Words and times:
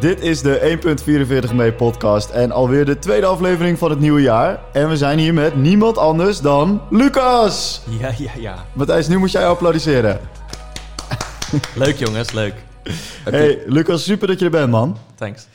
Dit 0.00 0.20
is 0.20 0.42
de 0.42 0.78
1.44 1.48 1.54
mee 1.54 1.72
podcast 1.72 2.30
en 2.30 2.52
alweer 2.52 2.84
de 2.84 2.98
tweede 2.98 3.26
aflevering 3.26 3.78
van 3.78 3.90
het 3.90 3.98
nieuwe 3.98 4.20
jaar. 4.20 4.60
En 4.72 4.88
we 4.88 4.96
zijn 4.96 5.18
hier 5.18 5.34
met 5.34 5.56
niemand 5.56 5.98
anders 5.98 6.40
dan 6.40 6.82
Lucas! 6.90 7.82
Ja, 7.98 8.10
ja, 8.18 8.30
ja. 8.38 8.64
Matthijs, 8.72 9.08
nu 9.08 9.18
moet 9.18 9.30
jij 9.30 9.46
applaudisseren. 9.46 10.20
Leuk 11.74 11.96
jongens, 11.96 12.32
leuk. 12.32 12.54
Hey 13.24 13.62
Lucas, 13.66 14.04
super 14.04 14.26
dat 14.26 14.38
je 14.38 14.44
er 14.44 14.50
bent 14.50 14.70
man. 14.70 14.96
Thanks. 15.14 15.46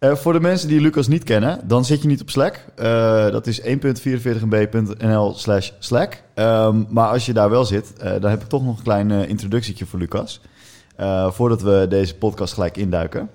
Uh, 0.00 0.14
voor 0.14 0.32
de 0.32 0.40
mensen 0.40 0.68
die 0.68 0.80
Lucas 0.80 1.08
niet 1.08 1.24
kennen, 1.24 1.60
dan 1.68 1.84
zit 1.84 2.02
je 2.02 2.08
niet 2.08 2.20
op 2.20 2.30
Slack. 2.30 2.64
Uh, 2.76 2.84
dat 3.30 3.46
is 3.46 3.60
1.44mb.nl 3.60 5.34
slash 5.34 5.70
Slack. 5.78 6.22
Um, 6.34 6.86
maar 6.90 7.08
als 7.08 7.26
je 7.26 7.32
daar 7.32 7.50
wel 7.50 7.64
zit, 7.64 7.92
uh, 7.96 8.10
dan 8.20 8.30
heb 8.30 8.42
ik 8.42 8.48
toch 8.48 8.64
nog 8.64 8.76
een 8.76 8.82
klein 8.82 9.10
introductietje 9.10 9.86
voor 9.86 9.98
Lucas. 9.98 10.40
voordat 11.28 11.62
we 11.62 11.86
deze 11.88 12.14
podcast 12.14 12.54
gelijk 12.54 12.76
induiken. 12.76 13.30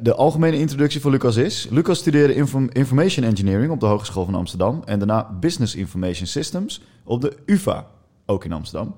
De 0.00 0.14
algemene 0.16 0.58
introductie 0.58 1.00
voor 1.00 1.10
Lucas 1.10 1.36
is... 1.36 1.66
Lucas 1.70 1.98
studeerde 1.98 2.34
inform 2.34 2.68
Information 2.72 3.24
Engineering 3.24 3.72
op 3.72 3.80
de 3.80 3.86
Hogeschool 3.86 4.24
van 4.24 4.34
Amsterdam... 4.34 4.82
en 4.84 4.98
daarna 4.98 5.36
Business 5.40 5.74
Information 5.74 6.26
Systems 6.26 6.82
op 7.04 7.20
de 7.20 7.36
UvA, 7.46 7.86
ook 8.26 8.44
in 8.44 8.52
Amsterdam. 8.52 8.96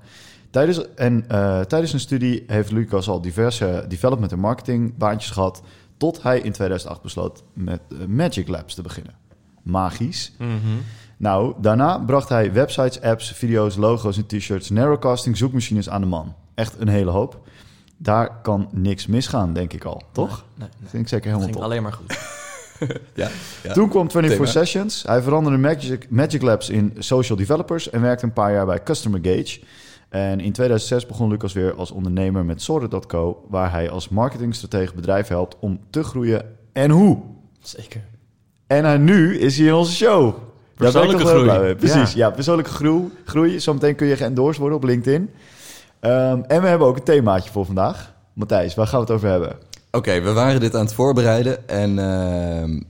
Tijdens, 0.49 0.93
en 0.95 1.25
tijdens 1.67 1.89
zijn 1.89 2.01
studie 2.01 2.43
heeft 2.47 2.71
Lucas 2.71 3.09
al 3.09 3.21
diverse 3.21 3.85
development- 3.87 4.31
en 4.31 4.39
marketingbaantjes 4.39 5.31
gehad... 5.31 5.61
Tot 5.97 6.23
hij 6.23 6.39
in 6.39 6.51
2008 6.51 7.01
besloot 7.01 7.43
met 7.53 7.81
uh, 7.89 8.05
Magic 8.05 8.47
Labs 8.47 8.73
te 8.75 8.81
beginnen. 8.81 9.13
Magisch. 9.61 10.31
Mm 10.37 10.47
-hmm. 10.47 10.79
Nou, 11.17 11.53
daarna 11.61 11.99
bracht 11.99 12.29
hij 12.29 12.53
websites, 12.53 13.01
apps, 13.01 13.31
video's, 13.31 13.75
logo's 13.75 14.17
en 14.17 14.25
t-shirts, 14.25 14.69
narrowcasting, 14.69 15.37
zoekmachines 15.37 15.89
aan 15.89 16.01
de 16.01 16.07
man. 16.07 16.35
Echt 16.55 16.79
een 16.79 16.87
hele 16.87 17.11
hoop. 17.11 17.47
Daar 17.97 18.41
kan 18.41 18.69
niks 18.71 19.07
misgaan, 19.07 19.53
denk 19.53 19.73
ik 19.73 19.83
al, 19.83 20.01
toch? 20.11 20.29
Nee, 20.29 20.67
nee, 20.67 20.77
nee. 20.79 20.89
Vind 20.89 21.03
ik 21.03 21.09
zeker 21.09 21.25
helemaal 21.25 21.45
ging 21.45 21.55
top. 21.55 21.65
alleen 21.65 21.83
maar 21.83 21.93
goed. 21.93 22.19
ja, 23.13 23.29
ja, 23.63 23.73
Toen 23.73 23.89
kwam 23.89 24.11
24 24.11 24.31
Thema. 24.31 24.65
Sessions. 24.65 25.03
Hij 25.03 25.21
veranderde 25.21 25.57
Magic, 25.57 26.09
Magic 26.09 26.41
Labs 26.41 26.69
in 26.69 26.93
Social 26.97 27.37
Developers 27.37 27.89
en 27.89 28.01
werkte 28.01 28.25
een 28.25 28.33
paar 28.33 28.51
jaar 28.51 28.65
bij 28.65 28.83
Customer 28.83 29.19
Gage. 29.23 29.59
En 30.09 30.39
in 30.39 30.51
2006 30.51 31.05
begon 31.05 31.29
Lucas 31.29 31.53
weer 31.53 31.73
als 31.73 31.91
ondernemer 31.91 32.45
met 32.45 32.61
Sorted.co, 32.61 33.45
waar 33.49 33.71
hij 33.71 33.89
als 33.89 34.09
marketingstratege 34.09 34.95
bedrijf 34.95 35.27
helpt 35.27 35.55
om 35.59 35.79
te 35.89 36.03
groeien. 36.03 36.55
En 36.73 36.89
hoe? 36.89 37.21
Zeker. 37.59 38.01
En 38.67 39.03
nu 39.03 39.37
is 39.37 39.57
hij 39.57 39.67
in 39.67 39.73
onze 39.73 39.93
show. 39.93 40.35
Persoonlijke 40.75 41.23
Daar 41.23 41.33
ben 41.33 41.45
ik 41.45 41.51
groei. 41.51 41.75
Precies, 41.75 42.13
ja. 42.13 42.27
ja. 42.27 42.33
persoonlijke 42.33 42.71
groei. 42.71 43.09
groei. 43.25 43.59
Zometeen 43.59 43.95
kun 43.95 44.07
je 44.07 44.15
geëndorsed 44.15 44.57
worden 44.57 44.77
op 44.77 44.83
LinkedIn. 44.83 45.29
Um, 46.01 46.43
en 46.43 46.61
we 46.61 46.67
hebben 46.67 46.87
ook 46.87 46.97
een 46.97 47.03
themaatje 47.03 47.51
voor 47.51 47.65
vandaag. 47.65 48.13
Matthijs, 48.33 48.75
waar 48.75 48.87
gaan 48.87 48.99
we 48.99 49.05
het 49.05 49.15
over 49.15 49.29
hebben? 49.29 49.55
Oké, 49.91 50.21
we 50.21 50.33
waren 50.33 50.59
dit 50.59 50.75
aan 50.75 50.85
het 50.85 50.93
voorbereiden. 50.93 51.67
En 51.67 51.97
uh, 51.97 52.81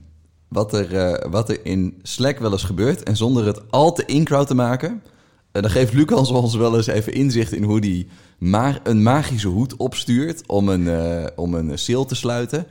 wat, 0.48 0.72
er, 0.72 0.92
uh, 0.92 1.30
wat 1.30 1.48
er 1.48 1.64
in 1.64 1.98
Slack 2.02 2.38
wel 2.38 2.52
eens 2.52 2.64
gebeurt... 2.64 3.02
en 3.02 3.16
zonder 3.16 3.46
het 3.46 3.70
al 3.70 3.92
te 3.92 4.04
in-crowd 4.04 4.46
te 4.46 4.54
maken... 4.54 5.02
En 5.52 5.62
dan 5.62 5.70
geeft 5.70 5.92
Lucas 5.92 6.30
ons 6.30 6.54
wel 6.54 6.76
eens 6.76 6.86
even 6.86 7.12
inzicht 7.12 7.52
in 7.52 7.62
hoe 7.62 7.78
hij 7.78 8.06
ma 8.38 8.78
een 8.82 9.02
magische 9.02 9.48
hoed 9.48 9.76
opstuurt 9.76 10.42
om 10.46 10.68
een, 10.68 10.80
uh, 10.80 11.24
om 11.36 11.54
een 11.54 11.78
sale 11.78 12.04
te 12.04 12.14
sluiten. 12.14 12.66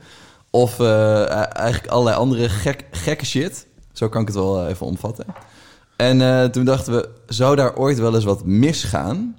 Of 0.50 0.80
eigenlijk 0.80 1.86
allerlei 1.86 2.16
andere 2.16 2.48
gek, 2.48 2.84
gekke 2.90 3.26
shit. 3.26 3.66
Zo 3.92 4.08
kan 4.08 4.20
ik 4.20 4.26
het 4.26 4.36
wel 4.36 4.66
even 4.66 4.86
omvatten. 4.86 5.24
En 5.96 6.50
toen 6.50 6.64
dachten 6.64 6.92
we, 6.92 7.08
zou 7.26 7.56
daar 7.56 7.76
ooit 7.76 7.98
wel 7.98 8.14
eens 8.14 8.24
wat 8.24 8.44
misgaan? 8.44 9.36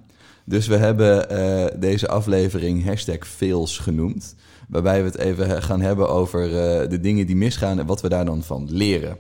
Dus 0.50 0.68
we 0.68 0.76
hebben 0.76 1.80
deze 1.80 2.08
aflevering 2.08 2.86
hashtag 2.86 3.28
fails 3.28 3.78
genoemd. 3.78 4.36
Waarbij 4.68 5.00
we 5.00 5.06
het 5.06 5.18
even 5.18 5.64
gaan 5.64 5.82
hebben 5.82 6.10
over 6.10 6.50
de 6.90 7.00
dingen 7.02 7.26
die 7.26 7.36
misgaan 7.36 7.80
en 7.80 7.86
wat 7.86 8.02
we 8.02 8.10
daar 8.10 8.26
dan 8.26 8.44
van 8.44 8.68
leren. 8.70 9.18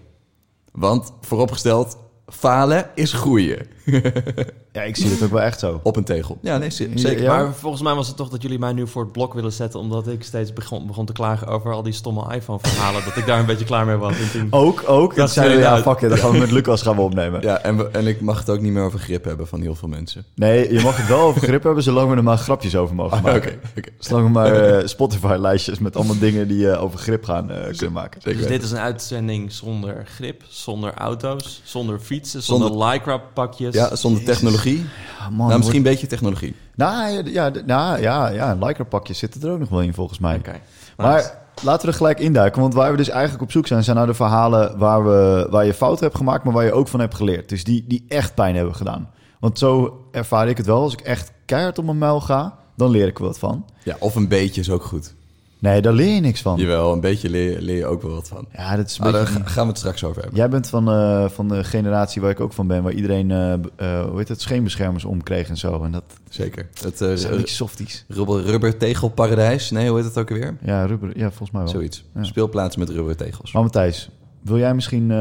Want 0.72 1.12
vooropgesteld, 1.22 1.98
falen 2.28 2.90
is 2.96 3.14
groeien. 3.14 3.68
ja, 4.72 4.82
ik 4.82 4.96
zie 4.96 5.10
het 5.10 5.24
ook 5.24 5.32
wel 5.32 5.42
echt 5.42 5.60
zo. 5.60 5.80
Op 5.84 5.96
een 5.96 6.04
tegel. 6.04 6.38
Ja, 6.42 6.58
nee, 6.58 6.70
zeker. 6.70 7.22
Ja. 7.22 7.38
Maar 7.38 7.54
volgens 7.54 7.82
mij 7.82 7.94
was 7.94 8.08
het 8.08 8.18
toch 8.18 8.30
dat 8.30 8.42
jullie 8.42 8.60
mij 8.60 8.74
nu 8.74 8.88
voor 8.88 9.04
het 9.04 9.12
blok 9.12 9.34
willen 9.34 9.52
zetten... 9.52 9.80
omdat 9.80 10.08
ik 10.08 10.24
steeds 10.24 10.54
begon, 10.54 10.88
begon 10.88 11.06
te 11.06 11.14
klagen 11.14 11.48
over 11.48 11.74
al 11.74 11.84
die 11.84 11.94
stomme 11.94 12.36
iPhone-verhalen... 12.36 13.04
dat 13.06 13.16
ik 13.16 13.26
daar 13.26 13.40
een 13.40 13.46
beetje 13.46 13.66
klaar 13.66 13.86
mee 13.86 13.96
was. 13.96 14.14
En 14.20 14.32
toen... 14.32 14.48
Ook, 14.60 14.84
ook. 14.88 15.16
Dat 15.16 15.32
zeiden 15.32 15.58
we, 15.58 15.64
ja, 15.64 15.82
fuck 15.82 16.02
it, 16.02 16.10
dan 16.10 16.18
gaan 16.18 16.32
we 16.32 16.38
met 16.38 16.52
Lucas 16.52 16.82
gaan 16.82 16.96
we 16.96 17.02
opnemen. 17.02 17.42
Ja, 17.42 17.58
en, 17.62 17.78
we, 17.78 17.90
en 17.92 18.08
ik 18.08 18.22
mag 18.22 18.40
het 18.40 18.50
ook 18.50 18.62
niet 18.62 18.72
meer 18.72 18.84
over 18.84 19.00
grip 19.00 19.24
hebben 19.24 19.48
van 19.48 19.62
heel 19.62 19.76
veel 19.76 19.88
mensen. 19.88 20.26
Nee, 20.36 20.74
je 20.74 20.82
mag 20.82 20.98
het 20.98 21.08
wel 21.08 21.20
over 21.20 21.42
grip 21.42 21.64
hebben... 21.64 21.84
zolang 21.84 22.10
we 22.10 22.16
er 22.16 22.24
maar 22.24 22.38
grapjes 22.38 22.76
over 22.76 22.96
mogen 22.96 23.18
Ah, 23.18 23.24
maken. 23.24 23.40
okay, 23.40 23.60
okay. 23.78 23.94
Zolang 24.00 24.26
we 24.26 24.32
maar 24.32 24.80
uh, 24.82 24.88
Spotify-lijstjes 24.98 25.80
met 25.80 25.96
allemaal 25.96 26.20
dingen 26.20 26.48
die 26.48 26.66
uh, 26.66 26.84
over 26.84 27.00
grip 27.00 27.24
gaan 27.24 27.52
uh, 27.52 27.58
kunnen 27.64 27.92
maken. 27.92 28.22
Dus 28.24 28.48
dit 28.48 28.64
is 28.64 28.72
een 28.72 28.78
uitzending 28.78 29.52
zonder 29.52 30.06
grip, 30.06 30.44
zonder 30.48 30.94
auto's, 30.94 31.62
zonder 31.64 32.00
fietsen, 32.00 32.44
zonder, 32.44 32.68
zonder 32.68 32.88
Lycra-pakjes. 32.88 33.74
Ja, 33.74 33.96
zonder 33.96 34.22
Jezus. 34.22 34.59
Technologie. 34.62 34.90
Man, 35.32 35.48
nou, 35.48 35.58
misschien 35.58 35.78
een 35.78 35.84
beetje 35.84 36.08
technologie. 36.08 36.56
Nou 36.76 37.12
ja, 37.12 37.52
ja, 37.66 37.98
ja, 37.98 38.28
ja 38.28 38.52
een 38.52 38.66
Lycra-pakje 38.66 39.14
zit 39.14 39.44
er 39.44 39.52
ook 39.52 39.60
nog 39.60 39.70
wel 39.70 39.82
in 39.82 39.94
volgens 39.94 40.20
mij. 40.20 40.38
Okay. 40.38 40.62
Maar 40.98 41.16
nice. 41.16 41.32
laten 41.62 41.82
we 41.82 41.92
er 41.92 41.98
gelijk 41.98 42.20
induiken. 42.20 42.62
Want 42.62 42.74
waar 42.74 42.92
we 42.92 42.98
dus 42.98 43.10
eigenlijk 43.10 43.44
op 43.44 43.52
zoek 43.52 43.68
zijn... 43.68 43.84
zijn 43.84 43.96
naar 43.96 44.06
de 44.06 44.14
verhalen 44.14 44.78
waar, 44.78 45.04
we, 45.04 45.48
waar 45.50 45.66
je 45.66 45.74
fouten 45.74 46.06
hebt 46.06 46.18
gemaakt... 46.18 46.44
maar 46.44 46.54
waar 46.54 46.66
je 46.66 46.72
ook 46.72 46.88
van 46.88 47.00
hebt 47.00 47.16
geleerd. 47.16 47.50
Dus 47.50 47.64
die, 47.64 47.86
die 47.88 48.06
echt 48.08 48.36
pijn 48.36 48.56
hebben 48.56 48.76
gedaan. 48.76 49.10
Want 49.40 49.60
zo 49.60 50.00
ervaar 50.12 50.48
ik 50.48 50.58
het 50.58 50.66
wel. 50.66 50.82
Als 50.82 50.94
ik 50.94 51.02
echt 51.02 51.32
keihard 51.46 51.78
op 51.78 51.86
mijn 51.86 51.98
muil 51.98 52.22
ga... 52.22 52.58
dan 52.76 52.90
leer 52.90 53.08
ik 53.08 53.18
er 53.18 53.24
wat 53.24 53.40
van. 53.40 53.66
Ja, 53.84 53.96
of 54.00 54.16
een 54.16 54.28
beetje 54.28 54.62
is 54.62 54.70
ook 54.70 54.84
goed. 54.84 55.14
Nee, 55.60 55.82
daar 55.82 55.94
leer 55.94 56.16
je 56.16 56.22
niks 56.22 56.42
van. 56.42 56.60
Jawel, 56.60 56.94
een 56.94 57.00
beetje 57.00 57.30
leer, 57.30 57.62
leer 57.62 57.78
je 57.78 57.86
ook 57.86 58.02
wel 58.02 58.12
wat 58.12 58.28
van. 58.28 58.48
Ja, 58.54 58.76
dat 58.76 58.86
is 58.86 58.98
een 58.98 59.06
ah, 59.06 59.12
beetje... 59.12 59.34
Daar 59.34 59.48
gaan 59.48 59.64
we 59.64 59.70
het 59.70 59.78
straks 59.78 60.04
over 60.04 60.22
hebben. 60.22 60.40
Jij 60.40 60.50
bent 60.50 60.68
van, 60.68 60.90
uh, 60.90 61.30
van 61.30 61.48
de 61.48 61.64
generatie 61.64 62.22
waar 62.22 62.32
ik 62.32 62.40
ook 62.40 62.54
van 62.54 62.68
ben... 62.68 62.84
waar 62.84 62.94
iedereen, 62.94 63.30
uh, 63.30 63.54
uh, 63.88 64.06
hoe 64.06 64.18
heet 64.18 64.28
het, 64.28 64.42
scheenbeschermers 64.42 65.06
omkreeg 65.06 65.50
en 65.50 65.58
zo. 65.58 65.84
En 65.84 65.92
dat, 65.92 66.04
Zeker. 66.30 66.70
Het, 66.84 67.02
uh, 67.02 67.14
zijn 67.14 67.36
beetje 67.36 67.56
softies. 67.56 68.06
Rubber, 68.08 68.44
rubber 68.44 68.78
tegelparadijs. 68.78 69.72
Nee, 69.72 69.88
hoe 69.88 69.98
heet 69.98 70.08
het 70.08 70.18
ook 70.18 70.32
alweer? 70.32 70.58
Ja, 70.62 70.86
rubber, 70.86 71.18
ja 71.18 71.28
volgens 71.28 71.52
mij 71.52 71.62
wel. 71.62 71.72
Zoiets. 71.72 72.06
Ja. 72.16 72.24
Speelplaats 72.24 72.76
met 72.76 72.90
rubber 72.90 73.16
tegels. 73.16 73.52
Maar 73.52 73.64
Matthijs, 73.64 74.10
wil 74.42 74.58
jij 74.58 74.74
misschien 74.74 75.12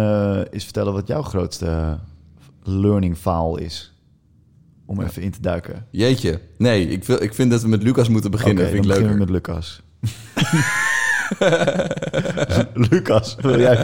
eens 0.51 0.65
vertellen... 0.65 0.93
wat 0.93 1.07
jouw 1.07 1.23
grootste 1.23 1.99
learning 2.63 3.17
file 3.17 3.61
is? 3.61 3.93
Om 4.87 5.01
even 5.01 5.23
in 5.23 5.31
te 5.31 5.41
duiken. 5.41 5.87
Jeetje. 5.91 6.41
Nee, 6.59 6.89
ik, 6.89 7.05
wil, 7.05 7.23
ik 7.23 7.35
vind 7.35 7.51
dat 7.51 7.63
we 7.63 7.69
met 7.69 7.83
Lucas 7.83 8.09
moeten 8.09 8.31
beginnen. 8.31 8.65
Okay, 8.65 8.73
vind 8.73 8.85
ik 8.85 8.91
leuker. 8.91 9.05
beginnen 9.05 9.27
we 9.27 9.33
met 9.33 9.47
Lucas. 9.47 9.83
Lucas, 12.91 13.35
wil 13.35 13.61
jij 13.61 13.77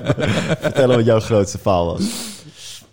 vertellen 0.60 0.96
wat 0.96 1.04
jouw 1.04 1.20
grootste 1.20 1.58
faal 1.58 1.86
was? 1.86 2.02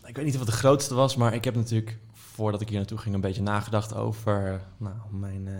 Ik 0.05 0.15
weet 0.15 0.25
niet 0.25 0.33
of 0.33 0.39
het 0.39 0.49
de 0.49 0.55
grootste 0.55 0.93
was, 0.93 1.15
maar 1.15 1.33
ik 1.33 1.43
heb 1.43 1.55
natuurlijk 1.55 1.97
voordat 2.13 2.61
ik 2.61 2.69
hier 2.69 2.77
naartoe 2.77 2.97
ging 2.97 3.15
een 3.15 3.21
beetje 3.21 3.41
nagedacht 3.41 3.95
over 3.95 4.61
nou, 4.77 4.95
mijn 5.09 5.47
uh, 5.47 5.53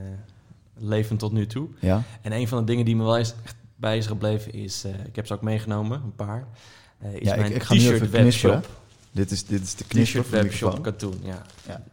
leven 0.78 1.18
tot 1.18 1.32
nu 1.32 1.48
toe. 1.48 1.68
Ja? 1.80 2.04
En 2.22 2.32
een 2.32 2.48
van 2.48 2.58
de 2.58 2.64
dingen 2.64 2.86
die 2.86 2.96
me 2.96 3.04
wel 3.04 3.18
eens 3.18 3.34
echt 3.44 3.56
bij 3.76 3.98
is 3.98 4.06
gebleven 4.06 4.54
is, 4.54 4.86
uh, 4.86 4.92
ik 5.06 5.16
heb 5.16 5.28
ze 5.28 5.34
ook 5.34 5.42
meegenomen, 5.42 6.02
een 6.04 6.16
paar, 6.16 6.48
uh, 7.04 7.14
is 7.14 7.28
ja, 7.28 7.36
mijn 7.36 7.60
t-shirt 7.60 8.10
webshop. 8.10 8.68
Dit 9.12 9.32
is, 9.32 9.46
dit 9.46 9.62
is 9.62 9.76
de 9.76 9.84
t-shirt 9.88 10.30
webshop 10.30 10.84
Katoen, 10.84 11.20
ja. 11.24 11.42
ja. 11.68 11.84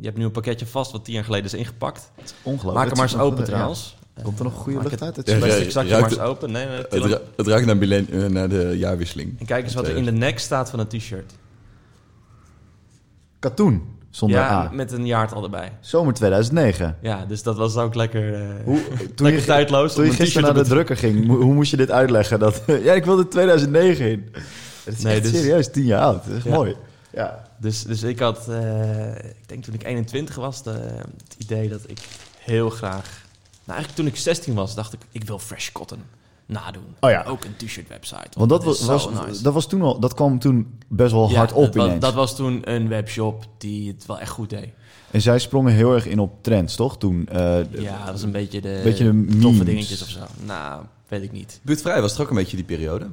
Je 0.00 0.06
hebt 0.06 0.16
nu 0.16 0.24
een 0.24 0.30
pakketje 0.30 0.66
vast 0.66 0.92
wat 0.92 1.04
tien 1.04 1.14
jaar 1.14 1.24
geleden 1.24 1.46
is 1.46 1.54
ingepakt. 1.54 2.10
Ongelooflijk. 2.42 2.74
Maak 2.74 2.86
hem 2.86 2.96
maar 2.96 3.12
eens 3.12 3.18
open 3.18 3.44
trouwens. 3.44 3.96
Komt 4.22 4.38
er 4.38 4.44
nog 4.44 4.54
goede 4.54 4.82
lucht 4.82 5.02
uit? 5.02 5.16
Het 5.16 5.28
ja, 5.28 5.36
ja, 5.36 5.54
ik 5.54 5.70
zak 5.70 5.84
je 5.84 5.90
maar 5.90 6.10
eens 6.10 6.18
open. 6.18 6.50
Nee, 6.50 6.66
nee, 6.66 6.76
het, 6.76 6.94
ra 6.94 7.20
het 7.36 7.46
ruikt 7.46 7.66
naar, 7.66 7.76
uh, 7.76 8.26
naar, 8.26 8.48
de 8.48 8.74
jaarwisseling. 8.78 9.38
En 9.38 9.46
kijk 9.46 9.64
eens 9.64 9.74
wat 9.74 9.86
er 9.86 9.96
in 9.96 10.04
de 10.04 10.12
nek 10.12 10.38
staat 10.38 10.70
van 10.70 10.78
een 10.78 10.86
t-shirt. 10.86 11.32
Katoen, 13.38 13.82
zonder 14.10 14.38
ja, 14.38 14.50
A. 14.50 14.70
met 14.72 14.92
een 14.92 15.06
jaartal 15.06 15.42
erbij. 15.42 15.72
Zomer 15.80 16.14
2009. 16.14 16.96
Ja, 17.00 17.24
dus 17.24 17.42
dat 17.42 17.56
was 17.56 17.76
ook 17.76 17.94
lekker, 17.94 18.42
uh, 18.42 18.64
hoe, 18.64 18.80
toen 19.14 19.26
lekker 19.26 19.40
je, 19.40 19.46
tijdloos. 19.46 19.94
Toen 19.94 20.04
je 20.04 20.10
gisteren 20.10 20.42
naar 20.42 20.52
de 20.52 20.58
met... 20.58 20.68
drukker 20.68 20.96
ging, 20.96 21.26
hoe 21.26 21.54
moest 21.54 21.70
je 21.70 21.76
dit 21.76 21.90
uitleggen? 21.90 22.38
Dat, 22.38 22.62
ja, 22.82 22.92
ik 22.92 23.04
wilde 23.04 23.28
2009 23.28 24.10
in. 24.10 24.28
Het 24.84 24.96
is 24.96 25.02
nee, 25.02 25.14
echt 25.14 25.22
dus, 25.22 25.32
serieus 25.32 25.70
tien 25.70 25.84
jaar 25.84 26.02
oud. 26.02 26.24
Dat 26.26 26.36
is 26.36 26.42
ja. 26.42 26.54
mooi. 26.54 26.76
Ja. 27.12 27.44
Dus, 27.56 27.82
dus 27.82 28.02
ik 28.02 28.18
had, 28.18 28.46
uh, 28.48 29.14
ik 29.14 29.48
denk 29.48 29.64
toen 29.64 29.74
ik 29.74 29.84
21 29.84 30.34
was, 30.34 30.62
de, 30.62 30.70
het 30.70 31.36
idee 31.38 31.68
dat 31.68 31.80
ik 31.86 31.98
heel 32.38 32.70
graag... 32.70 33.23
Nou, 33.64 33.78
eigenlijk 33.78 33.94
toen 33.94 34.06
ik 34.06 34.16
16 34.16 34.54
was, 34.54 34.74
dacht 34.74 34.92
ik, 34.92 35.00
ik 35.10 35.24
wil 35.24 35.38
Fresh 35.38 35.72
Cotton 35.72 36.02
nadoen. 36.46 36.94
Oh 37.00 37.10
ja. 37.10 37.24
Ook 37.26 37.44
een 37.44 37.56
t-shirt 37.56 37.88
website. 37.88 38.28
Want 38.38 38.50
dat 38.50 38.64
was, 38.64 38.84
was, 38.84 39.08
nice. 39.10 39.42
dat 39.42 39.52
was 39.52 39.66
toen 39.66 39.82
al, 39.82 40.00
dat 40.00 40.14
kwam 40.14 40.38
toen 40.38 40.78
best 40.88 41.12
wel 41.12 41.30
ja, 41.30 41.36
hard 41.36 41.52
op 41.52 41.72
dat, 41.72 41.86
ineens. 41.86 42.00
dat 42.00 42.14
was 42.14 42.36
toen 42.36 42.70
een 42.70 42.88
webshop 42.88 43.46
die 43.58 43.88
het 43.88 44.06
wel 44.06 44.20
echt 44.20 44.30
goed 44.30 44.50
deed. 44.50 44.68
En 45.10 45.20
zij 45.20 45.38
sprongen 45.38 45.72
heel 45.72 45.94
erg 45.94 46.06
in 46.06 46.18
op 46.18 46.42
trends, 46.42 46.76
toch? 46.76 46.98
Toen, 46.98 47.28
uh, 47.32 47.72
ja, 47.72 48.04
dat 48.04 48.12
was 48.12 48.22
een 48.22 48.32
beetje 48.32 48.60
de, 48.60 48.80
beetje 48.84 49.04
de 49.04 49.26
toffe 49.26 49.48
memes. 49.48 49.64
dingetjes 49.64 50.02
of 50.02 50.08
zo. 50.08 50.20
Nou, 50.44 50.84
weet 51.08 51.22
ik 51.22 51.32
niet. 51.32 51.60
Buurtvrij 51.62 52.00
was 52.00 52.12
toch 52.12 52.22
ook 52.22 52.30
een 52.30 52.36
beetje 52.36 52.56
die 52.56 52.64
periode? 52.64 53.06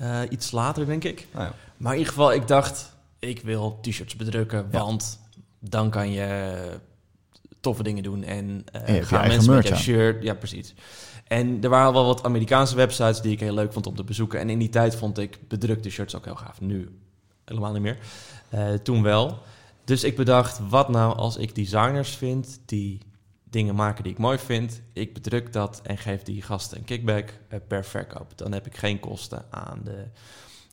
Uh, 0.00 0.20
iets 0.30 0.50
later, 0.50 0.86
denk 0.86 1.04
ik. 1.04 1.26
Ah, 1.32 1.40
ja. 1.42 1.52
Maar 1.76 1.92
in 1.92 1.98
ieder 1.98 2.12
geval, 2.14 2.32
ik 2.32 2.48
dacht, 2.48 2.92
ik 3.18 3.40
wil 3.40 3.78
t-shirts 3.82 4.16
bedrukken, 4.16 4.68
want 4.70 5.18
dan 5.60 5.90
kan 5.90 6.10
je 6.10 6.56
toffe 7.60 7.82
dingen 7.82 8.02
doen. 8.02 8.24
En, 8.24 8.64
eh 8.72 8.80
hebt 8.84 8.96
je 8.96 9.04
gaan 9.04 9.28
mensen 9.28 9.54
met 9.54 9.68
jouw 9.68 9.76
shirt. 9.76 10.22
Ja, 10.22 10.34
precies. 10.34 10.74
En 11.26 11.58
er 11.62 11.68
waren 11.68 11.92
wel 11.92 12.06
wat 12.06 12.24
Amerikaanse 12.24 12.76
websites 12.76 13.20
die 13.20 13.32
ik 13.32 13.40
heel 13.40 13.54
leuk 13.54 13.72
vond 13.72 13.86
om 13.86 13.96
te 13.96 14.04
bezoeken. 14.04 14.40
En 14.40 14.50
in 14.50 14.58
die 14.58 14.68
tijd 14.68 14.96
vond 14.96 15.18
ik 15.18 15.38
bedrukte 15.48 15.90
shirts 15.90 16.16
ook 16.16 16.24
heel 16.24 16.36
gaaf. 16.36 16.60
Nu 16.60 16.88
helemaal 17.44 17.72
niet 17.72 17.82
meer. 17.82 17.98
Eh, 18.48 18.72
toen 18.72 19.02
wel. 19.02 19.38
Dus 19.84 20.04
ik 20.04 20.16
bedacht, 20.16 20.60
wat 20.68 20.88
nou 20.88 21.16
als 21.16 21.36
ik 21.36 21.54
designers 21.54 22.16
vind 22.16 22.60
die 22.64 23.00
dingen 23.50 23.74
maken 23.74 24.02
die 24.02 24.12
ik 24.12 24.18
mooi 24.18 24.38
vind. 24.38 24.82
Ik 24.92 25.14
bedruk 25.14 25.52
dat 25.52 25.80
en 25.82 25.98
geef 25.98 26.22
die 26.22 26.42
gasten 26.42 26.78
een 26.78 26.84
kickback 26.84 27.32
eh, 27.48 27.58
per 27.68 27.84
verkoop. 27.84 28.38
Dan 28.38 28.52
heb 28.52 28.66
ik 28.66 28.76
geen 28.76 29.00
kosten 29.00 29.44
aan 29.50 29.80
de 29.84 30.04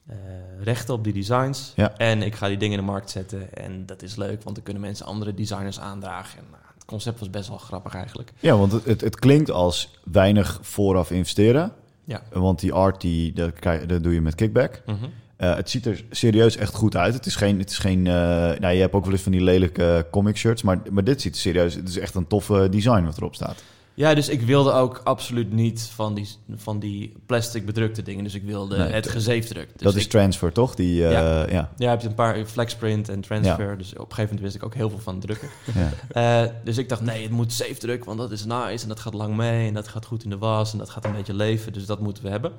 eh, 0.08 0.18
rechten 0.64 0.94
op 0.94 1.04
die 1.04 1.14
designs. 1.14 1.74
Ja. 1.76 1.98
En 1.98 2.22
ik 2.22 2.36
ga 2.36 2.48
die 2.48 2.58
dingen 2.58 2.80
in 2.80 2.86
de 2.86 2.92
markt 2.92 3.10
zetten. 3.10 3.54
En 3.54 3.86
dat 3.86 4.02
is 4.02 4.16
leuk, 4.16 4.44
want 4.44 4.56
dan 4.56 4.64
kunnen 4.64 4.82
mensen 4.82 5.06
andere 5.06 5.34
designers 5.34 5.80
aandragen. 5.80 6.40
En, 6.40 6.46
nou, 6.52 6.64
het 6.86 6.94
concept 6.94 7.20
was 7.20 7.30
best 7.30 7.50
wel 7.50 7.58
grappig 7.58 7.96
eigenlijk. 7.96 8.32
Ja, 8.40 8.58
want 8.58 8.72
het, 8.72 8.86
het, 8.86 9.02
het 9.02 9.16
klinkt 9.16 9.52
als 9.52 10.00
weinig 10.04 10.60
vooraf 10.62 11.12
investeren. 11.12 11.74
Ja. 12.04 12.22
Want 12.32 12.60
die 12.60 12.74
art, 12.74 13.02
die, 13.02 13.34
dat, 13.34 13.52
dat 13.88 14.04
doe 14.04 14.14
je 14.14 14.22
met 14.22 14.36
kickback. 14.36 14.82
Mhm. 14.86 15.06
Eh, 15.38 15.56
het 15.56 15.70
ziet 15.70 15.86
er 15.86 16.06
serieus 16.10 16.58
echt 16.58 16.74
goed 16.74 16.96
uit. 16.96 17.14
Het 17.14 17.26
is 17.26 17.36
geen... 17.36 17.60
Het 17.60 17.70
is 17.70 17.78
geen 17.78 18.08
eh, 18.08 18.14
nou, 18.60 18.74
je 18.74 18.82
hebt 18.82 18.94
ook 18.94 19.04
wel 19.04 19.14
eens 19.14 19.22
van 19.22 19.32
die 19.32 19.42
lelijke 19.42 20.08
comic 20.12 20.38
shirts. 20.38 20.62
Maar, 20.62 20.82
maar 20.92 21.04
dit 21.04 21.22
ziet 21.22 21.34
er 21.34 21.42
serieus... 21.42 21.74
Het 21.74 21.90
is 21.90 21.98
echt 21.98 22.16
een 22.16 22.28
toffe 22.28 22.68
design 22.70 23.04
wat 23.04 23.18
erop 23.18 23.36
staat. 23.36 23.64
Ja, 23.96 24.14
dus 24.14 24.30
ik 24.30 24.42
wilde 24.42 24.72
ook 24.72 25.02
absoluut 25.04 25.52
niet 25.52 25.82
van 25.82 26.14
die, 26.14 26.28
van 26.56 26.80
die 26.80 27.14
plastic 27.26 27.66
bedrukte 27.66 28.02
dingen. 28.02 28.24
Dus 28.24 28.34
ik 28.34 28.44
wilde 28.44 28.78
Nee, 28.78 28.92
het 28.92 29.10
gezeefdruk. 29.10 29.70
Dus 29.74 29.82
dat 29.82 29.96
is 29.96 30.04
ik- 30.04 30.10
transfer, 30.10 30.52
toch? 30.52 30.76
Die, 30.76 31.06
eh, 31.06 31.12
Ja. 31.12 31.40
ja. 31.40 31.48
Ja, 31.52 31.70
je 31.78 31.86
hebt 31.88 32.04
een 32.04 32.14
paar 32.14 32.46
flexprint 32.46 33.10
en 33.10 33.22
transfer. 33.22 33.78
Dus 33.78 33.92
op 33.94 34.00
een 34.00 34.04
gegeven 34.06 34.24
moment 34.24 34.42
wist 34.42 34.56
ik 34.56 34.64
ook 34.64 34.74
heel 34.74 34.90
veel 34.90 35.00
van 35.00 35.20
drukken. 35.20 35.50
ja. 36.12 36.44
Eh, 36.44 36.52
dus 36.64 36.78
ik 36.78 36.90
dacht, 36.90 37.02
nee, 37.02 37.22
het 37.22 37.32
moet 37.32 37.54
safe 37.54 37.76
druk, 37.78 38.06
want 38.06 38.18
dat 38.18 38.32
is 38.32 38.46
nice 38.46 38.84
en 38.84 38.88
dat 38.90 39.00
gaat 39.00 39.14
lang 39.14 39.36
mee 39.36 39.68
en 39.68 39.74
dat 39.74 39.88
gaat 39.88 40.06
goed 40.06 40.24
in 40.24 40.30
de 40.30 40.38
was 40.38 40.72
en 40.72 40.78
dat 40.78 40.90
gaat 40.90 41.06
een 41.06 41.14
beetje 41.14 41.34
leven. 41.34 41.74
Dus 41.74 41.86
dat 41.86 42.00
moeten 42.00 42.24
we 42.24 42.30
hebben. 42.30 42.52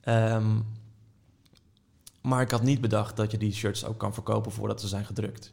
Ehm, 0.00 0.46
maar 2.22 2.40
ik 2.42 2.50
had 2.50 2.62
niet 2.62 2.80
bedacht 2.80 3.16
dat 3.16 3.30
je 3.30 3.38
die 3.38 3.52
shirts 3.54 3.84
ook 3.84 3.98
kan 3.98 4.14
verkopen 4.14 4.52
voordat 4.52 4.80
ze 4.80 4.88
zijn 4.88 5.04
gedrukt. 5.04 5.52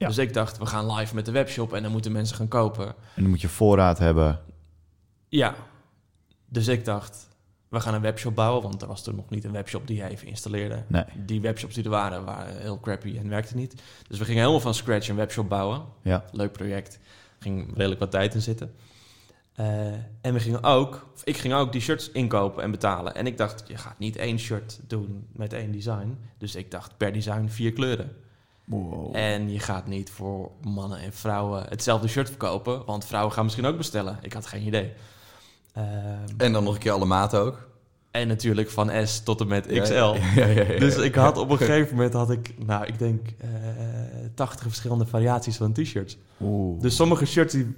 Ja. 0.00 0.06
Dus 0.06 0.18
ik 0.18 0.32
dacht, 0.32 0.58
we 0.58 0.66
gaan 0.66 0.92
live 0.92 1.14
met 1.14 1.24
de 1.24 1.30
webshop 1.30 1.72
en 1.72 1.82
dan 1.82 1.92
moeten 1.92 2.12
mensen 2.12 2.36
gaan 2.36 2.48
kopen. 2.48 2.86
En 2.86 3.22
dan 3.22 3.28
moet 3.28 3.40
je 3.40 3.48
voorraad 3.48 3.98
hebben. 3.98 4.40
Ja, 5.28 5.54
dus 6.48 6.68
ik 6.68 6.84
dacht, 6.84 7.28
we 7.68 7.80
gaan 7.80 7.94
een 7.94 8.00
webshop 8.00 8.34
bouwen, 8.34 8.62
want 8.62 8.82
er 8.82 8.88
was 8.88 9.02
toen 9.02 9.16
nog 9.16 9.30
niet 9.30 9.44
een 9.44 9.52
webshop 9.52 9.86
die 9.86 9.96
je 9.96 10.08
even 10.08 10.26
installeerde. 10.26 10.84
Nee. 10.86 11.04
Die 11.16 11.40
webshops 11.40 11.74
die 11.74 11.84
er 11.84 11.90
waren, 11.90 12.24
waren 12.24 12.60
heel 12.60 12.80
crappy 12.80 13.16
en 13.18 13.28
werkte 13.28 13.56
niet. 13.56 13.82
Dus 14.08 14.18
we 14.18 14.24
gingen 14.24 14.40
helemaal 14.40 14.60
van 14.60 14.74
scratch 14.74 15.08
een 15.08 15.16
webshop 15.16 15.48
bouwen. 15.48 15.82
Ja. 16.02 16.24
Leuk 16.32 16.52
project. 16.52 16.98
Ging 17.38 17.76
redelijk 17.76 18.00
wat 18.00 18.10
tijd 18.10 18.34
in 18.34 18.42
zitten. 18.42 18.74
Eh, 19.52 19.92
en 20.20 20.32
we 20.32 20.40
gingen 20.40 20.62
ook, 20.62 21.10
of 21.14 21.24
ik 21.24 21.36
ging 21.36 21.54
ook 21.54 21.72
die 21.72 21.80
shirts 21.80 22.10
inkopen 22.10 22.62
en 22.62 22.70
betalen. 22.70 23.14
En 23.14 23.26
ik 23.26 23.36
dacht, 23.36 23.68
je 23.68 23.76
gaat 23.76 23.98
niet 23.98 24.16
één 24.16 24.38
shirt 24.38 24.80
doen 24.86 25.26
met 25.32 25.52
één 25.52 25.72
design. 25.72 26.18
Dus 26.38 26.54
ik 26.54 26.70
dacht 26.70 26.96
per 26.96 27.12
design 27.12 27.46
vier 27.48 27.72
kleuren. 27.72 28.16
Wow. 28.70 29.16
En 29.16 29.50
je 29.52 29.58
gaat 29.58 29.86
niet 29.86 30.10
voor 30.10 30.50
mannen 30.62 30.98
en 30.98 31.12
vrouwen 31.12 31.64
hetzelfde 31.68 32.08
shirt 32.08 32.28
verkopen. 32.28 32.84
Want 32.84 33.04
vrouwen 33.04 33.32
gaan 33.32 33.44
misschien 33.44 33.66
ook 33.66 33.76
bestellen. 33.76 34.18
Ik 34.22 34.32
had 34.32 34.46
geen 34.46 34.66
idee. 34.66 34.92
Ehm, 35.72 35.86
En 36.36 36.52
dan 36.52 36.64
nog 36.64 36.74
een 36.74 36.80
keer 36.80 36.92
alle 36.92 37.04
maten 37.04 37.40
ook. 37.40 37.68
en 38.10 38.28
natuurlijk 38.28 38.70
van 38.70 39.06
S 39.06 39.22
tot 39.22 39.40
en 39.40 39.46
met 39.46 39.66
XL. 39.66 39.92
Ja, 39.94 40.14
ja, 40.14 40.20
ja, 40.34 40.46
ja, 40.46 40.62
ja. 40.72 40.78
Dus 40.78 40.96
ik 40.96 41.14
had 41.14 41.36
op 41.38 41.50
een 41.50 41.58
gegeven 41.66 41.94
moment 41.96 42.12
had 42.14 42.30
ik, 42.30 42.54
nou, 42.66 42.86
ik 42.86 42.98
denk 42.98 43.28
eh 43.38 43.48
80 44.34 44.62
verschillende 44.66 45.06
variaties 45.06 45.56
van 45.56 45.72
t-shirts. 45.72 46.18
Oeh. 46.40 46.80
Dus 46.80 46.96
sommige 46.96 47.26
shirts 47.26 47.52
die, 47.52 47.74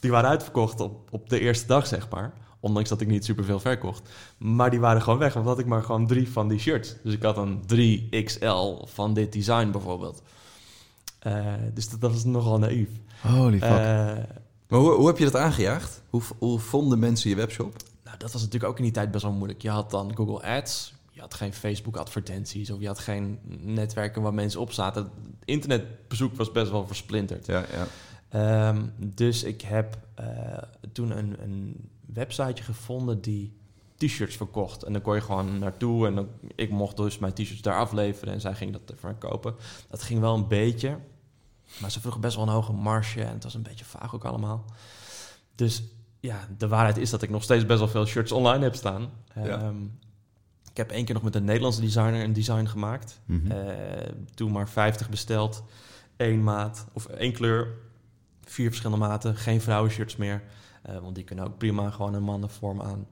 die 0.00 0.10
waren 0.10 0.30
uitverkocht 0.30 0.80
op, 0.80 1.08
op 1.10 1.28
de 1.28 1.40
eerste 1.40 1.66
dag, 1.66 1.86
zeg 1.86 2.08
maar. 2.10 2.32
Ondanks 2.66 2.88
dat 2.88 3.00
ik 3.00 3.08
niet 3.08 3.24
superveel 3.24 3.60
verkocht. 3.60 4.08
Maar 4.38 4.70
die 4.70 4.80
waren 4.80 5.02
gewoon 5.02 5.18
weg, 5.18 5.34
want 5.34 5.46
had 5.46 5.58
ik 5.58 5.66
maar 5.66 5.82
gewoon 5.82 6.06
drie 6.06 6.28
van 6.30 6.48
die 6.48 6.58
shirts. 6.58 6.94
Dus 7.02 7.14
ik 7.14 7.22
had 7.22 7.36
een 7.36 7.62
3XL 7.74 8.88
van 8.92 9.14
dit 9.14 9.32
design 9.32 9.70
bijvoorbeeld. 9.70 10.22
Eh, 11.18 11.44
dus 11.74 11.88
dat, 11.88 12.00
dat 12.00 12.12
was 12.12 12.24
nogal 12.24 12.58
naïef. 12.58 12.88
Holy 13.22 13.58
fuck. 13.58 13.70
Eh, 13.70 13.76
Maar 14.68 14.80
hoe, 14.80 14.92
hoe 14.92 15.06
heb 15.06 15.18
je 15.18 15.24
dat 15.24 15.36
aangejaagd? 15.36 16.02
Hoe, 16.10 16.22
hoe 16.38 16.58
vonden 16.58 16.98
mensen 16.98 17.30
je 17.30 17.36
webshop? 17.36 17.76
nou, 18.04 18.18
dat 18.18 18.32
was 18.32 18.42
natuurlijk 18.42 18.70
ook 18.72 18.78
in 18.78 18.84
die 18.84 18.92
tijd 18.92 19.10
best 19.10 19.24
wel 19.24 19.32
moeilijk. 19.32 19.62
Je 19.62 19.70
had 19.70 19.90
dan 19.90 20.16
Google 20.16 20.42
Ads, 20.42 20.94
je 21.10 21.20
had 21.20 21.34
geen 21.34 21.52
Facebook 21.52 21.96
advertenties... 21.96 22.70
of 22.70 22.80
je 22.80 22.86
had 22.86 22.98
geen 22.98 23.38
netwerken 23.60 24.22
waar 24.22 24.34
mensen 24.34 24.60
op 24.60 24.72
zaten. 24.72 25.02
Het 25.02 25.12
internetbezoek 25.44 26.36
was 26.36 26.52
best 26.52 26.70
wel 26.70 26.86
versplinterd. 26.86 27.46
Ja, 27.46 27.64
ja. 27.72 27.86
Ehm, 28.28 28.82
dus 28.98 29.42
ik 29.42 29.60
heb 29.60 29.98
eh, 30.14 30.26
toen 30.92 31.10
een, 31.18 31.36
een 31.42 31.90
websiteje 32.06 32.62
gevonden 32.62 33.20
die 33.20 33.56
t-shirts 33.96 34.36
verkocht. 34.36 34.82
En 34.82 34.92
dan 34.92 35.02
kon 35.02 35.14
je 35.14 35.20
gewoon 35.20 35.58
naartoe 35.58 36.06
en 36.06 36.14
dan, 36.14 36.28
ik 36.54 36.70
mocht 36.70 36.96
dus 36.96 37.18
mijn 37.18 37.32
t-shirts 37.32 37.62
daar 37.62 37.78
afleveren 37.78 38.34
en 38.34 38.40
zij 38.40 38.54
ging 38.54 38.72
dat 38.72 38.90
ervoor 38.90 39.14
kopen. 39.14 39.54
Dat 39.88 40.02
ging 40.02 40.20
wel 40.20 40.34
een 40.34 40.48
beetje, 40.48 40.98
maar 41.80 41.90
ze 41.90 42.00
vroegen 42.00 42.20
best 42.20 42.36
wel 42.36 42.46
een 42.46 42.52
hoge 42.52 42.72
marge 42.72 43.22
en 43.22 43.32
het 43.32 43.42
was 43.42 43.54
een 43.54 43.62
beetje 43.62 43.84
vaag 43.84 44.14
ook 44.14 44.24
allemaal. 44.24 44.64
Dus 45.54 45.82
ja, 46.20 46.48
de 46.58 46.68
waarheid 46.68 46.96
is 46.96 47.10
dat 47.10 47.22
ik 47.22 47.30
nog 47.30 47.42
steeds 47.42 47.66
best 47.66 47.78
wel 47.78 47.88
veel 47.88 48.06
shirts 48.06 48.32
online 48.32 48.62
heb 48.62 48.74
staan. 48.74 49.10
Ja. 49.34 49.44
Ehm, 49.44 49.82
ik 50.70 50.76
heb 50.76 50.90
één 50.90 51.04
keer 51.04 51.14
nog 51.14 51.22
met 51.24 51.34
een 51.34 51.44
Nederlandse 51.44 51.80
designer 51.80 52.24
een 52.24 52.32
design 52.32 52.66
gemaakt. 52.66 53.20
Mhm. 53.24 53.50
Eh, 53.50 54.12
toen 54.34 54.52
maar 54.52 54.68
50 54.68 55.08
besteld. 55.08 55.64
één 56.16 56.42
maat 56.42 56.86
of 56.92 57.06
één 57.06 57.32
kleur. 57.32 57.68
Vier 58.44 58.68
verschillende 58.68 59.06
maten. 59.06 59.36
Geen 59.36 59.60
vrouwenshirts 59.60 60.16
meer. 60.16 60.42
Eh, 60.86 60.98
want 61.02 61.14
die 61.14 61.24
kunnen 61.24 61.44
ook 61.44 61.58
prima 61.58 61.90
gewoon 61.90 62.14
een 62.14 62.22
mannenvorm 62.22 62.80
aan. 62.82 63.06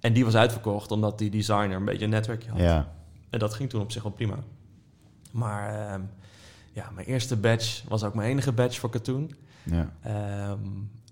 En 0.00 0.12
die 0.12 0.24
was 0.24 0.34
uitverkocht 0.36 0.90
omdat 0.90 1.18
die 1.18 1.30
designer 1.30 1.76
een 1.76 1.84
beetje 1.84 2.04
een 2.04 2.10
netwerkje 2.10 2.50
had. 2.50 2.60
ja. 2.60 2.92
En 3.30 3.38
dat 3.38 3.54
ging 3.54 3.68
toen 3.70 3.80
op 3.80 3.92
zich 3.92 4.02
wel 4.02 4.12
prima. 4.12 4.36
Maar 5.32 5.88
ehm, 5.90 6.00
ja, 6.72 6.90
mijn 6.94 7.06
eerste 7.06 7.36
badge 7.36 7.82
was 7.88 8.04
ook 8.04 8.14
mijn 8.14 8.30
enige 8.30 8.52
badge 8.52 8.80
voor 8.80 8.90
Katoen. 8.90 9.34
ja. 9.62 9.92
Ehm, 10.02 10.58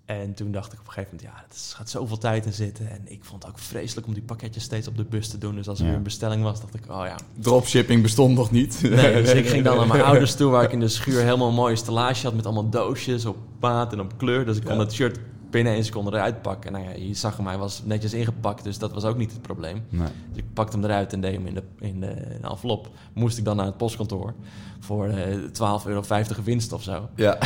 en 0.04 0.34
toen 0.34 0.52
dacht 0.52 0.72
ik 0.72 0.80
op 0.80 0.86
een 0.86 0.92
gegeven 0.92 1.16
moment, 1.16 1.36
ja, 1.36 1.44
het 1.48 1.72
gaat 1.76 1.90
zoveel 1.90 2.18
tijd 2.18 2.46
in 2.46 2.52
zitten. 2.52 2.90
En 2.90 3.00
ik 3.04 3.24
vond 3.24 3.42
het 3.42 3.52
ook 3.52 3.58
vreselijk 3.58 4.06
om 4.06 4.14
die 4.14 4.22
pakketjes 4.22 4.62
steeds 4.64 4.88
op 4.88 4.96
de 4.96 5.04
bus 5.04 5.28
te 5.28 5.38
doen. 5.38 5.54
Dus 5.54 5.68
als 5.68 5.78
er 5.78 5.82
Ja. 5.84 5.88
weer 5.90 5.98
een 5.98 6.04
bestelling 6.04 6.42
was, 6.42 6.60
dacht 6.60 6.74
ik, 6.74 6.82
oh 6.90 7.04
ja, 7.06 7.16
Dropshipping 7.38 8.02
bestond 8.02 8.34
nog 8.36 8.50
niet. 8.50 8.78
Nee, 8.82 9.22
dus 9.22 9.32
ik 9.32 9.46
ging 9.52 9.64
dan 9.64 9.76
naar 9.76 9.86
mijn 9.86 10.02
ouders 10.02 10.34
toe, 10.34 10.50
waar 10.50 10.64
ik 10.64 10.72
in 10.72 10.80
de 10.80 10.88
schuur 10.88 11.22
helemaal 11.22 11.48
een 11.48 11.54
mooie 11.54 11.76
stellage 11.76 12.22
had 12.26 12.34
met 12.34 12.44
allemaal 12.44 12.68
doosjes 12.68 13.24
op 13.24 13.36
maat 13.60 13.92
en 13.92 14.00
op 14.00 14.12
kleur. 14.18 14.44
Dus 14.46 14.56
ik 14.56 14.64
kon 14.64 14.74
Ja. 14.74 14.80
het 14.80 14.92
shirt 14.92 15.18
binnen 15.54 15.72
één 15.72 15.84
seconde 15.84 16.10
eruit 16.10 16.42
pakken. 16.42 16.72
Nou 16.72 16.84
ja, 16.84 16.90
je 16.90 17.14
zag 17.14 17.36
hem, 17.36 17.46
hij 17.46 17.58
was 17.58 17.82
netjes 17.84 18.12
ingepakt, 18.12 18.64
dus 18.64 18.78
dat 18.78 18.92
was 18.92 19.04
ook 19.04 19.16
niet 19.16 19.32
het 19.32 19.42
probleem. 19.42 19.82
Nee. 19.88 20.08
Dus 20.28 20.38
ik 20.38 20.44
pakte 20.52 20.76
hem 20.76 20.84
eruit 20.84 21.12
en 21.12 21.20
deed 21.20 21.34
hem 21.34 21.46
in 21.46 21.54
de, 21.54 21.62
in 21.80 22.00
de, 22.00 22.06
in 22.06 22.40
de 22.40 22.48
envelop. 22.48 22.88
Moest 23.12 23.38
ik 23.38 23.44
dan 23.44 23.56
naar 23.56 23.66
het 23.66 23.76
postkantoor 23.76 24.34
voor 24.80 25.08
eh 25.08 25.34
12,50 25.82 25.86
euro 25.86 26.02
winst 26.44 26.72
of 26.72 26.82
zo. 26.82 27.08
Ja. 27.16 27.38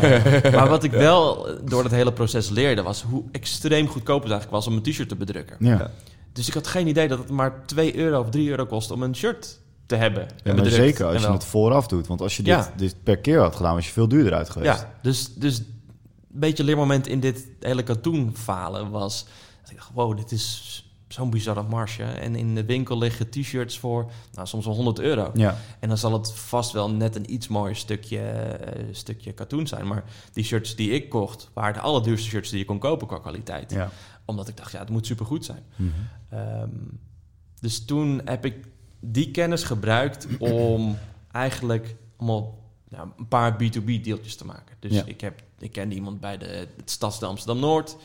Maar 0.56 0.68
wat 0.68 0.84
ik 0.84 0.90
wel 0.90 1.46
door 1.64 1.82
dat 1.82 1.92
hele 1.92 2.12
proces 2.12 2.48
leerde, 2.48 2.82
was 2.82 3.02
hoe 3.02 3.22
extreem 3.32 3.88
goedkoop 3.88 4.22
het 4.22 4.30
eigenlijk 4.30 4.64
was 4.64 4.66
om 4.66 4.76
een 4.76 4.82
t-shirt 4.92 5.08
te 5.08 5.16
bedrukken. 5.16 5.56
Ja. 5.60 5.78
Ja. 5.78 5.90
Dus 6.32 6.48
ik 6.48 6.54
had 6.54 6.66
geen 6.66 6.86
idee 6.86 7.08
dat 7.08 7.18
het 7.18 7.30
maar 7.30 7.66
2 7.66 7.96
euro 7.96 8.20
of 8.20 8.30
3 8.30 8.48
euro 8.50 8.66
kost 8.66 8.90
om 8.90 9.02
een 9.02 9.16
shirt 9.16 9.60
te 9.86 9.94
hebben. 9.96 10.26
Ja, 10.44 10.54
maar 10.54 10.66
zeker 10.66 11.06
als 11.06 11.22
je 11.22 11.30
het 11.30 11.44
vooraf 11.44 11.86
doet. 11.86 12.06
Want 12.06 12.20
als 12.20 12.36
je 12.36 12.42
dit, 12.42 12.52
Ja. 12.52 12.72
dit 12.76 12.96
per 13.02 13.18
keer 13.18 13.40
had 13.40 13.56
gedaan, 13.56 13.74
was 13.74 13.86
je 13.86 13.92
veel 13.92 14.08
duurder 14.08 14.34
uit 14.34 14.50
geweest. 14.50 14.80
Ja, 14.80 14.92
dus, 15.02 15.34
dus 15.34 15.62
beetje 16.38 16.64
leermoment 16.64 17.06
in 17.06 17.20
dit 17.20 17.48
hele 17.60 17.82
katoen 17.82 18.36
falen 18.36 18.90
was... 18.90 19.26
Dat 19.62 19.70
ik 19.70 19.76
dacht, 19.76 19.90
wow, 19.94 20.16
dit 20.16 20.32
is 20.32 20.84
zo'n 21.08 21.30
bizarre 21.30 21.62
marge. 21.62 22.02
En 22.02 22.34
in 22.34 22.54
de 22.54 22.64
winkel 22.64 22.98
liggen 22.98 23.30
t-shirts 23.30 23.78
voor 23.78 24.10
nou, 24.32 24.46
soms 24.46 24.64
wel 24.64 24.74
100 24.74 24.98
euro. 24.98 25.30
Ja. 25.34 25.56
En 25.80 25.88
dan 25.88 25.98
zal 25.98 26.12
het 26.12 26.32
vast 26.32 26.72
wel 26.72 26.90
net 26.90 27.16
een 27.16 27.32
iets 27.32 27.48
mooier 27.48 27.76
stukje, 27.76 28.18
eh, 28.18 28.84
stukje 28.90 29.32
katoen 29.32 29.66
zijn. 29.66 29.86
Maar 29.86 30.04
die 30.32 30.44
shirts 30.44 30.76
die 30.76 30.90
ik 30.90 31.08
kocht, 31.08 31.50
waren 31.52 31.74
de 31.74 31.80
allerduurste 31.80 32.28
shirts 32.28 32.50
die 32.50 32.58
je 32.58 32.64
kon 32.64 32.78
kopen 32.78 33.06
qua 33.06 33.18
kwaliteit. 33.18 33.72
ja. 33.72 33.90
Omdat 34.24 34.48
ik 34.48 34.56
dacht, 34.56 34.72
ja, 34.72 34.78
het 34.78 34.90
moet 34.90 35.06
supergoed 35.06 35.44
zijn. 35.44 35.62
Mhm. 35.76 35.90
Ehm, 36.28 36.70
dus 37.60 37.84
toen 37.84 38.20
heb 38.24 38.44
ik 38.44 38.66
die 39.00 39.30
kennis 39.30 39.62
gebruikt 39.62 40.26
om 40.38 40.98
eigenlijk 41.30 41.96
allemaal 42.16 42.58
ja, 42.88 43.12
een 43.16 43.28
paar 43.28 43.52
B2B 43.62 43.84
deeltjes 44.02 44.36
te 44.36 44.44
maken. 44.46 44.76
Dus 44.80 44.92
Ja. 44.92 45.02
ik, 45.06 45.20
heb, 45.20 45.42
ik 45.58 45.72
kende 45.72 45.94
iemand 45.94 46.20
bij 46.20 46.38
de, 46.38 46.46
het 46.76 46.90
Stadsdeel 46.90 47.28
Amsterdam-Noord. 47.28 47.96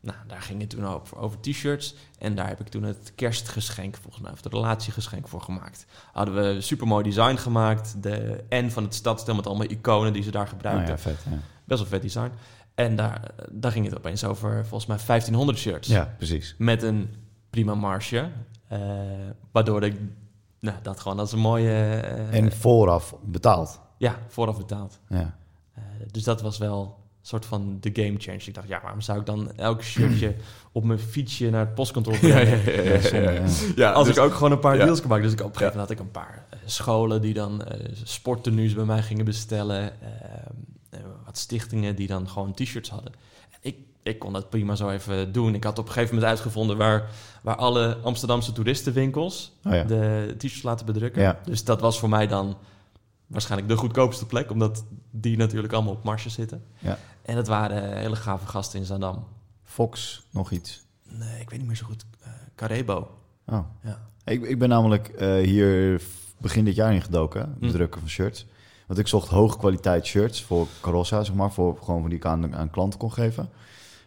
Nou, 0.00 0.16
daar 0.26 0.42
ging 0.42 0.60
het 0.60 0.70
toen 0.70 0.86
over, 0.86 1.18
over 1.18 1.40
t-shirts. 1.40 1.94
En 2.18 2.34
daar 2.34 2.48
heb 2.48 2.60
ik 2.60 2.68
toen 2.68 2.82
het 2.82 3.12
kerstgeschenk, 3.14 3.96
volgens 3.96 4.22
mij, 4.22 4.32
of 4.32 4.42
het 4.42 4.52
relatiegeschenk 4.52 5.28
voor 5.28 5.40
gemaakt. 5.40 5.86
Hadden 6.12 6.34
we 6.34 6.40
een 6.40 6.62
supermooi 6.62 7.04
design 7.04 7.36
gemaakt. 7.36 8.02
De 8.02 8.44
N 8.50 8.68
van 8.68 8.82
het 8.82 8.94
Stadsdeel 8.94 9.34
met 9.34 9.46
allemaal 9.46 9.70
iconen 9.70 10.12
die 10.12 10.22
ze 10.22 10.30
daar 10.30 10.44
Nou 10.44 10.54
gebruikten. 10.56 10.94
ja, 10.94 10.98
vet. 10.98 11.16
Ja. 11.30 11.38
Best 11.64 11.80
wel 11.80 11.88
vet 11.88 12.02
design. 12.02 12.30
En 12.74 12.96
daar, 12.96 13.30
daar 13.50 13.72
ging 13.72 13.84
het 13.84 13.96
opeens 13.96 14.24
over, 14.24 14.50
volgens 14.66 14.86
mij, 14.86 14.96
1500 15.06 15.58
shirts 15.58 15.88
ja, 15.88 16.14
precies. 16.16 16.54
met 16.58 16.82
een 16.82 17.14
prima 17.50 17.74
marge. 17.74 18.30
eh, 18.68 18.80
waardoor 19.52 19.82
ik 19.82 19.96
nou, 20.60 20.76
dat 20.82 21.00
gewoon 21.00 21.18
als 21.18 21.32
een 21.32 21.38
mooie... 21.38 21.70
eh, 22.00 22.34
En 22.38 22.52
vooraf 22.52 23.14
betaald. 23.22 23.80
Ja, 23.96 24.18
vooraf 24.28 24.56
betaald. 24.56 24.98
Ja. 25.08 25.36
Eh, 25.74 25.82
dus 26.10 26.22
dat 26.22 26.40
was 26.42 26.58
wel 26.58 27.02
soort 27.22 27.46
van 27.46 27.76
de 27.80 27.90
game 27.92 28.14
change. 28.18 28.38
Ik 28.46 28.54
dacht, 28.54 28.68
ja, 28.68 28.80
waarom 28.82 29.00
zou 29.00 29.18
ik 29.20 29.26
dan 29.26 29.52
elk 29.56 29.82
shirtje 29.82 30.34
op 30.72 30.84
mijn 30.84 30.98
fietsje 30.98 31.50
naar 31.50 31.60
het 31.60 31.74
postkantoor 31.74 32.18
brengen? 32.18 32.72
Ja, 33.12 33.30
ja. 33.30 33.42
Ja, 33.76 33.92
Als 33.92 34.06
dus- 34.06 34.16
ik 34.16 34.22
ook 34.22 34.34
gewoon 34.34 34.52
een 34.52 34.58
paar 34.58 34.76
ja. 34.76 34.84
deals 34.84 35.00
kan 35.00 35.08
maken. 35.08 35.24
Dus 35.24 35.32
ik 35.32 35.40
op 35.40 35.46
een 35.46 35.56
gegeven 35.56 35.78
moment 35.78 35.88
had 35.98 35.98
ik 35.98 36.04
een 36.04 36.22
paar 36.22 36.46
eh, 36.50 36.58
scholen 36.64 37.20
die 37.20 37.34
dan 37.34 37.64
eh 37.64 37.88
sporttenues 38.04 38.74
bij 38.74 38.84
mij 38.84 39.02
gingen 39.02 39.24
bestellen. 39.24 40.00
eh, 40.00 40.08
eh, 40.90 41.00
wat 41.24 41.38
stichtingen 41.38 41.96
die 41.96 42.06
dan 42.06 42.28
gewoon 42.28 42.54
t-shirts 42.54 42.90
hadden. 42.90 43.12
En 43.50 43.58
ik, 43.60 43.76
ik 44.02 44.18
kon 44.18 44.32
dat 44.32 44.50
prima 44.50 44.74
zo 44.74 44.88
even 44.88 45.32
doen. 45.32 45.54
Ik 45.54 45.64
had 45.64 45.78
op 45.78 45.86
een 45.86 45.92
gegeven 45.92 46.14
moment 46.14 46.32
uitgevonden 46.32 46.76
waar, 46.76 47.10
waar 47.42 47.56
alle 47.56 47.96
Amsterdamse 48.02 48.52
toeristenwinkels 48.52 49.52
Oh 49.64 49.72
ja. 49.72 49.84
de 49.84 50.34
t-shirts 50.38 50.62
laten 50.62 50.86
bedrukken. 50.86 51.22
Ja. 51.22 51.38
Dus 51.44 51.64
dat 51.64 51.80
was 51.80 51.98
voor 51.98 52.08
mij 52.08 52.26
dan 52.26 52.56
waarschijnlijk 53.34 53.70
de 53.70 53.76
goedkoopste 53.76 54.26
plek, 54.26 54.50
omdat 54.50 54.84
die 55.10 55.36
natuurlijk 55.36 55.72
allemaal 55.72 55.92
op 55.92 56.04
marge 56.04 56.28
zitten. 56.28 56.64
Ja. 56.78 56.98
En 57.22 57.34
dat 57.34 57.46
waren 57.46 57.96
hele 57.98 58.16
gave 58.16 58.46
gasten 58.46 58.78
in 58.78 58.84
Zandam. 58.84 59.24
Fox, 59.62 60.22
nog 60.30 60.50
iets. 60.50 60.86
Nee, 61.08 61.40
ik 61.40 61.50
weet 61.50 61.58
niet 61.58 61.68
meer 61.68 61.76
zo 61.76 61.86
goed. 61.86 62.04
Eh 62.20 62.28
Carebo. 62.56 63.10
Oh. 63.46 63.58
Ja. 63.82 63.98
Ik, 64.24 64.42
ik 64.42 64.58
ben 64.58 64.68
namelijk 64.68 65.08
eh, 65.08 65.34
hier 65.34 66.02
begin 66.40 66.64
dit 66.64 66.74
jaar 66.74 66.94
ingedoken, 66.94 67.40
het 67.40 67.48
Hm. 67.60 67.66
bedrukken 67.66 68.00
van 68.00 68.10
shirts. 68.10 68.46
Want 68.86 68.98
ik 68.98 69.06
zocht 69.08 69.28
hoge 69.28 69.58
kwaliteit 69.58 70.06
shirts 70.06 70.42
voor 70.42 70.66
Carossa, 70.80 71.22
zeg 71.24 71.34
maar, 71.34 71.52
voor 71.52 71.78
gewoon 71.82 72.08
die 72.08 72.18
ik 72.18 72.24
aan, 72.24 72.56
aan 72.56 72.70
klanten 72.70 72.98
kon 72.98 73.12
geven. 73.12 73.48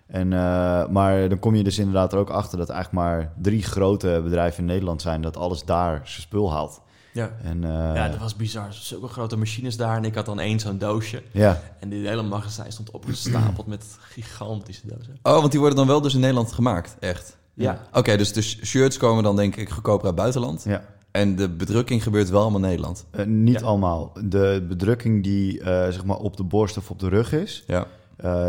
En, 0.08 0.34
eh, 0.34 0.88
maar 0.88 1.30
dan 1.30 1.40
kom 1.40 1.56
je 1.56 1.64
dus 1.64 1.78
inderdaad 1.78 2.14
er 2.14 2.20
ook 2.20 2.30
achter 2.30 2.58
dat 2.58 2.70
eigenlijk 2.70 3.04
maar 3.04 3.34
drie 3.42 3.64
grote 3.64 4.20
bedrijven 4.24 4.60
in 4.60 4.66
Nederland 4.66 5.02
zijn 5.02 5.22
dat 5.22 5.38
alles 5.38 5.64
daar 5.64 6.02
zijn 6.04 6.22
spul 6.22 6.52
haalt. 6.52 6.82
Ja. 7.18 7.32
En, 7.44 7.64
eh, 7.64 7.70
ja, 7.96 8.10
dat 8.10 8.20
was 8.20 8.36
bizar. 8.36 8.68
Zulke 8.74 9.08
grote 9.08 9.38
machines 9.38 9.78
daar. 9.78 9.98
En 9.98 10.06
ik 10.06 10.16
had 10.16 10.26
dan 10.26 10.40
één 10.40 10.60
zo'n 10.60 10.78
doosje. 10.78 11.24
ja, 11.32 11.62
En 11.80 11.90
die 11.90 12.08
hele 12.08 12.22
magazijn 12.24 12.72
stond 12.72 12.92
opgestapeld 12.92 13.68
met 13.68 13.86
gigantische 14.00 14.88
dozen. 14.88 15.18
Oh, 15.24 15.40
want 15.40 15.52
die 15.52 15.60
worden 15.60 15.78
dan 15.78 15.88
wel 15.88 16.02
dus 16.02 16.14
in 16.14 16.20
Nederland 16.20 16.52
gemaakt, 16.52 16.96
echt? 17.00 17.38
Ja. 17.54 17.82
Oké, 17.94 18.18
dus 18.18 18.34
de 18.34 18.42
sh- 18.42 18.64
shirts 18.64 18.98
komen 18.98 19.24
dan 19.24 19.36
denk 19.36 19.56
ik 19.56 19.70
goedkoper 19.70 20.06
uit 20.06 20.16
buitenland. 20.16 20.64
ja. 20.64 20.84
En 21.12 21.36
de 21.36 21.50
bedrukking 21.50 22.04
gebeurt 22.04 22.30
wel 22.30 22.42
allemaal 22.42 22.60
in 22.62 22.68
Nederland. 22.68 23.06
Eh, 23.12 23.26
niet 23.26 23.60
Ja. 23.60 23.66
allemaal. 23.66 24.12
De 24.24 24.66
bedrukking 24.68 25.24
die 25.24 25.60
eh, 25.62 25.66
zeg 25.92 26.06
maar 26.06 26.18
op 26.18 26.38
de 26.38 26.44
borst 26.44 26.78
of 26.78 26.90
op 26.90 27.00
de 27.00 27.10
rug 27.10 27.34
is, 27.34 27.64
Ja, 27.68 27.86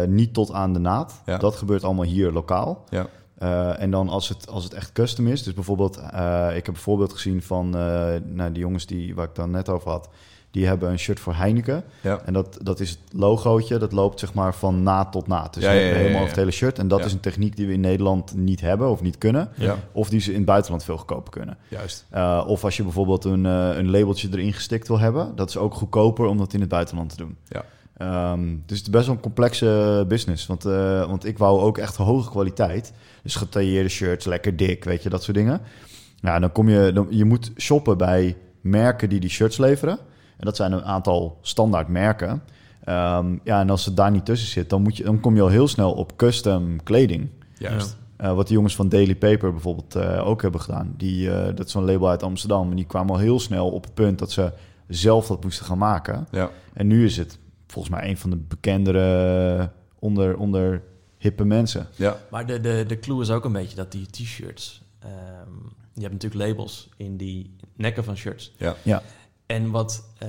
niet 0.06 0.34
tot 0.34 0.52
aan 0.52 0.72
de 0.72 0.78
naad. 0.78 1.22
Ja. 1.26 1.38
Dat 1.38 1.56
gebeurt 1.56 1.84
allemaal 1.84 2.04
hier 2.04 2.32
lokaal. 2.32 2.84
ja. 2.88 3.06
Eh, 3.38 3.80
en 3.80 3.90
dan 3.90 4.08
als 4.08 4.28
het, 4.28 4.48
als 4.50 4.64
het 4.64 4.74
echt 4.74 4.92
custom 4.92 5.26
is, 5.26 5.42
dus 5.42 5.54
bijvoorbeeld, 5.54 5.96
eh, 5.96 6.48
ik 6.56 6.66
heb 6.66 6.74
een 6.74 6.80
voorbeeld 6.80 7.12
gezien 7.12 7.42
van 7.42 7.76
eh 7.76 8.14
nou, 8.24 8.52
die 8.52 8.62
jongens 8.62 8.86
die, 8.86 9.14
waar 9.14 9.24
ik 9.24 9.34
dan 9.34 9.50
net 9.50 9.68
over 9.68 9.90
had, 9.90 10.08
die 10.50 10.66
hebben 10.66 10.90
een 10.90 10.98
shirt 10.98 11.20
voor 11.20 11.34
Heineken. 11.34 11.84
Ja. 12.00 12.20
En 12.24 12.32
dat, 12.32 12.58
dat 12.62 12.80
is 12.80 12.90
het 12.90 12.98
logootje, 13.12 13.78
dat 13.78 13.92
loopt 13.92 14.20
zeg 14.20 14.34
maar 14.34 14.54
van 14.54 14.82
naad 14.82 15.12
tot 15.12 15.26
naad. 15.26 15.54
Dus 15.54 15.62
Ja, 15.62 15.70
helemaal 15.70 16.14
over 16.14 16.26
het 16.26 16.36
hele 16.36 16.50
shirt. 16.50 16.78
En 16.78 16.88
dat 16.88 17.04
is 17.04 17.12
een 17.12 17.20
techniek 17.20 17.56
die 17.56 17.66
we 17.66 17.72
in 17.72 17.80
Nederland 17.80 18.34
niet 18.36 18.60
hebben 18.60 18.90
of 18.90 19.00
niet 19.02 19.18
kunnen. 19.18 19.50
Of 19.92 20.08
die 20.08 20.20
ze 20.20 20.30
in 20.30 20.36
het 20.36 20.46
buitenland 20.46 20.84
veel 20.84 20.96
goedkoper 20.96 21.32
kunnen. 21.32 21.58
juist. 21.68 22.04
Of 22.46 22.64
als 22.64 22.76
je 22.76 22.82
bijvoorbeeld 22.82 23.24
een, 23.24 23.44
een 23.44 23.90
labeltje 23.90 24.28
erin 24.32 24.52
gestikt 24.52 24.88
wil 24.88 24.98
hebben, 24.98 25.36
dat 25.36 25.48
is 25.48 25.56
ook 25.56 25.74
goedkoper 25.74 26.26
om 26.26 26.38
dat 26.38 26.52
in 26.52 26.60
het 26.60 26.68
buitenland 26.68 27.10
te 27.10 27.16
doen. 27.16 27.36
Ja. 27.48 27.64
Ehm, 27.98 28.40
dus 28.66 28.78
het 28.78 28.86
is 28.86 28.90
best 28.90 29.06
wel 29.06 29.14
een 29.14 29.20
complexe 29.20 30.04
business. 30.08 30.46
Want, 30.46 30.64
eh, 30.64 31.06
want 31.06 31.24
ik 31.24 31.38
wou 31.38 31.60
ook 31.60 31.78
echt 31.78 31.96
hoge 31.96 32.30
kwaliteit. 32.30 32.92
Dus 33.22 33.34
getailleerde 33.34 33.88
shirts, 33.88 34.26
lekker 34.26 34.56
dik, 34.56 34.84
weet 34.84 35.02
je, 35.02 35.08
dat 35.08 35.22
soort 35.22 35.36
dingen. 35.36 35.60
Ja, 36.20 36.38
dan 36.38 36.52
kom 36.52 36.68
je, 36.68 36.92
dan, 36.92 37.06
je 37.10 37.24
moet 37.24 37.52
shoppen 37.56 37.98
bij 37.98 38.36
merken 38.60 39.08
die 39.08 39.20
die 39.20 39.30
shirts 39.30 39.58
leveren. 39.58 39.98
En 40.36 40.44
dat 40.44 40.56
zijn 40.56 40.72
een 40.72 40.84
aantal 40.84 41.38
standaard 41.40 41.88
merken. 41.88 42.42
Ehm, 42.84 43.36
ja, 43.44 43.60
en 43.60 43.70
als 43.70 43.84
het 43.84 43.96
daar 43.96 44.10
niet 44.10 44.24
tussen 44.24 44.48
zit, 44.48 44.70
dan, 44.70 44.82
moet 44.82 44.96
je, 44.96 45.04
dan 45.04 45.20
kom 45.20 45.34
je 45.34 45.42
al 45.42 45.48
heel 45.48 45.68
snel 45.68 45.92
op 45.92 46.16
custom 46.16 46.82
kleding. 46.82 47.28
Juist. 47.58 47.96
Eh, 48.16 48.34
wat 48.34 48.48
de 48.48 48.54
jongens 48.54 48.76
van 48.76 48.88
Daily 48.88 49.14
Paper 49.14 49.52
bijvoorbeeld 49.52 49.94
eh, 49.94 50.26
ook 50.26 50.42
hebben 50.42 50.60
gedaan. 50.60 50.94
Die, 50.96 51.30
dat 51.54 51.66
is 51.66 51.72
zo'n 51.72 51.84
label 51.84 52.08
uit 52.08 52.22
Amsterdam. 52.22 52.70
En 52.70 52.76
die 52.76 52.86
kwamen 52.86 53.12
al 53.12 53.18
heel 53.18 53.40
snel 53.40 53.70
op 53.70 53.84
het 53.84 53.94
punt 53.94 54.18
dat 54.18 54.30
ze 54.30 54.52
zelf 54.88 55.26
dat 55.26 55.44
moesten 55.44 55.66
gaan 55.66 55.78
maken. 55.78 56.26
Ja. 56.30 56.50
En 56.72 56.86
nu 56.86 57.04
is 57.04 57.16
het 57.16 57.38
volgens 57.72 57.94
mij 57.94 58.08
een 58.08 58.16
van 58.18 58.30
de 58.30 58.36
bekendere 58.36 59.70
onder, 59.98 60.36
onder 60.36 60.82
hippe 61.18 61.44
mensen. 61.44 61.86
Ja. 61.96 62.16
Maar 62.30 62.46
de, 62.46 62.60
de, 62.60 62.84
de 62.86 62.98
clue 62.98 63.20
is 63.20 63.30
ook 63.30 63.44
een 63.44 63.52
beetje 63.52 63.76
dat 63.76 63.92
die 63.92 64.06
t-shirts... 64.06 64.82
ehm, 64.98 65.52
je 65.92 66.00
hebt 66.00 66.12
natuurlijk 66.12 66.48
labels 66.48 66.88
in 66.96 67.16
die 67.16 67.56
nekken 67.76 68.04
van 68.04 68.16
shirts. 68.16 68.54
Ja. 68.56 68.76
Ja. 68.82 69.02
En 69.46 69.70
wat... 69.70 70.08
eh, 70.18 70.28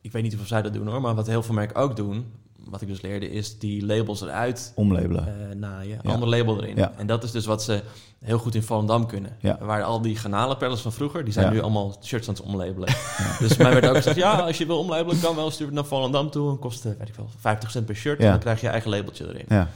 ik 0.00 0.12
weet 0.12 0.22
niet 0.22 0.38
of 0.38 0.46
zij 0.46 0.62
dat 0.62 0.72
doen 0.72 0.86
hoor, 0.86 1.00
maar 1.00 1.14
wat 1.14 1.26
heel 1.26 1.42
veel 1.42 1.54
merken 1.54 1.76
ook 1.76 1.96
doen... 1.96 2.26
wat 2.68 2.80
ik 2.80 2.88
dus 2.88 3.00
leerde, 3.00 3.30
is 3.30 3.58
die 3.58 3.86
labels 3.86 4.20
eruit 4.22 4.72
Omlabelen. 4.74 5.26
eh 5.50 5.56
naaien. 5.56 5.98
Ja. 6.02 6.12
Ander 6.12 6.28
label 6.28 6.62
erin. 6.62 6.76
Ja. 6.76 6.92
En 6.96 7.06
dat 7.06 7.24
is 7.24 7.30
dus 7.30 7.46
wat 7.46 7.62
ze 7.62 7.82
heel 8.24 8.38
goed 8.38 8.54
in 8.54 8.62
Volendam 8.62 9.06
kunnen. 9.06 9.36
Ja. 9.40 9.58
Waar 9.60 9.82
al 9.82 10.00
die 10.00 10.16
granalenpellers 10.16 10.80
van 10.80 10.92
vroeger, 10.92 11.24
die 11.24 11.32
zijn 11.32 11.46
Ja. 11.46 11.52
nu 11.52 11.60
allemaal 11.60 11.96
shirts 12.02 12.28
aan 12.28 12.34
het 12.34 12.42
omlabelen. 12.42 12.88
Dus 13.38 13.56
mij 13.56 13.72
werd 13.72 13.86
ook 13.88 13.96
gezegd, 13.96 14.16
ja, 14.16 14.32
als 14.40 14.58
je 14.58 14.66
wil 14.66 14.78
omlabelen, 14.78 15.20
kan 15.20 15.36
wel. 15.36 15.50
Stuur 15.50 15.66
het 15.66 15.74
naar 15.74 15.84
Volendam 15.84 16.30
toe 16.30 16.50
en 16.50 16.58
kost, 16.58 16.84
eh, 16.84 16.92
weet 16.98 17.08
ik 17.08 17.14
wel, 17.14 17.28
50 17.40 17.70
cent 17.70 17.86
per 17.86 17.94
shirt. 17.96 18.18
Ja. 18.18 18.24
En 18.24 18.30
dan 18.30 18.40
krijg 18.40 18.60
je 18.60 18.66
je 18.66 18.72
eigen 18.72 18.90
labeltje 18.90 19.28
erin. 19.28 19.44
Ja. 19.48 19.68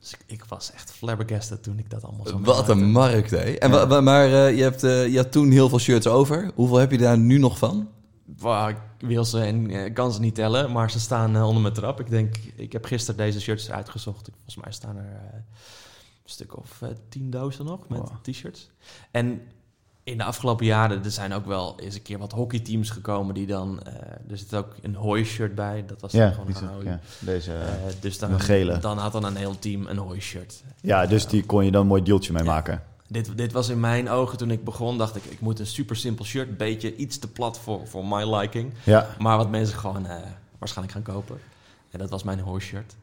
Dus 0.00 0.12
ik, 0.12 0.18
ik 0.26 0.44
was 0.48 0.72
echt 0.74 0.90
flabbergasted 0.92 1.62
toen 1.62 1.78
ik 1.78 1.90
dat 1.90 2.04
allemaal 2.04 2.26
zo 2.26 2.40
Wat 2.40 2.68
een 2.68 2.90
markt, 2.90 3.30
hè? 3.30 3.38
En 3.38 4.04
maar 4.04 4.24
eh, 4.32 4.56
je, 4.56 4.62
hebt, 4.62 4.84
eh, 4.84 5.08
je 5.08 5.16
had 5.16 5.32
toen 5.32 5.50
heel 5.50 5.68
veel 5.68 5.78
shirts 5.78 6.06
over. 6.06 6.50
Hoeveel 6.54 6.76
heb 6.76 6.90
je 6.90 6.98
daar 6.98 7.18
nu 7.18 7.38
nog 7.38 7.58
van? 7.58 7.88
Wauw, 8.38 8.68
ik 8.68 8.76
wil 8.98 9.24
ze 9.24 9.40
en 9.40 9.70
eh, 9.70 9.94
kan 9.94 10.12
ze 10.12 10.20
niet 10.20 10.34
tellen, 10.34 10.72
maar 10.72 10.90
ze 10.90 11.00
staan 11.00 11.36
eh, 11.36 11.46
onder 11.46 11.62
mijn 11.62 11.74
trap. 11.74 12.00
Ik 12.00 12.10
denk, 12.10 12.36
ik 12.56 12.72
heb 12.72 12.84
gisteren 12.84 13.16
deze 13.16 13.40
shirts 13.40 13.70
uitgezocht. 13.70 14.26
Ik- 14.28 14.34
Volgens 14.34 14.56
mij 14.64 14.72
staan 14.72 14.96
er 14.96 15.04
eh, 15.04 15.34
een 15.34 15.44
stuk 16.30 16.56
of 16.58 16.82
tien 17.08 17.30
dozen 17.30 17.64
nog 17.64 17.88
met 17.88 17.98
Wow. 17.98 18.10
t-shirts. 18.22 18.70
En 19.10 19.40
in 20.04 20.18
de 20.18 20.24
afgelopen 20.24 20.66
jaren 20.66 21.04
er 21.04 21.10
zijn 21.10 21.32
ook 21.32 21.46
wel 21.46 21.78
eens 21.80 21.94
een 21.94 22.02
keer 22.02 22.18
wat 22.18 22.32
hockeyteams 22.32 22.90
gekomen 22.90 23.34
die 23.34 23.46
dan... 23.46 23.82
er 24.30 24.38
zit 24.38 24.54
ook 24.54 24.74
een 24.82 24.94
hooi-shirt 24.94 25.54
bij, 25.54 25.84
dat 25.86 26.00
was 26.00 26.12
dan 26.12 26.32
gewoon 26.32 26.54
een 26.56 26.68
hooi. 26.68 26.86
ja, 26.86 27.00
deze. 27.20 27.52
Dus 28.00 28.18
dan, 28.18 28.40
gele. 28.40 28.78
dan 28.78 28.98
had 28.98 29.12
dan 29.12 29.24
een 29.24 29.36
heel 29.36 29.58
team 29.58 29.86
een 29.86 29.96
hooi-shirt. 29.98 30.62
ja, 30.80 31.06
dus 31.06 31.26
die 31.26 31.44
kon 31.46 31.64
je 31.64 31.70
dan 31.70 31.80
een 31.80 31.86
mooi 31.86 32.02
deeltje 32.02 32.32
mee 32.32 32.44
Ja. 32.44 32.50
maken. 32.50 32.82
Dit, 33.12 33.36
dit 33.36 33.52
was 33.52 33.68
in 33.68 33.80
mijn 33.80 34.08
ogen 34.10 34.38
toen 34.38 34.50
ik 34.50 34.64
begon, 34.64 34.98
dacht 34.98 35.16
ik, 35.16 35.24
ik 35.24 35.40
moet 35.40 35.58
een 35.58 35.66
super 35.66 35.96
simpel 35.96 36.24
shirt. 36.24 36.48
Een 36.48 36.56
beetje 36.56 36.96
iets 36.96 37.18
te 37.18 37.28
plat 37.28 37.58
voor, 37.58 37.86
voor 37.86 38.06
my 38.06 38.34
liking. 38.34 38.72
Ja, 38.84 39.08
Maar 39.18 39.36
wat 39.36 39.50
mensen 39.50 39.78
gewoon 39.78 40.06
eh, 40.06 40.16
waarschijnlijk 40.58 40.96
gaan 40.96 41.14
kopen. 41.14 41.40
En 41.90 41.98
dat 41.98 42.10
was 42.10 42.22
mijn 42.22 42.40
hoorshirt. 42.40 42.96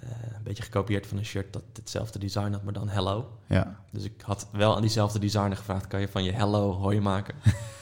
Eh 0.00 0.08
een 0.36 0.42
beetje 0.46 0.62
gekopieerd 0.62 1.06
van 1.06 1.18
een 1.18 1.24
shirt 1.24 1.52
dat 1.52 1.62
hetzelfde 1.72 2.18
design 2.18 2.52
had, 2.52 2.62
maar 2.62 2.72
dan 2.72 2.88
Hello. 2.88 3.30
ja. 3.46 3.76
Dus 3.90 4.04
ik 4.04 4.20
had 4.20 4.46
wel 4.52 4.74
aan 4.74 4.80
diezelfde 4.80 5.18
designer 5.18 5.56
gevraagd, 5.56 5.86
kan 5.86 6.00
je 6.00 6.08
van 6.08 6.24
je 6.24 6.32
Hello 6.32 6.72
hooi 6.72 7.00
maken? 7.00 7.34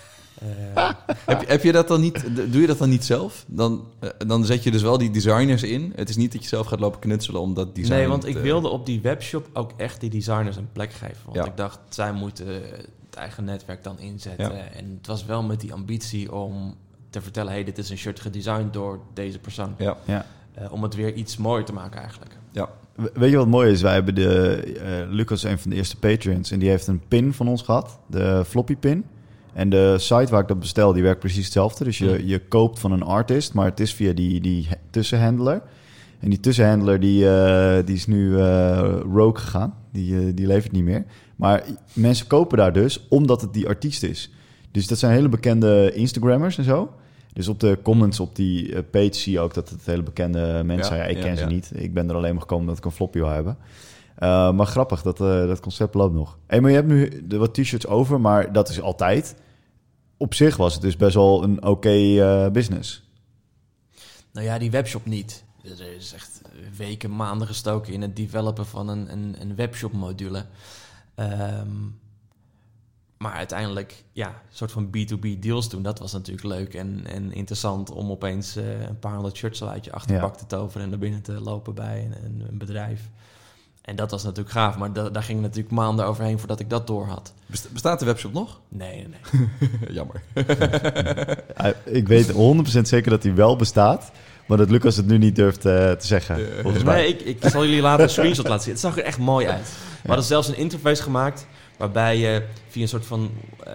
Eh, 0.75 0.91
Heb, 1.27 1.41
je- 1.41 1.47
heb 1.47 1.63
je 1.63 1.73
dat 1.73 1.89
dan 1.89 2.01
niet, 2.01 2.25
doe 2.53 2.61
je 2.61 2.67
dat 2.67 2.79
dan 2.79 2.89
niet 2.89 3.05
zelf? 3.05 3.45
Dan, 3.49 3.85
eh, 3.99 4.11
dan 4.27 4.45
zet 4.45 4.63
je 4.63 4.71
dus 4.71 4.83
wel 4.83 4.99
die 4.99 5.11
designers 5.11 5.63
in. 5.63 5.93
Het 5.97 6.09
is 6.09 6.17
niet 6.17 6.33
dat 6.33 6.43
je 6.43 6.49
zelf 6.49 6.67
gaat 6.67 6.81
lopen 6.81 7.01
knutselen 7.01 7.41
om 7.41 7.55
dat 7.55 7.75
design 7.75 7.95
nee, 7.95 8.09
want 8.09 8.27
ik 8.27 8.37
wilde 8.37 8.69
op 8.69 8.87
die 8.87 9.01
webshop 9.01 9.49
ook 9.53 9.71
echt 9.77 10.01
die 10.01 10.11
designers 10.11 10.57
een 10.57 10.69
plek 10.73 10.93
geven. 10.93 11.17
Want 11.25 11.37
Ja. 11.37 11.45
ik 11.45 11.57
dacht, 11.57 11.79
zij 11.89 12.13
moeten 12.13 12.47
het 12.47 13.15
eigen 13.19 13.45
netwerk 13.45 13.83
dan 13.85 13.99
inzetten. 13.99 14.55
Ja. 14.55 14.69
En 14.77 14.95
het 14.99 15.07
was 15.07 15.25
wel 15.25 15.43
met 15.43 15.61
die 15.61 15.73
ambitie 15.73 16.33
om 16.35 16.75
te 17.11 17.21
vertellen... 17.21 17.53
hey, 17.53 17.65
dit 17.65 17.79
is 17.79 17.91
een 17.91 17.99
shirt 17.99 18.21
gedesigned 18.21 18.73
door 18.73 19.01
deze 19.15 19.39
persoon. 19.39 19.75
Ja, 19.79 19.97
ja. 20.05 20.27
Eh, 20.55 20.73
om 20.73 20.83
het 20.83 20.95
weer 20.95 21.15
iets 21.15 21.37
mooier 21.37 21.65
te 21.65 21.73
maken 21.73 22.01
eigenlijk. 22.01 22.37
ja. 22.51 22.69
We- 22.95 23.11
Weet 23.15 23.31
je 23.31 23.37
wat 23.37 23.47
mooi 23.47 23.71
is? 23.73 23.83
Wij 23.83 23.93
hebben 23.93 24.15
de... 24.15 24.57
eh, 24.81 25.13
Lucas 25.15 25.45
is 25.45 25.51
een 25.51 25.59
van 25.59 25.71
de 25.71 25.77
eerste 25.77 25.97
Patreons 25.99 26.51
en 26.51 26.59
die 26.59 26.69
heeft 26.69 26.87
een 26.87 27.03
pin 27.09 27.33
van 27.35 27.49
ons 27.49 27.63
gehad. 27.63 27.99
De 28.07 28.43
floppy 28.47 28.77
pin. 28.77 29.05
En 29.53 29.69
de 29.69 29.95
site 29.99 30.31
waar 30.31 30.41
ik 30.41 30.49
dat 30.49 30.61
bestel, 30.61 30.93
die 30.93 31.03
werkt 31.03 31.21
precies 31.21 31.45
hetzelfde. 31.45 31.85
Dus 31.85 31.99
je, 31.99 32.27
je 32.27 32.39
koopt 32.49 32.79
van 32.79 32.93
een 32.93 33.03
artist, 33.03 33.55
maar 33.55 33.65
het 33.65 33.81
is 33.81 33.95
via 33.95 34.13
die, 34.13 34.41
die 34.41 34.69
tussenhandler. 34.91 35.63
En 36.21 36.31
die 36.31 36.41
tussenhandler 36.41 37.01
die, 37.01 37.31
eh, 37.31 37.85
die 37.85 37.95
is 37.95 38.07
nu 38.07 38.39
eh, 38.39 39.01
rogue 39.13 39.43
gegaan. 39.43 39.75
Die, 39.93 40.19
eh, 40.19 40.27
die 40.35 40.47
levert 40.47 40.73
niet 40.73 40.85
meer. 40.85 41.05
Maar 41.37 41.65
mensen 41.93 42.27
kopen 42.27 42.59
daar 42.59 42.73
dus 42.73 43.07
omdat 43.09 43.41
het 43.41 43.53
die 43.53 43.69
artiest 43.69 44.03
is. 44.03 44.33
Dus 44.71 44.87
dat 44.87 44.99
zijn 44.99 45.13
hele 45.13 45.29
bekende 45.29 45.93
Instagrammers 45.95 46.59
en 46.59 46.65
zo. 46.65 46.93
Dus 47.33 47.49
op 47.49 47.61
de 47.61 47.79
comments 47.83 48.21
op 48.21 48.37
die 48.37 48.83
page 48.83 49.15
zie 49.15 49.33
je 49.33 49.41
ook 49.41 49.55
dat 49.55 49.69
het 49.69 49.87
hele 49.87 50.03
bekende 50.03 50.63
mensen 50.65 50.77
Ja, 50.77 50.85
zijn. 50.85 50.99
Ja, 50.99 51.07
ik 51.07 51.17
ja, 51.17 51.23
ken 51.23 51.37
ze 51.37 51.45
niet. 51.45 51.71
Ik 51.75 51.95
ben 51.95 52.09
er 52.09 52.15
alleen 52.15 52.33
maar 52.33 52.43
gekomen 52.43 52.67
dat 52.67 52.79
ik 52.79 52.85
een 52.85 52.91
floppy 52.91 53.19
wil 53.19 53.29
hebben. 53.29 53.57
Uh, 54.19 54.53
maar 54.53 54.67
grappig, 54.67 55.03
dat, 55.03 55.21
uh, 55.21 55.47
dat 55.47 55.61
concept 55.61 55.95
loopt 55.95 56.15
nog. 56.15 56.39
Hey, 56.47 56.61
maar 56.61 56.71
je 56.71 56.77
hebt 56.77 56.89
nu 56.89 57.27
de 57.27 57.37
wat 57.37 57.55
t-shirts 57.55 57.87
over, 57.87 58.21
maar 58.21 58.53
dat 58.53 58.69
is 58.69 58.81
altijd. 58.81 59.35
Op 60.17 60.35
zich 60.35 60.57
was 60.57 60.73
het 60.73 60.83
dus 60.83 60.97
best 60.97 61.15
wel 61.15 61.43
een 61.43 61.57
oké 61.57 61.69
okay, 61.69 62.45
uh, 62.45 62.51
business. 62.51 63.03
Nou 64.33 64.47
ja, 64.47 64.59
die 64.59 64.71
webshop 64.71 65.05
niet. 65.05 65.45
Er 65.63 65.97
is 65.97 66.13
echt 66.13 66.43
weken, 66.77 67.17
maanden 67.17 67.47
gestoken 67.47 67.93
in 67.93 68.03
het 68.03 68.17
developen 68.17 68.67
van 68.67 68.89
een, 68.89 69.13
een, 69.13 69.37
een 69.41 69.55
webshop 69.55 69.93
module. 69.93 70.45
Um, 71.17 71.99
maar 73.19 73.33
uiteindelijk, 73.33 74.05
ja, 74.13 74.29
een 74.29 74.35
soort 74.51 74.73
van 74.73 74.87
B2B 74.87 75.39
deals 75.39 75.69
doen, 75.69 75.83
dat 75.83 75.99
was 75.99 76.13
natuurlijk 76.13 76.47
leuk 76.47 76.75
en, 76.75 77.07
en 77.07 77.33
interessant 77.33 77.91
om 77.91 78.11
opeens 78.11 78.57
eh, 78.57 78.81
een 78.81 78.99
paar 78.99 79.15
honderd 79.15 79.37
shirts 79.37 79.65
uit 79.65 79.85
je 79.85 79.93
achterbak 79.93 80.37
te 80.37 80.47
toveren 80.47 80.83
en 80.83 80.89
naar 80.89 80.99
binnen 80.99 81.23
te 81.23 81.41
lopen 81.41 81.75
bij 81.75 82.11
een, 82.25 82.45
een 82.49 82.59
bedrijf. 82.59 83.11
En 83.89 83.97
dat 83.97 84.11
was 84.11 84.23
natuurlijk 84.23 84.51
gaaf, 84.51 84.77
maar 84.77 84.93
da 84.93 85.09
daar 85.11 85.23
ging 85.23 85.41
natuurlijk 85.41 85.71
maanden 85.75 86.07
overheen 86.07 86.39
voordat 86.39 86.61
ik 86.61 86.71
dat 86.71 86.87
door 86.87 87.07
had. 87.07 87.33
Best- 87.47 87.73
Bestaat 87.73 87.99
de 87.99 88.05
webshop 88.05 88.33
nog? 88.33 88.61
Nee, 88.69 88.97
nee, 88.97 89.07
nee. 89.33 89.71
Jammer. 89.97 90.23
Ik 91.85 92.09
weet 92.09 92.33
100% 92.33 92.35
zeker 92.83 93.11
dat 93.11 93.23
hij 93.23 93.35
wel 93.35 93.57
bestaat. 93.57 94.11
Maar 94.47 94.59
dat 94.59 94.71
Lucas 94.71 94.97
het 94.97 95.07
nu 95.07 95.19
niet 95.19 95.37
durft 95.37 95.65
eh, 95.65 95.91
te 95.91 96.07
zeggen. 96.07 96.41
volgens 96.63 96.85
mij. 96.85 96.97
Nee, 96.97 97.09
ik, 97.09 97.21
ik 97.43 97.51
zal 97.51 97.65
jullie 97.65 97.81
later 97.81 98.05
een 98.05 98.11
screenshot 98.19 98.49
laten 98.49 98.63
zien. 98.63 98.73
Het 98.73 98.81
zag 98.83 98.97
er 98.99 99.05
echt 99.05 99.19
mooi 99.19 99.47
uit. 99.47 99.69
We 100.03 100.07
hadden 100.09 100.25
zelfs 100.27 100.49
een 100.49 100.57
interface 100.57 101.03
gemaakt 101.03 101.47
waarbij 101.77 102.19
je 102.19 102.43
via 102.69 102.83
een 102.83 102.89
soort 102.89 103.07
van 103.07 103.31
eh, 103.65 103.73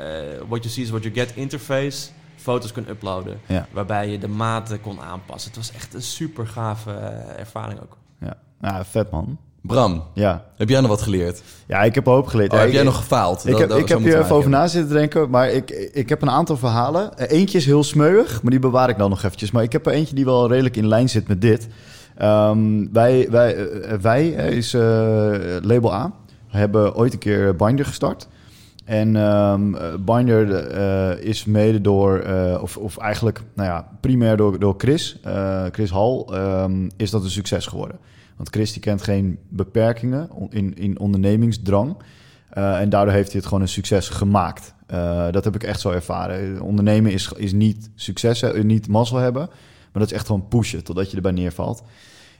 what 0.47 0.63
you 0.63 0.69
see 0.69 0.83
is 0.83 0.89
what 0.89 1.03
you 1.03 1.15
get 1.15 1.31
interface 1.35 2.07
foto's 2.35 2.71
kunt 2.71 2.89
uploaden. 2.89 3.39
Ja. 3.45 3.67
Waarbij 3.71 4.09
je 4.09 4.17
de 4.17 4.27
maten 4.27 4.81
kon 4.81 5.01
aanpassen. 5.01 5.51
Het 5.51 5.59
was 5.59 5.71
echt 5.71 5.93
een 5.93 6.01
super 6.01 6.47
gave 6.47 6.91
eh, 6.91 7.39
ervaring 7.39 7.79
ook. 7.81 7.97
Ja. 8.19 8.37
ja, 8.61 8.85
vet 8.85 9.11
man. 9.11 9.37
Bram, 9.67 10.03
Ja. 10.13 10.43
heb 10.55 10.69
jij 10.69 10.79
nog 10.79 10.89
wat 10.89 11.01
geleerd? 11.01 11.41
ja, 11.67 11.81
ik 11.83 11.95
heb 11.95 12.05
hoop 12.05 12.27
geleerd. 12.27 12.51
Oh, 12.51 12.57
Ja, 12.57 12.63
heb 12.63 12.73
jij 12.73 12.83
nog 12.83 12.95
gefaald? 12.95 13.45
Ik 13.45 13.51
Dat- 13.51 13.59
heb, 13.59 13.69
dat- 13.69 13.77
ik 13.77 13.87
zo 13.87 13.93
heb 13.95 14.03
hier 14.03 14.19
even 14.19 14.35
over 14.35 14.49
na 14.49 14.67
zitten 14.67 14.95
denken, 14.95 15.29
maar 15.29 15.49
ik, 15.49 15.69
ik 15.93 16.09
heb 16.09 16.21
een 16.21 16.29
aantal 16.29 16.57
verhalen. 16.57 17.17
Eh, 17.17 17.37
Eentje 17.39 17.57
is 17.57 17.65
heel 17.65 17.83
smeuig, 17.83 18.41
maar 18.41 18.51
die 18.51 18.59
bewaar 18.59 18.89
ik 18.89 18.97
dan 18.97 19.09
nog 19.09 19.23
eventjes. 19.23 19.51
Maar 19.51 19.63
ik 19.63 19.71
heb 19.71 19.85
er 19.85 19.91
eentje 19.93 20.15
die 20.15 20.25
wel 20.25 20.47
redelijk 20.47 20.75
in 20.77 20.87
lijn 20.87 21.09
zit 21.09 21.27
met 21.27 21.41
dit. 21.41 21.67
Ehm, 22.17 22.85
wij, 22.91 23.27
wij, 23.29 23.55
eh, 23.55 23.97
wij 24.01 24.27
is 24.29 24.73
eh, 24.73 24.81
label 25.61 25.93
A, 25.93 26.11
hebben 26.47 26.95
ooit 26.95 27.13
een 27.13 27.19
keer 27.19 27.55
Binder 27.55 27.85
gestart. 27.85 28.27
En 28.85 29.15
ehm, 29.15 29.75
eh, 29.75 29.93
Binder 30.05 31.19
is 31.23 31.45
mede 31.45 31.81
door, 31.81 32.23
of, 32.61 32.77
of 32.77 32.97
eigenlijk 32.97 33.41
nou 33.55 33.69
ja, 33.69 33.87
primair 34.01 34.37
door, 34.37 34.59
door 34.59 34.73
Chris, 34.77 35.19
Chris 35.71 35.91
Hall, 35.91 36.25
ehm, 36.31 36.89
is 36.97 37.09
dat 37.11 37.23
een 37.23 37.29
succes 37.29 37.65
geworden. 37.67 37.97
Want 38.43 38.55
Chris 38.55 38.79
kent 38.79 39.01
geen 39.01 39.39
beperkingen 39.49 40.29
in, 40.49 40.75
in 40.75 40.99
ondernemingsdrang. 40.99 41.97
Eh, 42.49 42.79
en 42.79 42.89
daardoor 42.89 43.13
heeft 43.13 43.27
hij 43.27 43.37
het 43.37 43.45
gewoon 43.45 43.61
een 43.61 43.69
succes 43.69 44.09
gemaakt. 44.09 44.73
Eh, 44.87 45.27
dat 45.31 45.43
heb 45.43 45.55
ik 45.55 45.63
echt 45.63 45.79
zo 45.79 45.91
ervaren. 45.91 46.61
Ondernemen 46.61 47.11
is, 47.11 47.31
is 47.35 47.53
niet 47.53 47.89
succes, 47.95 48.41
eh, 48.41 48.63
niet 48.63 48.87
mazzel 48.87 49.17
hebben. 49.17 49.47
Maar 49.91 50.01
dat 50.01 50.11
is 50.11 50.11
echt 50.11 50.25
gewoon 50.25 50.47
pushen 50.47 50.83
totdat 50.83 51.09
je 51.09 51.15
erbij 51.15 51.31
neervalt. 51.31 51.83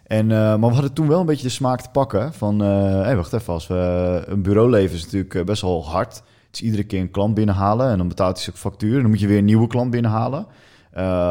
En, 0.03 0.27
maar 0.27 0.59
we 0.59 0.73
hadden 0.73 0.93
toen 0.93 1.07
wel 1.07 1.19
een 1.19 1.25
beetje 1.25 1.43
de 1.43 1.49
smaak 1.49 1.81
te 1.81 1.89
pakken 1.89 2.33
van... 2.33 2.59
hey, 2.59 3.15
wacht 3.15 3.33
even, 3.33 3.53
als 3.53 3.67
we, 3.67 4.23
een 4.25 4.41
bureauleven 4.41 4.95
is 4.95 5.03
natuurlijk 5.03 5.45
best 5.45 5.61
wel 5.61 5.85
hard. 5.85 6.15
Het 6.15 6.55
is 6.55 6.61
iedere 6.61 6.83
keer 6.83 6.99
een 6.99 7.11
klant 7.11 7.33
binnenhalen 7.33 7.89
en 7.89 7.97
dan 7.97 8.07
betaalt 8.07 8.35
hij 8.35 8.43
zijn 8.43 8.55
factuur. 8.55 8.95
En 8.95 9.01
dan 9.01 9.09
moet 9.09 9.19
je 9.19 9.27
weer 9.27 9.37
een 9.37 9.45
nieuwe 9.45 9.67
klant 9.67 9.91
binnenhalen. 9.91 10.45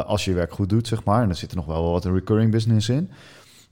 Als 0.07 0.25
je 0.25 0.31
je 0.31 0.37
werk 0.37 0.53
goed 0.53 0.69
doet, 0.69 0.87
zeg 0.87 1.05
maar. 1.05 1.21
En 1.21 1.27
dan 1.27 1.37
zit 1.37 1.51
er 1.51 1.57
nog 1.57 1.67
wel 1.67 1.91
wat 1.91 2.05
een 2.05 2.15
recurring 2.15 2.51
business 2.51 2.89
in. 2.89 3.11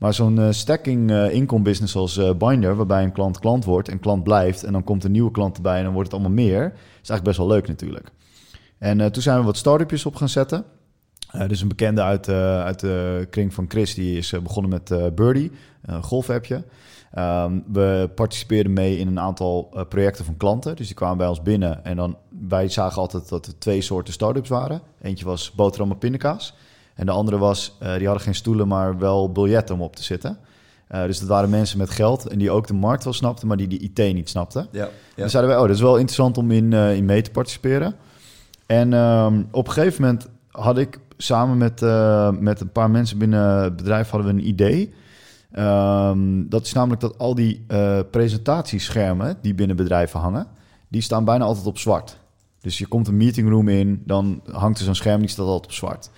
Maar 0.00 0.14
zo'n 0.14 0.38
eh, 0.38 0.50
stacking 0.50 1.11
income 1.12 1.62
business 1.62 1.97
als 1.97 2.16
eh, 2.16 2.35
Binder, 2.35 2.76
waarbij 2.76 3.02
een 3.02 3.12
klant 3.12 3.38
klant 3.38 3.64
wordt 3.64 3.88
en 3.88 4.00
klant 4.00 4.23
blijft 4.23 4.64
en 4.64 4.73
dan 4.73 4.85
komt 4.85 5.04
een 5.04 5.12
nieuwe 5.12 5.30
klant 5.30 5.57
erbij 5.57 5.76
en 5.76 5.85
dan 5.85 5.92
wordt 5.92 6.12
het 6.12 6.21
allemaal 6.21 6.45
meer, 6.45 6.64
is 6.75 7.09
eigenlijk 7.09 7.25
best 7.25 7.38
wel 7.38 7.47
leuk 7.47 7.69
natuurlijk. 7.69 8.11
En 8.78 9.12
toen 9.12 9.23
zijn 9.23 9.38
we 9.38 9.45
wat 9.45 9.57
start-upjes 9.57 10.07
op 10.07 10.16
gaan 10.16 10.28
zetten. 10.28 10.64
Dus 11.47 11.61
een 11.61 11.69
bekende 11.69 12.02
uit, 12.02 12.28
uit 12.28 12.80
de 12.80 13.26
kring 13.30 13.54
van 13.54 13.64
Chris, 13.69 13.95
die 13.95 14.16
is 14.16 14.35
begonnen 14.42 14.71
met 14.71 15.14
Birdie, 15.14 15.50
een 15.83 16.02
golfappje. 16.02 16.64
Ehm, 17.12 17.59
we 17.73 18.11
participeerden 18.14 18.73
mee 18.73 18.99
in 18.99 19.07
een 19.07 19.21
aantal 19.21 19.85
projecten 19.88 20.25
van 20.25 20.37
klanten. 20.37 20.76
Dus 20.76 20.87
die 20.87 20.97
kwamen 20.97 21.16
bij 21.16 21.26
ons 21.26 21.42
binnen. 21.42 21.85
En 21.85 21.97
dan, 21.97 22.16
wij 22.49 22.69
zagen 22.69 23.00
altijd 23.00 23.28
dat 23.28 23.47
er 23.47 23.59
twee 23.59 23.80
soorten 23.80 24.12
start-ups 24.12 24.49
waren. 24.49 24.80
Eentje 25.00 25.25
was 25.25 25.52
boterham 25.52 25.90
en 25.90 25.99
pindakaas. 25.99 26.54
En 27.00 27.07
de 27.07 27.12
andere 27.12 27.38
was, 27.38 27.76
eh, 27.78 27.95
die 27.95 28.04
hadden 28.04 28.25
geen 28.25 28.35
stoelen, 28.35 28.69
maar 28.69 28.99
wel 28.99 29.33
biljetten 29.33 29.75
om 29.75 29.83
op 29.83 29.97
te 29.97 30.02
zitten. 30.02 30.38
Eh, 30.87 31.04
dus 31.04 31.19
dat 31.19 31.28
waren 31.28 31.50
mensen 31.50 31.78
met 31.78 31.90
geld 31.90 32.28
en 32.28 32.38
die 32.38 32.50
ook 32.50 32.66
de 32.66 32.75
markt 32.75 33.04
wel 33.04 33.12
snapten, 33.12 33.49
maar 33.49 33.57
die 33.57 33.69
de 33.69 33.78
IT 33.78 34.15
niet 34.15 34.28
snapten. 34.28 34.69
Ja, 34.71 34.84
ja. 34.84 34.91
Dan 35.17 35.30
zeiden 35.30 35.52
wij, 35.52 35.60
oh, 35.60 35.67
dat 35.67 35.76
is 35.76 35.82
wel 35.82 35.97
interessant 35.97 36.39
om 36.39 36.50
in, 36.50 36.73
eh, 36.73 36.97
in 36.97 37.04
mee 37.04 37.23
te 37.23 37.30
participeren. 37.30 37.95
En 38.67 38.93
ehm, 38.93 39.43
op 39.50 39.67
een 39.67 39.73
gegeven 39.73 40.02
moment 40.02 40.28
had 40.50 40.78
ik 40.78 41.00
samen 41.17 41.58
met, 41.58 41.80
met 42.41 42.60
een 42.60 42.73
paar 42.73 42.91
mensen 42.91 43.19
binnen 43.19 43.63
het 43.63 43.76
bedrijf 43.76 44.10
hadden 44.10 44.34
we 44.34 44.41
een 44.41 44.49
idee. 44.49 44.95
Ehm, 45.52 46.49
dat 46.49 46.65
is 46.65 46.73
namelijk 46.73 47.00
dat 47.00 47.19
al 47.19 47.34
die 47.34 47.67
presentatieschermen 48.10 49.36
die 49.43 49.54
binnen 49.54 49.76
bedrijven 49.76 50.21
hangen, 50.21 50.47
die 50.89 51.02
staan 51.02 51.25
bijna 51.25 51.45
altijd 51.45 51.67
op 51.67 51.78
zwart. 51.78 52.19
Dus 52.60 52.78
je 52.78 52.86
komt 52.86 53.08
een 53.08 53.17
meetingroom 53.17 53.69
in, 53.69 54.02
dan 54.06 54.43
hangt 54.50 54.78
er 54.78 54.84
zo'n 54.84 54.95
scherm 54.95 55.21
die 55.21 55.28
staat 55.28 55.47
altijd 55.47 55.65
op 55.65 55.73
zwart. 55.73 56.10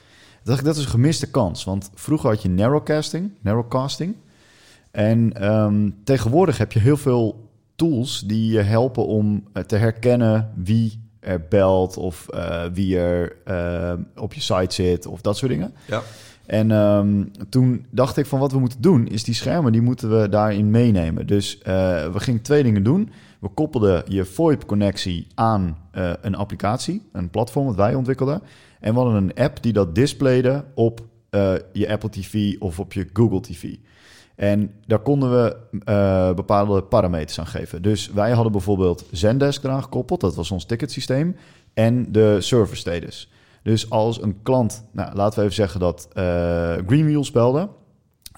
Dacht 0.44 0.58
ik, 0.58 0.64
dat 0.64 0.76
is 0.76 0.84
een 0.84 0.90
gemiste 0.90 1.30
kans. 1.30 1.64
Want 1.64 1.90
vroeger 1.94 2.28
had 2.28 2.42
je 2.42 2.48
narrowcasting, 2.48 3.30
narrowcasting. 3.40 4.16
En 4.90 5.32
ehm, 5.32 5.90
tegenwoordig 6.04 6.58
heb 6.58 6.72
je 6.72 6.78
heel 6.78 6.96
veel 6.96 7.50
tools 7.76 8.20
die 8.20 8.52
je 8.52 8.60
helpen 8.60 9.06
om 9.06 9.44
eh, 9.52 9.62
te 9.62 9.76
herkennen 9.76 10.52
wie 10.54 11.00
er 11.20 11.46
belt 11.48 11.96
of 11.96 12.28
eh, 12.28 12.62
wie 12.72 12.98
er 12.98 13.36
eh, 13.44 13.92
op 14.16 14.34
je 14.34 14.40
site 14.40 14.74
zit 14.74 15.06
of 15.06 15.20
dat 15.20 15.36
soort 15.36 15.50
dingen. 15.50 15.74
Ja. 15.86 16.02
En 16.46 16.70
ehm, 16.70 17.24
toen 17.48 17.86
dacht 17.90 18.16
ik 18.16 18.26
van 18.26 18.38
wat 18.38 18.52
we 18.52 18.58
moeten 18.58 18.80
doen 18.80 19.08
is 19.08 19.24
die 19.24 19.34
schermen 19.34 19.72
die 19.72 19.80
moeten 19.80 20.20
we 20.20 20.28
daarin 20.28 20.70
meenemen. 20.70 21.26
Dus 21.26 21.58
we 21.62 22.12
gingen 22.14 22.42
twee 22.42 22.62
dingen 22.62 22.82
doen. 22.82 23.10
We 23.38 23.48
koppelden 23.48 24.02
je 24.08 24.24
VoIP-connectie 24.24 25.26
aan 25.34 25.76
een 26.20 26.34
applicatie, 26.34 27.02
een 27.12 27.30
platform 27.30 27.66
dat 27.66 27.76
wij 27.76 27.94
ontwikkelden. 27.94 28.42
En 28.82 28.94
we 28.94 29.00
hadden 29.00 29.22
een 29.22 29.44
app 29.44 29.62
die 29.62 29.72
dat 29.72 29.94
displayde 29.94 30.64
op 30.74 31.00
eh, 31.30 31.54
je 31.72 31.88
Apple 31.88 32.08
TV 32.08 32.58
of 32.58 32.80
op 32.80 32.92
je 32.92 33.08
Google 33.12 33.40
TV. 33.40 33.74
En 34.34 34.74
daar 34.86 34.98
konden 34.98 35.30
we 35.30 35.56
eh, 35.84 36.34
bepaalde 36.34 36.82
parameters 36.82 37.38
aan 37.38 37.46
geven. 37.46 37.82
Dus 37.82 38.10
wij 38.10 38.30
hadden 38.30 38.52
bijvoorbeeld 38.52 39.04
Zendesk 39.10 39.64
eraan 39.64 39.82
gekoppeld, 39.82 40.20
dat 40.20 40.34
was 40.34 40.50
ons 40.50 40.64
ticketsysteem, 40.64 41.36
en 41.74 42.12
de 42.12 42.40
server 42.40 42.76
status. 42.76 43.30
Dus 43.62 43.90
als 43.90 44.22
een 44.22 44.42
klant, 44.42 44.84
nou, 44.92 45.14
laten 45.14 45.38
we 45.38 45.44
even 45.44 45.56
zeggen 45.56 45.80
dat 45.80 46.08
eh 46.12 46.74
Greenwheels 46.86 47.30
belde, 47.30 47.68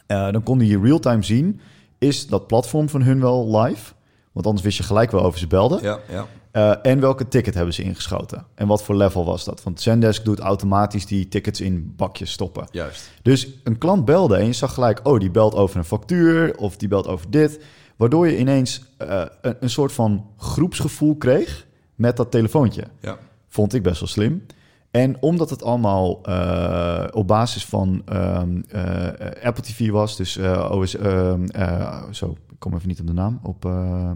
dan 0.06 0.42
kon 0.42 0.58
hij 0.58 0.66
hier 0.66 0.82
real-time 0.82 1.22
zien, 1.22 1.60
is 1.98 2.26
dat 2.26 2.46
platform 2.46 2.88
van 2.88 3.02
hun 3.02 3.20
wel 3.20 3.60
live? 3.60 3.92
Want 4.32 4.46
anders 4.46 4.64
wist 4.64 4.76
je 4.76 4.82
gelijk 4.82 5.10
wel 5.10 5.24
over 5.24 5.38
ze 5.38 5.46
belden. 5.46 5.82
Ja, 5.82 5.98
ja. 6.08 6.26
Eh, 6.54 6.74
en 6.82 7.00
welke 7.00 7.28
ticket 7.28 7.54
hebben 7.54 7.74
ze 7.74 7.82
ingeschoten? 7.82 8.46
En 8.54 8.66
wat 8.66 8.82
voor 8.82 8.94
level 8.94 9.24
was 9.24 9.44
dat? 9.44 9.62
Want 9.62 9.80
Zendesk 9.80 10.24
doet 10.24 10.38
automatisch 10.38 11.06
die 11.06 11.28
tickets 11.28 11.60
in 11.60 11.92
bakjes 11.96 12.32
stoppen. 12.32 12.68
Juist. 12.70 13.10
Dus 13.22 13.48
een 13.64 13.78
klant 13.78 14.04
belde 14.04 14.36
en 14.36 14.46
je 14.46 14.52
zag 14.52 14.74
gelijk, 14.74 15.00
oh, 15.02 15.18
die 15.18 15.30
belt 15.30 15.54
over 15.54 15.76
een 15.76 15.84
factuur 15.84 16.56
of 16.56 16.76
die 16.76 16.88
belt 16.88 17.06
over 17.06 17.30
dit. 17.30 17.60
Waardoor 17.96 18.28
je 18.28 18.38
ineens 18.38 18.82
eh, 18.98 19.22
een, 19.40 19.56
een 19.60 19.70
soort 19.70 19.92
van 19.92 20.26
groepsgevoel 20.36 21.16
kreeg 21.16 21.66
met 21.94 22.16
dat 22.16 22.30
telefoontje. 22.30 22.84
Ja. 23.00 23.18
Vond 23.48 23.74
ik 23.74 23.82
best 23.82 24.00
wel 24.00 24.08
slim. 24.08 24.46
En 24.90 25.16
omdat 25.20 25.50
het 25.50 25.62
allemaal 25.62 26.22
eh, 26.22 27.04
op 27.10 27.26
basis 27.26 27.64
van 27.64 28.02
ehm, 28.04 28.60
eh, 28.68 29.44
Apple 29.44 29.62
TV 29.62 29.90
was, 29.90 30.16
dus 30.16 30.38
OS, 30.70 30.96
ehm, 30.96 31.44
eh, 31.44 32.02
zo, 32.10 32.36
ik 32.50 32.58
kom 32.58 32.74
even 32.74 32.88
niet 32.88 33.00
op 33.00 33.06
de 33.06 33.12
naam, 33.12 33.40
op 33.42 33.64
iOS. 33.64 34.14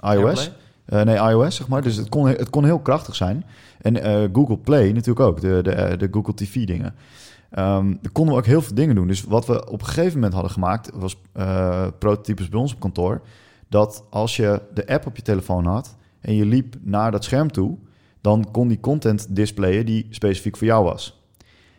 Airplay? 0.00 0.52
Eh, 0.90 1.02
nee, 1.02 1.16
iOS, 1.16 1.56
zeg 1.56 1.68
maar. 1.68 1.82
Dus 1.82 1.96
het 1.96 2.08
kon, 2.08 2.26
het 2.28 2.50
kon 2.50 2.64
heel 2.64 2.78
krachtig 2.78 3.16
zijn. 3.16 3.44
En 3.80 4.02
eh, 4.02 4.28
Google 4.32 4.58
Play 4.58 4.92
natuurlijk 4.92 5.26
ook, 5.26 5.40
de, 5.40 5.60
de, 5.62 5.70
eh, 5.72 5.98
de 5.98 6.08
Google 6.10 6.34
TV-dingen. 6.34 6.94
Ehm 7.50 7.94
daar 8.00 8.12
konden 8.12 8.34
we 8.34 8.40
ook 8.40 8.46
heel 8.46 8.62
veel 8.62 8.74
dingen 8.74 8.94
doen. 8.94 9.06
Dus 9.06 9.22
wat 9.22 9.46
we 9.46 9.70
op 9.70 9.80
een 9.80 9.86
gegeven 9.86 10.14
moment 10.14 10.32
hadden 10.32 10.52
gemaakt, 10.52 10.90
was 10.94 11.16
prototypes 11.98 12.48
bij 12.48 12.60
ons 12.60 12.74
op 12.74 12.80
kantoor. 12.80 13.20
Dat 13.68 14.04
als 14.10 14.36
je 14.36 14.62
de 14.74 14.86
app 14.86 15.06
op 15.06 15.16
je 15.16 15.22
telefoon 15.22 15.66
had 15.66 15.96
en 16.20 16.34
je 16.34 16.44
liep 16.44 16.76
naar 16.80 17.10
dat 17.10 17.24
scherm 17.24 17.52
toe, 17.52 17.76
dan 18.20 18.50
kon 18.50 18.68
die 18.68 18.80
content 18.80 19.36
displayen 19.36 19.86
die 19.86 20.06
specifiek 20.10 20.56
voor 20.56 20.66
jou 20.66 20.84
was. 20.84 21.22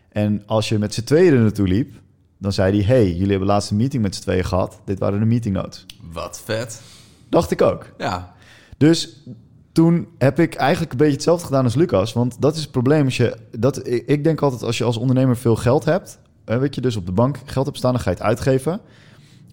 En 0.10 0.44
als 0.46 0.70
je 0.70 0.78
met 0.78 0.94
z'n 0.94 1.04
tweeën 1.04 1.34
er 1.34 1.40
naartoe 1.40 1.68
liep, 1.68 1.94
dan 2.38 2.54
zei 2.54 2.78
hij: 2.78 2.96
Hey, 2.96 3.12
jullie 3.12 3.30
hebben 3.30 3.48
laatst 3.48 3.72
een 3.72 3.78
meeting 3.78 4.04
met 4.04 4.16
z'n 4.16 4.22
tweeën 4.22 4.46
gehad. 4.46 4.80
Dit 4.86 5.00
waren 5.00 5.20
de 5.20 5.26
meeting 5.26 5.56
notes. 5.56 5.86
Wat 6.12 6.42
vet. 6.46 6.82
Dacht 7.30 7.52
ik 7.52 7.62
ook. 7.62 7.86
Ja. 7.98 8.34
Dus 8.82 9.24
toen 9.72 10.08
heb 10.18 10.40
ik 10.40 10.56
eigenlijk 10.56 10.92
een 10.92 10.98
beetje 10.98 11.14
hetzelfde 11.14 11.46
gedaan 11.46 11.64
als 11.64 11.76
Lucas. 11.76 12.14
Want 12.14 12.42
dat 12.42 12.56
is 12.56 12.62
het 12.62 12.72
probleem. 12.72 13.06
Als 13.06 13.18
je, 13.18 13.38
dat, 13.58 13.88
ik, 13.88 14.24
denk 14.24 14.42
altijd 14.42 14.64
als 14.64 14.78
je 14.78 14.84
als 14.84 14.98
ondernemer 14.98 15.38
veel 15.38 15.56
geld 15.56 15.86
hebt... 15.86 16.20
weet 16.46 16.76
je, 16.76 16.82
dus 16.82 16.96
op 16.96 17.06
de 17.06 17.12
bank 17.12 17.38
geld 17.46 17.66
hebt 17.66 17.78
staan, 17.78 17.92
dan 17.92 18.02
ga 18.02 18.10
je 18.10 18.16
het 18.16 18.26
uitgeven. 18.26 18.82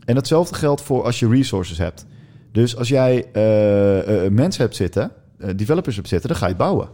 En 0.05 0.15
datzelfde 0.15 0.55
geldt 0.55 0.83
voor 0.83 1.05
als 1.05 1.19
je 1.19 1.29
resources 1.29 1.79
hebt. 1.79 2.07
Dus 2.53 2.77
als 2.77 2.89
jij 2.89 3.27
eh, 3.33 4.25
eh, 4.25 4.33
mensen 4.33 4.63
hebt 4.63 4.77
zitten, 4.77 5.11
eh, 5.39 5.51
developers 5.57 5.97
hebt 5.97 6.09
zitten... 6.09 6.29
dan 6.29 6.39
ga 6.39 6.45
je 6.45 6.53
het 6.53 6.61
bouwen. 6.61 6.89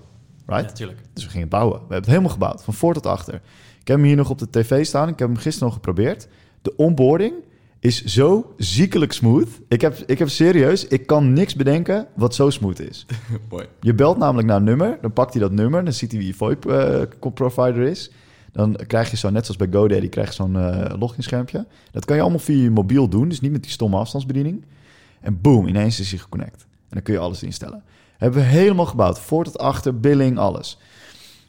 Right? 0.47 0.63
Ja, 0.63 0.69
natuurlijk. 0.69 1.01
Dus 1.13 1.25
we 1.25 1.31
gingen 1.31 1.49
bouwen. 1.49 1.75
We 1.75 1.79
hebben 1.79 1.97
het 1.97 2.07
helemaal 2.07 2.31
gebouwd, 2.31 2.65
van 2.65 2.75
voor 2.75 2.95
tot 2.95 3.07
achter. 3.07 3.35
Ik 3.81 3.89
heb 3.89 3.97
hem 3.97 4.07
hier 4.07 4.17
nog 4.17 4.31
op 4.31 4.39
de 4.39 4.51
tv 4.51 4.85
staan. 4.85 5.09
Ik 5.09 5.19
heb 5.19 5.29
hem 5.29 5.37
gisteren 5.37 5.69
nog 5.69 5.77
geprobeerd. 5.77 6.29
De 6.63 6.77
onboarding 6.77 7.35
is 7.85 8.05
zo 8.05 8.55
ziekelijk 8.57 9.13
smooth. 9.13 9.49
Ik 9.69 9.81
heb, 9.81 9.97
ik 10.07 10.19
heb 10.19 10.29
serieus, 10.29 10.87
ik 10.87 11.07
kan 11.07 11.33
niks 11.33 11.55
bedenken 11.55 12.07
wat 12.15 12.35
zo 12.35 12.51
smooth 12.51 12.81
is. 12.81 13.07
Mooi. 13.51 13.67
Je 13.81 13.95
belt 13.95 14.19
namelijk 14.19 14.49
naar 14.49 14.57
een 14.57 14.65
nummer, 14.65 14.99
dan 15.01 15.13
pakt 15.13 15.33
hij 15.33 15.43
dat 15.43 15.53
nummer, 15.53 15.85
dan 15.85 15.93
ziet 15.93 16.11
hij 16.11 16.21
wie 16.21 16.29
je 16.29 16.35
VoIP 16.35 16.67
eh, 16.67 17.89
is. 17.91 18.11
Dan 18.53 18.77
krijg 18.87 19.11
je 19.11 19.17
zo, 19.17 19.31
net 19.31 19.47
zoals 19.47 19.69
bij 19.69 19.81
GoDaddy, 19.81 20.09
krijg 20.09 20.29
je 20.29 20.35
zo'n 20.35 20.57
eh 20.57 20.99
loginschermpje. 20.99 21.67
Dat 21.91 22.05
kan 22.05 22.17
je 22.17 22.23
allemaal 22.23 22.41
via 22.41 22.63
je 22.63 22.71
mobiel 22.71 23.09
doen, 23.09 23.29
dus 23.29 23.41
niet 23.41 23.53
met 23.53 23.63
die 23.63 23.73
stomme 23.73 23.97
afstandsbediening. 23.97 24.65
En 25.21 25.41
boom, 25.41 25.67
ineens 25.67 26.01
is 26.01 26.11
hij 26.11 26.19
geconnect. 26.19 26.63
En 26.63 26.91
dan 26.91 27.03
kun 27.03 27.15
je 27.15 27.21
alles 27.21 27.43
instellen. 27.43 27.83
Hebben 28.19 28.41
we 28.41 28.47
helemaal 28.47 28.87
gebouwd, 28.87 29.21
voor 29.21 29.45
tot 29.45 29.59
achter, 29.59 30.01
billing, 30.01 30.39
alles. 30.39 30.79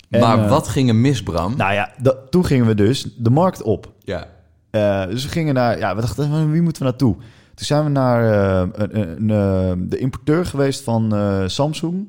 En, 0.09 0.19
maar 0.19 0.43
eh, 0.43 0.49
wat 0.49 0.67
ging 0.67 0.89
er 0.89 0.95
mis, 0.95 1.23
Bram? 1.23 1.55
Nou 1.57 1.73
ja, 1.73 1.93
dat, 2.01 2.31
toen 2.31 2.45
gingen 2.45 2.65
we 2.65 2.75
dus 2.75 3.07
de 3.17 3.29
markt 3.29 3.61
op. 3.61 3.91
ja. 4.03 4.33
Eh, 4.75 5.05
dus 5.07 5.23
we 5.23 5.29
gingen 5.29 5.53
naar, 5.53 5.77
ja, 5.77 5.95
we 5.95 6.01
dachten, 6.01 6.51
wie 6.51 6.61
moeten 6.61 6.81
we 6.83 6.87
naartoe? 6.89 7.15
Toen 7.53 7.65
zijn 7.65 7.83
we 7.83 7.89
naar 7.89 8.23
eh, 8.63 8.67
een, 8.73 8.99
een, 8.99 9.29
eh, 9.29 9.87
de 9.89 9.97
importeur 9.97 10.45
geweest 10.45 10.83
van 10.83 11.13
Samsung 11.49 12.07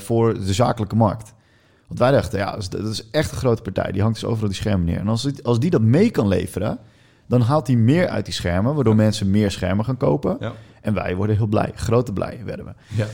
voor 0.00 0.34
de 0.34 0.52
zakelijke 0.52 0.96
markt. 0.96 1.34
Want 1.86 1.98
wij 2.00 2.10
dachten, 2.10 2.38
ja, 2.38 2.50
dat 2.50 2.60
is, 2.60 2.68
dat 2.68 2.86
is 2.86 3.10
echt 3.10 3.30
een 3.30 3.36
grote 3.36 3.62
partij. 3.62 3.92
Die 3.92 4.02
hangt 4.02 4.20
dus 4.20 4.28
overal 4.28 4.48
die 4.48 4.56
schermen 4.56 4.86
neer. 4.86 4.98
En 4.98 5.08
als, 5.08 5.22
die- 5.22 5.44
als 5.44 5.60
die 5.60 5.70
dat 5.70 5.80
mee 5.82 6.10
kan 6.10 6.28
leveren, 6.28 6.78
dan 7.28 7.40
haalt 7.40 7.66
hij 7.66 7.76
meer 7.76 8.08
uit 8.08 8.24
die 8.24 8.34
schermen, 8.34 8.74
waardoor 8.74 8.96
mensen 8.96 9.30
meer 9.30 9.50
schermen 9.50 9.84
gaan 9.84 9.96
kopen. 9.96 10.36
Ja. 10.40 10.52
En 10.80 10.94
wij 10.94 11.16
worden 11.16 11.36
heel 11.36 11.46
blij. 11.46 11.72
Grote 11.74 12.12
blij 12.12 12.40
werden 12.44 12.64
we. 12.66 12.72
ja. 12.88 13.06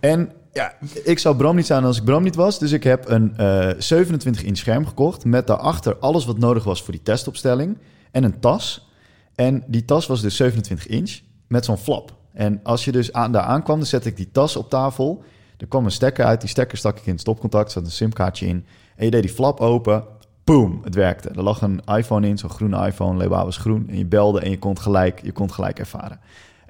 En 0.00 0.32
ja, 0.52 0.74
ik 1.04 1.18
zou 1.18 1.36
Bram 1.36 1.56
niet 1.56 1.66
zijn 1.66 1.84
als 1.84 1.98
ik 1.98 2.04
Bram 2.04 2.22
niet 2.22 2.34
was. 2.34 2.58
Dus 2.58 2.72
ik 2.72 2.84
heb 2.84 3.08
een 3.08 3.36
eh 3.36 3.70
27 3.78 4.42
inch 4.42 4.56
scherm 4.56 4.86
gekocht. 4.86 5.24
Met 5.24 5.46
daarachter 5.46 5.96
alles 5.96 6.24
wat 6.24 6.38
nodig 6.38 6.64
was 6.64 6.82
voor 6.82 6.92
die 6.92 7.02
testopstelling. 7.02 7.78
En 8.10 8.24
een 8.24 8.40
tas. 8.40 8.90
En 9.34 9.64
die 9.66 9.84
tas 9.84 10.06
was 10.06 10.20
dus 10.20 10.36
27 10.36 10.86
inch 10.86 11.20
met 11.48 11.64
zo'n 11.64 11.78
flap. 11.78 12.16
En 12.32 12.60
als 12.62 12.84
je 12.84 12.92
dus 12.92 13.12
aan, 13.12 13.32
daar 13.32 13.42
aankwam, 13.42 13.76
dan 13.76 13.86
zette 13.86 14.08
ik 14.08 14.16
die 14.16 14.30
tas 14.30 14.56
op 14.56 14.70
tafel. 14.70 15.24
Er 15.58 15.66
kwam 15.66 15.84
een 15.84 15.90
stekker 15.90 16.24
uit. 16.24 16.40
Die 16.40 16.50
stekker 16.50 16.78
stak 16.78 16.98
ik 16.98 17.06
in 17.06 17.12
het 17.12 17.20
stopcontact. 17.20 17.72
Zat 17.72 17.84
een 17.84 17.90
simkaartje 17.90 18.46
in. 18.46 18.66
En 18.96 19.04
je 19.04 19.10
deed 19.10 19.22
die 19.22 19.32
flap 19.32 19.60
open. 19.60 20.04
Boom, 20.44 20.80
het 20.84 20.94
werkte. 20.94 21.28
Er 21.28 21.42
lag 21.42 21.62
een 21.62 21.80
iPhone 21.84 22.28
in, 22.28 22.38
zo'n 22.38 22.50
groene 22.50 22.86
iPhone. 22.86 23.18
Leba 23.18 23.44
was 23.44 23.56
groen. 23.56 23.88
En 23.88 23.98
je 23.98 24.06
belde 24.06 24.40
en 24.40 24.50
je 24.50 24.58
kon 24.58 24.78
gelijk, 24.78 25.22
je 25.22 25.32
kon 25.32 25.52
gelijk 25.52 25.78
ervaren. 25.78 26.20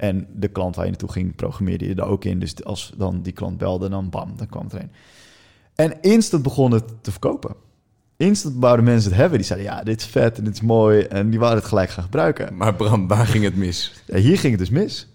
En 0.02 0.26
de 0.34 0.48
klant 0.48 0.76
waar 0.76 0.84
je 0.84 0.90
naartoe 0.90 1.12
ging, 1.12 1.34
programmeerde 1.34 1.88
je 1.88 1.94
er 1.94 2.04
ook 2.04 2.24
in. 2.24 2.38
Dus 2.38 2.64
als 2.64 2.92
dan 2.96 3.22
die 3.22 3.32
klant 3.32 3.58
belde, 3.58 3.88
dan 3.88 4.10
bam, 4.10 4.36
dan 4.36 4.46
kwam 4.46 4.64
het 4.64 4.72
erin. 4.72 4.90
En 5.74 6.00
instant 6.00 6.42
begon 6.42 6.72
het 6.72 6.84
te 7.00 7.10
verkopen. 7.10 7.54
Instant 8.16 8.60
bouwden 8.60 8.84
mensen 8.84 9.10
het 9.10 9.20
hebben. 9.20 9.38
Die 9.38 9.46
zeiden, 9.46 9.68
ja, 9.68 9.82
dit 9.82 10.00
is 10.00 10.06
vet 10.06 10.38
en 10.38 10.44
dit 10.44 10.54
is 10.54 10.60
mooi. 10.60 11.00
En 11.00 11.30
die 11.30 11.38
waren 11.38 11.56
het 11.56 11.64
gelijk 11.64 11.90
gaan 11.90 12.04
gebruiken. 12.04 12.56
Maar 12.56 12.74
Bram, 12.74 13.08
waar 13.08 13.26
ging 13.26 13.44
het 13.44 13.56
mis? 13.56 14.02
Ja, 14.06 14.16
hier 14.16 14.38
ging 14.38 14.58
het 14.58 14.60
dus 14.60 14.70
mis. 14.70 15.08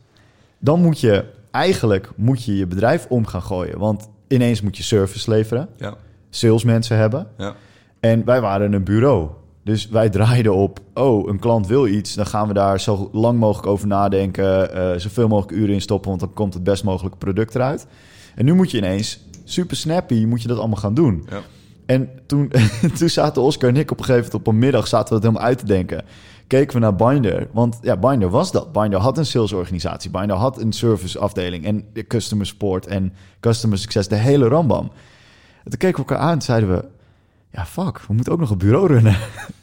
Dan 0.59 0.81
moet 0.81 0.99
je, 0.99 1.25
eigenlijk 1.51 2.09
moet 2.15 2.43
je 2.43 2.55
je 2.55 2.67
bedrijf 2.67 3.05
om 3.09 3.25
gaan 3.25 3.41
gooien. 3.41 3.79
Want 3.79 4.09
ineens 4.27 4.61
moet 4.61 4.77
je 4.77 4.83
service 4.83 5.29
leveren. 5.29 5.69
Ja. 5.77 5.95
Salesmensen 6.29 6.97
hebben. 6.97 7.27
Ja. 7.37 7.55
En 7.99 8.25
wij 8.25 8.41
waren 8.41 8.73
een 8.73 8.83
bureau. 8.83 9.29
Dus 9.67 9.87
wij 9.87 10.09
draaiden 10.09 10.55
op, 10.55 10.79
oh, 10.93 11.29
een 11.29 11.39
klant 11.39 11.67
wil 11.67 11.87
iets. 11.87 12.13
Dan 12.13 12.25
gaan 12.25 12.47
we 12.47 12.53
daar 12.53 12.79
zo 12.79 13.09
lang 13.11 13.39
mogelijk 13.39 13.67
over 13.67 13.87
nadenken. 13.87 14.73
eh, 14.73 14.99
zoveel 14.99 15.27
mogelijk 15.27 15.57
uren 15.57 15.73
in 15.73 15.81
stoppen, 15.81 16.09
want 16.09 16.21
dan 16.21 16.33
komt 16.33 16.53
het 16.53 16.63
best 16.63 16.83
mogelijke 16.83 17.17
product 17.17 17.55
eruit. 17.55 17.87
En 18.35 18.45
nu 18.45 18.53
moet 18.53 18.71
je 18.71 18.77
ineens, 18.77 19.19
super 19.43 19.77
snappy, 19.77 20.25
moet 20.25 20.41
je 20.41 20.47
dat 20.47 20.57
allemaal 20.57 20.77
gaan 20.77 20.93
doen. 20.93 21.27
Ja. 21.29 21.41
En 21.85 22.09
toen, 22.25 22.51
toen 22.97 23.09
zaten 23.09 23.41
Oscar 23.41 23.69
en 23.69 23.75
ik 23.75 23.91
op 23.91 23.99
een 23.99 24.05
gegeven 24.05 24.25
moment 24.25 24.47
op 24.47 24.53
een 24.53 24.59
middag 24.59 24.87
zaten 24.87 25.07
we 25.07 25.13
het 25.13 25.23
helemaal 25.23 25.47
uit 25.47 25.57
te 25.57 25.65
denken. 25.65 26.05
Keken 26.47 26.73
we 26.73 26.79
naar 26.79 26.95
Binder, 26.95 27.47
want 27.51 27.79
ja, 27.81 27.97
Binder 27.97 28.29
was 28.29 28.51
dat. 28.51 28.71
Binder 28.71 28.99
had 28.99 29.17
een 29.17 29.25
salesorganisatie, 29.25 30.09
Binder 30.09 30.35
had 30.35 30.61
een 30.61 30.71
serviceafdeling 30.71 31.65
en 31.65 31.85
de 31.93 32.07
customer 32.07 32.45
support 32.45 32.87
en 32.87 33.13
customer 33.39 33.77
success, 33.77 34.07
de 34.07 34.15
hele 34.15 34.47
rambam. 34.47 34.91
En 35.63 35.69
toen 35.71 35.79
keken 35.79 36.03
we 36.03 36.09
elkaar 36.09 36.27
aan 36.27 36.33
en 36.33 36.41
zeiden 36.41 36.69
we, 36.69 36.85
ja 37.51 37.65
fuck, 37.65 37.99
we 38.07 38.13
moeten 38.13 38.33
ook 38.33 38.39
nog 38.39 38.49
een 38.49 38.57
bureau 38.57 38.87
runnen. 38.87 39.15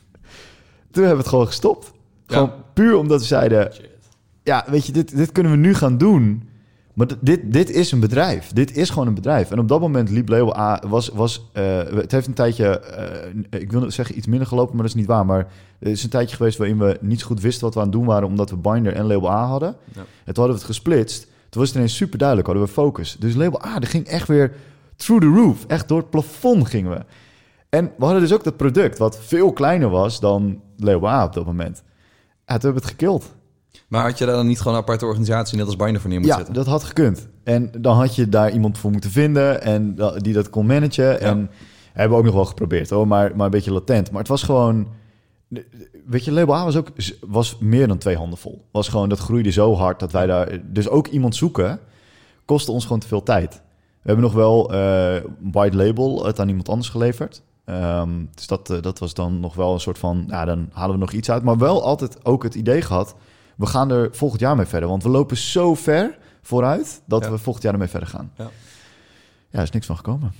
toen 0.94 1.04
hebben 1.04 1.12
we 1.12 1.16
het 1.16 1.28
gewoon 1.28 1.46
gestopt. 1.46 1.92
Ja. 2.26 2.34
Gewoon 2.34 2.52
puur 2.74 2.96
omdat 2.96 3.20
we 3.20 3.26
zeiden, 3.26 3.72
ja 4.42 4.64
weet 4.66 4.86
je, 4.86 4.92
dit, 4.92 5.16
dit 5.16 5.32
kunnen 5.32 5.52
we 5.52 5.58
nu 5.58 5.74
gaan 5.74 5.98
doen. 5.98 6.48
Maar 6.94 7.06
dit, 7.20 7.40
dit 7.52 7.70
is 7.70 7.92
een 7.92 8.00
bedrijf. 8.00 8.52
Dit 8.52 8.76
is 8.76 8.90
gewoon 8.90 9.06
een 9.06 9.14
bedrijf. 9.14 9.50
En 9.50 9.58
op 9.58 9.68
dat 9.68 9.80
moment 9.80 10.10
liep 10.10 10.28
Label 10.28 10.58
A... 10.58 10.82
Was, 10.86 11.08
was, 11.08 11.50
eh, 11.52 11.78
het 11.78 12.12
heeft 12.12 12.26
een 12.26 12.34
tijdje... 12.34 12.80
eh, 12.80 13.60
ik 13.60 13.72
wil 13.72 13.90
zeggen 13.90 14.16
iets 14.16 14.26
minder 14.26 14.46
gelopen, 14.46 14.74
maar 14.74 14.82
dat 14.82 14.94
is 14.94 15.00
niet 15.00 15.08
waar. 15.08 15.26
Maar 15.26 15.46
er 15.78 15.90
is 15.90 16.02
een 16.02 16.10
tijdje 16.10 16.36
geweest 16.36 16.58
waarin 16.58 16.78
we 16.78 16.98
niet 17.00 17.22
goed 17.22 17.40
wisten 17.40 17.64
wat 17.64 17.74
we 17.74 17.80
aan 17.80 17.86
het 17.86 17.94
doen 17.94 18.04
waren... 18.04 18.28
omdat 18.28 18.50
we 18.50 18.56
Binder 18.56 18.92
en 18.92 19.06
Label 19.06 19.30
A 19.30 19.46
hadden. 19.46 19.76
Ja. 19.94 20.00
En 20.00 20.34
toen 20.34 20.44
hadden 20.44 20.46
we 20.46 20.52
het 20.52 20.64
gesplitst. 20.64 21.22
Toen 21.22 21.60
was 21.60 21.68
het 21.68 21.76
ineens 21.76 21.96
super 21.96 22.18
duidelijk. 22.18 22.48
Hadden 22.48 22.66
we 22.66 22.72
focus. 22.72 23.16
Dus 23.18 23.34
Label 23.34 23.64
A, 23.64 23.78
dat 23.78 23.88
ging 23.88 24.06
echt 24.06 24.28
weer 24.28 24.52
through 24.96 25.22
the 25.22 25.32
roof. 25.32 25.64
Echt 25.66 25.88
door 25.88 25.98
het 25.98 26.10
plafond 26.10 26.68
gingen 26.68 26.90
we. 26.90 27.04
En 27.74 27.92
we 27.96 28.04
hadden 28.04 28.20
dus 28.22 28.32
ook 28.32 28.44
dat 28.44 28.56
product... 28.56 28.98
wat 28.98 29.18
veel 29.20 29.52
kleiner 29.52 29.88
was 29.88 30.20
dan 30.20 30.60
A 31.04 31.24
op 31.24 31.32
dat 31.32 31.46
moment. 31.46 31.82
Ja, 32.46 32.58
toen 32.58 32.70
hebben 32.70 32.72
we 32.72 32.78
het 32.78 32.84
gekild. 32.84 33.34
Maar 33.88 34.02
had 34.02 34.18
je 34.18 34.26
daar 34.26 34.34
dan 34.34 34.46
niet 34.46 34.58
gewoon 34.58 34.74
een 34.74 34.82
aparte 34.82 35.06
organisatie 35.06 35.56
net 35.56 35.66
als 35.66 35.76
Binder 35.76 36.00
voor 36.00 36.10
neer 36.10 36.18
moeten 36.18 36.38
Ja, 36.38 36.44
zetten? 36.44 36.64
dat 36.64 36.72
had 36.72 36.84
gekund. 36.84 37.28
En 37.44 37.70
dan 37.78 37.96
had 37.96 38.14
je 38.14 38.28
daar 38.28 38.50
iemand 38.50 38.78
voor 38.78 38.90
moeten 38.90 39.10
vinden 39.10 39.62
en 39.62 39.96
die 40.16 40.32
dat 40.32 40.50
kon 40.50 40.66
managen. 40.66 41.20
En 41.20 41.50
hebben 41.92 42.12
we 42.12 42.18
ook 42.18 42.24
nog 42.24 42.34
wel 42.34 42.44
geprobeerd 42.44 42.90
hoor, 42.90 43.08
maar, 43.08 43.36
maar 43.36 43.44
een 43.44 43.50
beetje 43.50 43.72
latent. 43.72 44.10
Maar 44.10 44.20
het 44.20 44.28
was 44.28 44.42
gewoon, 44.42 44.88
weet 46.06 46.24
je, 46.24 46.32
label 46.32 46.54
A 46.54 46.64
was 46.64 46.76
ook 46.76 46.88
was 47.20 47.58
meer 47.58 47.88
dan 47.88 47.98
twee 47.98 48.16
handen 48.16 48.38
vol. 48.38 48.64
Was 48.70 48.88
gewoon 48.88 49.08
dat 49.08 49.18
groeide 49.18 49.50
zo 49.50 49.74
hard 49.74 50.00
dat 50.00 50.12
wij 50.12 50.26
daar 50.26 50.58
dus 50.64 50.88
ook 50.88 51.06
iemand 51.06 51.36
zoeken 51.36 51.78
kostte 52.44 52.72
ons 52.72 52.82
gewoon 52.82 52.98
te 52.98 53.08
veel 53.08 53.22
tijd. 53.22 53.54
We 54.02 54.10
hebben 54.10 54.24
nog 54.24 54.34
wel 54.34 54.72
eh 54.72 55.16
white 55.52 55.76
label 55.76 56.24
het 56.26 56.40
aan 56.40 56.48
iemand 56.48 56.68
anders 56.68 56.88
geleverd. 56.88 57.42
Ehm, 57.64 58.10
dus 58.34 58.46
dat, 58.46 58.70
eh, 58.70 58.82
dat 58.82 58.98
was 58.98 59.14
dan 59.14 59.40
nog 59.40 59.54
wel 59.54 59.72
een 59.74 59.80
soort 59.80 59.98
van, 59.98 60.24
ja, 60.28 60.44
dan 60.44 60.68
halen 60.72 60.94
we 60.94 61.00
nog 61.00 61.12
iets 61.12 61.30
uit. 61.30 61.42
Maar 61.42 61.58
wel 61.58 61.84
altijd 61.84 62.24
ook 62.24 62.42
het 62.42 62.54
idee 62.54 62.82
gehad, 62.82 63.14
we 63.56 63.66
gaan 63.66 63.90
er 63.90 64.08
volgend 64.12 64.40
jaar 64.40 64.56
mee 64.56 64.66
verder. 64.66 64.88
Want 64.88 65.02
we 65.02 65.08
lopen 65.08 65.36
zo 65.36 65.74
ver 65.74 66.18
vooruit 66.42 67.02
dat 67.06 67.24
Ja. 67.24 67.30
we 67.30 67.38
volgend 67.38 67.64
jaar 67.64 67.72
ermee 67.72 67.88
verder 67.88 68.08
gaan. 68.08 68.32
Ja. 68.36 68.44
Ja, 69.50 69.58
er 69.58 69.62
is 69.62 69.70
niks 69.70 69.86
van 69.86 69.96
gekomen. 69.96 70.32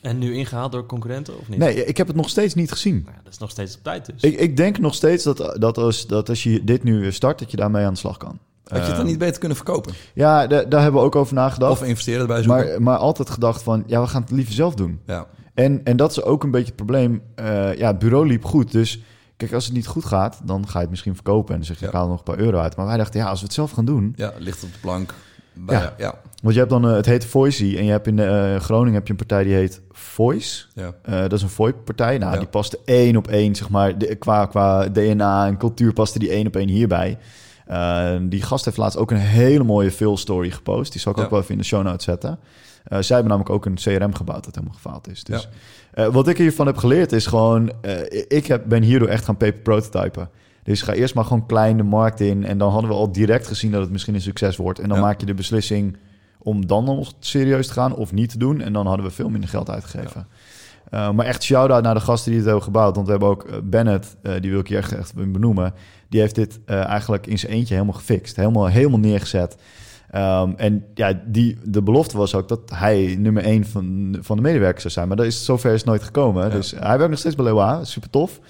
En 0.00 0.18
nu 0.18 0.34
ingehaald 0.34 0.72
door 0.72 0.86
concurrenten 0.86 1.38
of 1.38 1.48
niet? 1.48 1.58
Nee, 1.58 1.84
ik 1.84 1.96
heb 1.96 2.06
het 2.06 2.16
nog 2.16 2.28
steeds 2.28 2.54
niet 2.54 2.72
gezien. 2.72 2.94
Nou, 2.94 3.16
ja, 3.16 3.20
dat 3.24 3.32
is 3.32 3.38
nog 3.38 3.50
steeds 3.50 3.76
op 3.76 3.82
tijd 3.82 4.06
dus. 4.06 4.22
Ik, 4.22 4.38
ik 4.38 4.56
denk 4.56 4.78
nog 4.78 4.94
steeds 4.94 5.24
dat, 5.24 5.56
dat, 5.60 5.78
als, 5.78 6.06
dat 6.06 6.28
als 6.28 6.42
je 6.42 6.64
dit 6.64 6.82
nu 6.82 7.12
start, 7.12 7.38
dat 7.38 7.50
je 7.50 7.56
daarmee 7.56 7.84
aan 7.84 7.92
de 7.92 7.98
slag 7.98 8.16
kan. 8.16 8.38
Had 8.64 8.78
je 8.78 8.84
het 8.84 8.86
dan 8.86 8.96
Ehm, 9.00 9.06
niet 9.06 9.18
beter 9.18 9.38
kunnen 9.38 9.56
verkopen? 9.56 9.92
Ja, 10.14 10.46
da- 10.46 10.64
daar 10.64 10.82
hebben 10.82 11.00
we 11.00 11.06
ook 11.06 11.16
over 11.16 11.34
nagedacht. 11.34 11.72
Of 11.72 11.82
investeren 11.88 12.20
erbij 12.20 12.42
zoeken? 12.42 12.66
maar, 12.68 12.82
maar 12.82 12.96
altijd 12.96 13.30
gedacht 13.30 13.62
van, 13.62 13.82
ja, 13.86 14.00
we 14.00 14.06
gaan 14.06 14.22
het 14.22 14.30
liever 14.30 14.54
zelf 14.54 14.74
doen. 14.74 15.00
ja. 15.06 15.26
En, 15.64 15.80
en 15.84 15.96
dat 15.96 16.10
is 16.10 16.22
ook 16.22 16.42
een 16.44 16.50
beetje 16.50 16.66
het 16.66 16.76
probleem. 16.76 17.22
Eh, 17.34 17.76
ja, 17.78 17.86
het 17.86 17.98
bureau 17.98 18.26
liep 18.26 18.44
goed. 18.44 18.72
Dus 18.72 19.00
kijk, 19.36 19.52
als 19.52 19.64
het 19.64 19.74
niet 19.74 19.86
goed 19.86 20.04
gaat, 20.04 20.40
dan 20.44 20.64
ga 20.66 20.72
je 20.74 20.80
het 20.80 20.90
misschien 20.90 21.14
verkopen. 21.14 21.50
En 21.54 21.56
dan 21.56 21.66
zeg 21.66 21.76
je, 21.78 21.82
Ja. 21.82 21.88
ik 21.90 21.94
haal 21.96 22.04
er 22.04 22.10
nog 22.10 22.18
een 22.18 22.24
paar 22.34 22.38
euro 22.44 22.58
uit. 22.58 22.76
Maar 22.76 22.86
wij 22.86 22.96
dachten, 22.96 23.20
ja, 23.20 23.26
als 23.28 23.38
we 23.40 23.44
het 23.44 23.54
zelf 23.54 23.70
gaan 23.70 23.84
doen. 23.84 24.12
ja, 24.16 24.32
ligt 24.38 24.62
op 24.64 24.72
de 24.72 24.78
plank. 24.80 25.14
Bij- 25.54 25.92
Ja. 25.98 26.14
Want 26.42 26.54
je 26.54 26.60
hebt 26.60 26.70
dan, 26.72 26.88
eh, 26.88 26.92
het 26.94 27.06
heet 27.06 27.24
Voice. 27.24 27.76
En 27.78 27.84
je 27.84 27.90
hebt 27.90 28.06
in 28.06 28.18
eh, 28.18 28.56
Groningen 28.56 28.94
heb 28.94 29.04
je 29.06 29.10
een 29.10 29.16
partij 29.18 29.44
die 29.44 29.54
heet 29.54 29.80
Voice. 29.92 30.64
Ja. 30.74 30.94
Dat 31.22 31.32
is 31.32 31.42
een 31.42 31.48
VoIP-partij. 31.48 32.18
Nou, 32.18 32.32
Ja. 32.32 32.38
die 32.38 32.48
paste 32.48 32.78
één 32.84 33.16
op 33.16 33.28
één, 33.28 33.54
zeg 33.54 33.68
maar. 33.68 33.98
De, 33.98 34.14
qua, 34.14 34.46
qua 34.46 34.88
DNA 34.88 35.46
en 35.46 35.56
cultuur 35.56 35.92
paste 35.92 36.18
die 36.18 36.30
één 36.30 36.46
op 36.46 36.56
één 36.56 36.68
hierbij. 36.68 37.18
Die 38.28 38.42
gast 38.42 38.64
heeft 38.64 38.76
laatst 38.76 38.98
ook 38.98 39.10
een 39.10 39.16
hele 39.16 39.64
mooie 39.64 39.90
veel 39.90 40.16
story 40.16 40.50
gepost. 40.50 40.92
Die 40.92 41.00
zal 41.00 41.12
ik 41.12 41.18
ook 41.18 41.30
wel 41.30 41.38
even 41.40 41.52
in 41.52 41.58
de 41.58 41.64
show 41.64 41.82
notes 41.82 42.04
zetten. 42.04 42.38
Eh, 42.84 42.98
zij 42.98 43.16
hebben 43.16 43.36
namelijk 43.36 43.50
ook 43.50 43.66
een 43.66 43.74
CRM 43.74 44.14
gebouwd 44.14 44.44
dat 44.44 44.54
helemaal 44.54 44.76
gefaald 44.76 45.08
is. 45.10 45.24
Dus 45.24 45.48
eh, 45.92 46.06
wat 46.06 46.28
ik 46.28 46.38
hiervan 46.38 46.66
heb 46.66 46.76
geleerd 46.76 47.12
is 47.12 47.26
gewoon... 47.26 47.72
eh, 47.80 48.22
ik 48.28 48.46
heb, 48.46 48.64
ben 48.68 48.82
hierdoor 48.82 49.08
echt 49.08 49.24
gaan 49.24 49.36
paper 49.36 49.60
prototypen. 49.60 50.30
Dus 50.62 50.82
ga 50.82 50.92
eerst 50.92 51.14
maar 51.14 51.24
gewoon 51.24 51.46
klein 51.46 51.76
de 51.76 51.82
markt 51.82 52.20
in. 52.20 52.44
En 52.44 52.58
dan 52.58 52.70
hadden 52.70 52.90
we 52.90 52.96
al 52.96 53.12
direct 53.12 53.46
gezien 53.46 53.70
dat 53.70 53.80
het 53.80 53.90
misschien 53.90 54.14
een 54.14 54.20
succes 54.20 54.56
wordt. 54.56 54.78
En 54.78 54.88
dan 54.88 54.98
Ja. 54.98 55.04
maak 55.04 55.20
je 55.20 55.26
de 55.26 55.34
beslissing 55.34 55.96
om 56.38 56.66
dan 56.66 56.84
nog 56.84 57.12
serieus 57.18 57.66
te 57.66 57.72
gaan 57.72 57.94
of 57.94 58.12
niet 58.12 58.30
te 58.30 58.38
doen. 58.38 58.60
En 58.60 58.72
dan 58.72 58.86
hadden 58.86 59.06
we 59.06 59.12
veel 59.12 59.28
minder 59.28 59.48
geld 59.48 59.70
uitgegeven. 59.70 60.26
Uh, 60.94 61.10
maar 61.10 61.26
echt 61.26 61.42
shout-out 61.42 61.82
naar 61.82 61.94
de 61.94 62.00
gasten 62.00 62.30
die 62.30 62.40
het 62.40 62.48
hebben 62.48 62.64
gebouwd. 62.64 62.94
Want 62.94 63.06
we 63.06 63.12
hebben 63.12 63.30
ook 63.30 63.46
Bennett, 63.64 64.16
uh, 64.22 64.32
die 64.40 64.50
wil 64.50 64.60
ik 64.60 64.68
hier 64.68 64.78
echt, 64.78 64.92
echt 64.96 65.14
benoemen. 65.14 65.74
Die 66.08 66.20
heeft 66.20 66.34
dit 66.34 66.58
uh, 66.66 66.84
eigenlijk 66.84 67.26
in 67.26 67.38
zijn 67.38 67.52
eentje 67.52 67.74
helemaal 67.74 67.96
gefixt. 67.96 68.36
Helemaal, 68.36 68.66
helemaal 68.66 68.98
neergezet. 68.98 69.56
Um, 70.14 70.54
en 70.56 70.84
ja, 70.94 71.20
die, 71.26 71.58
de 71.64 71.82
belofte 71.82 72.16
was 72.16 72.34
ook 72.34 72.48
dat 72.48 72.60
hij 72.74 73.16
nummer 73.18 73.42
één 73.44 73.64
van, 73.64 74.16
van 74.20 74.36
de 74.36 74.42
medewerkers 74.42 74.82
zou 74.82 74.92
zijn. 74.92 75.08
Maar 75.08 75.16
dat 75.16 75.26
is, 75.26 75.44
zover 75.44 75.72
is 75.72 75.80
het 75.80 75.88
nooit 75.88 76.02
gekomen. 76.02 76.44
Ja. 76.44 76.50
Dus 76.50 76.70
hij 76.70 76.96
werkt 76.96 77.10
nog 77.10 77.18
steeds 77.18 77.34
bij 77.34 77.44
Leeuwen, 77.44 77.86
super 77.86 78.10
tof. 78.10 78.40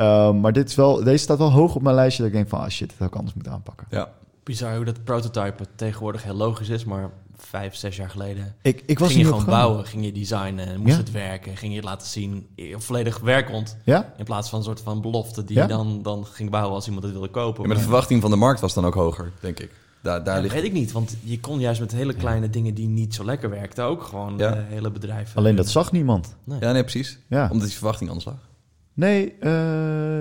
Um, 0.00 0.40
maar 0.40 0.52
dit 0.52 0.68
is 0.68 0.74
wel, 0.74 1.04
deze 1.04 1.16
staat 1.24 1.38
wel 1.38 1.52
hoog 1.52 1.74
op 1.74 1.82
mijn 1.82 1.94
lijstje. 1.94 2.22
Dat 2.22 2.32
ik 2.32 2.36
denk 2.36 2.48
van, 2.48 2.60
ah 2.60 2.68
shit, 2.68 2.88
dat 2.88 2.98
had 2.98 3.08
ik 3.08 3.14
anders 3.14 3.34
moeten 3.34 3.52
aanpakken. 3.52 3.86
Ja. 3.90 4.08
Bizar 4.42 4.76
hoe 4.76 4.84
dat 4.84 5.04
prototype 5.04 5.66
tegenwoordig 5.74 6.22
heel 6.22 6.34
logisch 6.34 6.68
is, 6.68 6.84
maar 6.84 7.10
vijf, 7.36 7.74
zes 7.74 7.96
jaar 7.96 8.10
geleden. 8.10 8.54
Ik, 8.62 8.82
ik 8.86 8.98
was 8.98 9.08
ging 9.08 9.20
je 9.20 9.28
gewoon 9.28 9.44
bouwen, 9.44 9.84
ging 9.86 10.04
je 10.04 10.12
designen, 10.12 10.66
en 10.66 10.80
moest 10.80 10.92
Ja. 10.92 10.98
het 10.98 11.10
werken, 11.10 11.56
ging 11.56 11.72
je 11.72 11.78
het 11.78 11.88
laten 11.88 12.08
zien, 12.08 12.46
eh, 12.56 12.74
volledig 12.78 13.20
werkend. 13.20 13.76
Ja? 13.84 14.12
In 14.16 14.24
plaats 14.24 14.48
van 14.48 14.58
een 14.58 14.64
soort 14.64 14.80
van 14.80 15.00
belofte 15.00 15.44
die 15.44 15.56
Ja. 15.56 15.62
je 15.62 15.68
dan, 15.68 16.02
dan 16.02 16.26
ging 16.26 16.50
bouwen 16.50 16.74
als 16.74 16.86
iemand 16.86 17.04
het 17.04 17.12
wilde 17.12 17.28
kopen. 17.28 17.62
Ja, 17.62 17.68
maar 17.68 17.76
de 17.76 17.82
verwachting 17.82 18.20
van 18.20 18.30
de 18.30 18.36
markt 18.36 18.60
was 18.60 18.74
dan 18.74 18.84
ook 18.84 18.94
hoger, 18.94 19.32
denk 19.40 19.60
ik. 19.60 19.70
Daar, 20.04 20.24
daar 20.24 20.36
Ja, 20.36 20.42
ligt... 20.42 20.54
weet 20.54 20.64
ik 20.64 20.72
niet, 20.72 20.92
want 20.92 21.16
je 21.22 21.40
kon 21.40 21.60
juist 21.60 21.80
met 21.80 21.92
hele 21.92 22.14
kleine 22.14 22.50
dingen 22.50 22.74
die 22.74 22.88
niet 22.88 23.14
zo 23.14 23.24
lekker 23.24 23.50
werkten 23.50 23.84
ook 23.84 24.02
gewoon 24.02 24.34
Ja. 24.38 24.54
eh, 24.54 24.62
hele 24.68 24.90
bedrijven. 24.90 25.36
Alleen 25.36 25.56
dat 25.56 25.68
zag 25.68 25.92
niemand. 25.92 26.36
Nee. 26.44 26.58
Ja, 26.60 26.72
nee, 26.72 26.82
precies. 26.82 27.18
Ja. 27.28 27.48
Omdat 27.50 27.66
die 27.68 27.76
verwachting 27.76 28.08
anders 28.10 28.26
lag. 28.26 28.48
Nee, 28.94 29.34
eh, 29.40 29.50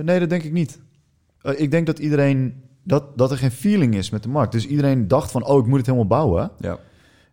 nee, 0.04 0.20
dat 0.20 0.30
denk 0.30 0.44
ik 0.44 0.52
niet. 0.52 0.80
Eh, 1.42 1.60
ik 1.60 1.72
denk 1.72 1.86
dat 1.86 2.00
iedereen... 2.00 2.62
Dat, 2.84 3.18
dat 3.18 3.32
er 3.32 3.38
geen 3.38 3.52
feeling 3.52 3.96
is 3.96 4.10
met 4.10 4.24
de 4.24 4.30
markt. 4.30 4.52
Dus 4.52 4.66
iedereen 4.68 5.08
dacht 5.08 5.32
van, 5.32 5.46
oh, 5.46 5.60
ik 5.60 5.66
moet 5.66 5.78
het 5.78 5.86
helemaal 5.86 6.08
bouwen. 6.08 6.52
Ja. 6.60 6.78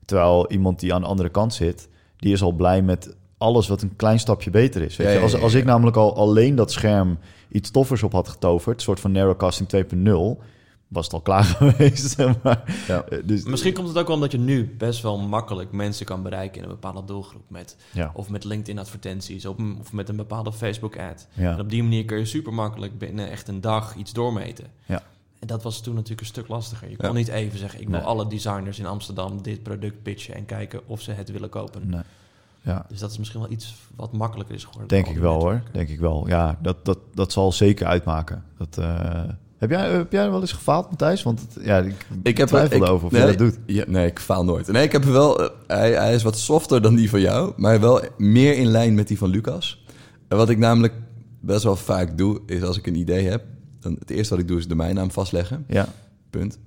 Terwijl 0.04 0.50
iemand 0.50 0.80
die 0.80 0.94
aan 0.94 1.00
de 1.00 1.06
andere 1.06 1.28
kant 1.28 1.54
zit, 1.54 1.88
die 2.16 2.32
is 2.32 2.42
al 2.42 2.52
blij 2.52 2.82
met 2.82 3.16
alles 3.38 3.68
wat 3.68 3.82
een 3.82 3.96
klein 3.96 4.18
stapje 4.18 4.50
beter 4.50 4.82
is. 4.82 4.96
Weet 4.96 5.06
Ja, 5.06 5.12
je? 5.12 5.18
ja, 5.18 5.24
Als, 5.24 5.32
ja, 5.32 5.38
als 5.38 5.54
ik 5.54 5.64
namelijk 5.64 5.96
al 5.96 6.16
alleen 6.16 6.54
dat 6.54 6.72
scherm 6.72 7.18
iets 7.48 7.70
toffers 7.70 8.02
op 8.02 8.12
had 8.12 8.28
getoverd, 8.28 8.76
een 8.76 8.82
soort 8.82 9.00
van 9.00 9.12
narrowcasting 9.12 9.68
2.0, 10.36 10.42
was 10.90 11.04
het 11.04 11.14
al 11.14 11.20
klaar 11.20 11.44
geweest. 11.60 12.16
maar. 12.42 12.84
Ja. 12.86 13.02
Eh, 13.04 13.18
dus, 13.24 13.44
Misschien 13.44 13.72
komt 13.72 13.88
het 13.88 13.98
ook 13.98 14.06
wel 14.06 14.14
omdat 14.14 14.32
je 14.32 14.38
nu 14.38 14.74
best 14.78 15.02
wel 15.02 15.18
makkelijk 15.18 15.72
mensen 15.72 16.06
kan 16.06 16.22
bereiken 16.22 16.56
in 16.56 16.62
een 16.62 16.74
bepaalde 16.74 17.04
doelgroep. 17.04 17.42
Met, 17.48 17.76
ja, 17.92 18.10
of 18.14 18.28
met 18.30 18.44
LinkedIn-advertenties 18.44 19.46
of, 19.46 19.56
of 19.80 19.92
met 19.92 20.08
een 20.08 20.16
bepaalde 20.16 20.52
Facebook-ad. 20.52 21.26
ja, 21.32 21.52
En 21.52 21.60
op 21.60 21.70
die 21.70 21.82
manier 21.82 22.04
kun 22.04 22.18
je 22.18 22.24
super 22.24 22.54
makkelijk 22.54 22.98
binnen 22.98 23.30
echt 23.30 23.48
een 23.48 23.60
dag 23.60 23.94
iets 23.94 24.12
doormeten. 24.12 24.64
Ja. 24.86 25.02
En 25.38 25.46
dat 25.46 25.62
was 25.62 25.80
toen 25.80 25.94
natuurlijk 25.94 26.20
een 26.20 26.26
stuk 26.26 26.48
lastiger. 26.48 26.90
Je 26.90 26.96
kon 26.96 27.14
niet 27.14 27.28
even 27.28 27.58
zeggen, 27.58 27.80
ik 27.80 27.88
wil 27.88 27.98
Nee. 27.98 28.06
alle 28.06 28.26
designers 28.26 28.78
in 28.78 28.86
Amsterdam 28.86 29.42
dit 29.42 29.62
product 29.62 30.02
pitchen 30.02 30.34
en 30.34 30.44
kijken 30.44 30.80
of 30.88 31.00
ze 31.00 31.12
het 31.12 31.30
willen 31.30 31.48
kopen. 31.48 31.88
nee. 31.88 32.00
ja. 32.62 32.84
Dus 32.88 32.98
dat 32.98 33.10
is 33.10 33.18
misschien 33.18 33.40
wel 33.40 33.50
iets 33.50 33.74
wat 33.96 34.12
makkelijker 34.12 34.54
is 34.54 34.64
geworden. 34.64 34.88
Denk 34.88 35.06
ik 35.06 35.16
wel 35.18 35.40
hoor, 35.40 35.62
denk 35.72 35.88
ik 35.88 35.98
wel. 36.00 36.28
Ja, 36.28 36.58
dat, 36.62 36.84
dat, 36.84 36.98
dat 37.14 37.32
zal 37.32 37.52
zeker 37.52 37.86
uitmaken. 37.86 38.44
Dat, 38.58 38.78
eh, 38.78 39.22
heb, 39.60 39.70
jij, 39.70 39.90
heb 39.90 40.12
jij 40.12 40.30
wel 40.30 40.40
eens 40.40 40.52
gefaald, 40.52 40.88
Matthijs? 40.88 41.22
Want 41.22 41.40
het- 41.40 41.64
ja, 41.64 41.78
ik, 41.78 42.06
Ik 42.22 42.36
heb 42.36 42.48
twijfelde 42.48 42.84
ik- 42.84 42.90
over 42.90 43.06
of 43.06 43.12
nee, 43.12 43.20
je 43.20 43.26
dat 43.26 43.38
doet. 43.38 43.58
Ja, 43.66 43.84
nee, 43.86 44.06
ik 44.06 44.18
faal 44.18 44.44
nooit. 44.44 44.66
Nee, 44.72 44.82
ik 44.84 44.92
heb 44.92 45.04
wel... 45.04 45.42
eh, 45.42 45.48
hij, 45.66 45.92
hij 45.92 46.14
is 46.14 46.22
wat 46.22 46.38
softer 46.38 46.82
dan 46.82 46.94
die 46.94 47.10
van 47.10 47.20
jou, 47.20 47.52
maar 47.56 47.80
wel 47.80 48.00
meer 48.18 48.56
in 48.56 48.66
lijn 48.66 48.94
met 48.94 49.08
die 49.08 49.18
van 49.18 49.28
Lucas. 49.28 49.84
En 50.28 50.36
wat 50.36 50.48
ik 50.48 50.58
namelijk 50.58 50.92
best 51.40 51.62
wel 51.64 51.76
vaak 51.76 52.18
doe, 52.18 52.40
is 52.46 52.62
als 52.62 52.78
ik 52.78 52.86
een 52.86 52.94
idee 52.96 53.28
heb... 53.28 53.44
Dan 53.80 53.96
het 53.98 54.10
eerste 54.10 54.30
wat 54.34 54.42
ik 54.42 54.48
doe 54.48 54.56
is 54.56 54.62
de 54.62 54.68
domeinnaam 54.68 55.10
vastleggen. 55.10 55.64
Ja, 55.68 55.88
Punt. 56.30 56.58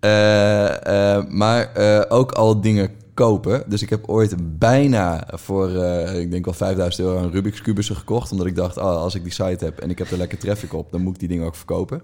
Eh, 0.00 1.16
eh, 1.16 1.24
maar 1.28 1.70
ook 2.08 2.32
al 2.32 2.60
dingen 2.60 2.90
kopen. 3.14 3.64
Dus 3.66 3.82
ik 3.82 3.90
heb 3.90 4.08
ooit 4.08 4.58
bijna 4.58 5.28
voor, 5.32 5.68
eh, 5.68 6.20
ik 6.20 6.30
denk 6.30 6.44
wel 6.44 6.54
5000 6.54 7.06
euro 7.06 7.22
een 7.22 7.30
Rubik's 7.30 7.60
Cubussen 7.62 7.96
gekocht. 7.96 8.32
Omdat 8.32 8.46
ik 8.46 8.56
dacht, 8.56 8.76
oh, 8.76 8.84
als 8.84 9.14
ik 9.14 9.22
die 9.22 9.32
site 9.32 9.64
heb 9.64 9.78
en 9.78 9.90
ik 9.90 9.98
heb 9.98 10.10
er 10.10 10.16
lekker 10.16 10.38
traffic 10.38 10.72
op, 10.72 10.92
dan 10.92 11.02
moet 11.02 11.14
ik 11.14 11.18
die 11.18 11.28
dingen 11.28 11.46
ook 11.46 11.54
verkopen. 11.54 12.02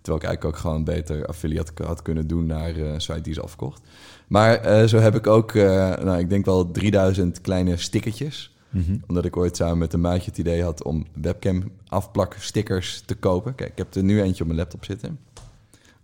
Terwijl 0.00 0.22
ik 0.22 0.28
eigenlijk 0.28 0.44
ook 0.44 0.56
gewoon 0.56 0.84
beter 0.84 1.26
affiliate 1.26 1.82
had 1.84 2.02
kunnen 2.02 2.26
doen 2.26 2.46
naar 2.46 2.70
eh, 2.70 2.92
een 2.92 3.00
site 3.00 3.20
die 3.20 3.32
is 3.32 3.40
afgekocht. 3.40 3.82
Maar 4.26 4.54
eh, 4.54 4.86
zo 4.86 4.98
heb 4.98 5.14
ik 5.14 5.26
ook, 5.26 5.54
nou, 5.54 6.18
ik 6.18 6.30
denk 6.30 6.44
wel 6.44 6.70
3000 6.70 7.40
kleine 7.40 7.76
stickertjes. 7.76 8.54
Mhm. 8.70 8.96
Omdat 9.06 9.24
ik 9.24 9.36
ooit 9.36 9.56
samen 9.56 9.78
met 9.78 9.92
een 9.92 10.00
maatje 10.00 10.30
het 10.30 10.38
idee 10.38 10.62
had 10.62 10.82
om 10.82 11.06
webcam 11.20 11.70
afplak 11.88 12.36
stickers 12.38 13.02
te 13.06 13.14
kopen. 13.14 13.54
Kijk, 13.54 13.70
ik 13.70 13.78
heb 13.78 13.94
er 13.94 14.02
nu 14.02 14.22
eentje 14.22 14.40
op 14.40 14.46
mijn 14.46 14.58
laptop 14.58 14.84
zitten. 14.84 15.18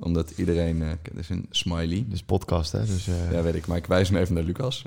Omdat 0.01 0.31
iedereen, 0.37 0.83
eh 0.83 0.89
dit 1.03 1.19
is 1.23 1.29
een 1.29 1.47
smiley. 1.51 2.05
dus 2.09 2.23
podcast 2.23 2.73
hè. 2.73 2.85
Dus, 2.87 3.09
eh, 3.09 3.33
Ja, 3.33 3.43
weet 3.43 3.55
ik, 3.55 3.67
maar 3.67 3.77
ik 3.77 3.87
wijs 3.87 4.09
hem 4.09 4.19
even 4.19 4.35
naar 4.35 4.43
Lucas. 4.45 4.85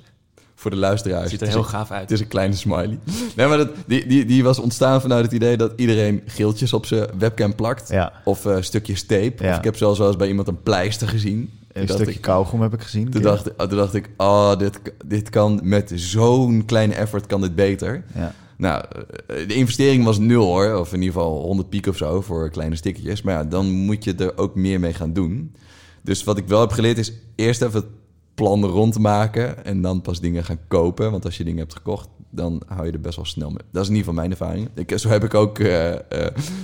Voor 0.55 0.71
de 0.71 0.77
luisteraars. 0.77 1.21
Het 1.21 1.31
ziet 1.31 1.41
er 1.41 1.47
is 1.47 1.53
heel 1.53 1.63
een- 1.63 1.69
gaaf 1.69 1.91
uit. 1.91 2.01
het 2.01 2.11
is 2.11 2.19
een 2.19 2.27
kleine 2.27 2.55
smiley. 2.55 2.99
Nee, 3.35 3.47
maar 3.47 3.57
dat, 3.57 3.69
die, 3.87 4.07
die, 4.07 4.25
die 4.25 4.43
was 4.43 4.59
ontstaan 4.59 5.01
vanuit 5.01 5.23
het 5.25 5.33
idee 5.33 5.57
dat 5.57 5.73
iedereen 5.75 6.21
geeltjes 6.25 6.73
op 6.73 6.85
zijn 6.85 7.07
webcam 7.17 7.55
plakt. 7.55 7.89
ja. 7.89 8.13
Of 8.25 8.45
eh, 8.45 8.57
stukjes 8.61 9.03
tape. 9.05 9.43
Ja. 9.43 9.51
Of 9.51 9.57
ik 9.57 9.63
heb 9.63 9.75
zelfs 9.77 9.97
wel 9.99 10.07
eens 10.07 10.17
bij 10.17 10.27
iemand 10.27 10.47
een 10.47 10.61
pleister 10.63 11.07
gezien. 11.07 11.49
Een 11.71 11.87
stukje 11.87 12.11
ik- 12.13 12.21
kauwgom 12.21 12.61
heb 12.61 12.73
ik 12.73 12.81
gezien. 12.81 13.09
Toen 13.09 13.21
dacht, 13.21 13.57
toen 13.57 13.69
dacht 13.77 13.93
ik, 13.93 14.09
oh, 14.17 14.57
dit, 14.57 14.79
dit 15.05 15.29
kan 15.29 15.59
met 15.63 15.91
zo'n 15.95 16.63
kleine 16.65 16.93
effort 16.93 17.25
kan 17.25 17.41
dit 17.41 17.55
beter. 17.55 18.03
Ja. 18.15 18.33
Nou, 18.57 18.83
eh, 19.27 19.47
de 19.47 19.53
investering 19.53 20.03
was 20.03 20.17
nul 20.17 20.45
hoor. 20.45 20.75
Of 20.75 20.93
in 20.93 21.01
ieder 21.01 21.13
geval 21.13 21.41
100 21.41 21.69
piek 21.69 21.87
of 21.87 21.97
zo 21.97 22.21
voor 22.21 22.49
kleine 22.49 22.75
stickertjes. 22.75 23.21
Maar 23.21 23.33
ja, 23.33 23.43
dan 23.43 23.71
moet 23.71 24.03
je 24.03 24.15
er 24.15 24.37
ook 24.37 24.55
meer 24.55 24.79
mee 24.79 24.93
gaan 24.93 25.13
doen. 25.13 25.55
Dus 26.01 26.23
wat 26.23 26.37
ik 26.37 26.47
wel 26.47 26.61
heb 26.61 26.71
geleerd 26.71 26.97
is 26.97 27.13
eerst 27.35 27.61
even 27.61 27.79
het 27.79 27.89
plan 28.33 28.65
rondmaken. 28.65 29.65
En 29.65 29.81
dan 29.81 30.01
pas 30.01 30.19
dingen 30.19 30.43
gaan 30.43 30.59
kopen. 30.67 31.11
Want 31.11 31.25
als 31.25 31.37
je 31.37 31.43
dingen 31.43 31.59
hebt 31.59 31.75
gekocht, 31.75 32.09
dan 32.35 32.61
hou 32.67 32.85
je 32.85 32.91
er 32.91 32.99
best 32.99 33.15
wel 33.15 33.25
snel 33.25 33.49
mee. 33.49 33.57
Dat 33.71 33.83
is 33.83 33.89
in 33.89 33.95
ieder 33.95 34.09
geval 34.09 34.13
mijn 34.13 34.31
ervaring. 34.31 34.69
Ik, 34.75 34.99
zo 34.99 35.09
heb 35.09 35.23
ik 35.23 35.33
ook 35.33 35.59
eh, 35.59 35.91
eh, 35.93 35.99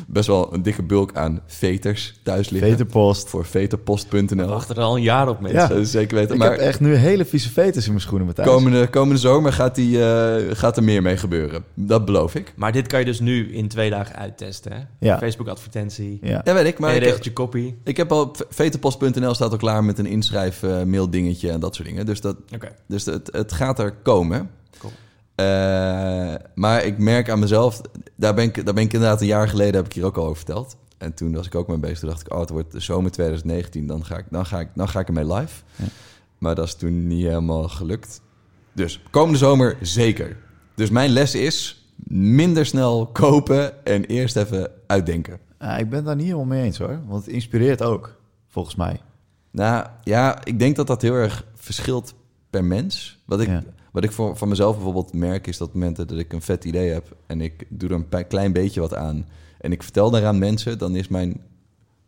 best 0.07 0.27
wel 0.27 0.53
een 0.53 0.61
dikke 0.61 0.83
bulk 0.83 1.15
aan 1.15 1.41
veters 1.45 2.19
thuis 2.23 2.49
liggen. 2.49 2.69
Veterpost. 2.69 3.29
Voor 3.29 3.45
veterpost.nl. 3.45 4.27
We 4.27 4.45
wachten 4.45 4.75
er 4.75 4.81
al 4.81 4.95
een 4.95 5.01
jaar 5.01 5.29
op 5.29 5.39
mensen. 5.39 5.59
Ja. 5.59 5.67
Dat 5.67 5.77
is 5.77 5.91
zeker 5.91 6.17
weten. 6.17 6.33
Ik 6.33 6.39
maar 6.39 6.51
heb 6.51 6.59
echt 6.59 6.79
nu 6.79 6.95
hele 6.95 7.25
vieze 7.25 7.49
veters 7.49 7.85
in 7.85 7.91
mijn 7.91 8.03
schoenen, 8.03 8.25
Matthijs. 8.27 8.47
komende, 8.47 8.87
komende 8.87 9.19
zomer 9.19 9.53
gaat, 9.53 9.75
die, 9.75 10.03
eh, 10.05 10.55
gaat 10.55 10.77
er 10.77 10.83
meer 10.83 11.01
mee 11.01 11.17
gebeuren. 11.17 11.63
Dat 11.73 12.05
beloof 12.05 12.35
ik. 12.35 12.53
Maar 12.55 12.71
dit 12.71 12.87
kan 12.87 12.99
je 12.99 13.05
dus 13.05 13.19
nu 13.19 13.53
in 13.53 13.67
twee 13.67 13.89
dagen 13.89 14.15
uittesten. 14.15 14.71
Hè? 14.71 14.79
Ja. 14.99 15.17
Facebook-advertentie. 15.17 16.19
Ja. 16.21 16.41
Ja, 16.43 16.53
weet 16.53 16.65
ik. 16.65 16.79
Maar 16.79 16.93
je 16.93 16.97
ik, 16.97 17.03
regelt 17.03 17.23
je 17.23 17.33
copy. 17.33 17.73
ik 17.83 17.97
heb 17.97 18.11
al... 18.11 18.35
Veterpost.nl 18.49 19.33
staat 19.33 19.51
al 19.51 19.57
klaar 19.57 19.83
met 19.83 19.99
een 19.99 20.05
inschrijf 20.05 20.63
eh, 20.63 20.83
mail 20.83 21.09
dingetje 21.09 21.51
en 21.51 21.59
dat 21.59 21.75
soort 21.75 21.87
dingen. 21.87 22.05
Dus, 22.05 22.21
dat, 22.21 22.35
Oké. 22.53 22.71
dus 22.87 23.05
het, 23.05 23.29
het 23.31 23.51
gaat 23.51 23.79
er 23.79 23.93
komen. 24.03 24.49
Eh, 25.39 26.35
maar 26.55 26.83
ik 26.83 26.97
merk 26.97 27.29
aan 27.29 27.39
mezelf... 27.39 27.81
Daar 28.15 28.33
ben, 28.33 28.43
ik, 28.43 28.65
daar 28.65 28.73
ben 28.73 28.83
ik 28.83 28.93
inderdaad 28.93 29.21
een 29.21 29.27
jaar 29.27 29.47
geleden... 29.47 29.75
heb 29.75 29.85
ik 29.85 29.93
hier 29.93 30.05
ook 30.05 30.17
al 30.17 30.23
over 30.23 30.35
verteld. 30.35 30.77
En 30.97 31.13
toen 31.13 31.33
was 31.33 31.45
ik 31.45 31.55
ook 31.55 31.67
mee 31.67 31.77
bezig. 31.77 31.99
Toen 31.99 32.09
dacht 32.09 32.21
ik, 32.21 32.33
oh, 32.33 32.39
het 32.39 32.49
wordt 32.49 32.71
de 32.71 32.79
zomer 32.79 33.11
2019. 33.11 33.87
Dan 33.87 34.05
ga 34.05 34.17
ik, 34.17 34.25
dan 34.29 34.45
ga 34.45 34.59
ik, 34.59 34.67
dan 34.75 34.89
ga 34.89 34.99
ik 34.99 35.07
ermee 35.07 35.33
live. 35.33 35.63
Ja. 35.75 35.85
Maar 36.37 36.55
dat 36.55 36.65
is 36.65 36.75
toen 36.75 37.07
niet 37.07 37.25
helemaal 37.25 37.67
gelukt. 37.67 38.21
Dus 38.73 39.01
komende 39.09 39.37
zomer 39.37 39.77
zeker. 39.81 40.37
Dus 40.75 40.89
mijn 40.89 41.09
les 41.09 41.35
is... 41.35 41.89
minder 42.07 42.65
snel 42.65 43.07
kopen 43.07 43.85
en 43.85 44.05
eerst 44.05 44.35
even 44.35 44.71
uitdenken. 44.87 45.39
Ik 45.77 45.89
ben 45.89 46.03
daar 46.03 46.15
niet 46.15 46.25
helemaal 46.25 46.45
mee 46.45 46.63
eens 46.63 46.77
hoor. 46.77 46.99
Want 47.07 47.25
het 47.25 47.33
inspireert 47.33 47.81
ook, 47.81 48.15
volgens 48.47 48.75
mij. 48.75 49.01
Nou 49.51 49.85
ja, 50.03 50.45
ik 50.45 50.59
denk 50.59 50.75
dat 50.75 50.87
dat 50.87 51.01
heel 51.01 51.13
erg 51.13 51.45
verschilt 51.55 52.13
per 52.49 52.63
mens. 52.63 53.19
Wat 53.25 53.41
ik, 53.41 53.47
Ja. 53.47 53.63
Wat 53.91 54.03
ik 54.03 54.11
voor, 54.11 54.37
van 54.37 54.47
mezelf 54.47 54.75
bijvoorbeeld 54.75 55.13
merk, 55.13 55.47
is 55.47 55.57
dat 55.57 55.73
momenten 55.73 56.07
dat 56.07 56.17
ik 56.17 56.33
een 56.33 56.41
vet 56.41 56.65
idee 56.65 56.89
heb 56.91 57.15
en 57.27 57.41
ik 57.41 57.65
doe 57.69 57.89
er 57.89 57.95
een 57.95 58.27
klein 58.27 58.53
beetje 58.53 58.79
wat 58.79 58.95
aan 58.95 59.25
en 59.59 59.71
ik 59.71 59.83
vertel 59.83 60.09
daar 60.09 60.25
aan 60.25 60.39
mensen, 60.39 60.77
dan 60.77 60.95
is 60.95 61.07
mijn 61.07 61.41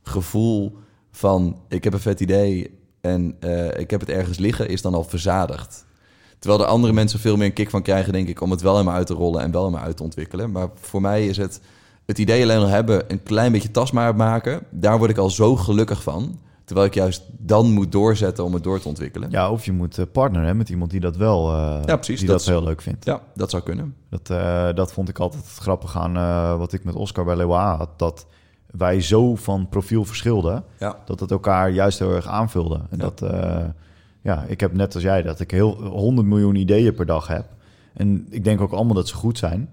gevoel 0.03 0.77
van 1.11 1.61
ik 1.67 1.83
heb 1.83 1.93
een 1.93 1.99
vet 1.99 2.19
idee 2.19 2.79
en 3.01 3.35
eh, 3.39 3.79
ik 3.79 3.89
heb 3.89 3.99
het 3.99 4.09
ergens 4.09 4.37
liggen, 4.37 4.69
is 4.69 4.81
dan 4.81 4.93
al 4.93 5.03
verzadigd. 5.03 5.85
Terwijl 6.39 6.61
er 6.61 6.67
andere 6.67 6.93
mensen 6.93 7.19
veel 7.19 7.37
meer 7.37 7.45
een 7.45 7.53
kick 7.53 7.69
van 7.69 7.81
krijgen, 7.81 8.13
denk 8.13 8.27
ik, 8.27 8.41
om 8.41 8.51
het 8.51 8.61
wel 8.61 8.73
helemaal 8.73 8.95
uit 8.95 9.07
te 9.07 9.13
rollen 9.13 9.41
en 9.41 9.51
wel 9.51 9.65
helemaal 9.65 9.85
uit 9.85 9.97
te 9.97 10.03
ontwikkelen. 10.03 10.51
Maar 10.51 10.69
voor 10.75 11.01
mij 11.01 11.27
is 11.27 11.37
het 11.37 11.61
het 12.05 12.19
idee 12.19 12.43
alleen 12.43 12.57
al 12.57 12.67
hebben, 12.67 13.03
een 13.07 13.23
klein 13.23 13.51
beetje 13.51 13.71
tastbaar 13.71 14.15
maken, 14.15 14.61
daar 14.69 14.97
word 14.97 15.09
ik 15.09 15.17
al 15.17 15.29
zo 15.29 15.55
gelukkig 15.55 16.03
van. 16.03 16.39
Terwijl 16.71 16.89
ik 16.91 16.95
juist 16.97 17.23
dan 17.37 17.71
moet 17.71 17.91
doorzetten 17.91 18.43
om 18.43 18.53
het 18.53 18.63
door 18.63 18.79
te 18.79 18.87
ontwikkelen. 18.87 19.31
Ja, 19.31 19.51
of 19.51 19.65
je 19.65 19.71
moet 19.71 19.97
eh, 19.97 20.05
partneren 20.11 20.57
met 20.57 20.69
iemand 20.69 20.91
die 20.91 20.99
dat 20.99 21.15
wel 21.17 21.53
eh, 21.53 21.79
Ja, 21.85 21.95
precies, 21.95 22.19
die 22.19 22.27
dat 22.29 22.45
heel 22.45 22.63
leuk 22.63 22.81
vindt. 22.81 23.05
Ja, 23.05 23.21
dat 23.35 23.49
zou 23.49 23.63
kunnen. 23.63 23.95
Dat, 24.09 24.29
eh, 24.29 24.73
dat 24.73 24.93
vond 24.93 25.09
ik 25.09 25.19
altijd 25.19 25.43
het 25.43 25.57
grappig 25.57 25.97
aan 25.97 26.13
wat 26.57 26.73
ik 26.73 26.83
met 26.83 26.95
Oscar 26.95 27.25
bij 27.25 27.35
Leeuwen 27.35 27.59
had. 27.59 27.89
Dat 27.99 28.25
wij 28.71 29.01
zo 29.01 29.35
van 29.35 29.69
profiel 29.69 30.05
verschilden, 30.05 30.63
Ja. 30.79 30.97
dat 31.05 31.19
het 31.19 31.31
elkaar 31.31 31.69
juist 31.69 31.99
heel 31.99 32.13
erg 32.13 32.27
aanvulde. 32.27 32.79
En 32.89 32.97
Ja. 32.97 33.09
dat, 33.09 33.23
ja, 34.21 34.43
ik 34.47 34.59
heb 34.59 34.73
net 34.73 34.93
als 34.93 35.03
jij 35.03 35.21
dat 35.21 35.39
ik 35.39 35.51
heel 35.51 35.71
100 35.83 36.27
miljoen 36.27 36.55
ideeën 36.55 36.93
per 36.93 37.05
dag 37.05 37.27
heb. 37.27 37.45
En 37.93 38.27
ik 38.29 38.43
denk 38.43 38.61
ook 38.61 38.71
allemaal 38.71 38.95
dat 38.95 39.07
ze 39.07 39.15
goed 39.15 39.37
zijn. 39.37 39.69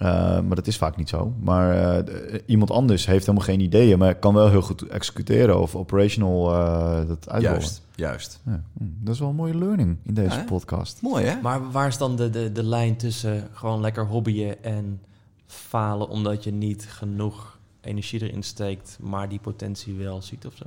Eh, 0.00 0.06
maar 0.40 0.56
dat 0.56 0.66
is 0.66 0.76
vaak 0.76 0.96
niet 0.96 1.08
zo. 1.08 1.34
Maar 1.40 1.96
eh, 1.98 2.04
de- 2.04 2.42
iemand 2.46 2.70
anders 2.70 3.06
heeft 3.06 3.26
helemaal 3.26 3.46
geen 3.46 3.60
ideeën, 3.60 3.98
maar 3.98 4.14
kan 4.14 4.34
wel 4.34 4.48
heel 4.50 4.62
goed 4.62 4.82
executeren 4.88 5.60
of 5.60 5.76
operational 5.76 6.52
eh 6.54 7.08
dat 7.08 7.28
uitrollen. 7.30 7.58
Juist, 7.60 7.82
juist. 7.94 8.40
Ja, 8.46 8.62
hm, 8.78 8.84
dat 8.98 9.14
is 9.14 9.20
wel 9.20 9.28
een 9.28 9.34
mooie 9.34 9.56
learning 9.58 9.96
in 10.04 10.14
deze 10.14 10.36
Ja, 10.36 10.44
podcast. 10.44 11.02
Mooi, 11.02 11.24
hè? 11.24 11.40
Maar 11.40 11.70
waar 11.70 11.88
is 11.88 11.98
dan 11.98 12.16
de, 12.16 12.30
de, 12.30 12.52
de 12.52 12.62
lijn 12.64 12.96
tussen 12.96 13.48
gewoon 13.52 13.80
lekker 13.80 14.06
hobbyen 14.06 14.64
en 14.64 15.00
falen 15.46 16.08
omdat 16.08 16.44
je 16.44 16.52
niet 16.52 16.86
genoeg 16.88 17.58
energie 17.80 18.22
erin 18.28 18.42
steekt, 18.42 18.98
maar 19.00 19.28
die 19.28 19.40
potentie 19.40 19.94
wel 19.94 20.22
ziet 20.22 20.46
of 20.46 20.54
zo? 20.56 20.64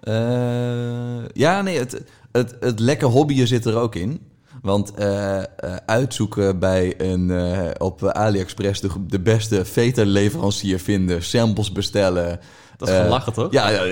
Eh, 0.00 1.28
ja, 1.32 1.62
nee, 1.62 1.78
het, 1.78 2.02
het, 2.32 2.56
het 2.60 2.78
lekke 2.80 3.06
hobbyen 3.06 3.46
zit 3.46 3.64
er 3.64 3.76
ook 3.76 3.94
in. 3.94 4.20
Want 4.66 4.94
eh, 4.94 5.38
eh, 5.38 5.44
uitzoeken 5.86 6.58
bij 6.58 6.94
een, 6.98 7.30
eh, 7.30 7.70
op 7.78 8.04
AliExpress 8.04 8.80
de, 8.80 8.88
de 9.06 9.20
beste 9.20 9.64
feta-leverancier 9.64 10.78
vinden, 10.78 11.22
samples 11.22 11.72
bestellen. 11.72 12.40
Dat 12.76 12.88
is 12.88 12.94
gelachen, 13.02 13.32
toch? 13.32 13.52
Ja, 13.52 13.82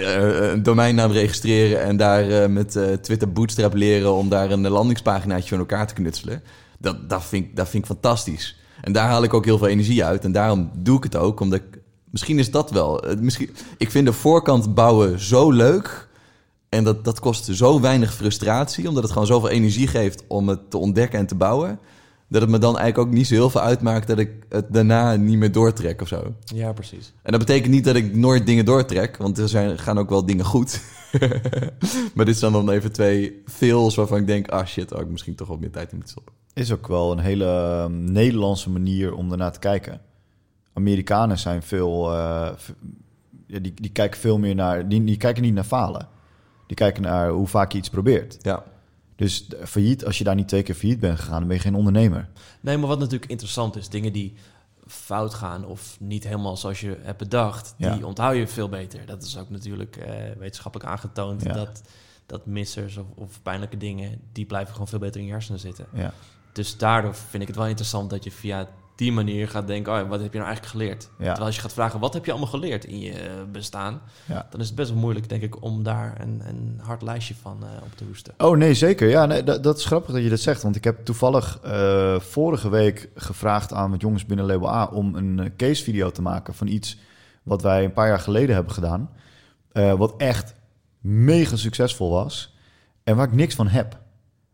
een 0.53 0.63
domeinnaam 0.63 1.11
registreren 1.13 1.83
en 1.83 1.97
daar 1.97 2.51
met 2.51 2.79
Twitter 3.03 3.33
Bootstrap 3.33 3.75
leren 3.75 4.13
om 4.13 4.29
daar 4.29 4.51
een 4.51 4.69
landingspaginaatje 4.69 5.49
van 5.49 5.59
elkaar 5.59 5.87
te 5.87 5.95
knutselen. 5.95 6.43
Dat, 6.79 7.11
dat, 7.11 7.25
vind, 7.25 7.45
ik- 7.45 7.57
dat 7.57 7.69
vind 7.69 7.83
ik 7.83 7.89
fantastisch. 7.91 8.59
En 8.81 8.93
daar 8.93 9.09
haal 9.09 9.23
ik 9.23 9.35
ook 9.35 9.45
heel 9.45 9.59
veel 9.59 9.67
energie 9.69 10.05
uit. 10.05 10.25
En 10.25 10.33
daarom 10.33 10.71
doe 10.77 10.97
ik 10.97 11.03
het 11.03 11.17
ook, 11.17 11.41
omdat 11.41 11.59
ik, 11.59 11.79
misschien 12.11 12.39
is 12.39 12.51
dat 12.51 12.71
wel. 12.71 13.05
Misschien, 13.21 13.51
ik 13.79 13.91
vind 13.91 14.07
de 14.07 14.13
voorkant 14.13 14.75
bouwen 14.75 15.21
zo 15.21 15.51
leuk. 15.51 16.04
En 16.75 16.85
dat, 16.85 17.05
dat 17.05 17.21
kost 17.21 17.45
zo 17.45 17.81
weinig 17.81 18.15
frustratie, 18.15 18.89
omdat 18.89 19.03
het 19.03 19.13
gewoon 19.13 19.27
zoveel 19.27 19.49
energie 19.49 19.87
geeft 19.87 20.25
om 20.27 20.49
het 20.49 20.71
te 20.71 20.79
ontdekken 20.79 21.19
en 21.19 21.27
te 21.27 21.35
bouwen. 21.35 21.79
Dat 22.29 22.41
het 22.41 22.51
me 22.51 22.59
dan 22.59 22.79
eigenlijk 22.79 23.09
ook 23.09 23.15
niet 23.15 23.27
zo 23.27 23.35
heel 23.35 23.51
veel 23.51 23.61
uitmaakt 23.61 24.07
dat 24.07 24.19
ik 24.19 24.31
het 24.49 24.73
daarna 24.73 25.17
niet 25.17 25.39
meer 25.39 25.53
doortrek 25.53 26.01
of 26.01 26.09
zo. 26.09 26.35
Ja, 26.45 26.73
precies. 26.73 27.13
En 27.23 27.31
dat 27.31 27.41
betekent 27.41 27.73
niet 27.73 27.85
dat 27.85 27.97
ik 27.97 28.15
nooit 28.15 28.47
dingen 28.47 28.65
doortrek, 28.65 29.17
want 29.17 29.39
er 29.39 29.49
zijn, 29.49 29.79
gaan 29.79 29.99
ook 29.99 30.09
wel 30.09 30.27
dingen 30.27 30.45
goed. 30.45 30.81
maar 32.15 32.25
dit 32.25 32.37
zijn 32.37 32.53
dan 32.53 32.71
even 32.71 32.93
twee 32.93 33.43
fails 33.47 33.95
waarvan 33.95 34.19
ik 34.19 34.27
denk, 34.27 34.49
ah 34.49 34.67
shit, 34.67 34.93
oh, 34.93 35.01
ik 35.01 35.09
misschien 35.09 35.35
toch 35.35 35.49
wat 35.49 35.61
meer 35.61 35.71
tijd 35.71 35.93
in 35.93 35.97
moet 35.97 36.09
stoppen. 36.09 36.35
Is 36.53 36.73
ook 36.73 36.87
wel 36.87 37.13
een 37.13 37.19
hele 37.19 37.45
ehm, 37.45 38.13
Nederlandse 38.13 38.71
manier 38.71 39.15
om 39.15 39.31
ernaar 39.33 39.53
te 39.53 39.59
kijken. 39.59 40.01
Amerikanen 40.73 41.39
zijn 41.39 41.63
veel... 41.63 42.13
eh, 42.13 42.49
ja, 43.47 43.59
die, 43.59 43.75
die 43.75 43.91
kijken 43.91 44.21
veel 44.21 44.39
meer 44.39 44.55
naar... 44.55 44.89
Die, 44.89 45.05
die 45.05 45.17
kijken 45.17 45.43
niet 45.43 45.55
naar 45.55 45.65
falen. 45.65 46.13
Die 46.67 46.77
kijken 46.77 47.03
naar 47.03 47.29
hoe 47.31 47.47
vaak 47.47 47.73
je 47.73 47.79
iets 47.79 47.89
probeert. 47.91 48.39
Ja. 48.43 48.63
Dus 49.17 49.47
de- 49.47 49.67
failliet, 49.67 50.05
als 50.07 50.19
je 50.19 50.25
daar 50.25 50.35
niet 50.35 50.49
twee 50.49 50.63
keer 50.63 50.75
failliet 50.75 51.01
bent 51.01 51.19
gegaan... 51.19 51.39
dan 51.39 51.47
ben 51.49 51.57
je 51.57 51.63
geen 51.63 51.75
ondernemer. 51.75 52.29
Nee, 52.61 52.77
maar 52.77 52.89
wat 52.89 52.99
natuurlijk 52.99 53.31
interessant 53.31 53.77
is, 53.77 53.89
dingen 53.89 54.13
die 54.13 54.35
fout 54.87 55.35
gaan 55.35 55.67
of 55.67 55.97
niet 56.01 56.25
helemaal 56.25 56.57
zoals 56.57 56.81
je 56.81 56.97
hebt 57.03 57.19
bedacht, 57.19 57.75
Ja. 57.77 57.95
die 57.95 58.07
onthoud 58.07 58.37
je 58.37 58.47
veel 58.49 58.69
beter. 58.69 59.07
Dat 59.07 59.23
is 59.23 59.39
ook 59.39 59.51
natuurlijk 59.51 59.97
eh, 59.97 60.15
wetenschappelijk 60.39 60.91
aangetoond 60.91 61.43
Ja. 61.43 61.53
dat, 61.53 61.83
dat 62.27 62.47
missers 62.47 62.97
of, 62.97 63.07
of 63.15 63.43
pijnlijke 63.43 63.77
dingen, 63.77 64.21
die 64.33 64.47
blijven 64.47 64.73
gewoon 64.73 64.89
veel 64.89 64.99
beter 64.99 65.21
in 65.21 65.27
je 65.27 65.33
hersenen 65.33 65.61
zitten. 65.61 65.87
Ja. 65.93 66.13
Dus 66.53 66.77
daardoor 66.77 67.15
vind 67.15 67.43
ik 67.43 67.49
het 67.49 67.57
wel 67.59 67.67
interessant 67.67 68.11
dat 68.11 68.25
je 68.25 68.31
via 68.31 68.69
die 68.95 69.13
manier 69.13 69.49
gaat 69.49 69.67
denken, 69.67 69.93
oh, 69.93 70.09
wat 70.09 70.21
heb 70.21 70.33
je 70.33 70.39
nou 70.39 70.51
eigenlijk 70.51 70.67
geleerd? 70.67 71.03
Ja. 71.03 71.25
Terwijl 71.25 71.47
als 71.47 71.55
je 71.55 71.61
gaat 71.61 71.73
vragen, 71.73 72.01
wat 72.01 72.15
heb 72.15 72.25
je 72.25 72.31
allemaal 72.31 72.49
geleerd 72.49 72.85
in 72.85 73.01
je 73.01 73.13
eh, 73.13 73.31
bestaan? 73.53 74.01
Ja. 74.27 74.47
Dan 74.51 74.61
is 74.61 74.67
het 74.67 74.77
best 74.77 74.91
wel 74.91 74.99
moeilijk, 74.99 75.29
denk 75.29 75.43
ik, 75.43 75.63
om 75.63 75.83
daar 75.83 76.21
een, 76.21 76.43
een 76.47 76.81
hard 76.83 77.03
lijstje 77.03 77.35
van 77.43 77.59
eh, 77.63 77.69
op 77.83 77.97
te 77.97 78.05
hoesten. 78.05 78.35
Oh 78.39 78.57
nee, 78.57 78.75
zeker. 78.75 79.09
Ja, 79.09 79.27
nee, 79.27 79.43
dat, 79.43 79.63
dat 79.63 79.79
is 79.79 79.85
grappig 79.85 80.13
dat 80.13 80.23
je 80.23 80.29
dat 80.29 80.41
zegt. 80.41 80.63
Want 80.63 80.77
ik 80.77 80.85
heb 80.85 81.05
toevallig 81.05 81.59
eh, 81.63 82.21
vorige 82.21 82.69
week 82.69 83.09
gevraagd 83.15 83.73
aan 83.73 83.91
wat 83.91 84.01
jongens 84.01 84.27
binnen 84.27 84.47
Label 84.47 84.69
A... 84.69 84.85
om 84.85 85.15
een 85.15 85.53
case 85.57 85.83
video 85.83 86.11
te 86.11 86.23
maken 86.23 86.55
van 86.55 86.67
iets 86.67 86.99
wat 87.43 87.63
wij 87.63 87.85
een 87.85 87.93
paar 87.93 88.09
jaar 88.09 88.21
geleden 88.21 88.55
hebben 88.55 88.73
gedaan. 88.73 89.11
wat 89.73 90.15
echt 90.17 90.55
mega 91.01 91.57
succesvol 91.57 92.11
was. 92.11 92.57
En 93.05 93.17
waar 93.17 93.27
ik 93.27 93.33
niks 93.33 93.55
van 93.55 93.69
heb. 93.69 93.99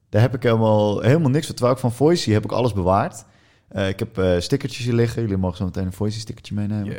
Daar 0.08 0.20
heb 0.20 0.34
ik 0.34 0.42
helemaal, 0.42 1.00
helemaal 1.00 1.30
niks 1.30 1.46
van. 1.46 1.54
Terwijl 1.54 1.76
ik 1.76 1.80
van 1.80 1.92
Voicy 1.92 2.30
heb 2.30 2.44
ik 2.44 2.52
alles 2.52 2.72
bewaard. 2.72 3.24
Eh, 3.70 3.88
ik 3.88 3.98
heb 3.98 4.18
eh, 4.18 4.38
stickertjes 4.40 4.84
hier 4.84 4.94
liggen. 4.94 5.22
Jullie 5.22 5.36
mogen 5.36 5.56
zo 5.56 5.64
meteen 5.64 5.86
een 5.86 5.92
Voicy 5.92 6.18
stickertje 6.18 6.54
meenemen. 6.54 6.96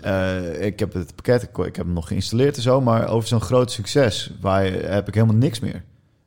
Eh, 0.00 0.66
ik 0.66 0.78
heb 0.78 0.92
het 0.92 1.14
pakket, 1.14 1.42
ik, 1.42 1.58
ik 1.58 1.76
heb 1.76 1.84
hem 1.84 1.94
nog 1.94 2.08
geïnstalleerd 2.08 2.56
en 2.56 2.62
zo, 2.62 2.80
maar 2.80 3.08
over 3.08 3.28
zo'n 3.28 3.40
groot 3.40 3.72
succes 3.72 4.30
waar 4.40 4.64
heb 4.72 5.08
ik 5.08 5.14
helemaal 5.14 5.36
niks 5.36 5.60
meer. 5.60 5.84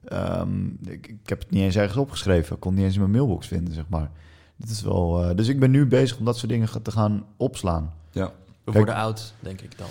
Ehm, 0.08 0.66
ik, 0.86 1.08
ik 1.08 1.30
heb 1.30 1.40
het 1.40 1.50
niet 1.50 1.62
eens 1.64 1.76
ergens 1.76 1.98
opgeschreven, 1.98 2.56
ik 2.56 2.60
kon 2.62 2.70
het 2.72 2.78
niet 2.80 2.86
eens 2.88 2.96
in 2.96 3.02
mijn 3.02 3.14
mailbox 3.18 3.48
vinden, 3.48 3.74
zeg 3.74 3.86
maar. 3.90 4.10
Dit 4.56 4.70
is 4.70 4.82
wel, 4.82 5.24
eh, 5.24 5.36
dus 5.36 5.48
ik 5.48 5.60
ben 5.60 5.72
nu 5.72 5.86
bezig 5.86 6.18
om 6.18 6.26
dat 6.26 6.38
soort 6.38 6.52
dingen 6.52 6.84
te 6.84 6.92
gaan 6.92 7.26
opslaan. 7.38 7.94
Ja. 8.12 8.26
We 8.26 8.32
Kijk- 8.72 8.76
worden 8.76 8.96
oud, 8.96 9.34
denk 9.40 9.62
ik 9.62 9.78
dan. 9.78 9.88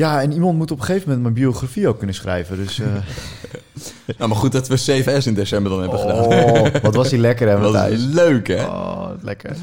Ja, 0.00 0.22
en 0.22 0.32
iemand 0.32 0.56
moet 0.56 0.70
op 0.70 0.78
een 0.78 0.84
gegeven 0.84 1.08
moment 1.08 1.22
mijn 1.22 1.34
biografie 1.34 1.88
ook 1.88 1.98
kunnen 1.98 2.14
schrijven. 2.14 2.56
Dus, 2.56 2.78
eh, 2.78 2.86
Nou, 4.18 4.28
maar 4.30 4.38
goed 4.38 4.52
dat 4.52 4.68
we 4.68 4.74
CVS 4.74 5.26
in 5.26 5.34
december 5.34 5.70
dan 5.70 5.80
hebben 5.80 5.98
gedaan. 5.98 6.24
oh, 6.24 6.82
wat 6.82 6.94
was 6.94 7.08
die 7.08 7.18
lekker, 7.18 7.48
hè, 7.48 7.60
Dat 7.72 7.88
is 7.88 8.04
leuk, 8.04 8.48
hè? 8.48 8.64
Oh, 8.64 9.10
lekker. 9.22 9.56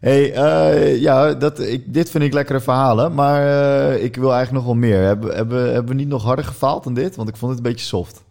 Hey, 0.00 0.32
eh, 0.32 1.00
ja, 1.00 1.34
dat, 1.34 1.60
ik, 1.60 1.94
dit 1.94 2.10
vind 2.10 2.24
ik 2.24 2.32
lekkere 2.32 2.60
verhalen, 2.60 3.14
maar 3.14 3.40
eh, 3.42 4.04
ik 4.04 4.16
wil 4.16 4.32
eigenlijk 4.32 4.64
nog 4.64 4.74
wel 4.74 4.88
meer. 4.90 5.02
Hebben, 5.02 5.34
hebben, 5.34 5.64
hebben 5.64 5.86
we 5.86 5.94
niet 5.94 6.08
nog 6.08 6.22
harder 6.22 6.44
gefaald 6.44 6.84
dan 6.84 6.94
dit? 6.94 7.16
Want 7.16 7.28
ik 7.28 7.36
vond 7.36 7.50
het 7.50 7.64
een 7.64 7.72
beetje 7.72 7.86
soft. 7.86 8.22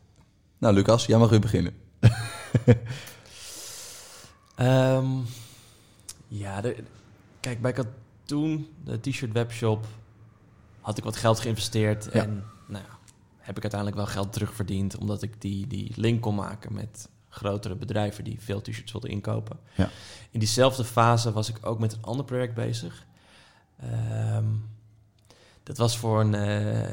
Nou, 0.57 0.73
Lucas, 0.73 1.05
jij 1.05 1.17
mag 1.17 1.29
weer 1.29 1.39
beginnen. 1.39 1.73
Ehm, 4.55 5.05
ja, 6.27 6.61
de, 6.61 6.75
kijk, 7.39 7.61
bij 7.61 7.71
Katoen, 7.71 8.67
de 8.83 8.99
t-shirt 8.99 9.31
webshop, 9.31 9.85
had 10.81 10.97
ik 10.97 11.03
wat 11.03 11.15
geld 11.15 11.39
geïnvesteerd. 11.39 12.09
Ja. 12.13 12.21
En 12.21 12.43
nou 12.67 12.83
ja, 12.83 12.97
heb 13.37 13.57
ik 13.57 13.61
uiteindelijk 13.61 14.01
wel 14.01 14.11
geld 14.11 14.33
terugverdiend, 14.33 14.97
omdat 14.97 15.21
ik 15.21 15.41
die, 15.41 15.67
die 15.67 15.91
link 15.95 16.21
kon 16.21 16.35
maken 16.35 16.73
met 16.73 17.09
grotere 17.29 17.75
bedrijven 17.75 18.23
die 18.23 18.41
veel 18.41 18.61
t-shirts 18.61 18.91
wilden 18.91 19.09
inkopen. 19.09 19.59
Ja. 19.75 19.89
In 20.31 20.39
diezelfde 20.39 20.83
fase 20.83 21.31
was 21.31 21.49
ik 21.49 21.57
ook 21.61 21.79
met 21.79 21.93
een 21.93 22.03
ander 22.03 22.25
project 22.25 22.53
bezig. 22.53 23.05
Ehm, 23.79 24.45
dat 25.63 25.77
was 25.77 25.97
voor 25.97 26.19
een, 26.19 26.35
eh, 26.35 26.89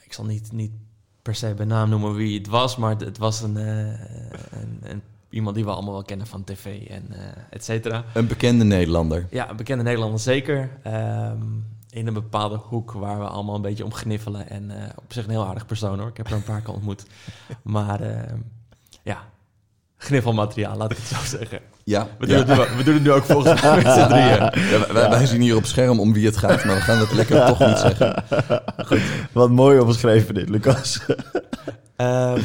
ik 0.00 0.12
zal 0.12 0.24
niet, 0.24 0.52
niet 0.52 0.72
per 1.22 1.34
se 1.34 1.54
bij 1.54 1.66
naam 1.66 1.88
noemen 1.88 2.14
wie 2.14 2.38
het 2.38 2.46
was, 2.46 2.76
maar 2.76 2.96
het, 2.96 3.18
was 3.18 3.42
een, 3.42 3.56
eh, 3.56 3.88
een, 4.50 4.80
een 4.82 5.02
iemand 5.30 5.54
die 5.54 5.64
we 5.64 5.70
allemaal 5.70 5.92
wel 5.92 6.02
kennen 6.02 6.26
van 6.26 6.44
tv 6.44 6.86
en 6.88 7.12
eh 7.12 7.42
et 7.50 7.64
cetera. 7.64 8.04
Een 8.14 8.26
bekende 8.26 8.64
Nederlander. 8.64 9.26
Ja, 9.30 9.50
een 9.50 9.56
bekende 9.56 9.82
Nederlander 9.84 10.20
zeker. 10.20 10.70
Ehm, 10.82 11.42
in 11.98 12.06
een 12.06 12.14
bepaalde 12.14 12.56
hoek 12.56 12.92
waar 12.92 13.18
we 13.18 13.24
allemaal 13.24 13.54
een 13.54 13.62
beetje 13.62 13.84
om 13.84 13.92
gniffelen. 13.92 14.50
En 14.50 14.70
eh, 14.70 14.88
op 14.96 15.12
zich 15.12 15.24
een 15.24 15.30
heel 15.30 15.46
aardig 15.46 15.66
persoon 15.66 15.98
hoor. 15.98 16.08
Ik 16.08 16.16
heb 16.16 16.26
er 16.26 16.32
een 16.32 16.42
paar 16.42 16.60
keer 16.60 16.74
ontmoet. 16.74 17.04
Maar 17.62 18.00
ehm, 18.00 18.36
ja, 19.02 19.24
gniffelmateriaal, 19.96 20.76
laat 20.76 20.90
ik 20.90 20.96
het 20.96 21.06
zo 21.06 21.36
zeggen. 21.36 21.60
Ja, 21.84 22.08
We, 22.18 22.26
ja. 22.26 22.42
doen, 22.42 22.58
het 22.58 22.70
nu, 22.70 22.76
we 22.76 22.84
doen 22.84 22.94
het 22.94 23.02
nu 23.02 23.12
ook 23.12 23.24
volgens 23.24 23.62
mij 23.62 23.76
met 23.76 23.92
z'n 23.92 24.08
drieën. 24.08 24.50
Ja, 24.70 24.92
wij, 24.92 25.08
wij 25.08 25.26
zien 25.26 25.40
hier 25.40 25.56
op 25.56 25.64
scherm 25.64 26.00
om 26.00 26.12
wie 26.12 26.26
het 26.26 26.36
gaat, 26.36 26.64
maar 26.64 26.74
we 26.74 26.80
gaan 26.80 26.98
het 26.98 27.12
lekker 27.12 27.46
toch 27.46 27.58
niet 27.58 27.78
zeggen. 27.78 28.24
Wat 29.32 29.50
mooi 29.50 29.78
opgeschreven 29.78 30.34
dit, 30.34 30.48
Lucas. 30.48 31.00
Ehm, 31.96 32.40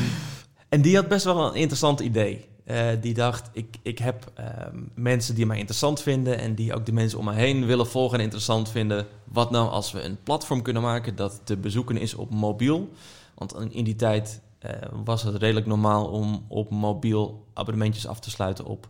en 0.69 0.81
die 0.81 0.95
had 0.95 1.07
best 1.07 1.25
wel 1.25 1.47
een 1.47 1.55
interessant 1.55 1.99
idee. 1.99 2.49
Eh, 2.63 2.87
die 3.01 3.13
dacht, 3.13 3.49
ik, 3.53 3.77
ik 3.81 3.99
heb 3.99 4.31
ehm, 4.33 4.77
mensen 4.93 5.35
die 5.35 5.45
mij 5.45 5.57
interessant 5.57 6.01
vinden... 6.01 6.37
en 6.37 6.55
die 6.55 6.73
ook 6.73 6.85
de 6.85 6.93
mensen 6.93 7.19
om 7.19 7.25
me 7.25 7.33
heen 7.33 7.65
willen 7.65 7.87
volgen 7.87 8.17
en 8.17 8.23
interessant 8.23 8.69
vinden. 8.69 9.07
Wat 9.23 9.51
nou 9.51 9.69
als 9.69 9.91
we 9.91 10.01
een 10.01 10.17
platform 10.23 10.61
kunnen 10.61 10.81
maken 10.81 11.15
dat 11.15 11.41
te 11.43 11.57
bezoeken 11.57 11.97
is 11.97 12.13
op 12.13 12.29
mobiel? 12.29 12.89
Want 13.35 13.55
in 13.69 13.83
die 13.83 13.95
tijd 13.95 14.41
eh, 14.59 14.71
was 15.03 15.23
het 15.23 15.35
redelijk 15.35 15.65
normaal 15.65 16.07
om 16.07 16.45
op 16.47 16.69
mobiel 16.69 17.45
abonnementjes 17.53 18.07
af 18.07 18.19
te 18.19 18.29
sluiten... 18.29 18.65
op 18.65 18.89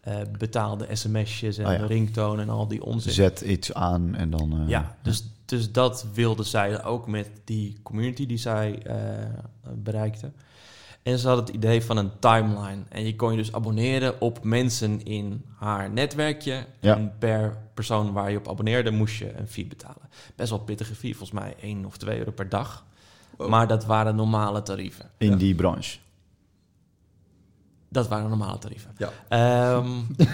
eh, 0.00 0.16
betaalde 0.38 0.86
sms'jes 0.92 1.58
en 1.58 1.72
ja. 1.72 1.86
ringtoon 1.86 2.40
en 2.40 2.48
al 2.48 2.68
die 2.68 2.84
onzin. 2.84 3.12
Zet 3.12 3.40
iets 3.40 3.74
aan 3.74 4.14
en 4.14 4.30
dan... 4.30 4.64
Ja, 4.66 4.96
dus, 5.02 5.24
dus 5.44 5.72
dat 5.72 6.06
wilde 6.14 6.42
zij 6.42 6.84
ook 6.84 7.06
met 7.06 7.30
die 7.44 7.76
community 7.82 8.26
die 8.26 8.38
zij 8.38 8.82
bereikte. 9.74 10.30
En 11.02 11.18
ze 11.18 11.28
had 11.28 11.36
het 11.36 11.48
idee 11.48 11.82
van 11.84 11.96
een 11.96 12.10
timeline. 12.18 12.82
En 12.88 13.04
je 13.06 13.16
kon 13.16 13.30
je 13.30 13.36
dus 13.36 13.52
abonneren 13.52 14.20
op 14.20 14.44
mensen 14.44 15.04
in 15.04 15.44
haar 15.58 15.90
netwerkje. 15.90 16.66
Ja. 16.80 16.96
En 16.96 17.12
per 17.18 17.56
persoon 17.74 18.12
waar 18.12 18.30
je 18.30 18.36
op 18.38 18.48
abonneerde 18.48 18.90
moest 18.90 19.16
je 19.18 19.36
een 19.38 19.48
fee 19.48 19.66
betalen. 19.66 20.08
Best 20.36 20.50
wel 20.50 20.58
pittige 20.58 20.94
fee, 20.94 21.16
volgens 21.16 21.40
mij 21.40 21.54
1 21.60 21.84
of 21.84 21.96
2 21.96 22.18
euro 22.18 22.30
per 22.30 22.48
dag. 22.48 22.84
Wow. 23.36 23.48
Maar 23.48 23.66
dat 23.66 23.84
waren 23.84 24.16
normale 24.16 24.62
tarieven. 24.62 25.10
In 25.18 25.30
Ja. 25.30 25.36
die 25.36 25.54
branche. 25.54 25.98
Dat 27.88 28.08
waren 28.08 28.28
normale 28.28 28.58
tarieven. 28.58 28.94
Ja. 28.96 29.10
Ehm, 29.28 29.88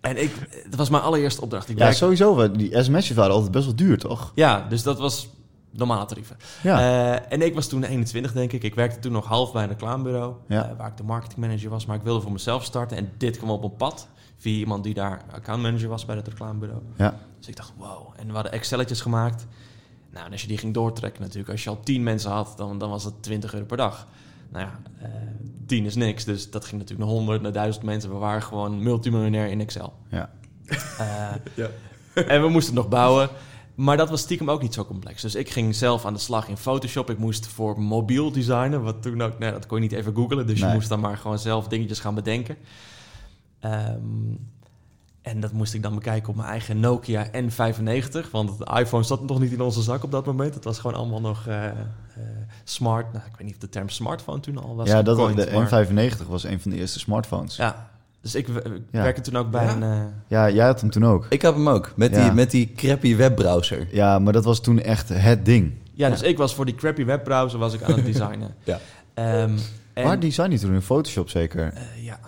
en 0.00 0.22
ik, 0.22 0.34
het 0.64 0.74
was 0.76 0.88
mijn 0.90 1.02
allereerste 1.02 1.40
opdracht. 1.40 1.68
Ik 1.68 1.78
Ja, 1.78 1.92
sowieso. 1.92 2.36
wel. 2.36 2.52
Die 2.52 2.82
sms'jes 2.82 3.16
waren 3.16 3.32
altijd 3.32 3.52
best 3.52 3.64
wel 3.64 3.74
duur, 3.76 3.98
toch? 3.98 4.32
ja, 4.34 4.66
dus 4.68 4.82
dat 4.82 4.98
was 4.98 5.28
normale 5.70 6.04
tarieven. 6.04 6.36
Ja. 6.62 6.78
Eh, 6.78 7.32
en 7.32 7.42
ik 7.42 7.54
was 7.54 7.68
toen 7.68 7.84
21, 7.84 8.32
denk 8.32 8.52
ik. 8.52 8.62
Ik 8.62 8.74
werkte 8.74 8.98
toen 8.98 9.12
nog 9.12 9.26
half 9.26 9.52
bij 9.52 9.62
een 9.62 9.68
reclamebureau, 9.68 10.34
Ja. 10.48 10.68
eh, 10.68 10.76
waar 10.76 10.88
ik 10.88 10.96
de 10.96 11.02
marketingmanager 11.02 11.70
was. 11.70 11.86
Maar 11.86 11.96
ik 11.96 12.02
wilde 12.02 12.20
voor 12.20 12.32
mezelf 12.32 12.64
starten. 12.64 12.96
En 12.96 13.10
dit 13.18 13.36
kwam 13.36 13.50
op 13.50 13.64
een 13.64 13.76
pad 13.76 14.08
via 14.36 14.58
iemand 14.58 14.84
die 14.84 14.94
daar 14.94 15.22
accountmanager 15.32 15.88
was 15.88 16.04
bij 16.04 16.16
het 16.16 16.28
reclamebureau. 16.28 16.82
ja. 16.96 17.14
Dus 17.38 17.48
ik 17.48 17.56
dacht, 17.56 17.72
wow. 17.76 18.12
En 18.16 18.26
we 18.26 18.32
hadden 18.32 18.52
Excelletjes 18.52 19.00
gemaakt. 19.00 19.46
Nou, 20.12 20.26
en 20.26 20.32
als 20.32 20.40
je 20.42 20.48
die 20.48 20.58
ging 20.58 20.74
doortrekken 20.74 21.22
natuurlijk. 21.22 21.50
Als 21.50 21.64
je 21.64 21.70
al 21.70 21.80
10 21.80 22.02
mensen 22.02 22.30
had, 22.30 22.54
dan, 22.56 22.78
dan 22.78 22.90
was 22.90 23.04
het 23.04 23.22
20 23.22 23.52
euro 23.54 23.64
per 23.66 23.76
dag. 23.76 24.06
Nou 24.52 24.66
ja, 24.66 24.80
eh 25.02 25.10
10 25.66 25.84
is 25.84 25.94
niks. 25.94 26.24
Dus 26.24 26.50
dat 26.50 26.64
ging 26.64 26.80
natuurlijk 26.80 27.08
naar 27.08 27.16
100, 27.18 27.42
naar 27.42 27.52
1000 27.52 27.84
mensen. 27.84 28.10
We 28.10 28.16
waren 28.16 28.42
gewoon 28.42 28.82
multimiljonair 28.82 29.48
in 29.50 29.60
Excel. 29.60 29.92
Ja. 30.08 30.30
Eh, 30.98 31.34
Ja. 31.54 31.68
en 32.14 32.42
we 32.42 32.48
moesten 32.48 32.74
het 32.74 32.82
nog 32.82 32.88
bouwen. 32.92 33.28
Maar 33.78 33.96
dat 33.96 34.10
was 34.10 34.20
stiekem 34.20 34.50
ook 34.50 34.62
niet 34.62 34.74
zo 34.74 34.84
complex. 34.84 35.22
Dus 35.22 35.34
ik 35.34 35.50
ging 35.50 35.74
zelf 35.74 36.04
aan 36.04 36.12
de 36.12 36.18
slag 36.18 36.48
in 36.48 36.56
Photoshop. 36.56 37.10
Ik 37.10 37.18
moest 37.18 37.46
voor 37.46 37.80
mobiel 37.80 38.32
designen, 38.32 38.82
wat 38.82 39.02
toen 39.02 39.22
ook... 39.22 39.38
Nee, 39.38 39.52
dat 39.52 39.66
kon 39.66 39.76
je 39.76 39.82
niet 39.88 39.98
even 39.98 40.14
googlen. 40.14 40.46
Dus 40.46 40.60
Nee. 40.60 40.68
je 40.68 40.74
moest 40.74 40.88
dan 40.88 41.00
maar 41.00 41.16
gewoon 41.16 41.38
zelf 41.38 41.68
dingetjes 41.68 42.00
gaan 42.00 42.14
bedenken. 42.14 42.56
Ehm, 43.60 44.34
en 45.22 45.40
dat 45.40 45.52
moest 45.52 45.74
ik 45.74 45.82
dan 45.82 45.94
bekijken 45.94 46.28
op 46.28 46.36
mijn 46.36 46.48
eigen 46.48 46.80
Nokia 46.80 47.26
N95. 47.32 48.30
Want 48.30 48.58
de 48.58 48.66
iPhone 48.80 49.02
zat 49.02 49.26
nog 49.26 49.40
niet 49.40 49.52
in 49.52 49.60
onze 49.60 49.82
zak 49.82 50.02
op 50.04 50.10
dat 50.10 50.26
moment. 50.26 50.54
Het 50.54 50.64
was 50.64 50.78
gewoon 50.78 50.96
allemaal 50.96 51.20
nog 51.20 51.46
eh, 51.46 51.66
eh, 51.66 51.74
smart. 52.64 53.12
Nou, 53.12 53.24
ik 53.26 53.36
weet 53.36 53.46
niet 53.46 53.54
of 53.54 53.60
de 53.60 53.68
term 53.68 53.88
smartphone 53.88 54.40
toen 54.40 54.58
al 54.58 54.76
was. 54.76 54.88
ja, 54.88 55.02
dat, 55.02 55.16
de 55.36 55.50
maar- 55.52 55.86
N95 56.22 56.26
was 56.28 56.44
een 56.44 56.60
van 56.60 56.70
de 56.70 56.76
eerste 56.76 56.98
smartphones. 56.98 57.56
Ja, 57.56 57.90
dus 58.32 58.40
ik, 58.42 58.48
ik 58.48 58.82
Ja. 58.90 59.02
werkte 59.02 59.20
toen 59.20 59.36
ook 59.36 59.50
bij 59.50 59.64
Ja? 59.64 59.74
een... 59.76 59.82
eh, 60.48 60.54
jij 60.54 60.66
had 60.66 60.80
hem 60.80 60.90
toen 60.90 61.04
ook. 61.04 61.26
Ik 61.30 61.42
heb 61.42 61.54
hem 61.54 61.68
ook, 61.68 61.92
met 61.96 62.14
die, 62.14 62.22
Ja. 62.22 62.32
met 62.32 62.50
die 62.50 62.72
crappy 62.76 63.16
webbrowser. 63.16 63.86
Ja, 63.90 64.18
maar 64.18 64.32
dat 64.32 64.44
was 64.44 64.60
toen 64.60 64.80
echt 64.80 65.08
het 65.08 65.44
ding. 65.44 65.72
ja, 65.92 66.10
dus 66.10 66.22
ik 66.22 66.36
was 66.38 66.54
voor 66.54 66.64
die 66.64 66.74
crappy 66.74 67.04
webbrowser 67.04 67.58
was 67.58 67.74
ik 67.74 67.82
aan 67.82 67.92
het 67.92 68.04
designen. 68.12 68.54
Ja. 68.64 68.78
Ehm, 69.14 69.56
en, 69.92 70.04
Waar 70.04 70.20
design 70.20 70.50
je 70.50 70.58
toen 70.58 70.74
in 70.74 70.82
Photoshop 70.82 71.28
zeker? 71.30 71.72
eh, 71.72 72.04
ja, 72.04 72.18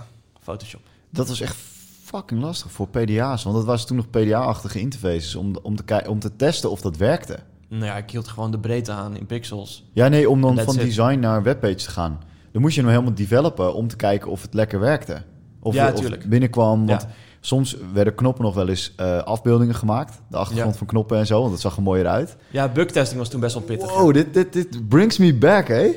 Photoshop. 0.42 0.80
Dat 1.10 1.28
was 1.28 1.40
echt 1.40 1.56
fucking 2.04 2.40
lastig 2.40 2.70
voor 2.72 2.88
PDA's. 2.88 3.42
Want 3.42 3.56
dat 3.56 3.64
was 3.64 3.86
toen 3.86 3.96
nog 3.96 4.10
PDA-achtige 4.10 4.80
interfaces 4.80 5.34
om, 5.34 5.56
om, 5.62 5.76
te, 5.76 6.04
om 6.08 6.18
te 6.18 6.36
testen 6.36 6.70
of 6.70 6.80
dat 6.80 6.96
werkte. 6.96 7.38
Nou 7.68 7.84
ja, 7.84 7.96
ik 7.96 8.10
hield 8.10 8.28
gewoon 8.28 8.50
de 8.50 8.58
breedte 8.58 8.92
aan 8.92 9.16
in 9.16 9.26
pixels. 9.26 9.84
Ja, 9.92 10.08
nee, 10.08 10.30
om 10.30 10.40
dan 10.40 10.58
van 10.58 10.74
it. 10.74 10.80
design 10.80 11.18
naar 11.18 11.42
webpage 11.42 11.74
te 11.74 11.90
gaan. 11.90 12.18
Dan 12.52 12.62
moest 12.62 12.74
je 12.74 12.80
hem 12.80 12.90
helemaal 12.90 13.14
developen 13.14 13.74
om 13.74 13.88
te 13.88 13.96
kijken 13.96 14.30
of 14.30 14.42
het 14.42 14.54
lekker 14.54 14.80
werkte. 14.80 15.22
Of, 15.62 15.74
Ja, 15.74 15.92
of 15.92 16.18
binnenkwam. 16.26 16.86
Want 16.86 17.02
Ja. 17.02 17.08
soms 17.40 17.76
werden 17.92 18.14
knoppen 18.14 18.44
nog 18.44 18.54
wel 18.54 18.68
eens 18.68 18.92
eh, 18.96 19.18
afbeeldingen 19.22 19.74
gemaakt. 19.74 20.20
De 20.28 20.36
achtergrond 20.36 20.72
Ja. 20.72 20.78
van 20.78 20.86
knoppen 20.86 21.18
en 21.18 21.26
zo, 21.26 21.38
want 21.38 21.50
dat 21.50 21.60
zag 21.60 21.76
er 21.76 21.82
mooier 21.82 22.06
uit. 22.06 22.36
Ja, 22.50 22.68
bugtesting 22.68 23.18
was 23.18 23.28
toen 23.28 23.40
best 23.40 23.54
wel 23.54 23.62
pittig. 23.62 23.94
Wow, 23.94 24.14
dit, 24.14 24.34
dit, 24.34 24.52
dit 24.52 24.88
brings 24.88 25.18
me 25.18 25.34
back, 25.34 25.68
hè? 25.68 25.90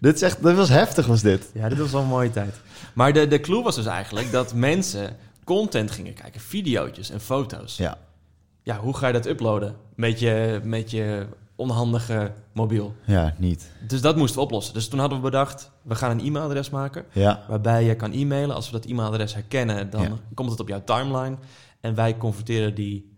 Dit 0.00 0.14
is 0.14 0.22
echt, 0.22 0.42
dit 0.42 0.56
was 0.56 0.68
heftig, 0.68 1.06
was 1.06 1.22
dit. 1.22 1.50
Ja, 1.54 1.68
dit 1.68 1.78
was 1.78 1.90
wel 1.90 2.00
een 2.00 2.06
mooie 2.08 2.30
tijd. 2.30 2.60
Maar 2.94 3.12
de, 3.12 3.26
de 3.28 3.40
clue 3.40 3.62
was 3.62 3.74
dus 3.74 3.86
eigenlijk 3.86 4.30
dat 4.32 4.54
mensen 4.54 5.16
content 5.44 5.90
gingen 5.90 6.14
kijken, 6.14 6.40
video's 6.40 7.10
en 7.10 7.20
foto's. 7.20 7.76
Ja, 7.76 7.98
Ja, 8.62 8.76
hoe 8.78 8.96
ga 8.96 9.06
je 9.06 9.12
dat 9.12 9.26
uploaden 9.26 9.74
met 9.94 10.20
je, 10.20 10.60
met 10.64 10.90
je 10.90 11.26
onhandige 11.58 12.32
mobiel? 12.52 12.94
ja 13.04 13.34
niet. 13.38 13.70
Dus 13.86 14.00
dat 14.00 14.16
moesten 14.16 14.38
we 14.38 14.44
oplossen. 14.44 14.74
Dus 14.74 14.88
toen 14.88 14.98
hadden 14.98 15.18
we 15.18 15.24
bedacht, 15.24 15.70
we 15.82 15.94
gaan 15.94 16.10
een 16.18 16.26
e-mailadres 16.26 16.70
maken... 16.70 17.04
Ja, 17.12 17.44
waarbij 17.48 17.84
je 17.84 17.94
kan 17.94 18.12
e-mailen. 18.12 18.54
Als 18.56 18.66
we 18.66 18.72
dat 18.72 18.84
e-mailadres 18.84 19.34
herkennen, 19.34 19.90
dan 19.90 20.02
Ja. 20.02 20.08
komt 20.34 20.50
het 20.50 20.60
op 20.60 20.68
jouw 20.68 20.84
timeline. 20.84 21.36
En 21.80 21.94
wij 21.94 22.16
converteren 22.16 22.74
die 22.74 23.16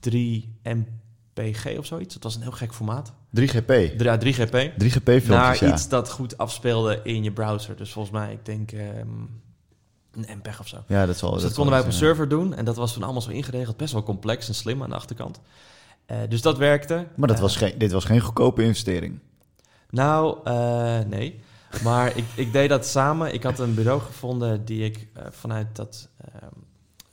3 0.00 0.58
mpg 0.62 1.78
of 1.78 1.86
zoiets. 1.86 2.14
Dat 2.14 2.22
was 2.22 2.34
een 2.34 2.42
heel 2.42 2.50
gek 2.50 2.74
formaat. 2.74 3.12
3GP. 3.30 3.66
3, 3.66 4.02
ja, 4.02 4.18
3gp. 4.18 4.72
3GP-filmpjes, 4.78 5.26
Naar 5.28 5.64
ja. 5.64 5.72
iets 5.72 5.88
dat 5.88 6.10
goed 6.10 6.38
afspeelde 6.38 7.00
in 7.02 7.22
je 7.22 7.32
browser. 7.32 7.76
Dus 7.76 7.92
volgens 7.92 8.14
mij, 8.14 8.32
ik 8.32 8.44
denk 8.44 8.72
ehm, 8.72 8.88
een 10.12 10.36
MPEG 10.36 10.60
of 10.60 10.68
zo. 10.68 10.76
Ja, 10.86 11.06
dat 11.06 11.16
zal 11.16 11.30
dus 11.32 11.42
dat 11.42 11.52
zal 11.54 11.62
konden 11.62 11.72
wij 11.74 11.80
op 11.82 11.86
een 11.92 11.98
server 11.98 12.28
doen. 12.28 12.54
En 12.54 12.64
dat 12.64 12.76
was 12.76 12.92
toen 12.92 13.02
allemaal 13.02 13.22
zo 13.22 13.30
ingeregeld. 13.30 13.76
Best 13.76 13.92
wel 13.92 14.02
complex 14.02 14.48
en 14.48 14.54
slim 14.54 14.82
aan 14.82 14.88
de 14.88 14.94
achterkant. 14.96 15.40
Eh, 16.08 16.18
dus 16.28 16.42
dat 16.42 16.58
werkte. 16.58 17.06
Maar 17.16 17.28
dat 17.28 17.36
Eh, 17.36 17.42
was 17.42 17.56
geen, 17.56 17.78
dit 17.78 17.92
was 17.92 18.04
geen 18.04 18.20
goedkope 18.20 18.62
investering. 18.62 19.18
Nou, 19.90 20.38
eh, 20.44 20.98
nee. 21.00 21.40
Maar 21.82 22.16
ik, 22.16 22.24
ik 22.34 22.52
deed 22.52 22.68
dat 22.68 22.86
samen. 22.86 23.34
Ik 23.34 23.42
had 23.42 23.58
een 23.58 23.74
bureau 23.74 24.00
gevonden 24.00 24.64
die 24.64 24.84
ik 24.84 25.08
vanuit, 25.30 25.76
dat, 25.76 26.08
ehm, 26.34 26.50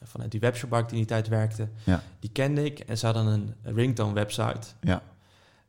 vanuit 0.04 0.32
die 0.32 0.40
webshop 0.40 0.70
waar 0.70 0.82
ik 0.84 0.90
in 0.92 0.98
die 0.98 1.06
tijd 1.06 1.28
werkte, 1.28 1.68
Ja. 1.84 2.04
die 2.20 2.30
kende 2.30 2.64
ik. 2.66 2.80
En 2.80 2.98
ze 2.98 3.06
hadden 3.06 3.26
een 3.26 3.54
ringtone 3.76 4.14
website. 4.14 4.68
Ja. 4.82 5.02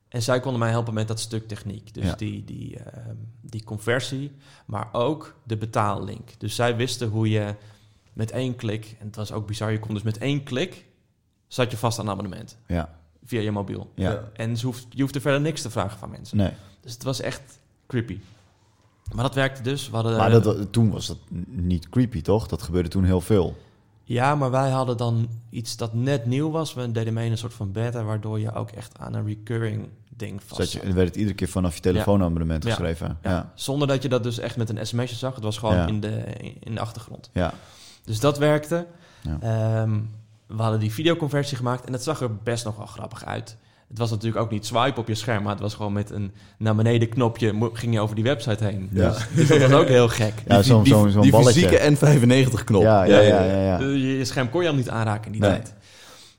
En 0.09 0.23
zij 0.23 0.41
konden 0.41 0.61
mij 0.61 0.71
helpen 0.71 0.95
met 0.95 1.09
dat 1.09 1.21
stuk 1.21 1.49
techniek. 1.49 1.95
Dus 1.95 2.05
Ja. 2.05 2.15
die, 2.15 2.45
die, 2.45 2.79
ehm, 2.79 3.15
die 3.41 3.65
conversie, 3.65 4.33
maar 4.67 4.89
ook 4.93 5.35
de 5.43 5.57
betaallink. 5.57 6.31
Dus 6.39 6.55
zij 6.55 6.77
wisten 6.77 7.09
hoe 7.09 7.31
je 7.31 7.55
met 8.13 8.31
één 8.31 8.57
klik, 8.57 8.97
en 9.01 9.07
het 9.07 9.17
was 9.17 9.33
ook 9.33 9.47
bizar, 9.47 9.73
je 9.73 9.79
kon 9.79 9.95
dus 9.95 10.03
met 10.03 10.19
één 10.19 10.43
klik, 10.43 10.85
zat 11.49 11.71
je 11.71 11.77
vast 11.77 11.99
aan 11.99 12.05
een 12.07 12.11
abonnement 12.13 12.57
Ja, 12.67 12.99
via 13.27 13.41
je 13.41 13.51
mobiel. 13.51 13.91
ja. 13.95 14.23
En 14.33 14.57
ze 14.57 14.67
hoeft, 14.67 14.87
je 14.91 15.03
hoefde 15.03 15.21
verder 15.21 15.41
niks 15.41 15.63
te 15.63 15.71
vragen 15.71 15.99
van 15.99 16.11
mensen. 16.11 16.37
Nee. 16.37 16.53
Dus 16.81 16.93
het 16.93 17.03
was 17.03 17.21
echt 17.21 17.59
creepy. 17.87 18.19
Maar 19.15 19.25
dat 19.25 19.35
werkte 19.35 19.63
dus. 19.63 19.89
We 19.89 19.95
hadden, 19.95 20.17
Maar 20.17 20.31
dat, 20.31 20.73
toen 20.73 20.91
was 20.91 21.07
dat 21.07 21.19
niet 21.47 21.89
creepy, 21.89 22.23
toch? 22.23 22.47
Dat 22.47 22.63
gebeurde 22.63 22.89
toen 22.89 23.05
heel 23.05 23.21
veel. 23.21 23.57
Ja, 24.05 24.35
maar 24.35 24.51
wij 24.51 24.71
hadden 24.71 24.97
dan 24.97 25.29
iets 25.51 25.77
dat 25.77 25.95
net 25.95 26.27
nieuw 26.27 26.51
was. 26.51 26.75
We 26.75 26.93
deden 26.93 27.13
mee 27.15 27.25
in 27.27 27.31
een 27.33 27.39
soort 27.39 27.55
van 27.55 27.73
beta, 27.73 28.03
waardoor 28.05 28.41
je 28.41 28.53
ook 28.55 28.71
echt 28.71 28.99
aan 28.99 29.15
een 29.15 29.27
recurring 29.27 29.89
ding 30.17 30.43
vast 30.43 30.61
Zat 30.61 30.73
je, 30.73 30.81
en 30.81 30.95
werd 30.95 31.09
het 31.09 31.17
iedere 31.17 31.35
keer 31.35 31.49
vanaf 31.49 31.75
je 31.75 31.81
telefoonabonnement 31.81 32.65
Ja. 32.65 32.71
geschreven. 32.71 33.19
Ja. 33.23 33.31
Ja. 33.31 33.53
Zonder 33.55 33.89
dat 33.89 34.03
je 34.03 34.09
dat 34.09 34.23
dus 34.23 34.39
echt 34.39 34.57
met 34.57 34.71
een 34.71 34.87
sms'je 34.87 35.17
zag. 35.17 35.35
Het 35.35 35.45
was 35.45 35.59
gewoon 35.59 35.75
Ja. 35.77 35.87
in, 35.87 36.01
de, 36.01 36.23
in 36.61 36.75
de 36.75 36.81
achtergrond. 36.81 37.31
Ja. 37.33 37.55
Dus 38.05 38.21
dat 38.21 38.39
werkte. 38.39 38.87
Ja. 39.41 39.87
We 40.47 40.63
hadden 40.63 40.81
die 40.81 40.93
videoconversie 40.93 41.57
gemaakt 41.57 41.85
en 41.85 41.93
het 41.93 42.03
zag 42.03 42.21
er 42.21 42.37
best 42.37 42.65
nog 42.65 42.77
wel 42.77 42.87
grappig 42.87 43.25
uit. 43.25 43.57
Het 43.89 43.99
was 43.99 44.11
natuurlijk 44.11 44.43
ook 44.43 44.51
niet 44.51 44.67
swipe 44.67 45.01
op 45.01 45.09
je 45.09 45.15
scherm, 45.15 45.43
maar 45.43 45.53
het 45.53 45.61
was 45.61 45.75
gewoon 45.75 45.93
met 45.93 46.11
een 46.11 46.33
naar 46.59 46.75
beneden 46.75 47.09
knopje 47.09 47.71
ging 47.73 47.93
je 47.95 48.01
over 48.01 48.15
die 48.15 48.25
website 48.25 48.65
heen. 48.65 48.89
Ja. 48.93 49.09
Dus, 49.11 49.27
dus 49.35 49.49
dat 49.49 49.71
was 49.71 49.81
ook 49.81 49.89
heel 49.89 50.09
gek. 50.09 50.33
Ja, 50.47 50.63
zo'n 50.63 50.83
die, 50.83 51.33
fysieke 51.33 51.97
N95-knop. 51.97 52.83
Ja, 52.83 53.05
ja, 53.05 53.19
ja, 53.21 53.43
ja, 53.45 53.63
ja. 53.63 53.79
Je, 53.79 54.19
je 54.19 54.25
scherm 54.25 54.51
kon 54.51 54.63
je 54.63 54.69
al 54.69 54.75
niet 54.75 54.91
aanraken 54.91 55.27
in 55.27 55.33
die 55.33 55.41
Nee. 55.41 55.51
tijd. 55.51 55.75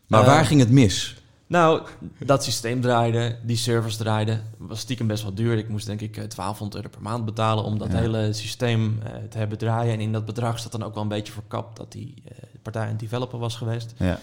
Maar 0.07 0.21
Eh, 0.21 0.27
waar 0.27 0.45
ging 0.45 0.59
het 0.59 0.71
mis? 0.71 1.16
Nou, 1.47 1.81
dat 2.25 2.43
systeem 2.43 2.81
draaide, 2.81 3.37
die 3.43 3.57
servers 3.57 3.95
draaiden, 3.97 4.43
was 4.57 4.79
stiekem 4.79 5.07
best 5.07 5.23
wel 5.23 5.33
duur. 5.33 5.57
Ik 5.57 5.69
moest 5.69 5.85
denk 5.85 6.01
ik 6.01 6.17
eh, 6.17 6.23
1200 6.29 6.75
euro 6.75 6.89
per 6.89 7.01
maand 7.01 7.25
betalen 7.25 7.63
om 7.63 7.77
dat 7.77 7.91
Ja. 7.91 7.97
hele 7.97 8.33
systeem 8.33 8.99
eh, 9.03 9.11
te 9.29 9.37
hebben 9.37 9.57
draaien. 9.57 9.93
En 9.93 9.99
in 9.99 10.11
dat 10.11 10.25
bedrag 10.25 10.59
zat 10.59 10.71
dan 10.71 10.83
ook 10.83 10.93
wel 10.93 11.03
een 11.03 11.09
beetje 11.09 11.33
verkapt 11.33 11.77
dat 11.77 11.91
die 11.91 12.13
eh, 12.25 12.37
partij 12.61 12.89
een 12.89 12.97
developer 12.97 13.39
was 13.39 13.55
geweest. 13.55 13.93
Ja. 13.97 14.19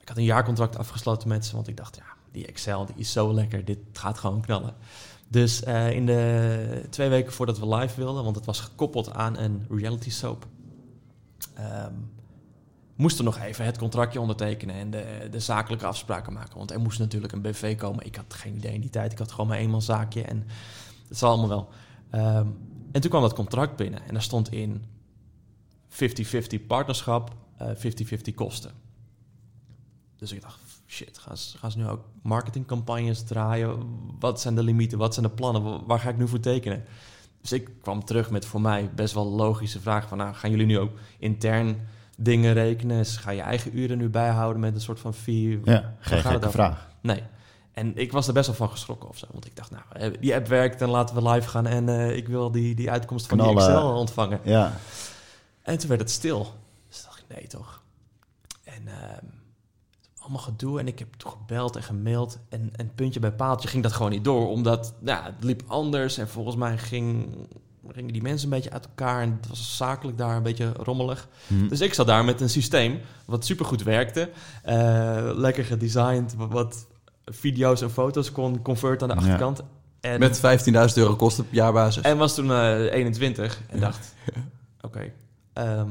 Ik 0.00 0.08
had 0.08 0.16
een 0.16 0.24
jaarcontract 0.24 0.78
afgesloten 0.78 1.28
met 1.28 1.46
ze, 1.46 1.54
want 1.54 1.68
ik 1.68 1.76
dacht, 1.76 1.96
ja, 1.96 2.02
die 2.32 2.46
Excel 2.46 2.86
die 2.86 2.94
is 2.96 3.12
zo 3.12 3.32
lekker, 3.34 3.64
dit 3.64 3.78
gaat 3.92 4.18
gewoon 4.18 4.40
knallen. 4.40 4.74
Dus 5.28 5.62
eh, 5.62 5.90
in 5.90 6.06
de 6.06 6.82
twee 6.90 7.08
weken 7.08 7.32
voordat 7.32 7.58
we 7.58 7.74
live 7.74 7.96
wilden, 8.00 8.24
want 8.24 8.36
het 8.36 8.44
was 8.44 8.60
gekoppeld 8.60 9.12
aan 9.12 9.38
een 9.38 9.66
reality 9.70 10.10
soap, 10.10 10.46
ehm, 11.54 11.92
moesten 12.98 13.24
nog 13.24 13.38
even 13.38 13.64
het 13.64 13.78
contractje 13.78 14.20
ondertekenen 14.20 14.74
en 14.74 14.90
de, 14.90 15.28
de 15.30 15.40
zakelijke 15.40 15.86
afspraken 15.86 16.32
maken. 16.32 16.56
Want 16.58 16.70
er 16.70 16.80
moest 16.80 16.98
natuurlijk 16.98 17.32
een 17.32 17.42
BV 17.42 17.76
komen. 17.76 18.06
Ik 18.06 18.16
had 18.16 18.34
geen 18.34 18.56
idee 18.56 18.72
in 18.74 18.80
die 18.80 18.90
tijd. 18.90 19.12
Ik 19.12 19.18
had 19.18 19.30
gewoon 19.32 19.46
mijn 19.48 19.60
eenmanszaakje 19.60 20.22
en 20.22 20.46
het 21.08 21.18
zal 21.18 21.28
allemaal 21.30 21.48
wel. 21.48 21.68
Ehm, 22.10 22.46
en 22.92 23.00
toen 23.00 23.10
kwam 23.10 23.22
dat 23.22 23.32
contract 23.34 23.76
binnen 23.76 24.00
en 24.06 24.12
daar 24.12 24.22
stond 24.22 24.52
in 24.52 24.84
50-50 25.88 26.66
partnerschap, 26.66 27.34
eh, 27.56 27.68
50-50 27.74 28.34
kosten. 28.34 28.70
Dus 30.16 30.32
ik 30.32 30.42
dacht, 30.42 30.60
shit, 30.86 31.18
gaan 31.18 31.36
ze, 31.36 31.58
gaan 31.58 31.70
ze 31.70 31.78
nu 31.78 31.86
ook 31.88 32.04
marketingcampagnes 32.22 33.22
draaien? 33.22 33.78
Wat 34.18 34.40
zijn 34.40 34.54
de 34.54 34.62
limieten? 34.62 34.98
Wat 34.98 35.14
zijn 35.14 35.26
de 35.26 35.32
plannen? 35.32 35.62
Wa- 35.62 35.84
Waar 35.86 36.00
ga 36.00 36.08
ik 36.08 36.18
nu 36.18 36.28
voor 36.28 36.40
tekenen? 36.40 36.84
Dus 37.40 37.52
ik 37.52 37.70
kwam 37.80 38.04
terug 38.04 38.30
met 38.30 38.46
voor 38.46 38.60
mij 38.60 38.90
best 38.94 39.14
wel 39.14 39.26
logische 39.30 39.80
vragen 39.80 40.08
van... 40.08 40.18
Nou, 40.18 40.34
gaan 40.34 40.50
jullie 40.50 40.66
nu 40.66 40.78
ook 40.78 40.90
intern 41.18 41.88
dingen 42.20 42.52
rekenen? 42.52 43.06
Ga 43.06 43.30
je 43.30 43.40
eigen 43.40 43.78
uren 43.78 43.98
nu 43.98 44.08
bijhouden 44.08 44.60
met 44.60 44.74
een 44.74 44.80
soort 44.80 45.00
van 45.00 45.14
fee? 45.14 45.60
ja, 45.64 45.94
geen 45.98 46.20
gekke 46.20 46.50
vraag. 46.50 46.88
Nee. 47.00 47.22
En 47.72 47.96
ik 47.96 48.12
was 48.12 48.26
er 48.26 48.32
best 48.32 48.46
wel 48.46 48.56
van 48.56 48.70
geschrokken 48.70 49.08
of 49.08 49.18
zo. 49.18 49.26
Want 49.32 49.46
ik 49.46 49.56
dacht, 49.56 49.70
nou, 49.70 49.82
eh, 49.92 50.20
die 50.20 50.34
app 50.34 50.46
werkt 50.46 50.82
en 50.82 50.88
laten 50.88 51.14
we 51.14 51.30
live 51.30 51.48
gaan... 51.48 51.66
en 51.66 51.88
eh, 51.88 52.16
ik 52.16 52.28
wil 52.28 52.50
die, 52.50 52.74
die 52.74 52.90
uitkomst 52.90 53.26
van 53.26 53.38
die. 53.38 53.48
Excel 53.48 53.96
ontvangen. 53.96 54.40
Ja, 54.44 54.72
En 55.62 55.78
toen 55.78 55.88
werd 55.88 56.00
het 56.00 56.10
stil. 56.10 56.54
Dus 56.88 57.02
dacht 57.02 57.18
ik, 57.18 57.36
nee 57.36 57.46
toch. 57.46 57.82
En 58.64 58.88
ehm, 58.88 59.24
allemaal 60.18 60.42
gedoe. 60.42 60.80
En 60.80 60.86
ik 60.86 60.98
heb 60.98 61.14
toen 61.14 61.30
gebeld 61.30 61.76
en 61.76 61.82
gemaild. 61.82 62.38
En, 62.48 62.70
en 62.76 62.94
puntje 62.94 63.20
bij 63.20 63.32
paaltje 63.32 63.68
ging 63.68 63.82
dat 63.82 63.92
gewoon 63.92 64.10
niet 64.10 64.24
door. 64.24 64.48
Omdat 64.48 64.94
nou, 65.00 65.24
het 65.24 65.44
liep 65.44 65.62
anders. 65.66 66.18
En 66.18 66.28
volgens 66.28 66.56
mij 66.56 66.78
ging, 66.78 67.36
gingen 67.98 68.12
die 68.12 68.22
mensen 68.22 68.48
een 68.48 68.54
beetje 68.54 68.70
uit 68.70 68.86
elkaar. 68.86 69.22
En 69.22 69.36
het 69.40 69.48
was 69.48 69.76
zakelijk 69.76 70.18
daar 70.18 70.36
een 70.36 70.42
beetje 70.42 70.72
rommelig. 70.72 71.28
Hm. 71.46 71.68
Dus 71.68 71.80
ik 71.80 71.94
zat 71.94 72.06
daar 72.06 72.24
met 72.24 72.40
een 72.40 72.48
systeem 72.50 73.00
wat 73.24 73.44
supergoed 73.44 73.82
werkte. 73.82 74.30
Eh, 74.62 74.76
lekker 75.34 75.64
gedesigned. 75.64 76.34
wa- 76.34 76.46
Wat 76.48 76.86
video's 77.24 77.80
en 77.82 77.90
foto's 77.90 78.32
kon 78.32 78.62
convert 78.62 79.02
aan 79.02 79.08
de 79.08 79.14
Ja. 79.14 79.20
achterkant. 79.20 79.62
En, 80.00 80.18
Met 80.18 80.38
15.000 80.38 80.96
euro 80.98 81.16
kosten 81.16 81.44
op 81.44 81.52
jaarbasis. 81.52 82.02
en 82.02 82.16
was 82.16 82.34
toen 82.34 82.50
eh 82.52 82.92
21 82.92 83.60
en 83.68 83.80
dacht, 83.80 84.14
oké, 84.80 85.12
ehm, 85.52 85.88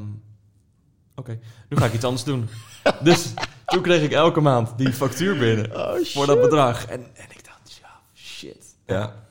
oké, 1.16 1.39
nu 1.70 1.78
ga 1.78 1.86
ik 1.86 1.93
iets 1.93 2.03
anders 2.03 2.24
doen. 2.24 2.49
dus 3.03 3.34
toen 3.66 3.82
kreeg 3.82 4.01
ik 4.03 4.12
elke 4.12 4.39
maand 4.41 4.78
die 4.78 4.93
factuur 4.93 5.38
binnen 5.38 5.76
Oh, 5.76 6.05
voor 6.05 6.26
dat 6.26 6.41
bedrag. 6.41 6.86
En, 6.86 6.99
en 6.99 7.26
ik 7.30 7.45
dacht, 7.45 7.80
ja, 7.82 7.89
shit. 8.14 8.66
Ja. 8.86 9.26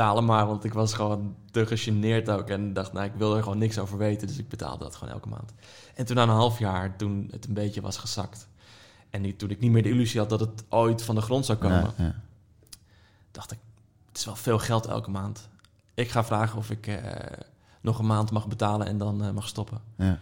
Betalen 0.00 0.24
maar, 0.24 0.46
want 0.46 0.64
ik 0.64 0.72
was 0.72 0.94
gewoon 0.94 1.34
te 1.50 1.66
gegeneerd 1.66 2.30
ook. 2.30 2.48
En 2.48 2.72
dacht, 2.72 2.92
nou, 2.92 3.06
ik 3.06 3.12
wil 3.16 3.36
er 3.36 3.42
gewoon 3.42 3.58
niks 3.58 3.78
over 3.78 3.98
weten. 3.98 4.26
Dus 4.26 4.38
ik 4.38 4.48
betaalde 4.48 4.84
dat 4.84 4.96
gewoon 4.96 5.14
elke 5.14 5.28
maand. 5.28 5.52
En 5.94 6.04
toen 6.04 6.16
na 6.16 6.22
een 6.22 6.28
half 6.28 6.58
jaar, 6.58 6.96
toen 6.96 7.28
het 7.30 7.46
een 7.46 7.54
beetje 7.54 7.80
was 7.80 7.96
gezakt... 7.96 8.48
En 9.10 9.36
toen 9.36 9.50
ik 9.50 9.60
niet 9.60 9.70
meer 9.70 9.82
de 9.82 9.88
illusie 9.88 10.20
had 10.20 10.28
dat 10.28 10.40
het 10.40 10.64
ooit 10.68 11.02
van 11.02 11.14
de 11.14 11.20
grond 11.20 11.46
zou 11.46 11.58
komen, 11.58 11.94
Ja, 11.96 12.04
ja. 12.04 12.14
dacht 13.30 13.52
ik, 13.52 13.58
het 14.08 14.18
is 14.18 14.24
wel 14.24 14.36
veel 14.36 14.58
geld 14.58 14.86
elke 14.86 15.10
maand. 15.10 15.48
Ik 15.94 16.10
ga 16.10 16.24
vragen 16.24 16.58
of 16.58 16.70
ik 16.70 16.86
eh, 16.86 16.96
nog 17.80 17.98
een 17.98 18.06
maand 18.06 18.30
mag 18.30 18.48
betalen 18.48 18.86
en 18.86 18.98
dan 18.98 19.24
eh, 19.24 19.30
mag 19.30 19.48
stoppen. 19.48 19.80
Ja. 19.96 20.18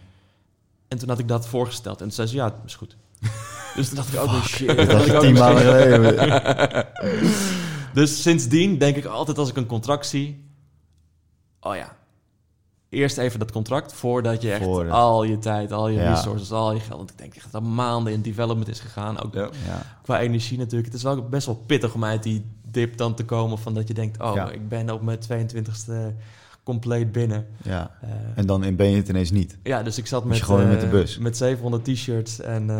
En 0.89 0.99
toen 0.99 1.09
had 1.09 1.18
ik 1.18 1.29
dat 1.29 1.49
voorgesteld 1.49 2.01
en 2.01 2.05
toen 2.05 2.14
zei 2.14 2.29
ze, 2.29 2.35
ja, 2.35 2.55
is 2.64 2.74
goed. 2.74 2.97
dus 3.76 3.87
toen 3.87 3.97
dacht 3.97 4.12
ik 4.12 4.20
ook, 4.20 4.26
oh 4.26 4.45
shit. 4.45 4.76
Dat 4.76 5.07
ik 5.07 5.14
ook 5.14 5.20
tien 5.20 5.35
maanden 5.35 5.62
geleden. 5.72 6.87
Dus 7.99 8.22
sindsdien 8.22 8.78
denk 8.78 8.96
ik 8.96 9.05
altijd 9.05 9.38
als 9.38 9.49
ik 9.49 9.57
een 9.57 9.66
contract 9.66 10.07
zie... 10.07 10.44
Oh 11.61 11.76
ja, 11.76 11.96
eerst 12.88 13.18
even 13.18 13.38
dat 13.38 13.53
contract 13.53 13.92
voordat 13.92 14.42
je 14.42 14.53
echt 14.53 14.90
al 14.90 15.22
je 15.24 15.38
tijd, 15.38 15.72
al 15.72 15.88
je 15.88 16.01
Ja. 16.01 16.14
resources, 16.14 16.53
al 16.53 16.72
je 16.72 16.80
geld... 16.80 16.96
Want 16.99 17.11
ik 17.11 17.18
denk 17.18 17.34
echt 17.34 17.53
dat 17.53 17.62
er 17.62 17.68
maanden 17.68 18.12
in 18.12 18.22
development 18.22 18.68
is 18.68 18.80
gegaan. 18.80 19.22
Ook 19.22 19.34
Ja. 19.34 19.51
Qua 20.03 20.20
energie 20.20 20.59
natuurlijk. 20.59 20.86
Het 20.86 20.94
is 20.96 21.03
wel 21.03 21.28
best 21.28 21.46
wel 21.46 21.62
pittig 21.66 21.94
om 21.94 22.05
uit 22.05 22.22
die 22.22 22.44
dip 22.70 22.96
dan 22.96 23.14
te 23.14 23.24
komen 23.24 23.59
van 23.59 23.74
dat 23.74 23.88
je 23.88 23.94
denkt... 23.94 24.20
Oh, 24.20 24.34
Ja. 24.34 24.51
ik 24.51 24.68
ben 24.68 24.90
op 24.90 25.03
mijn 25.03 25.18
22e 25.18 26.14
compleet 26.62 27.12
binnen. 27.12 27.46
ja. 27.62 27.90
Eh, 28.01 28.11
En 28.34 28.46
dan 28.46 28.76
ben 28.76 28.90
je 28.90 28.96
het 28.96 29.09
ineens 29.09 29.30
niet. 29.30 29.59
ja, 29.62 29.82
dus 29.82 29.99
ik 29.99 30.07
zat 30.07 30.24
met, 30.24 30.42
gewoon 30.42 30.68
met 30.68 30.80
de 30.80 30.86
eh, 30.86 30.92
bus. 30.92 31.18
met 31.18 31.36
700 31.36 31.84
t-shirts 31.84 32.40
en, 32.40 32.70
eh, 32.70 32.78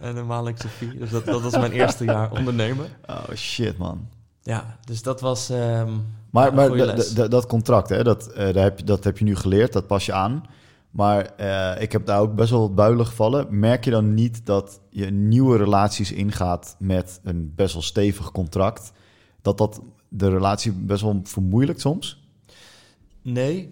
en 0.00 0.16
een 0.16 0.26
maandelijkse 0.26 0.68
fee. 0.68 0.98
Dus 0.98 1.10
dat, 1.10 1.24
dat 1.24 1.42
was 1.42 1.52
mijn 1.52 1.72
eerste 1.80 2.04
jaar 2.04 2.30
ondernemen. 2.30 2.86
Oh 3.06 3.34
shit, 3.34 3.76
man. 3.78 4.08
Ja, 4.48 4.78
dus 4.84 5.02
dat 5.02 5.20
was... 5.20 5.50
ehm, 5.50 5.92
Maar, 6.30 6.54
maar 6.54 6.96
dat 7.30 7.46
contract, 7.46 7.88
hè, 7.88 8.02
dat, 8.02 8.26
eh, 8.26 8.54
daar 8.54 8.64
heb 8.64 8.78
je, 8.78 8.84
dat 8.84 9.04
heb 9.04 9.18
je 9.18 9.24
nu 9.24 9.36
geleerd, 9.36 9.72
dat 9.72 9.86
pas 9.86 10.06
je 10.06 10.12
aan. 10.12 10.42
Maar 10.90 11.24
eh, 11.36 11.82
ik 11.82 11.92
heb 11.92 12.06
daar 12.06 12.20
ook 12.20 12.34
best 12.34 12.50
wel 12.50 12.60
wat 12.60 12.74
builen 12.74 13.06
gevallen. 13.06 13.58
Merk 13.58 13.84
je 13.84 13.90
dan 13.90 14.14
niet 14.14 14.46
dat 14.46 14.80
je 14.90 15.10
nieuwe 15.10 15.56
relaties 15.56 16.12
ingaat 16.12 16.76
met 16.78 17.20
een 17.22 17.52
best 17.54 17.72
wel 17.72 17.82
stevig 17.82 18.30
contract? 18.32 18.92
Dat 19.42 19.58
dat 19.58 19.80
de 20.08 20.28
relatie 20.30 20.72
best 20.72 21.02
wel 21.02 21.20
vermoeilijkt 21.24 21.80
soms? 21.80 22.22
Nee, 23.22 23.70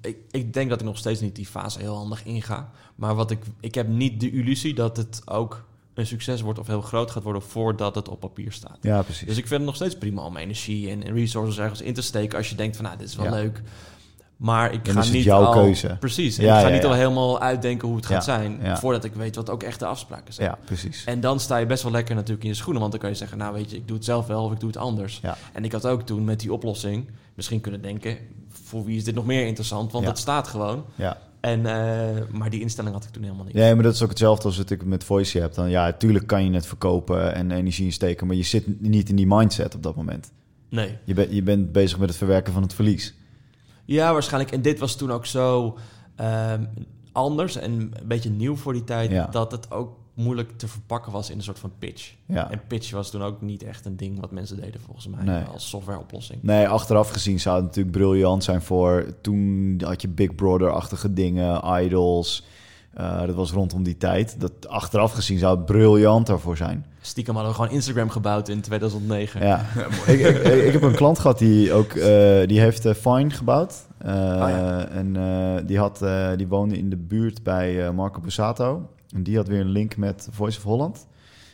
ik, 0.00 0.18
ik 0.30 0.52
denk 0.52 0.70
dat 0.70 0.80
ik 0.80 0.86
nog 0.86 0.98
steeds 0.98 1.20
niet 1.20 1.36
die 1.36 1.46
fase 1.46 1.78
heel 1.78 1.96
handig 1.96 2.24
inga. 2.24 2.70
Maar 2.94 3.14
wat 3.14 3.30
ik, 3.30 3.44
ik 3.60 3.74
heb 3.74 3.88
niet 3.88 4.20
de 4.20 4.30
illusie 4.30 4.74
dat 4.74 4.96
het 4.96 5.22
ook 5.24 5.64
een 5.98 6.06
succes 6.06 6.40
wordt 6.40 6.58
of 6.58 6.66
heel 6.66 6.80
groot 6.80 7.10
gaat 7.10 7.22
worden 7.22 7.42
voordat 7.42 7.94
het 7.94 8.08
op 8.08 8.20
papier 8.20 8.52
staat. 8.52 8.78
Ja, 8.80 9.02
precies. 9.02 9.26
Dus 9.26 9.36
ik 9.36 9.46
vind 9.46 9.50
het 9.60 9.64
nog 9.64 9.74
steeds 9.74 9.96
prima 9.96 10.22
om 10.22 10.36
energie 10.36 10.90
en, 10.90 11.04
en 11.04 11.14
resources 11.14 11.58
ergens 11.58 11.80
in 11.80 11.94
te 11.94 12.02
steken 12.02 12.38
als 12.38 12.48
je 12.48 12.54
denkt 12.54 12.76
van 12.76 12.84
nou, 12.84 12.96
dit 12.98 13.08
is 13.08 13.16
wel 13.16 13.24
Ja. 13.26 13.30
leuk. 13.32 13.62
Maar 14.36 14.72
ik 14.72 14.88
ga 14.88 15.04
niet 15.10 15.24
jouw 15.24 15.44
al, 15.44 15.52
keuze. 15.52 15.96
Precies. 16.00 16.36
Ja, 16.36 16.56
ik 16.56 16.62
ga 16.62 16.68
ja, 16.68 16.74
niet 16.74 16.84
al 16.84 16.92
helemaal 16.92 17.40
uitdenken 17.40 17.88
hoe 17.88 17.96
het 17.96 18.06
gaat 18.06 18.24
zijn 18.24 18.60
voordat 18.76 19.04
ik 19.04 19.14
weet 19.14 19.36
wat 19.36 19.50
ook 19.50 19.62
echt 19.62 19.78
de 19.78 19.86
afspraken 19.86 20.34
zijn. 20.34 20.48
ja, 20.48 20.58
precies. 20.64 21.04
En 21.04 21.20
dan 21.20 21.40
sta 21.40 21.56
je 21.56 21.66
best 21.66 21.82
wel 21.82 21.92
lekker 21.92 22.14
natuurlijk 22.14 22.42
in 22.42 22.48
je 22.48 22.54
schoenen. 22.56 22.80
Want 22.80 22.92
dan 22.92 23.00
kan 23.00 23.10
je 23.10 23.16
zeggen, 23.16 23.38
nou 23.38 23.54
weet 23.54 23.70
je, 23.70 23.76
ik 23.76 23.86
doe 23.86 23.96
het 23.96 24.04
zelf 24.04 24.26
wel 24.26 24.44
of 24.44 24.52
ik 24.52 24.60
doe 24.60 24.68
het 24.68 24.78
anders. 24.78 25.18
Ja. 25.22 25.36
En 25.52 25.64
ik 25.64 25.72
had 25.72 25.86
ook 25.86 26.02
toen 26.02 26.24
met 26.24 26.40
die 26.40 26.52
oplossing 26.52 27.10
misschien 27.34 27.60
kunnen 27.60 27.82
denken... 27.82 28.18
voor 28.48 28.84
wie 28.84 28.96
is 28.96 29.04
dit 29.04 29.14
nog 29.14 29.26
meer 29.26 29.46
interessant? 29.46 29.92
Want 29.92 30.06
het 30.06 30.18
staat 30.18 30.48
gewoon. 30.48 30.84
Ja. 30.94 31.18
En, 31.40 31.66
eh, 31.66 32.24
maar 32.32 32.50
die 32.50 32.60
instelling 32.60 32.94
had 32.94 33.04
ik 33.04 33.10
toen 33.10 33.22
helemaal 33.22 33.44
niet. 33.44 33.54
Nee, 33.54 33.74
maar 33.74 33.82
dat 33.82 33.94
is 33.94 34.02
ook 34.02 34.08
hetzelfde 34.08 34.44
als 34.44 34.56
wat 34.56 34.70
ik 34.70 34.84
met 34.84 35.04
Voice 35.04 35.38
heb. 35.38 35.54
Dan 35.54 35.70
ja, 35.70 35.84
natuurlijk 35.84 36.26
kan 36.26 36.44
je 36.44 36.50
het 36.50 36.66
verkopen 36.66 37.34
en 37.34 37.50
energie 37.50 37.84
insteken, 37.84 38.26
maar 38.26 38.36
je 38.36 38.42
zit 38.42 38.80
niet 38.80 39.08
in 39.08 39.16
die 39.16 39.26
mindset 39.26 39.74
op 39.74 39.82
dat 39.82 39.96
moment. 39.96 40.32
Nee. 40.68 40.98
Je, 41.04 41.14
bent 41.14 41.32
je 41.32 41.42
bent 41.42 41.72
bezig 41.72 41.98
met 41.98 42.08
het 42.08 42.18
verwerken 42.18 42.52
van 42.52 42.62
het 42.62 42.74
verlies. 42.74 43.14
Ja, 43.84 44.12
waarschijnlijk. 44.12 44.52
En 44.52 44.62
dit 44.62 44.78
was 44.78 44.96
toen 44.96 45.10
ook 45.10 45.26
zo 45.26 45.78
ehm, 46.16 46.64
anders 47.12 47.56
en 47.56 47.72
een 47.72 47.94
beetje 48.04 48.30
nieuw 48.30 48.56
voor 48.56 48.72
die 48.72 48.84
tijd... 48.84 49.10
Ja. 49.10 49.26
dat 49.26 49.52
het 49.52 49.70
ook 49.70 49.96
moeilijk 50.18 50.58
te 50.58 50.68
verpakken 50.68 51.12
was 51.12 51.30
in 51.30 51.36
een 51.36 51.42
soort 51.42 51.58
van 51.58 51.72
pitch. 51.78 52.14
Ja. 52.26 52.50
En 52.50 52.60
pitch 52.66 52.90
was 52.90 53.10
toen 53.10 53.22
ook 53.22 53.40
niet 53.40 53.62
echt 53.62 53.86
een 53.86 53.96
ding 53.96 54.20
wat 54.20 54.30
mensen 54.30 54.60
deden 54.60 54.80
volgens 54.80 55.06
mij 55.08 55.24
Nee. 55.24 55.42
als 55.44 55.68
softwareoplossing. 55.68 56.42
Nee, 56.42 56.68
achteraf 56.68 57.08
gezien 57.10 57.40
zou 57.40 57.56
het 57.56 57.64
natuurlijk 57.64 57.96
briljant 57.96 58.44
zijn 58.44 58.62
voor... 58.62 59.06
Toen 59.20 59.74
had 59.84 60.02
je 60.02 60.08
Big 60.08 60.34
Brother-achtige 60.34 61.12
dingen, 61.12 61.80
Idols. 61.82 62.46
Eh, 62.94 63.26
dat 63.26 63.34
was 63.34 63.52
rondom 63.52 63.82
die 63.82 63.96
tijd. 63.96 64.40
Dat, 64.40 64.68
achteraf 64.68 65.12
gezien 65.12 65.38
zou 65.38 65.56
het 65.56 65.66
briljant 65.66 66.26
daarvoor 66.26 66.56
zijn. 66.56 66.86
Stiekem 67.00 67.34
hadden 67.34 67.52
we 67.52 67.58
gewoon 67.58 67.74
Instagram 67.74 68.10
gebouwd 68.10 68.48
in 68.48 68.60
2009. 68.60 69.46
Ja. 69.46 69.66
ik, 70.06 70.20
ik, 70.20 70.44
ik 70.44 70.72
heb 70.72 70.82
een 70.82 70.94
klant 70.94 71.18
gehad 71.18 71.38
die 71.38 71.72
ook... 71.72 71.92
eh, 71.92 72.46
die 72.46 72.60
heeft 72.60 72.88
Fine 72.96 73.30
gebouwd. 73.30 73.86
Eh, 73.98 74.14
ja. 74.14 74.88
En 74.88 75.16
eh, 75.16 75.66
die, 75.66 75.78
had, 75.78 76.04
die 76.36 76.48
woonde 76.48 76.78
in 76.78 76.90
de 76.90 76.96
buurt 76.96 77.42
bij 77.42 77.92
Marco 77.92 78.20
Bussato. 78.20 78.88
En 79.14 79.22
die 79.22 79.36
had 79.36 79.48
weer 79.48 79.60
een 79.60 79.70
link 79.70 79.96
met 79.96 80.28
Voice 80.30 80.58
of 80.58 80.64
Holland. 80.64 81.06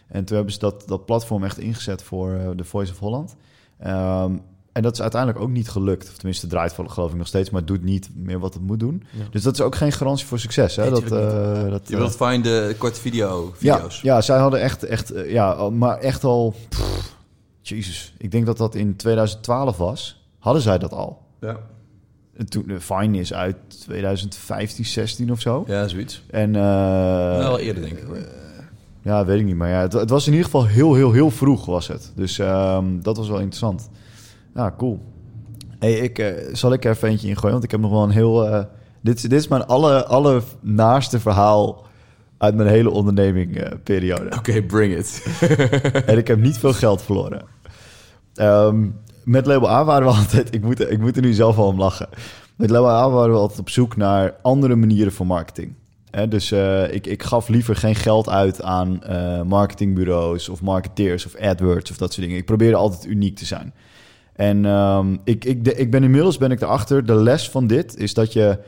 En 0.06 0.24
toen 0.24 0.36
hebben 0.36 0.54
ze 0.54 0.60
dat, 0.60 0.84
dat 0.86 1.04
platform 1.04 1.44
echt 1.44 1.58
ingezet 1.58 2.02
voor 2.02 2.32
eh, 2.32 2.50
de 2.56 2.64
Voice 2.64 2.92
of 2.92 2.98
Holland. 2.98 3.36
Ehm, 3.78 4.36
en 4.72 4.82
dat 4.82 4.92
is 4.92 5.00
uiteindelijk 5.00 5.42
ook 5.42 5.50
niet 5.50 5.68
gelukt. 5.68 6.08
Of 6.08 6.16
tenminste, 6.16 6.46
draait 6.46 6.72
geloof 6.72 7.10
ik 7.10 7.16
nog 7.16 7.26
steeds, 7.26 7.50
maar 7.50 7.60
het 7.60 7.68
doet 7.68 7.82
niet 7.82 8.10
meer 8.14 8.38
wat 8.38 8.54
het 8.54 8.62
moet 8.62 8.80
doen. 8.80 9.02
Ja. 9.10 9.24
Dus 9.30 9.42
dat 9.42 9.54
is 9.54 9.60
ook 9.60 9.74
geen 9.74 9.92
garantie 9.92 10.26
voor 10.26 10.38
succes. 10.38 10.76
Hè? 10.76 10.82
Nee, 10.82 10.90
dat, 10.90 11.02
eh, 11.02 11.70
dat, 11.70 11.88
Je 11.88 11.96
wilt 11.96 12.16
fijn 12.16 12.42
de 12.42 12.74
korte 12.78 13.00
video, 13.00 13.52
ja, 13.58 13.74
video's. 13.74 14.00
ja, 14.00 14.20
zij 14.20 14.38
hadden 14.38 14.60
echt, 14.60 14.82
echt 14.82 15.12
ja, 15.26 15.70
maar 15.70 15.98
echt 15.98 16.24
al, 16.24 16.54
pff, 16.68 17.16
jezus, 17.62 18.14
ik 18.18 18.30
denk 18.30 18.46
dat 18.46 18.56
dat 18.56 18.74
in 18.74 18.96
2012 18.96 19.76
was. 19.76 20.28
Hadden 20.38 20.62
zij 20.62 20.78
dat 20.78 20.92
al? 20.92 21.22
Ja, 21.40 21.58
toen, 22.48 22.64
de 22.66 22.80
Fine 22.80 23.18
is 23.18 23.34
uit 23.34 23.56
2015, 23.68 24.84
16 24.84 25.30
of 25.30 25.40
zo. 25.40 25.64
ja 25.66 25.88
zoiets. 25.88 26.22
En, 26.30 26.56
eh, 26.56 26.62
Wel 27.38 27.58
eerder, 27.58 27.82
denk 27.82 27.98
ik. 27.98 28.04
Hoor. 28.06 28.16
ja, 29.02 29.24
weet 29.24 29.38
ik 29.40 29.44
niet, 29.46 29.56
maar 29.56 29.68
ja, 29.68 29.80
het, 29.80 29.92
het 29.92 30.10
was 30.10 30.24
in 30.26 30.32
ieder 30.32 30.44
geval 30.46 30.66
heel, 30.66 30.94
heel, 30.94 31.12
heel 31.12 31.30
vroeg 31.30 31.66
was 31.66 31.88
het. 31.88 32.12
Dus 32.16 32.38
ehm, 32.38 32.84
dat 33.02 33.16
was 33.16 33.28
wel 33.28 33.38
interessant. 33.38 33.90
Ja, 34.54 34.74
cool. 34.78 35.00
Hey, 35.78 35.92
ik, 35.92 36.18
eh, 36.18 36.32
zal 36.54 36.72
ik 36.72 36.84
er 36.84 36.90
even 36.90 37.08
eentje 37.08 37.28
ingooien, 37.28 37.52
want 37.52 37.64
ik 37.64 37.70
heb 37.70 37.80
nog 37.80 37.90
wel 37.90 38.02
een 38.02 38.10
heel... 38.10 38.46
eh, 38.48 38.64
dit, 39.00 39.16
is- 39.16 39.22
dit 39.22 39.32
is 39.40 39.48
mijn 39.48 39.66
alle, 39.66 40.04
alle 40.06 40.42
naaste 40.60 41.20
verhaal 41.20 41.86
uit 42.38 42.54
mijn 42.54 42.68
hele 42.68 42.90
onderneming 42.90 43.56
eh, 43.56 43.72
periode. 43.82 44.36
Oké, 44.36 44.62
bring 44.62 44.96
it. 44.96 45.26
en 46.06 46.18
ik 46.18 46.26
heb 46.26 46.38
niet 46.38 46.58
veel 46.58 46.72
geld 46.72 47.02
verloren. 47.02 47.42
Ehm, 48.34 48.86
met 49.24 49.46
Label 49.46 49.70
A 49.70 49.84
waren 49.84 50.06
we 50.08 50.14
altijd... 50.18 50.54
Ik 50.54 50.62
moet, 50.62 50.90
ik 50.90 51.00
moet 51.00 51.16
er 51.16 51.22
nu 51.22 51.32
zelf 51.32 51.58
al 51.58 51.66
om 51.66 51.78
lachen. 51.78 52.08
Met 52.56 52.70
Label 52.70 52.90
A 52.90 53.10
waren 53.10 53.32
we 53.32 53.38
altijd 53.38 53.60
op 53.60 53.70
zoek 53.70 53.96
naar 53.96 54.34
andere 54.42 54.74
manieren 54.76 55.12
voor 55.12 55.26
marketing. 55.26 55.74
Dus 56.28 56.52
eh, 56.52 56.92
ik, 56.94 57.06
ik 57.06 57.22
gaf 57.22 57.48
liever 57.48 57.76
geen 57.76 57.94
geld 57.94 58.28
uit 58.28 58.62
aan 58.62 59.02
eh, 59.02 59.42
marketingbureaus 59.42 60.48
of 60.48 60.62
marketeers 60.62 61.26
of 61.26 61.36
AdWords 61.36 61.90
of 61.90 61.96
dat 61.96 62.12
soort 62.12 62.26
dingen. 62.26 62.40
Ik 62.40 62.46
probeerde 62.46 62.76
altijd 62.76 63.06
uniek 63.06 63.36
te 63.36 63.44
zijn. 63.44 63.74
En 64.32 64.64
ehm, 64.64 65.16
ik, 65.24 65.44
ik, 65.44 65.64
de- 65.64 65.74
ik 65.74 65.90
ben 65.90 66.02
inmiddels 66.02 66.38
ben 66.38 66.50
ik 66.50 66.60
erachter. 66.60 67.06
De 67.06 67.14
les 67.14 67.50
van 67.50 67.66
dit 67.66 67.96
is 67.96 68.14
dat 68.14 68.32
je 68.32 68.58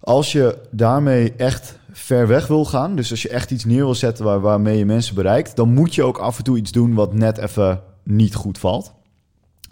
als 0.00 0.32
je 0.32 0.58
daarmee 0.70 1.32
echt 1.36 1.78
ver 1.92 2.26
weg 2.26 2.46
wil 2.46 2.64
gaan, 2.64 2.96
dus 2.96 3.10
als 3.10 3.22
je 3.22 3.28
echt 3.28 3.50
iets 3.50 3.64
neer 3.64 3.84
wil 3.84 3.94
zetten 3.94 4.24
waar, 4.24 4.40
waarmee 4.40 4.78
je 4.78 4.84
mensen 4.84 5.14
bereikt, 5.14 5.56
dan 5.56 5.72
moet 5.74 5.94
je 5.94 6.02
ook 6.02 6.18
af 6.18 6.38
en 6.38 6.44
toe 6.44 6.56
iets 6.56 6.72
doen 6.72 6.94
wat 6.94 7.14
net 7.14 7.38
even 7.38 7.80
niet 8.02 8.34
goed 8.34 8.58
valt. 8.58 8.92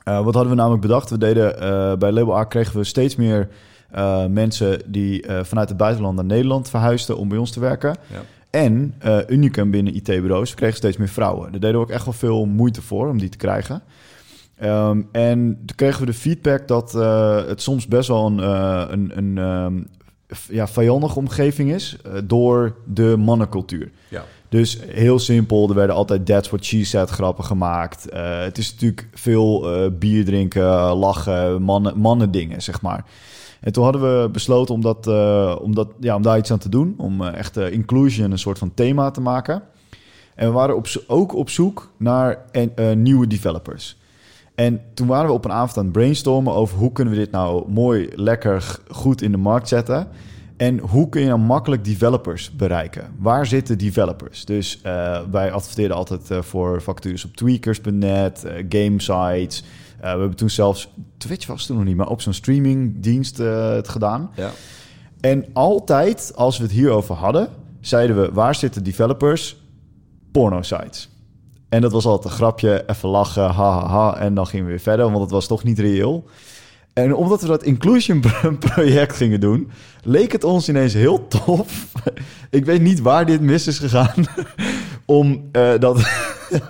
Eh, 0.04 0.24
wat 0.24 0.34
hadden 0.34 0.52
we 0.52 0.58
namelijk 0.58 0.82
bedacht? 0.82 1.10
We 1.10 1.18
deden 1.18 1.60
eh, 1.60 1.96
bij 1.96 2.12
Label 2.12 2.36
A 2.36 2.44
kregen 2.44 2.76
we 2.76 2.84
steeds 2.84 3.16
meer 3.16 3.48
eh, 3.90 4.26
mensen 4.26 4.82
die 4.86 5.24
vanuit 5.42 5.68
het 5.68 5.78
buitenland 5.78 6.16
naar 6.16 6.24
Nederland 6.24 6.70
verhuisden 6.70 7.16
om 7.16 7.28
bij 7.28 7.38
ons 7.38 7.50
te 7.50 7.60
werken. 7.60 7.96
Ja. 8.12 8.20
En 8.50 8.94
Unicum 9.28 9.70
binnen 9.70 9.94
IT-bureaus, 9.94 10.50
we 10.50 10.56
kregen 10.56 10.76
steeds 10.76 10.96
meer 10.96 11.08
vrouwen. 11.08 11.50
Daar 11.50 11.60
deden 11.60 11.76
we 11.76 11.82
ook 11.82 11.90
echt 11.90 12.04
wel 12.04 12.14
veel 12.14 12.46
moeite 12.46 12.82
voor 12.82 13.08
om 13.08 13.18
die 13.18 13.28
te 13.28 13.36
krijgen. 13.36 13.82
Ehm, 14.56 15.02
en 15.12 15.58
toen 15.66 15.76
kregen 15.76 16.00
we 16.00 16.06
de 16.06 16.12
feedback 16.12 16.68
dat 16.68 16.92
het 17.48 17.62
soms 17.62 17.86
best 17.86 18.08
wel 18.08 18.26
een, 18.26 18.38
een, 18.92 19.18
een 19.18 19.38
ehm, 19.38 19.82
ja, 20.48 20.68
vijandige 20.68 21.18
omgeving 21.18 21.72
is 21.72 21.96
door 22.24 22.76
de 22.86 23.16
mannencultuur. 23.16 23.90
Ja. 24.08 24.24
Dus 24.50 24.78
heel 24.86 25.18
simpel, 25.18 25.68
er 25.68 25.74
werden 25.74 25.96
altijd 25.96 26.26
that's 26.26 26.48
what 26.48 26.64
she 26.64 26.84
said 26.84 27.10
grappen 27.10 27.44
gemaakt. 27.44 28.08
Eh, 28.08 28.40
het 28.40 28.58
is 28.58 28.72
natuurlijk 28.72 29.08
veel 29.12 29.74
eh, 29.74 29.90
bier 29.98 30.24
drinken, 30.24 30.64
lachen, 30.96 31.62
mannen, 31.62 31.98
mannen 31.98 32.30
dingen, 32.30 32.62
zeg 32.62 32.82
maar. 32.82 33.04
En 33.60 33.72
toen 33.72 33.84
hadden 33.84 34.02
we 34.02 34.28
besloten 34.28 34.74
om, 34.74 34.80
dat, 34.80 35.06
eh, 35.06 35.56
om, 35.62 35.74
dat, 35.74 35.88
ja, 36.00 36.14
om 36.14 36.22
daar 36.22 36.38
iets 36.38 36.50
aan 36.50 36.58
te 36.58 36.68
doen. 36.68 36.94
Om 36.96 37.22
echt 37.22 37.56
inclusion 37.56 38.30
een 38.30 38.38
soort 38.38 38.58
van 38.58 38.74
thema 38.74 39.10
te 39.10 39.20
maken. 39.20 39.62
En 40.34 40.46
we 40.46 40.52
waren 40.52 40.76
op, 40.76 40.86
ook 41.06 41.34
op 41.34 41.50
zoek 41.50 41.90
naar 41.96 42.44
nieuwe 42.94 43.26
developers. 43.26 43.96
En 44.54 44.80
toen 44.94 45.06
waren 45.06 45.26
we 45.26 45.32
op 45.32 45.44
een 45.44 45.52
avond 45.52 45.76
aan 45.76 45.84
het 45.84 45.92
brainstormen 45.92 46.54
over 46.54 46.78
hoe 46.78 46.92
kunnen 46.92 47.14
we 47.14 47.20
dit 47.20 47.30
nou 47.30 47.70
mooi, 47.70 48.08
lekker, 48.14 48.80
goed 48.88 49.22
in 49.22 49.30
de 49.30 49.38
markt 49.38 49.68
zetten. 49.68 50.08
En 50.60 50.78
hoe 50.78 51.08
kun 51.08 51.20
je 51.20 51.26
nou 51.26 51.40
makkelijk 51.40 51.84
developers 51.84 52.50
bereiken? 52.50 53.14
Waar 53.18 53.46
zitten 53.46 53.78
developers? 53.78 54.44
Dus 54.44 54.80
eh, 54.82 55.20
wij 55.30 55.52
adverteerden 55.52 55.96
altijd 55.96 56.30
eh, 56.30 56.42
voor 56.42 56.82
vacatures 56.82 57.24
op 57.24 57.36
tweakers.net, 57.36 58.44
game 58.68 59.00
sites. 59.00 59.64
Eh, 59.96 60.00
we 60.00 60.18
hebben 60.18 60.36
toen 60.36 60.50
zelfs, 60.50 60.88
Twitch 61.18 61.46
was 61.46 61.66
toen 61.66 61.76
nog 61.76 61.84
niet, 61.84 61.96
maar 61.96 62.08
op 62.08 62.20
zo'n 62.20 62.32
streamingdienst 62.32 63.38
het 63.38 63.88
gedaan. 63.88 64.30
Ja. 64.36 64.50
En 65.20 65.44
altijd 65.52 66.32
als 66.34 66.58
we 66.58 66.62
het 66.62 66.72
hierover 66.72 67.14
hadden, 67.14 67.48
zeiden 67.80 68.20
we: 68.20 68.32
waar 68.32 68.54
zitten 68.54 68.84
developers? 68.84 69.56
porno-sites. 70.32 71.10
En 71.68 71.80
dat 71.80 71.92
was 71.92 72.06
altijd 72.06 72.32
een 72.32 72.38
grapje, 72.38 72.84
even 72.86 73.08
lachen, 73.08 73.50
ha, 73.50 73.50
ha, 73.50 73.88
ha. 73.88 74.16
En 74.16 74.34
dan 74.34 74.46
gingen 74.46 74.64
we 74.64 74.70
weer 74.70 74.80
verder, 74.80 75.10
want 75.10 75.20
het 75.20 75.30
was 75.30 75.46
toch 75.46 75.64
niet 75.64 75.78
reëel. 75.78 76.24
En 76.92 77.14
omdat 77.14 77.40
we 77.40 77.46
dat 77.46 77.62
inclusion 77.62 78.22
project 78.74 79.16
gingen 79.16 79.40
doen, 79.40 79.70
leek 80.02 80.32
het 80.32 80.44
ons 80.44 80.68
ineens 80.68 80.94
heel 80.94 81.28
tof. 81.28 81.92
Ik 82.50 82.64
weet 82.64 82.80
niet 82.80 83.00
waar 83.00 83.26
dit 83.26 83.40
mis 83.40 83.66
is 83.66 83.78
gegaan. 83.78 84.24
Om, 85.06 85.48
eh, 85.52 85.72
dat, 85.78 86.02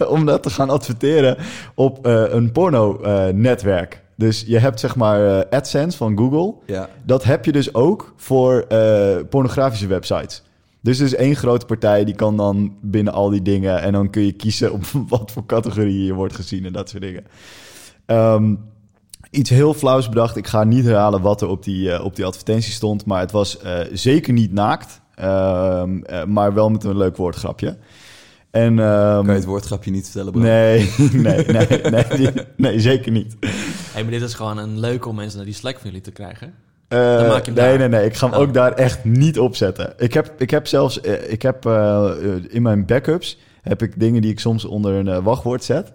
om 0.09 0.27
dat 0.27 0.43
te 0.43 0.51
gaan 0.51 0.71
adverteren 0.71 1.37
op 1.75 2.07
eh, 2.07 2.25
een 2.29 2.53
porno-netwerk. 2.53 4.03
dus 4.16 4.45
je 4.47 4.59
hebt 4.59 4.81
zeg 4.81 4.97
maar 4.97 5.39
eh, 5.39 5.59
AdSense 5.59 5.97
van 5.97 6.18
Google. 6.18 6.55
Ja. 6.66 6.89
Dat 7.05 7.25
heb 7.25 7.45
je 7.45 7.53
dus 7.53 7.75
ook 7.75 8.14
voor 8.16 8.64
eh, 8.68 9.16
pornografische 9.31 9.87
websites. 9.87 10.43
Dus 10.83 10.99
er 10.99 11.05
is 11.05 11.14
één 11.14 11.37
grote 11.37 11.66
partij 11.66 12.05
die 12.05 12.14
kan 12.14 12.37
dan 12.37 12.77
binnen 12.81 13.12
al 13.12 13.31
die 13.31 13.43
dingen... 13.43 13.81
en 13.81 13.93
dan 13.93 14.11
kun 14.11 14.23
je 14.23 14.33
kiezen 14.33 14.73
op 14.73 14.85
wat 15.09 15.31
voor 15.31 15.47
categorie 15.47 16.05
je 16.05 16.14
wordt 16.14 16.35
gezien 16.35 16.64
en 16.64 16.73
dat 16.73 16.89
soort 16.89 17.03
dingen. 17.03 17.25
Ehm, 18.07 18.55
iets 19.31 19.51
heel 19.51 19.74
flauws 19.74 20.09
bedacht. 20.09 20.37
Ik 20.37 20.47
ga 20.47 20.64
niet 20.64 20.85
herhalen 20.85 21.20
wat 21.20 21.41
er 21.41 21.49
op 21.49 21.64
die, 21.64 21.93
eh, 21.93 22.05
op 22.05 22.16
die 22.16 22.24
advertentie 22.24 22.72
stond... 22.72 23.05
maar 23.07 23.20
het 23.20 23.31
was 23.31 23.59
eh, 23.59 23.78
zeker 23.93 24.33
niet 24.33 24.53
naakt, 24.53 25.01
ehm, 25.14 26.03
eh, 26.03 26.24
maar 26.24 26.55
wel 26.55 26.68
met 26.68 26.85
een 26.85 26.97
leuk 26.97 27.16
woordgrapje. 27.16 27.76
En, 28.51 28.78
ehm, 28.78 29.14
Kan 29.16 29.26
je 29.26 29.33
het 29.33 29.45
woordgrapje 29.45 29.91
niet 29.91 30.05
vertellen, 30.05 30.33
Bram? 30.33 30.45
Nee, 30.51 30.91
nee, 31.12 31.47
nee, 31.47 31.66
nee, 31.91 32.31
nee, 32.57 32.81
zeker 32.81 33.12
niet. 33.12 33.37
Hey, 33.93 34.03
maar 34.03 34.12
dit 34.12 34.22
is 34.22 34.35
gewoon 34.35 34.59
een 34.59 34.78
leuk 34.81 35.07
om 35.07 35.14
mensen 35.14 35.37
naar 35.37 35.47
die 35.47 35.55
Slack 35.55 35.74
van 35.74 35.85
jullie 35.85 36.01
te 36.01 36.11
krijgen. 36.11 36.55
Eh, 36.89 36.99
Dan 37.16 37.26
maak 37.26 37.45
je 37.47 37.53
hem 37.53 37.61
nee, 37.61 37.78
daar. 37.78 37.78
nee, 37.78 37.89
nee. 37.89 38.05
Ik 38.05 38.14
ga 38.14 38.26
hem 38.26 38.35
Oh. 38.37 38.41
ook 38.43 38.55
daar 38.55 38.72
echt 38.72 39.05
niet 39.05 39.39
op 39.39 39.57
zetten. 39.57 39.93
Ik 39.99 40.12
heb, 40.14 40.35
ik 40.39 40.51
heb 40.51 40.66
zelfs 40.66 41.01
eh, 41.01 41.33
ik 41.33 41.43
heb, 41.43 41.66
in 42.49 42.62
mijn 42.62 42.87
backups 42.87 43.39
heb 43.62 43.83
ik 43.83 44.01
dingen 44.01 44.22
die 44.22 44.31
ik 44.31 44.41
soms 44.41 44.64
onder 44.64 44.95
een 45.07 45.22
wachtwoord 45.22 45.64
zet. 45.64 45.93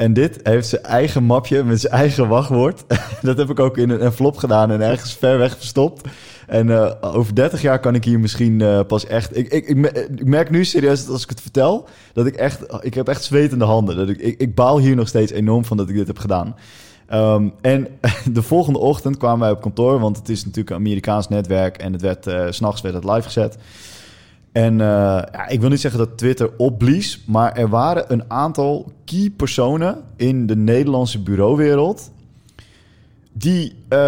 En 0.00 0.12
dit 0.12 0.40
heeft 0.42 0.68
zijn 0.68 0.82
eigen 0.82 1.24
mapje 1.24 1.64
met 1.64 1.80
zijn 1.80 1.92
eigen 1.92 2.28
wachtwoord. 2.28 2.84
dat 3.22 3.36
heb 3.36 3.50
ik 3.50 3.60
ook 3.60 3.76
in 3.76 3.90
een 3.90 4.00
envelop 4.00 4.36
gedaan 4.36 4.70
en 4.70 4.80
ergens 4.80 5.14
ver 5.14 5.38
weg 5.38 5.56
verstopt. 5.56 6.08
En 6.46 6.70
eh, 6.70 7.14
over 7.14 7.34
30 7.34 7.62
jaar 7.62 7.80
kan 7.80 7.94
ik 7.94 8.04
hier 8.04 8.20
misschien 8.20 8.60
eh, 8.60 8.80
pas 8.86 9.06
echt... 9.06 9.36
Ik, 9.36 9.48
ik, 9.48 9.68
ik, 9.68 9.76
me- 9.76 10.08
ik 10.16 10.24
merk 10.24 10.50
nu 10.50 10.64
serieus 10.64 11.08
als 11.08 11.22
ik 11.22 11.28
het 11.28 11.40
vertel... 11.40 11.88
dat 12.12 12.26
ik 12.26 12.34
echt... 12.34 12.60
Ik 12.80 12.94
heb 12.94 13.08
echt 13.08 13.24
zwetende 13.24 13.64
handen. 13.64 13.96
Dat 13.96 14.08
ik, 14.08 14.18
ik, 14.38 14.54
baal 14.54 14.78
hier 14.78 14.96
nog 14.96 15.08
steeds 15.08 15.32
enorm 15.32 15.64
van 15.64 15.76
dat 15.76 15.88
ik 15.88 15.94
dit 15.94 16.06
heb 16.06 16.18
gedaan. 16.18 16.56
Ehm, 17.06 17.48
en 17.60 17.88
de 18.32 18.42
volgende 18.42 18.78
ochtend 18.78 19.16
kwamen 19.16 19.40
wij 19.40 19.50
op 19.50 19.60
kantoor, 19.60 20.00
want 20.00 20.16
het 20.16 20.28
is 20.28 20.40
natuurlijk 20.44 20.70
een 20.70 20.76
Amerikaans 20.76 21.28
netwerk 21.28 21.76
en 21.76 21.92
het 21.92 22.02
werd, 22.02 22.26
eh, 22.26 22.46
s 22.50 22.56
s'nachts 22.56 22.80
werd 22.80 22.94
het 22.94 23.04
live 23.04 23.22
gezet. 23.22 23.56
En 24.52 24.80
eh, 24.80 24.86
ja, 25.32 25.48
ik 25.48 25.60
wil 25.60 25.68
niet 25.68 25.80
zeggen 25.80 26.00
dat 26.00 26.18
Twitter 26.18 26.50
opblies, 26.56 27.22
maar 27.26 27.52
er 27.56 27.68
waren 27.68 28.04
een 28.12 28.24
aantal 28.30 28.92
key 29.04 29.32
personen 29.36 30.02
in 30.16 30.46
de 30.46 30.56
Nederlandse 30.56 31.18
bureauwereld 31.22 32.10
die 33.32 33.74
eh 33.88 33.98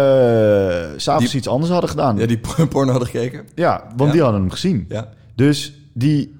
s'avonds 0.95 1.29
Die- 1.31 1.39
iets 1.39 1.47
anders 1.47 1.71
hadden 1.71 1.89
gedaan. 1.89 2.17
Ja, 2.17 2.25
die 2.25 2.39
porno 2.69 2.91
hadden 2.91 3.09
gekeken. 3.09 3.37
want 3.37 3.51
Ja. 3.55 4.11
die 4.11 4.21
hadden 4.21 4.41
hem 4.41 4.49
gezien. 4.49 4.85
Ja. 4.89 5.09
Dus 5.35 5.73
die, 5.93 6.35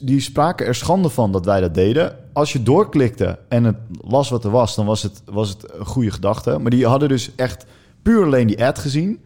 die 0.00 0.20
spraken 0.20 0.66
er 0.66 0.74
schande 0.74 1.08
van 1.08 1.32
dat 1.32 1.44
wij 1.44 1.60
dat 1.60 1.74
deden. 1.74 2.16
Als 2.32 2.52
je 2.52 2.62
doorklikte 2.62 3.38
en 3.48 3.64
het 3.64 3.76
las 4.00 4.28
wat 4.30 4.44
er 4.44 4.50
was, 4.50 4.74
dan 4.74 4.86
was 4.86 5.02
het, 5.02 5.22
was 5.24 5.48
het 5.48 5.72
een 5.78 5.86
goede 5.86 6.10
gedachte. 6.10 6.58
Maar 6.58 6.70
die 6.70 6.86
hadden 6.86 7.08
dus 7.08 7.30
echt 7.36 7.66
puur 8.02 8.24
alleen 8.24 8.46
die 8.46 8.64
ad 8.64 8.78
gezien. 8.78 9.20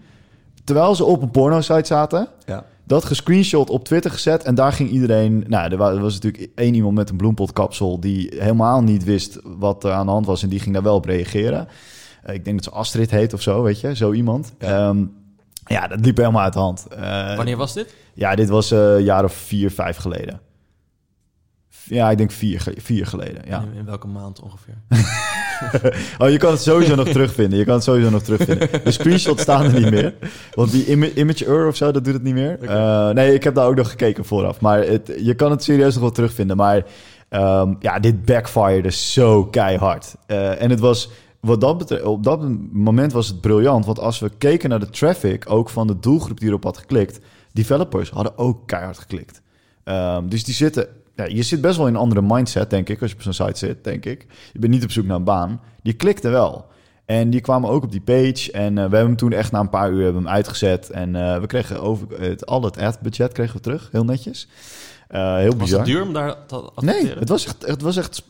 Terwijl 0.65 0.95
ze 0.95 1.05
op 1.05 1.23
een 1.23 1.31
porno-site 1.31 1.87
zaten. 1.87 2.29
Ja. 2.47 2.65
Dat 2.87 3.05
gescreenshot 3.05 3.71
op 3.71 3.85
Twitter 3.85 4.11
gezet. 4.11 4.43
En 4.43 4.55
daar 4.55 4.73
ging 4.73 4.91
iedereen... 4.91 5.45
Nou, 5.47 5.71
er 5.71 5.77
wa- 5.77 5.91
er 5.93 6.01
was 6.01 6.15
natuurlijk 6.15 6.51
één 6.55 6.75
iemand 6.75 6.95
met 6.95 7.11
een 7.11 7.17
bloempotkapsel... 7.17 8.01
die 8.01 8.33
helemaal 8.39 8.83
niet 8.83 9.05
wist 9.05 9.39
wat 9.43 9.85
er 9.85 9.93
aan 9.93 10.07
de 10.07 10.13
hand 10.13 10.27
was. 10.27 10.43
En 10.43 10.49
die 10.49 10.61
ging 10.61 10.75
daar 10.75 10.83
wel 10.83 10.95
op 10.95 11.05
reageren. 11.05 11.69
Eh, 12.23 12.35
ik 12.35 12.45
denk 12.45 12.57
dat 12.57 12.65
ze 12.73 12.79
Astrid 12.79 13.11
heet 13.11 13.33
of 13.33 13.43
zo, 13.43 13.63
weet 13.63 13.81
je. 13.81 13.97
Zo 13.97 14.13
iemand. 14.13 14.53
Ja. 14.59 14.69
Ja, 14.69 14.95
ja 15.67 15.87
dat 15.89 16.01
liep 16.05 16.17
helemaal 16.17 16.43
uit 16.43 16.53
de 16.53 16.59
hand. 16.59 16.87
Eh, 16.87 17.37
Wanneer 17.37 17.57
was 17.57 17.73
dit? 17.73 17.95
ja, 18.15 18.35
dit 18.35 18.49
was 18.49 18.71
eh, 18.71 18.95
een 18.95 19.03
jaar 19.05 19.25
of 19.25 19.33
vier, 19.33 19.71
vijf 19.71 19.97
geleden. 19.97 20.41
Ja, 21.89 22.11
ik 22.11 22.19
denk 22.19 22.31
vier, 22.31 22.65
vier 22.77 23.07
geleden. 23.07 23.43
Ja. 23.49 23.61
In, 23.61 23.79
in 23.79 23.85
welke 23.85 24.07
maand 24.07 24.41
ongeveer? 24.41 24.75
Oh, 26.19 26.31
je 26.31 26.39
kan 26.39 26.51
het 26.51 26.61
sowieso 26.63 26.95
nog 26.95 27.09
terugvinden. 27.09 27.59
Je 27.59 27.65
kan 27.65 27.75
het 27.75 27.83
sowieso 27.85 28.11
nog 28.11 28.23
terugvinden. 28.23 28.69
De 28.85 28.91
screenshots 28.91 29.43
staan 29.43 29.65
er 29.65 29.81
niet 29.81 29.91
meer. 29.91 30.15
Want 30.55 30.71
die 30.71 30.87
Ima- 30.87 31.09
Image 31.15 31.67
of 31.67 31.77
zo, 31.77 31.93
dat 31.93 32.05
doet 32.05 32.15
het 32.15 32.23
niet 32.23 32.35
meer. 32.35 32.59
Eh, 32.63 33.11
nee, 33.11 33.35
ik 33.35 33.45
heb 33.45 33.55
daar 33.55 33.67
ook 33.67 33.75
nog 33.77 33.91
gekeken 33.91 34.25
vooraf. 34.25 34.61
Maar 34.61 34.79
het, 34.83 35.13
je 35.23 35.35
kan 35.35 35.51
het 35.51 35.63
serieus 35.63 35.93
nog 35.93 36.03
wel 36.03 36.13
terugvinden. 36.13 36.57
Maar 36.57 36.85
ehm, 37.29 37.75
ja, 37.81 37.99
dit 37.99 38.25
backfired 38.25 38.95
zo 38.95 39.45
keihard. 39.45 40.15
Eh, 40.27 40.63
en 40.63 40.71
het 40.71 40.81
was... 40.81 41.11
Wat 41.41 41.61
dat 41.61 41.79
betreft, 41.79 42.03
op 42.05 42.23
dat 42.23 42.41
moment 42.73 43.13
was 43.13 43.29
het 43.29 43.41
briljant. 43.41 43.87
Want 43.87 43.99
als 44.01 44.19
we 44.19 44.31
keken 44.39 44.69
naar 44.69 44.81
de 44.81 44.91
traffic, 44.91 45.45
ook 45.51 45.69
van 45.71 45.87
de 45.87 45.99
doelgroep 45.99 46.41
die 46.41 46.49
erop 46.49 46.65
had 46.65 46.79
geklikt, 46.79 47.21
developers 47.53 48.11
hadden 48.11 48.39
ook 48.39 48.67
keihard 48.67 48.99
geklikt. 48.99 49.43
Ehm, 49.85 50.29
dus 50.29 50.45
die 50.45 50.55
zitten, 50.55 50.87
ja, 51.17 51.25
je 51.25 51.43
zit 51.43 51.61
best 51.61 51.77
wel 51.77 51.87
in 51.87 51.95
een 51.95 52.01
andere 52.01 52.23
mindset, 52.23 52.71
denk 52.71 52.89
ik, 52.89 53.01
als 53.01 53.11
je 53.11 53.17
op 53.17 53.23
zo'n 53.23 53.33
site 53.33 53.59
zit, 53.59 53.85
denk 53.85 54.05
ik. 54.05 54.27
Je 54.53 54.59
bent 54.59 54.73
niet 54.73 54.85
op 54.85 54.91
zoek 54.91 55.05
naar 55.05 55.17
een 55.17 55.25
baan. 55.25 55.61
Die 55.83 55.93
klikten 55.93 56.31
wel. 56.31 56.67
En 57.05 57.31
die 57.31 57.41
kwamen 57.41 57.71
ook 57.71 57.83
op 57.85 57.91
die 57.93 58.01
page. 58.01 58.53
En 58.53 58.69
eh, 58.69 58.75
we 58.75 58.81
hebben 58.81 59.01
hem 59.01 59.17
toen 59.17 59.33
echt 59.33 59.53
na 59.53 59.61
een 59.61 59.69
paar 59.69 59.91
uur 59.91 60.05
hebben 60.05 60.23
hem 60.23 60.33
uitgezet. 60.33 60.91
En 60.91 61.17
eh, 61.17 61.41
we 61.41 61.47
kregen 61.47 61.81
over 61.83 62.21
het, 62.21 62.47
al 62.47 62.63
het 62.63 62.79
ad-budget 62.79 63.33
kregen 63.33 63.57
we 63.57 63.61
terug, 63.63 63.89
heel 63.93 64.05
netjes. 64.05 64.49
Eh, 65.09 65.37
heel 65.37 65.51
Was 65.51 65.57
bizar. 65.57 65.79
het 65.79 65.89
duur 65.89 66.03
om 66.03 66.13
daar 66.13 66.47
te 66.47 66.55
Nee, 66.55 66.65
adverteren? 66.75 67.19
het 67.19 67.29
was 67.29 67.47
echt, 67.47 67.67
het 67.67 67.83
was 67.83 67.97
echt 67.97 68.25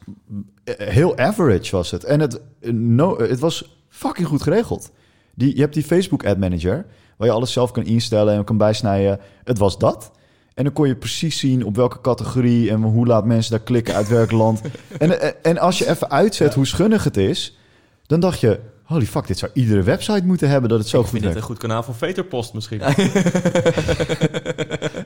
heel 0.64 1.18
average 1.18 1.76
was 1.76 1.90
het. 1.90 2.04
En 2.04 2.20
het, 2.20 2.40
no, 2.72 3.18
het 3.18 3.38
was 3.38 3.78
fucking 3.88 4.26
goed 4.28 4.42
geregeld. 4.42 4.90
Die, 5.34 5.54
je 5.54 5.60
hebt 5.60 5.74
die 5.74 5.82
Facebook 5.82 6.26
Ad 6.26 6.38
Manager, 6.38 6.86
waar 7.16 7.28
je 7.28 7.34
alles 7.34 7.52
zelf 7.52 7.70
kan 7.70 7.84
instellen 7.84 8.34
en 8.34 8.44
kan 8.44 8.56
bijsnijden. 8.56 9.20
Het 9.44 9.58
was 9.58 9.78
dat. 9.78 10.10
En 10.56 10.64
dan 10.64 10.72
kon 10.72 10.88
je 10.88 10.96
precies 10.96 11.38
zien 11.38 11.64
op 11.64 11.76
welke 11.76 12.00
categorie 12.00 12.70
en 12.70 12.82
hoe 12.82 13.06
laat 13.06 13.24
mensen 13.24 13.50
daar 13.50 13.60
klikken 13.60 13.94
uit 13.94 14.08
welk 14.08 14.30
land. 14.30 14.60
En, 14.98 15.20
en, 15.20 15.34
en 15.42 15.58
als 15.58 15.78
je 15.78 15.88
even 15.90 16.10
uitzet 16.10 16.54
hoe 16.54 16.66
schunnig 16.66 17.04
het 17.04 17.16
is, 17.16 17.58
dan 18.06 18.20
dacht 18.20 18.40
je, 18.40 18.60
holy 18.82 19.06
fuck, 19.06 19.26
dit 19.26 19.38
zou 19.38 19.50
iedere 19.54 19.82
website 19.82 20.22
moeten 20.24 20.48
hebben 20.48 20.70
dat 20.70 20.78
het 20.78 20.88
zo 20.88 20.96
ik 20.96 21.02
goed 21.02 21.10
vind 21.10 21.22
dit 21.22 21.32
werkt. 21.32 21.48
een 21.48 21.54
goed 21.56 21.66
kanaal 21.66 21.82
voor 21.82 21.94
Veterpost 21.94 22.54
misschien. 22.54 22.80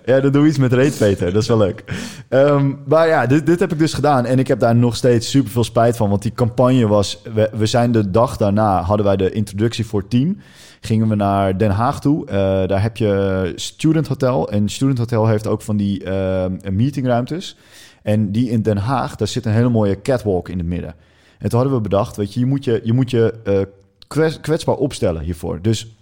Ja, 0.05 0.21
dan 0.21 0.33
doe 0.33 0.47
iets 0.47 0.59
met 0.59 0.73
reetveter. 0.73 1.33
Dat 1.33 1.43
is 1.43 1.49
wel 1.49 1.59
leuk. 1.59 1.85
Ehm, 2.29 2.73
maar 2.87 3.09
ja, 3.09 3.27
dit, 3.27 3.47
dit 3.47 3.61
heb 3.61 3.73
ik 3.73 3.79
dus 3.79 3.93
gedaan. 3.93 4.27
En 4.27 4.39
ik 4.39 4.49
heb 4.49 4.61
daar 4.61 4.77
nog 4.77 4.97
steeds 4.97 5.31
super 5.31 5.51
veel 5.51 5.65
spijt 5.65 5.97
van. 5.97 6.09
Want 6.09 6.23
die 6.23 6.33
campagne 6.33 6.87
was... 6.87 7.23
We, 7.35 7.51
we 7.53 7.67
zijn 7.67 7.93
de 7.93 8.11
dag 8.11 8.37
daarna... 8.37 8.83
hadden 8.83 9.07
wij 9.07 9.17
de 9.17 9.31
introductie 9.31 9.87
voor 9.87 10.09
team. 10.09 10.41
Gingen 10.81 11.09
we 11.09 11.15
naar 11.15 11.59
Den 11.59 11.71
Haag 11.71 12.01
toe. 12.01 12.27
Eh, 12.27 12.35
daar 12.67 12.83
heb 12.83 12.97
je 12.97 13.53
Student 13.57 14.07
Hotel. 14.09 14.51
En 14.51 14.69
Student 14.69 14.99
Hotel 14.99 15.27
heeft 15.27 15.47
ook 15.47 15.63
van 15.63 15.77
die 15.77 16.05
ehm, 16.05 16.57
meetingruimtes. 16.71 17.57
En 18.03 18.33
die 18.33 18.51
in 18.51 18.63
Den 18.63 18.77
Haag, 18.77 19.17
daar 19.17 19.29
zit 19.29 19.45
een 19.47 19.53
hele 19.53 19.69
mooie 19.69 20.03
catwalk 20.03 20.49
in 20.49 20.59
het 20.59 20.67
midden. 20.67 20.95
En 21.39 21.49
toen 21.49 21.59
hadden 21.59 21.77
we 21.77 21.83
bedacht, 21.83 22.17
weet 22.17 22.35
je, 22.35 22.41
je 22.41 22.47
moet 22.47 22.65
je, 22.65 22.81
je, 22.85 22.93
moet 22.93 23.11
je 23.11 23.35
eh, 23.45 23.61
kwets- 24.09 24.41
kwetsbaar 24.41 24.75
opstellen 24.75 25.23
hiervoor. 25.23 25.63
Dus 25.63 25.97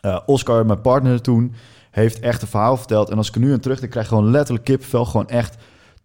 eh, 0.00 0.18
Oscar, 0.26 0.66
mijn 0.66 0.80
partner 0.80 1.20
toen, 1.22 1.54
heeft 1.90 2.20
echt 2.20 2.42
een 2.42 2.48
verhaal 2.48 2.76
verteld. 2.76 3.10
En 3.10 3.16
als 3.16 3.28
ik 3.28 3.34
er 3.34 3.40
nu 3.40 3.52
aan 3.52 3.60
terug, 3.60 3.80
dan 3.80 3.88
krijg 3.88 4.08
je 4.08 4.14
gewoon 4.14 4.30
letterlijk 4.30 4.64
kippenvel. 4.64 5.04
Gewoon 5.04 5.28
echt 5.28 5.56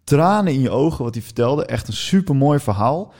tranen 0.04 0.52
in 0.52 0.60
je 0.60 0.70
ogen 0.70 1.04
wat 1.04 1.14
hij 1.14 1.22
vertelde. 1.22 1.64
Echt 1.64 1.88
een 1.88 1.94
super 1.94 2.36
mooi 2.36 2.58
verhaal. 2.58 3.12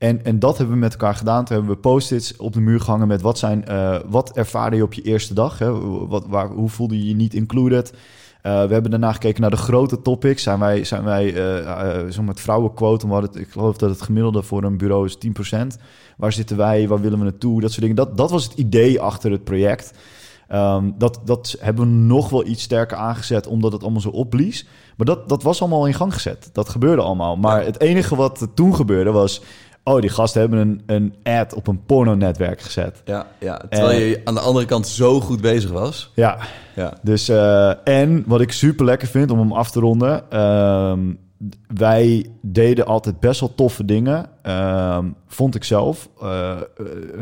En, 0.00 0.24
en 0.24 0.38
dat 0.38 0.56
hebben 0.58 0.74
we 0.74 0.80
met 0.80 0.92
elkaar 0.92 1.14
gedaan. 1.14 1.44
Toen 1.44 1.56
hebben 1.56 1.74
we 1.74 1.80
post-its 1.80 2.36
op 2.36 2.52
de 2.52 2.60
muur 2.60 2.80
gehangen 2.80 3.08
met 3.08 3.20
wat, 3.22 3.38
zijn, 3.38 3.64
eh, 3.66 3.96
wat 4.06 4.36
ervaarde 4.36 4.76
je 4.76 4.82
op 4.82 4.92
je 4.92 5.02
eerste 5.02 5.34
dag? 5.34 5.58
Hè? 5.58 5.70
Wat, 6.08 6.24
waar, 6.28 6.48
hoe 6.48 6.68
voelde 6.68 6.98
je 6.98 7.06
je 7.08 7.14
niet 7.14 7.34
included? 7.34 7.92
Eh, 8.42 8.64
we 8.64 8.72
hebben 8.72 8.90
daarna 8.90 9.12
gekeken 9.12 9.40
naar 9.40 9.50
de 9.50 9.56
grote 9.56 10.02
topics. 10.02 10.42
Zijn 10.42 10.58
wij, 10.58 10.84
zijn 10.84 11.04
wij 11.04 11.34
eh 11.34 12.10
zo 12.10 12.22
met 12.22 12.40
vrouwenquote, 12.40 13.06
we 13.06 13.12
hadden 13.12 13.30
het- 13.30 13.40
ik 13.40 13.50
geloof 13.50 13.76
dat 13.76 13.90
het 13.90 14.02
gemiddelde 14.02 14.42
voor 14.42 14.62
een 14.64 14.76
bureau 14.78 15.06
is 15.06 15.16
10%. 15.18 15.76
Waar 16.16 16.32
zitten 16.32 16.56
wij? 16.56 16.88
Waar 16.88 17.00
willen 17.00 17.18
we 17.18 17.24
naartoe? 17.24 17.60
Dat 17.60 17.70
soort 17.70 17.80
dingen. 17.80 17.96
Dat, 17.96 18.16
dat 18.16 18.30
was 18.30 18.44
het 18.44 18.52
idee 18.54 19.00
achter 19.00 19.30
het 19.30 19.44
project. 19.44 19.92
Ehm, 20.48 20.90
dat, 20.98 21.20
dat 21.24 21.56
hebben 21.60 21.84
we 21.84 21.90
nog 21.90 22.28
wel 22.28 22.46
iets 22.46 22.62
sterker 22.62 22.96
aangezet, 22.96 23.46
omdat 23.46 23.72
het 23.72 23.82
allemaal 23.82 24.00
zo 24.00 24.08
opblies. 24.08 24.66
Maar 24.96 25.06
dat, 25.06 25.28
dat 25.28 25.42
was 25.42 25.60
allemaal 25.60 25.86
in 25.86 25.94
gang 25.94 26.14
gezet. 26.14 26.50
Dat 26.52 26.68
gebeurde 26.68 27.02
allemaal. 27.02 27.36
Maar 27.36 27.64
het 27.64 27.80
enige 27.80 28.16
wat 28.16 28.48
toen 28.54 28.74
gebeurde 28.74 29.10
was... 29.10 29.42
Oh, 29.94 30.00
die 30.00 30.10
gasten 30.10 30.40
hebben 30.40 30.58
een, 30.58 30.82
een 30.86 31.14
ad 31.34 31.54
op 31.54 31.66
een 31.66 31.84
pornonetwerk 31.84 32.60
gezet. 32.60 33.02
Ja, 33.04 33.26
ja. 33.38 33.60
Terwijl 33.68 34.00
je 34.00 34.20
aan 34.24 34.34
de 34.34 34.40
andere 34.40 34.66
kant 34.66 34.86
zo 34.86 35.20
goed 35.20 35.40
bezig 35.40 35.70
was. 35.70 36.10
Ja, 36.14 36.38
Ja. 36.74 36.92
dus... 37.02 37.28
eh, 37.28 37.72
en 37.84 38.24
wat 38.26 38.40
ik 38.40 38.52
super 38.52 38.84
lekker 38.84 39.08
vind, 39.08 39.30
om 39.30 39.38
hem 39.38 39.52
af 39.52 39.70
te 39.70 39.80
ronden... 39.80 40.30
ehm, 40.30 41.00
wij 41.74 42.26
deden 42.42 42.86
altijd 42.86 43.20
best 43.20 43.40
wel 43.40 43.54
toffe 43.54 43.84
dingen, 43.84 44.26
ehm, 44.42 45.06
vond 45.26 45.54
ik 45.54 45.64
zelf, 45.64 46.08
eh, 46.20 46.50
eh, 46.50 46.56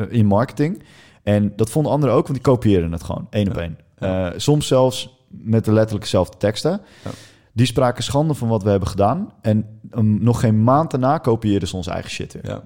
in 0.09 0.27
marketing. 0.27 0.83
En 1.23 1.53
dat 1.57 1.71
vonden 1.71 1.93
anderen 1.93 2.15
ook, 2.15 2.23
want 2.27 2.35
die 2.45 2.53
kopieerden 2.53 2.93
het 2.93 3.03
gewoon, 3.03 3.27
één 3.31 3.49
op 3.49 3.57
één. 3.57 3.79
Ja. 3.99 4.33
Soms 4.37 4.67
zelfs 4.67 5.17
met 5.29 5.65
de 5.65 5.73
letterlijk 5.73 6.05
dezelfde 6.05 6.37
teksten. 6.37 6.81
Ja. 7.05 7.11
Die 7.59 7.67
spraken 7.67 8.03
schande 8.05 8.35
van 8.35 8.49
wat 8.49 8.63
we 8.63 8.71
hebben 8.71 8.89
gedaan. 8.89 9.33
En 9.41 9.81
um, 9.97 10.23
nog 10.23 10.41
geen 10.41 10.65
maand 10.65 10.91
daarna 10.91 11.19
kopieerden 11.19 11.69
ze 11.69 11.77
onze 11.77 11.91
eigen 11.91 12.11
shit 12.11 12.33
weer. 12.33 12.47
Ja. 12.47 12.63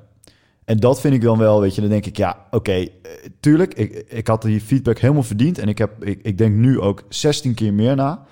En 0.65 0.77
dat 0.77 1.01
vind 1.01 1.15
ik 1.15 1.23
dan 1.23 1.39
wel, 1.39 1.61
weet 1.61 1.75
je, 1.75 1.81
dan 1.81 1.91
denk 1.91 2.07
ik, 2.07 2.17
ja, 2.17 2.47
oké, 2.51 2.73
eh, 2.73 2.89
tuurlijk, 3.41 3.75
ik, 3.75 4.05
ik 4.09 4.27
had 4.27 4.43
die 4.43 4.61
feedback 4.61 4.99
helemaal 4.99 5.23
verdiend. 5.23 5.59
En 5.59 5.69
ik, 5.69 5.79
heb, 5.79 6.05
ik, 6.05 6.21
ik 6.23 6.39
denk 6.39 6.55
nu 6.57 6.81
ook 6.81 7.03
16 7.09 7.55
keer 7.55 7.73
meer 7.73 7.97
na 7.97 8.25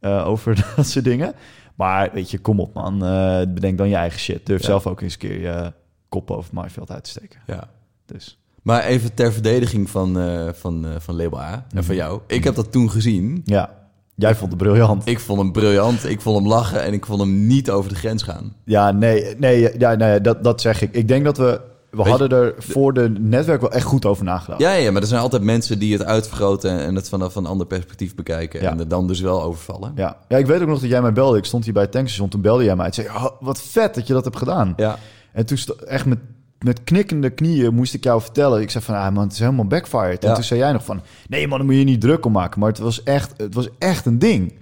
eh, 0.00 0.26
over 0.26 0.54
dat 0.76 0.86
soort 0.86 1.04
dingen. 1.04 1.32
Maar 1.74 2.10
weet 2.12 2.30
je, 2.30 2.38
kom 2.38 2.60
op 2.60 2.74
man, 2.74 3.04
Eh, 3.04 3.40
bedenk 3.48 3.78
dan 3.78 3.88
je 3.88 3.94
eigen 3.94 4.20
shit. 4.20 4.46
Durf 4.46 4.60
Ja. 4.60 4.66
zelf 4.66 4.86
ook 4.86 5.00
eens 5.00 5.12
een 5.12 5.18
keer 5.18 5.40
je 5.40 5.72
kop 6.08 6.30
over 6.30 6.44
het 6.44 6.52
maaiveld 6.52 6.90
uit 6.90 7.04
te 7.04 7.10
steken. 7.10 7.40
ja. 7.46 7.68
Dus 8.06 8.38
Maar 8.62 8.82
even 8.84 9.14
ter 9.14 9.32
verdediging 9.32 9.90
van, 9.90 10.18
eh, 10.18 10.48
van, 10.52 10.86
van 10.98 11.16
Label 11.16 11.40
A 11.40 11.66
en 11.74 11.84
van 11.84 11.94
jou. 11.94 12.20
Ik 12.26 12.44
heb 12.44 12.54
dat 12.54 12.72
toen 12.72 12.90
gezien. 12.90 13.42
ja, 13.44 13.76
jij 14.18 14.34
vond 14.34 14.50
het 14.52 14.62
briljant. 14.62 15.06
Ik 15.06 15.20
vond 15.20 15.38
hem 15.40 15.52
briljant, 15.52 16.04
ik 16.08 16.20
vond 16.20 16.36
hem 16.38 16.48
lachen 16.48 16.82
en 16.82 16.92
ik 16.92 17.06
vond 17.06 17.20
hem 17.20 17.46
niet 17.46 17.70
over 17.70 17.90
de 17.90 17.96
grens 17.96 18.22
gaan. 18.22 18.52
Ja, 18.64 18.90
nee, 18.90 19.34
nee, 19.38 19.78
ja, 19.78 19.94
nee 19.94 20.20
dat, 20.20 20.44
dat 20.44 20.60
zeg 20.60 20.82
ik. 20.82 20.94
Ik 20.94 21.08
denk 21.08 21.24
dat 21.24 21.36
we, 21.36 21.60
we 21.90 22.02
je- 22.02 22.08
hadden 22.08 22.28
er 22.30 22.54
voor 22.58 22.92
de 22.94 23.08
netwerk 23.20 23.60
wel 23.60 23.72
echt 23.72 23.84
goed 23.84 24.06
over 24.06 24.24
nagedacht. 24.24 24.60
Ja, 24.60 24.72
ja, 24.72 24.90
maar 24.92 25.02
er 25.02 25.08
zijn 25.08 25.20
altijd 25.20 25.42
mensen 25.42 25.78
die 25.78 25.92
het 25.92 26.04
uitvergroten 26.04 26.78
en 26.78 26.94
het 26.94 27.08
vanaf 27.08 27.34
een 27.34 27.46
ander 27.46 27.66
perspectief 27.66 28.14
bekijken. 28.14 28.60
Ja. 28.62 28.70
En 28.70 28.78
er 28.78 28.88
dan 28.88 29.06
dus 29.06 29.20
wel 29.20 29.42
overvallen. 29.42 29.92
Ja. 29.96 30.16
ja, 30.28 30.36
ik 30.36 30.46
weet 30.46 30.60
ook 30.60 30.68
nog 30.68 30.80
dat 30.80 30.90
jij 30.90 31.02
mij 31.02 31.12
belde. 31.12 31.38
Ik 31.38 31.44
stond 31.44 31.64
hier 31.64 31.72
bij 31.72 31.82
het 31.82 31.92
tankstation, 31.92 32.28
toen 32.28 32.40
belde 32.40 32.64
jij 32.64 32.76
mij. 32.76 32.86
en 32.86 32.94
zei, 32.94 33.08
oh, 33.08 33.26
wat 33.40 33.62
vet 33.62 33.94
dat 33.94 34.06
je 34.06 34.12
dat 34.12 34.24
hebt 34.24 34.36
gedaan. 34.36 34.72
Ja, 34.76 34.98
En 35.32 35.46
toen 35.46 35.58
echt 35.86 36.06
met, 36.06 36.18
met 36.64 36.84
knikkende 36.84 37.30
knieën 37.30 37.74
moest 37.74 37.94
ik 37.94 38.04
jou 38.04 38.20
vertellen. 38.20 38.60
Ik 38.60 38.70
zei 38.70 38.84
van, 38.84 38.94
ah 38.94 39.12
man, 39.14 39.22
het 39.24 39.32
is 39.32 39.38
helemaal 39.38 39.66
backfired. 39.66 40.22
En 40.22 40.28
Ja. 40.28 40.34
toen 40.34 40.44
zei 40.44 40.60
jij 40.60 40.72
nog 40.72 40.84
van, 40.84 41.02
nee 41.28 41.48
man, 41.48 41.58
daar 41.58 41.66
moet 41.66 41.76
je 41.76 41.84
niet 41.84 42.00
druk 42.00 42.24
om 42.26 42.32
maken. 42.32 42.60
Maar 42.60 42.68
het 42.68 42.78
was 42.78 43.02
echt, 43.02 43.32
het 43.36 43.54
was 43.54 43.68
echt 43.78 44.06
een 44.06 44.18
ding. 44.18 44.52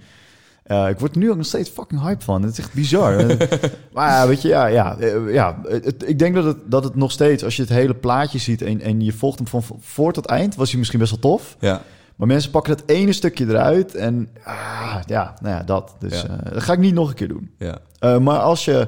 Eh, 0.63 0.89
ik 0.89 0.99
word 0.99 1.11
er 1.11 1.17
nu 1.17 1.29
ook 1.29 1.37
nog 1.37 1.45
steeds 1.45 1.69
fucking 1.69 2.01
hype 2.01 2.23
van. 2.23 2.41
Het 2.41 2.51
is 2.51 2.59
echt 2.59 2.73
bizar. 2.73 3.25
maar 3.93 4.09
ja, 4.09 4.27
weet 4.27 4.41
je, 4.41 4.47
ja, 4.47 4.65
ja, 4.65 4.97
eh, 4.97 5.33
ja 5.33 5.59
het- 5.67 6.09
ik 6.09 6.19
denk 6.19 6.35
dat 6.35 6.43
het, 6.43 6.57
dat 6.65 6.83
het 6.83 6.95
nog 6.95 7.11
steeds, 7.11 7.43
als 7.43 7.55
je 7.55 7.61
het 7.61 7.71
hele 7.71 7.93
plaatje 7.93 8.37
ziet 8.39 8.61
en, 8.61 8.81
en 8.81 9.01
je 9.01 9.13
volgt 9.13 9.37
hem 9.37 9.47
van 9.47 9.63
voor 9.79 10.13
tot 10.13 10.25
eind, 10.25 10.55
was 10.55 10.69
hij 10.69 10.77
misschien 10.79 10.99
best 10.99 11.11
wel 11.11 11.19
tof. 11.19 11.55
ja. 11.59 11.81
Maar 12.15 12.27
mensen 12.27 12.51
pakken 12.51 12.77
dat 12.77 12.89
ene 12.89 13.13
stukje 13.13 13.45
eruit 13.47 13.95
en 13.95 14.29
ah, 14.43 14.95
ja, 15.05 15.33
nou 15.41 15.55
ja, 15.55 15.63
dat. 15.63 15.95
Dus 15.99 16.21
Ja. 16.21 16.27
eh, 16.43 16.53
dat 16.53 16.63
ga 16.63 16.73
ik 16.73 16.79
niet 16.79 16.93
nog 16.93 17.09
een 17.09 17.15
keer 17.15 17.27
doen. 17.27 17.51
ja. 17.57 17.79
Maar 18.19 18.39
als 18.39 18.65
je 18.65 18.87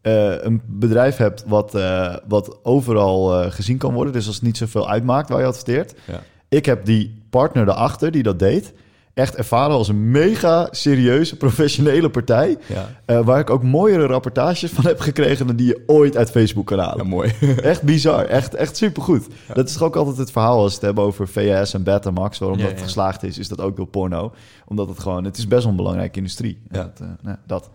eh, 0.00 0.42
een 0.42 0.62
bedrijf 0.66 1.16
hebt 1.16 1.44
wat, 1.46 1.74
eh, 1.74 2.14
wat 2.28 2.58
overal 2.62 3.42
eh, 3.42 3.50
gezien 3.50 3.78
kan 3.78 3.94
worden, 3.94 4.12
dus 4.12 4.26
als 4.26 4.34
het 4.34 4.44
niet 4.44 4.56
zoveel 4.56 4.90
uitmaakt 4.90 5.28
waar 5.28 5.40
je 5.40 5.46
adverteert. 5.46 5.94
Ja. 6.04 6.22
Ik 6.48 6.66
heb 6.66 6.84
die 6.84 7.22
partner 7.30 7.66
daarachter 7.66 8.10
die 8.10 8.22
dat 8.22 8.38
deed, 8.38 8.72
echt 9.14 9.34
ervaren 9.34 9.76
als 9.76 9.88
een 9.88 10.10
mega 10.10 10.68
serieuze, 10.70 11.36
professionele 11.36 12.10
partij. 12.10 12.56
Ja. 12.66 13.24
waar 13.24 13.40
ik 13.40 13.50
ook 13.50 13.62
mooiere 13.62 14.06
rapportages 14.06 14.70
van 14.70 14.86
heb 14.86 15.00
gekregen 15.00 15.46
dan 15.46 15.56
die 15.56 15.66
je 15.66 15.82
ooit 15.86 16.16
uit 16.16 16.30
Facebook 16.30 16.66
kan 16.66 16.78
halen. 16.78 16.96
ja, 16.96 17.10
mooi. 17.10 17.32
Echt 17.62 17.82
bizar. 17.82 18.24
Echt, 18.24 18.54
echt 18.54 18.76
supergoed. 18.76 19.26
Dat 19.54 19.68
is 19.68 19.72
toch 19.72 19.82
ook 19.82 19.96
altijd 19.96 20.16
het 20.16 20.30
verhaal 20.30 20.58
als 20.58 20.68
we 20.68 20.74
het 20.74 20.84
hebben 20.84 21.04
over 21.04 21.28
VS 21.28 21.74
en 21.74 21.82
Betamax. 21.82 22.38
Waarom 22.38 22.58
dat 22.58 22.80
geslaagd 22.80 23.22
is, 23.22 23.38
is 23.38 23.48
dat 23.48 23.60
ook 23.60 23.76
door 23.76 23.86
porno. 23.86 24.32
Omdat 24.66 24.88
het 24.88 24.98
gewoon... 24.98 25.24
Het 25.24 25.38
is 25.38 25.48
best 25.48 25.62
wel 25.62 25.70
een 25.70 25.76
belangrijke 25.76 26.16
industrie. 26.18 26.60
Ja. 26.70 26.92
Dat, 27.22 27.38
dat. 27.46 27.70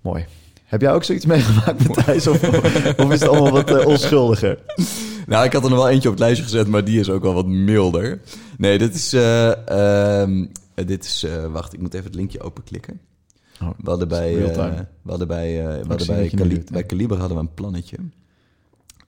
Mooi. 0.00 0.26
Heb 0.70 0.80
jij 0.80 0.92
ook 0.92 1.04
zoiets 1.04 1.26
meegemaakt 1.26 1.78
met 1.88 2.04
Thijs? 2.04 2.26
Of, 2.26 2.42
of 2.98 3.10
is 3.12 3.20
het 3.20 3.28
allemaal 3.28 3.50
wat 3.52 3.70
eh, 3.70 3.86
onschuldiger? 3.86 4.58
Nou, 5.26 5.44
ik 5.44 5.52
had 5.52 5.64
er 5.64 5.70
nog 5.70 5.78
wel 5.78 5.88
eentje 5.88 6.08
op 6.08 6.14
het 6.14 6.22
lijstje 6.24 6.44
gezet, 6.44 6.66
maar 6.66 6.84
die 6.84 7.00
is 7.00 7.10
ook 7.10 7.22
wel 7.22 7.34
wat 7.34 7.46
milder. 7.46 8.20
Nee, 8.58 8.78
dit 8.78 8.94
is... 8.94 9.12
eh, 9.12 9.68
ehm, 10.22 10.46
eh, 10.74 10.86
dit 10.86 11.04
is 11.04 11.26
wacht, 11.52 11.72
ik 11.72 11.80
moet 11.80 11.94
even 11.94 12.06
het 12.06 12.14
linkje 12.14 12.40
openklikken. 12.40 13.00
Oh, 13.62 13.68
We 13.82 13.90
hadden 13.90 14.08
bij, 14.08 14.50
time. 14.52 14.86
we 15.02 15.10
hadden 15.10 15.28
bij, 15.28 15.58
eh, 15.60 15.66
we 15.80 15.88
hadden 15.88 16.06
bij, 16.06 16.30
doet, 16.48 16.86
Kaliber 16.86 17.18
hadden 17.18 17.36
we 17.36 17.42
een 17.42 17.54
plannetje. 17.54 17.96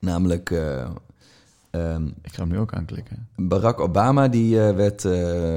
Namelijk, 0.01 0.51
eh, 0.51 0.81
ehm, 1.71 2.07
Ik 2.07 2.33
ga 2.35 2.43
hem 2.43 2.49
nu 2.49 2.59
ook 2.59 2.75
aanklikken. 2.75 3.29
Barack 3.37 3.81
Obama 3.81 4.29
die 4.29 4.57
werd 4.59 5.01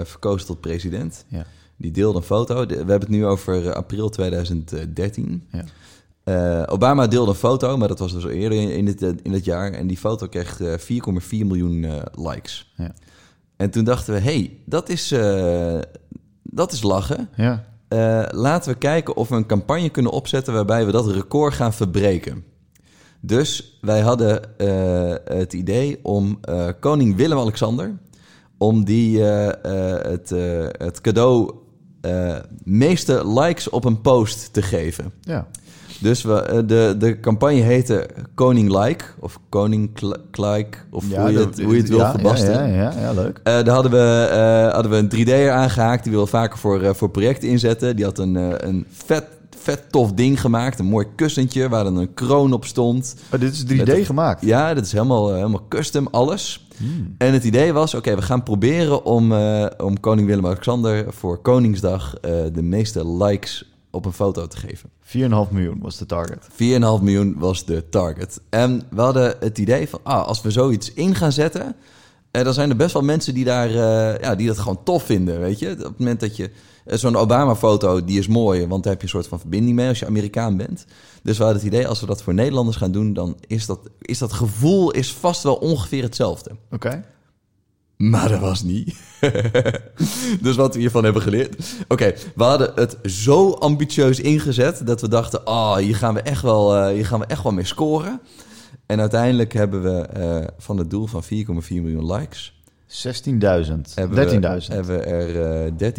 verkozen 0.10 0.47
tot 0.47 0.62
president. 0.62 1.26
Ja. 1.28 1.45
Die 1.78 1.91
deelde 1.91 2.18
een 2.18 2.24
foto. 2.24 2.66
De- 2.66 2.74
we 2.74 2.78
hebben 2.78 2.99
het 2.99 3.10
nu 3.10 3.26
over 3.26 3.74
april 3.74 4.10
2013. 4.10 5.43
Ja. 5.51 5.64
Eh, 6.26 6.64
Obama 6.66 7.08
deelde 7.08 7.32
een 7.32 7.38
foto, 7.38 7.78
maar 7.78 7.88
dat 7.88 8.00
was 8.00 8.14
dus 8.14 8.24
al 8.24 8.30
eerder 8.30 8.62
in, 8.62 8.70
in, 8.70 8.86
dit, 8.86 9.02
eh, 9.02 9.10
in 9.22 9.32
dit 9.32 9.46
jaar. 9.46 9.72
En 9.72 9.88
die 9.88 9.98
foto 9.98 10.28
kreeg 10.28 10.62
eh, 10.62 10.74
4,4 10.78 11.28
miljoen 11.30 11.84
eh, 11.84 12.02
likes. 12.14 12.74
Ja. 12.76 12.92
En 13.56 13.70
toen 13.70 13.84
dachten 13.84 14.14
we, 14.14 14.20
hey, 14.20 14.58
dat 14.66 14.90
is, 14.90 15.14
dat 16.44 16.72
is 16.72 16.82
lachen. 16.82 17.30
Ja. 17.36 17.64
Laten 18.32 18.72
we 18.72 18.78
kijken 18.78 19.16
of 19.16 19.30
we 19.30 19.36
een 19.36 19.46
campagne 19.46 19.90
kunnen 19.90 20.12
opzetten 20.12 20.54
waarbij 20.54 20.86
we 20.86 20.92
dat 20.92 21.08
record 21.08 21.54
gaan 21.54 21.74
verbreken. 21.74 22.44
Dus 23.22 23.78
wij 23.82 24.00
hadden 24.00 24.42
het 25.26 25.54
idee 25.54 26.00
om 26.04 26.40
koning 26.80 27.16
Willem-Alexander... 27.16 27.98
om 28.58 28.86
die 28.86 29.22
het, 29.22 30.30
het 30.78 31.02
cadeau 31.02 31.54
meeste 32.64 33.28
likes 33.40 33.70
op 33.70 33.86
een 33.86 34.02
post 34.02 34.54
te 34.54 34.62
geven. 34.62 35.12
Ja. 35.22 35.48
Dus 36.02 36.24
we, 36.24 36.34
eh, 36.41 36.58
de, 36.66 36.96
de 37.00 37.20
campagne 37.20 37.62
heette 37.62 38.08
Koning 38.34 38.84
Like 38.84 39.04
of 39.20 39.39
Koning 39.50 39.93
Kl- 39.93 40.14
Like... 40.32 40.78
of 40.91 41.04
ja, 41.10 41.22
hoe, 41.22 41.32
je 41.32 41.38
het, 41.39 41.62
hoe 41.62 41.74
je 41.74 41.80
het 41.80 41.89
wil 41.89 41.98
ja, 41.98 42.12
verbasten. 42.12 42.52
Ja, 42.54 42.64
ja, 42.66 42.91
ja, 42.91 43.00
ja, 43.02 43.12
leuk. 43.14 43.39
Eh, 43.43 43.54
daar 43.54 43.68
hadden 43.74 43.91
we, 43.91 44.28
eh, 44.32 44.74
hadden 44.74 44.91
we 44.91 44.98
een 44.98 45.26
3D'er 45.26 45.52
aangehaakt. 45.52 46.04
Die 46.04 46.12
wil 46.14 46.28
vaker 46.28 46.58
voor, 46.58 46.96
voor 46.96 47.10
projecten 47.10 47.50
inzetten. 47.50 47.96
Die 47.96 48.06
had 48.06 48.20
een, 48.20 48.36
een 48.68 48.86
vet, 48.91 49.24
vet 49.58 49.91
tof 49.91 50.12
ding 50.14 50.41
gemaakt. 50.41 50.80
Een 50.80 50.86
mooi 50.86 51.06
kussentje 51.16 51.70
waar 51.70 51.84
dan 51.84 51.98
een 51.98 52.14
kroon 52.14 52.54
op 52.54 52.66
stond. 52.66 53.16
Oh, 53.34 53.39
dit 53.39 53.54
is 53.54 53.64
3D 53.64 53.76
Met 53.78 53.89
een- 53.89 54.06
gemaakt. 54.06 54.41
Ja, 54.46 54.74
dat 54.74 54.86
is 54.86 54.91
helemaal, 54.91 55.34
helemaal 55.34 55.66
custom, 55.70 56.08
alles. 56.12 56.68
Hmm. 56.78 57.16
En 57.18 57.34
het 57.34 57.43
idee 57.43 57.74
was, 57.74 57.93
oké, 57.93 58.16
we 58.16 58.22
gaan 58.22 58.43
proberen 58.43 59.06
om, 59.06 59.34
om 59.78 60.00
koning 60.00 60.28
Willem-Alexander 60.28 61.06
voor 61.14 61.38
Koningsdag 61.41 62.14
de 62.54 62.62
meeste 62.62 63.08
likes 63.24 63.74
op 63.91 64.06
een 64.06 64.14
foto 64.14 64.48
te 64.48 64.58
geven. 64.58 64.89
4,5 65.06 65.12
miljoen 65.51 65.80
was 65.82 65.97
de 65.97 66.06
target. 66.06 66.47
4,5 66.51 66.58
miljoen 67.01 67.36
was 67.38 67.66
de 67.66 67.89
target. 67.89 68.41
En 68.49 68.82
we 68.89 69.01
hadden 69.01 69.36
het 69.39 69.58
idee 69.58 69.89
van, 69.89 69.99
ah, 70.03 70.26
als 70.26 70.41
we 70.41 70.51
zoiets 70.51 70.93
in 70.93 71.16
gaan 71.16 71.32
zetten... 71.32 71.76
Eh, 72.32 72.43
dan 72.43 72.53
zijn 72.53 72.70
er 72.70 72.76
best 72.76 72.93
wel 72.93 73.01
mensen 73.01 73.34
die, 73.34 73.45
daar, 73.45 73.70
eh, 73.70 74.22
ja, 74.22 74.36
die 74.36 74.47
dat 74.47 74.58
gewoon 74.60 74.84
tof 74.84 75.03
vinden, 75.03 75.39
weet 75.39 75.60
je. 75.60 75.72
Op 75.72 75.78
het 75.78 75.99
moment 75.99 76.20
dat 76.20 76.36
je... 76.36 76.51
eh, 76.86 76.97
Zo'n 76.97 77.16
Obama-foto, 77.16 78.06
die 78.06 78.20
is 78.20 78.28
mooi, 78.28 78.68
want 78.68 78.84
daar 78.84 78.91
heb 78.91 79.01
je 79.01 79.08
een 79.08 79.14
soort 79.14 79.28
van 79.28 79.39
verbinding 79.39 79.76
mee 79.76 79.88
als 79.88 79.99
je 79.99 80.06
Amerikaan 80.06 80.58
bent. 80.58 80.86
Dus 81.24 81.38
we 81.38 81.43
hadden 81.43 81.62
het 81.64 81.72
idee, 81.74 81.88
als 81.88 81.99
we 81.99 82.06
dat 82.06 82.24
voor 82.24 82.34
Nederlanders 82.34 82.78
gaan 82.78 82.91
doen... 82.91 83.14
dan 83.14 83.38
is 83.47 83.66
dat, 83.66 83.80
is 84.01 84.18
dat 84.18 84.34
gevoel 84.34 84.91
is 84.91 85.14
vast 85.14 85.43
wel 85.43 85.56
ongeveer 85.56 86.03
hetzelfde. 86.03 86.51
Oké. 86.72 87.03
Maar 87.98 88.30
dat 88.30 88.39
was 88.39 88.64
niet. 88.64 88.96
dus 90.41 90.56
wat 90.56 90.74
we 90.74 90.80
hiervan 90.80 91.04
hebben 91.04 91.22
geleerd. 91.22 91.64
Oké, 91.88 92.14
we 92.36 92.43
hadden 92.43 92.72
het 92.76 92.98
zo 93.04 93.52
ambitieus 93.52 94.20
ingezet 94.20 94.88
dat 94.88 95.02
we 95.02 95.08
dachten: 95.08 95.46
ah, 95.46 95.76
hier 95.76 95.96
gaan 95.96 96.14
we 96.14 96.22
echt 96.22 96.41
wel, 96.41 96.76
eh, 96.76 96.93
hier 96.93 97.06
gaan 97.06 97.20
we 97.20 97.26
echt 97.26 97.43
wel 97.43 97.52
mee 97.52 97.66
scoren. 97.66 98.22
En 98.86 99.00
uiteindelijk 99.00 99.54
hebben 99.54 99.84
we 99.84 100.02
eh, 100.02 100.48
van 100.58 100.78
het 100.78 100.89
doel 100.89 101.06
van 101.06 101.24
4,4 101.24 101.30
miljoen 101.68 102.12
likes. 102.14 102.54
16.000. 102.88 102.98
13.000. 103.38 103.96
Hebben 103.96 104.16
we, 104.16 104.64
hebben 104.68 104.98
we 104.98 105.04
er 105.04 105.66
eh 105.66 105.93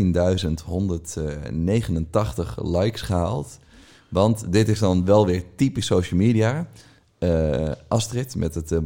13.189 2.44 2.54
likes 2.62 3.00
gehaald. 3.00 3.58
Want 4.08 4.52
dit 4.52 4.68
is 4.68 4.78
dan 4.78 5.04
wel 5.04 5.26
weer 5.26 5.42
typisch 5.56 5.86
social 5.86 6.20
media. 6.20 6.66
Eh, 7.18 7.70
Astrid 7.88 8.34
met 8.34 8.54
het 8.54 8.84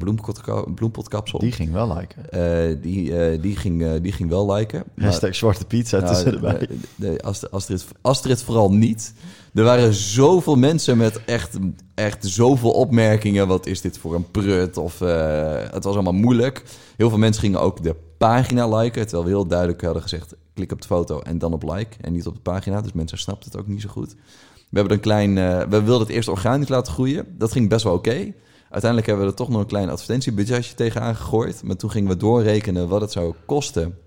bloempotkapsel. 0.74 1.38
Die 1.38 1.52
ging 1.52 1.72
wel 1.72 1.94
liken. 1.96 2.30
Eh, 2.30 2.76
die, 2.82 3.40
die, 3.40 3.56
ging, 3.56 4.00
die 4.00 4.12
ging 4.12 4.28
wel 4.28 4.52
liken. 4.52 4.82
Maar- 4.94 5.06
Hashtag 5.06 5.34
zwarte 5.34 5.64
pizza 5.64 5.98
Nou, 6.00 6.08
tussen 6.14 6.32
erbij. 6.34 6.68
Astrid, 7.50 7.86
Astrid 8.00 8.42
vooral 8.42 8.72
niet. 8.72 9.14
Er 9.54 9.64
waren 9.64 9.94
zoveel 9.94 10.56
mensen 10.56 10.96
met 10.96 11.24
echt, 11.24 11.58
echt 11.94 12.26
zoveel 12.26 12.70
opmerkingen. 12.70 13.48
Wat 13.48 13.66
is 13.66 13.80
dit 13.80 13.98
voor 13.98 14.14
een 14.14 14.30
prut? 14.30 14.76
Of 14.76 14.98
het 14.98 15.84
was 15.84 15.94
allemaal 15.94 16.12
moeilijk. 16.12 16.64
Heel 16.96 17.08
veel 17.08 17.18
mensen 17.18 17.42
gingen 17.42 17.60
ook 17.60 17.82
de 17.82 17.96
pagina 18.18 18.76
liken. 18.76 19.02
Terwijl 19.02 19.24
we 19.24 19.30
heel 19.30 19.46
duidelijk 19.46 19.82
hadden 19.82 20.02
gezegd... 20.02 20.34
klik 20.54 20.72
op 20.72 20.80
de 20.80 20.86
foto 20.86 21.20
en 21.20 21.38
dan 21.38 21.52
op 21.52 21.62
like. 21.62 21.96
En 22.00 22.12
niet 22.12 22.26
op 22.26 22.34
de 22.34 22.40
pagina. 22.40 22.80
Dus 22.80 22.92
mensen 22.92 23.18
snapten 23.18 23.50
het 23.50 23.60
ook 23.60 23.66
niet 23.66 23.80
zo 23.82 23.88
goed. 23.88 24.14
We, 24.70 24.78
hebben 24.78 24.92
een 24.96 25.02
klein, 25.02 25.38
eh, 25.38 25.58
we 25.58 25.82
wilden 25.82 26.06
het 26.06 26.16
eerst 26.16 26.28
organisch 26.28 26.68
laten 26.68 26.92
groeien. 26.92 27.34
Dat 27.38 27.52
ging 27.52 27.68
best 27.68 27.84
wel 27.84 27.94
oké. 27.94 28.32
Uiteindelijk 28.70 29.06
hebben 29.06 29.24
we 29.24 29.30
er 29.30 29.38
toch 29.38 29.48
nog 29.48 29.60
een 29.60 29.66
klein 29.66 29.90
advertentiebudgetje 29.90 30.74
tegenaan 30.74 31.16
gegooid. 31.16 31.62
Maar 31.62 31.76
toen 31.76 31.90
gingen 31.90 32.08
we 32.08 32.16
doorrekenen 32.16 32.88
wat 32.88 33.00
het 33.00 33.12
zou 33.12 33.34
kosten 33.46 33.98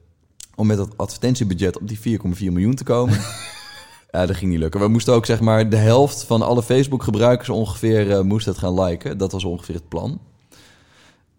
om 0.56 0.68
met 0.68 0.78
dat 0.78 0.98
advertentiebudget 0.98 1.80
op 1.80 1.88
die 1.88 2.20
4,4 2.20 2.24
miljoen 2.38 2.76
te 2.76 2.84
komen. 2.84 3.20
ja, 4.12 4.26
dat 4.26 4.36
ging 4.36 4.52
niet 4.52 4.60
lukken. 4.60 4.80
We 4.80 4.88
moesten 4.88 5.14
ook 5.14 5.26
zeg 5.26 5.40
maar 5.40 5.70
de 5.70 5.76
helft 5.76 6.24
van 6.24 6.42
alle 6.42 6.64
Facebook-gebruikers 6.64 7.50
ongeveer 7.50 8.12
eh, 8.12 8.22
moest 8.22 8.46
het 8.46 8.58
gaan 8.58 8.82
liken. 8.82 9.18
Dat 9.18 9.32
was 9.32 9.44
ongeveer 9.44 9.76
het 9.76 9.88
plan. 9.88 10.22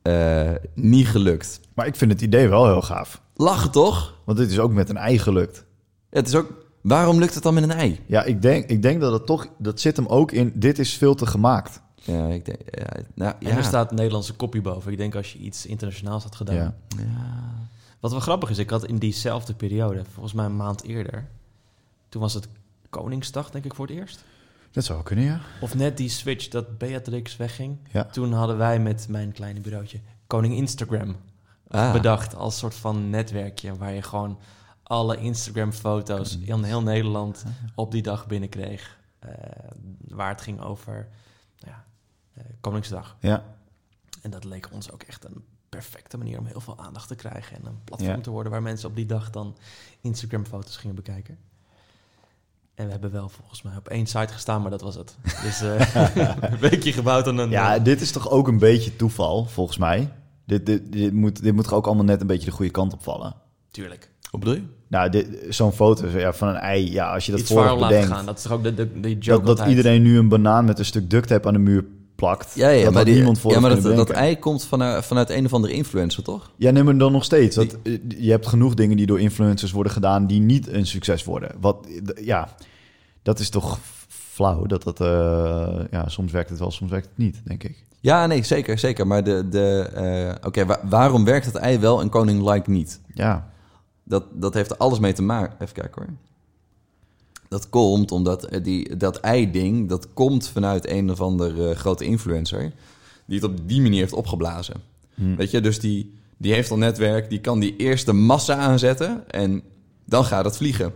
Eh, 0.02 0.50
niet 0.74 1.08
gelukt. 1.08 1.60
Maar 1.74 1.86
ik 1.86 1.96
vind 1.96 2.10
het 2.10 2.20
idee 2.20 2.48
wel 2.48 2.66
heel 2.66 2.82
gaaf. 2.82 3.22
Lachen 3.34 3.70
toch? 3.70 4.14
Want 4.24 4.38
dit 4.38 4.50
is 4.50 4.58
ook 4.58 4.72
met 4.72 4.88
een 4.88 4.96
ei 4.96 5.18
gelukt. 5.18 5.64
Het 6.10 6.26
is 6.26 6.34
ook 6.34 6.63
Waarom 6.84 7.18
lukt 7.18 7.34
het 7.34 7.42
dan 7.42 7.54
met 7.54 7.62
een 7.62 7.70
ei? 7.70 8.00
Ja, 8.06 8.22
ik 8.22 8.42
denk, 8.42 8.68
ik 8.68 8.82
denk 8.82 9.00
dat 9.00 9.12
het 9.12 9.26
toch... 9.26 9.48
Dat 9.58 9.80
zit 9.80 9.96
hem 9.96 10.06
ook 10.06 10.32
in... 10.32 10.52
Dit 10.54 10.78
is 10.78 10.94
veel 10.96 11.14
te 11.14 11.26
gemaakt. 11.26 11.80
Ja, 11.94 12.26
ik 12.26 12.44
denk... 12.44 12.58
Ja, 12.70 13.02
nou, 13.14 13.34
En 13.40 13.48
ja. 13.48 13.56
er 13.56 13.64
staat 13.64 13.90
een 13.90 13.96
Nederlandse 13.96 14.34
kopie 14.34 14.60
boven. 14.60 14.92
Ik 14.92 14.98
denk 14.98 15.14
als 15.14 15.32
je 15.32 15.38
iets 15.38 15.66
internationaals 15.66 16.22
had 16.22 16.36
gedaan. 16.36 16.54
Ja. 16.54 16.74
Ja. 16.96 17.54
Wat 18.00 18.10
wel 18.10 18.20
grappig 18.20 18.50
is, 18.50 18.58
ik 18.58 18.70
had 18.70 18.86
in 18.86 18.98
diezelfde 18.98 19.54
periode, 19.54 20.02
volgens 20.12 20.34
mij 20.34 20.44
een 20.44 20.56
maand 20.56 20.82
eerder, 20.82 21.26
toen 22.08 22.20
was 22.20 22.34
het 22.34 22.48
Koningsdag, 22.90 23.50
denk 23.50 23.64
ik, 23.64 23.74
voor 23.74 23.86
het 23.86 23.96
eerst. 23.96 24.24
Dat 24.70 24.84
zou 24.84 25.02
kunnen, 25.02 25.24
ja. 25.24 25.40
Of 25.60 25.74
net 25.74 25.96
die 25.96 26.08
switch 26.08 26.48
dat 26.48 26.78
Beatrix 26.78 27.36
wegging. 27.36 27.78
Ja. 27.92 28.04
Toen 28.04 28.32
hadden 28.32 28.56
wij 28.56 28.78
met 28.80 29.06
mijn 29.08 29.32
kleine 29.32 29.60
bureautje 29.60 30.00
Koning 30.26 30.54
Instagram 30.54 31.16
Ah. 31.68 31.92
bedacht 31.92 32.34
als 32.34 32.58
soort 32.58 32.74
van 32.74 33.10
netwerkje 33.10 33.76
waar 33.76 33.92
je 33.92 34.02
gewoon 34.02 34.38
alle 34.84 35.16
Instagram-foto's 35.16 36.38
in 36.38 36.62
heel 36.62 36.82
Nederland 36.82 37.44
op 37.74 37.90
die 37.90 38.02
dag 38.02 38.26
binnenkreeg. 38.26 38.98
eh 39.18 39.28
waar 40.08 40.28
het 40.28 40.40
ging 40.40 40.60
over 40.60 41.08
nou 41.58 41.72
ja, 41.74 41.84
eh, 42.34 42.44
Koningsdag. 42.60 43.16
Ja. 43.20 43.44
En 44.22 44.30
dat 44.30 44.44
leek 44.44 44.68
ons 44.72 44.90
ook 44.90 45.02
echt 45.02 45.24
een 45.24 45.44
perfecte 45.68 46.16
manier 46.18 46.38
om 46.38 46.46
heel 46.46 46.60
veel 46.60 46.78
aandacht 46.78 47.08
te 47.08 47.14
krijgen. 47.14 47.56
En 47.56 47.66
een 47.66 47.80
platform 47.84 48.10
Ja. 48.16 48.20
te 48.20 48.30
worden 48.30 48.52
waar 48.52 48.62
mensen 48.62 48.88
op 48.88 48.96
die 48.96 49.06
dag 49.06 49.30
dan 49.30 49.56
Instagram-foto's 50.00 50.76
gingen 50.76 50.96
bekijken. 50.96 51.38
En 52.74 52.84
we 52.86 52.90
hebben 52.92 53.10
wel 53.10 53.28
volgens 53.28 53.62
mij 53.62 53.76
op 53.76 53.88
één 53.88 54.06
site 54.06 54.32
gestaan, 54.32 54.62
maar 54.62 54.70
dat 54.70 54.80
was 54.80 54.94
het. 54.94 55.16
Dus 55.42 55.60
eh, 55.62 55.94
een 56.52 56.58
weekje 56.58 56.92
gebouwd 56.92 57.26
aan 57.26 57.38
een... 57.38 57.50
Ja, 57.50 57.78
dit 57.78 58.00
is 58.00 58.12
toch 58.12 58.30
ook 58.30 58.48
een 58.48 58.58
beetje 58.58 58.96
toeval, 58.96 59.44
volgens 59.46 59.78
mij. 59.78 60.12
Dit, 60.46 60.66
dit, 60.66 60.92
dit, 60.92 61.12
moet, 61.12 61.42
dit 61.42 61.54
moet 61.54 61.64
toch 61.64 61.72
ook 61.72 61.86
allemaal 61.86 62.04
net 62.04 62.20
een 62.20 62.26
beetje 62.26 62.46
de 62.46 62.52
goede 62.56 62.70
kant 62.70 62.92
op 62.92 63.02
vallen. 63.02 63.34
tuurlijk. 63.70 64.12
Wat 64.34 64.42
bedoel 64.44 64.54
je? 64.54 64.62
Nou, 64.88 65.10
dit- 65.10 65.28
zo'n 65.48 65.72
foto 65.72 66.08
ja, 66.08 66.32
van 66.32 66.48
een 66.48 66.54
ei, 66.54 66.92
ja, 66.92 67.12
als 67.14 67.26
je 67.26 67.30
dat 67.30 67.40
Iets 67.40 67.50
voor 67.50 67.76
bedenkt... 67.78 68.06
gaan. 68.06 68.26
Dat 68.26 68.36
is 68.36 68.42
toch 68.42 68.52
ook 68.52 68.62
de, 68.62 68.74
de, 68.74 69.00
de 69.00 69.18
joke 69.18 69.44
dat, 69.44 69.56
dat 69.56 69.68
iedereen 69.68 70.02
nu 70.02 70.18
een 70.18 70.28
banaan 70.28 70.64
met 70.64 70.78
een 70.78 70.84
stuk 70.84 71.10
duct 71.10 71.28
tape 71.28 71.48
aan 71.48 71.52
de 71.54 71.58
muur 71.60 71.84
plakt. 72.14 72.54
Ja, 72.54 72.68
ja, 72.68 72.84
dat 72.84 72.92
maar, 72.92 73.04
die, 73.04 73.14
niemand 73.14 73.38
voor 73.38 73.52
ja, 73.52 73.60
maar 73.60 73.82
dat, 73.82 73.96
dat 73.96 74.10
ei 74.10 74.38
komt 74.38 74.64
vanuit, 74.64 75.04
vanuit 75.04 75.30
een 75.30 75.44
of 75.44 75.52
andere 75.52 75.72
influencer, 75.72 76.22
toch? 76.22 76.50
Ja, 76.56 76.70
neem 76.70 76.84
maar 76.84 76.98
dan 76.98 77.12
nog 77.12 77.24
steeds. 77.24 77.56
Dat, 77.56 77.76
je 78.18 78.30
hebt 78.30 78.46
genoeg 78.46 78.74
dingen 78.74 78.96
die 78.96 79.06
door 79.06 79.20
influencers 79.20 79.72
worden 79.72 79.92
gedaan 79.92 80.26
die 80.26 80.40
niet 80.40 80.68
een 80.68 80.86
succes 80.86 81.24
worden. 81.24 81.50
Wat, 81.60 81.86
ja, 82.22 82.48
dat 83.22 83.38
is 83.38 83.48
toch 83.48 83.78
flauw. 84.08 84.66
Dat 84.66 84.82
dat, 84.82 85.00
eh, 85.00 85.80
ja, 85.90 86.08
soms 86.08 86.32
werkt 86.32 86.50
het 86.50 86.58
wel, 86.58 86.70
soms 86.70 86.90
werkt 86.90 87.06
het 87.06 87.18
niet, 87.18 87.40
denk 87.44 87.62
ik. 87.64 87.84
Ja, 88.00 88.26
nee, 88.26 88.42
zeker, 88.44 88.78
zeker. 88.78 89.06
Maar 89.06 89.24
de, 89.24 89.48
de, 89.48 89.88
eh, 89.94 90.46
oké, 90.46 90.66
wa- 90.66 90.80
waarom 90.88 91.24
werkt 91.24 91.46
het 91.46 91.54
ei 91.54 91.78
wel 91.78 92.00
en 92.00 92.08
koning 92.08 92.50
like 92.50 92.70
niet? 92.70 93.00
Ja, 93.14 93.52
Dat, 94.04 94.24
dat 94.32 94.54
heeft 94.54 94.70
er 94.70 94.76
alles 94.76 94.98
mee 94.98 95.12
te 95.12 95.22
maken. 95.22 95.56
Even 95.60 95.74
kijken 95.74 96.02
hoor. 96.02 96.12
Dat 97.48 97.68
komt 97.68 98.12
omdat 98.12 98.48
die, 98.62 98.96
dat 98.96 99.20
ei-ding, 99.20 99.88
dat 99.88 100.08
komt 100.12 100.48
vanuit 100.48 100.88
een 100.88 101.10
of 101.10 101.20
ander 101.20 101.68
eh, 101.68 101.76
grote 101.76 102.04
influencer... 102.04 102.72
die 103.26 103.40
het 103.40 103.50
op 103.50 103.68
die 103.68 103.80
manier 103.80 104.00
heeft 104.00 104.12
opgeblazen. 104.12 104.74
Hm. 105.14 105.36
Weet 105.36 105.50
je, 105.50 105.60
dus 105.60 105.80
die, 105.80 106.12
die 106.36 106.52
heeft 106.52 106.70
al 106.70 106.78
netwerk, 106.78 107.30
die 107.30 107.40
kan 107.40 107.60
die 107.60 107.76
eerste 107.76 108.12
massa 108.12 108.56
aanzetten... 108.56 109.30
en 109.30 109.62
dan 110.04 110.24
gaat 110.24 110.44
het 110.44 110.56
vliegen. 110.56 110.92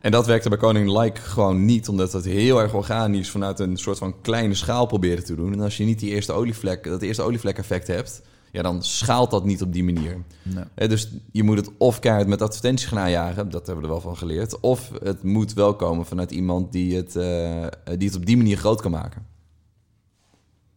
En 0.00 0.10
dat 0.10 0.26
werkte 0.26 0.48
bij 0.48 0.58
Koning 0.58 0.98
Like 1.00 1.20
gewoon 1.20 1.64
niet, 1.64 1.88
omdat 1.88 2.12
het 2.12 2.24
heel 2.24 2.60
erg 2.60 2.74
organisch 2.74 3.30
vanuit 3.30 3.58
een 3.58 3.76
soort 3.76 3.98
van 3.98 4.20
kleine 4.20 4.54
schaal 4.54 4.86
probeerde 4.86 5.22
te 5.22 5.34
doen. 5.34 5.52
En 5.52 5.60
als 5.60 5.76
je 5.76 5.84
niet 5.84 5.98
die 5.98 6.10
eerste 6.10 6.32
olievlek, 6.32 6.84
dat 6.84 7.02
eerste 7.02 7.22
olievlek-effect 7.22 7.86
hebt, 7.86 8.22
ja, 8.52 8.62
dan 8.62 8.82
schaalt 8.82 9.30
dat 9.30 9.44
niet 9.44 9.62
op 9.62 9.72
die 9.72 9.84
manier. 9.84 10.22
nee. 10.42 10.64
Hè, 10.74 10.88
dus 10.88 11.10
je 11.32 11.42
moet 11.42 11.56
het 11.56 11.70
of 11.78 11.98
keihard 11.98 12.26
met 12.28 12.42
advertenties 12.42 12.86
gaan 12.88 12.98
aanjagen, 12.98 13.50
dat 13.50 13.66
hebben 13.66 13.84
we 13.84 13.90
er 13.90 13.94
wel 13.94 14.02
van 14.02 14.16
geleerd. 14.16 14.60
Of 14.60 14.90
het 15.02 15.22
moet 15.22 15.52
wel 15.52 15.76
komen 15.76 16.06
vanuit 16.06 16.30
iemand 16.30 16.72
die 16.72 16.96
het, 16.96 17.16
eh, 17.16 17.66
die 17.96 18.08
het 18.08 18.16
op 18.16 18.26
die 18.26 18.36
manier 18.36 18.56
groot 18.56 18.80
kan 18.80 18.90
maken. 18.90 19.26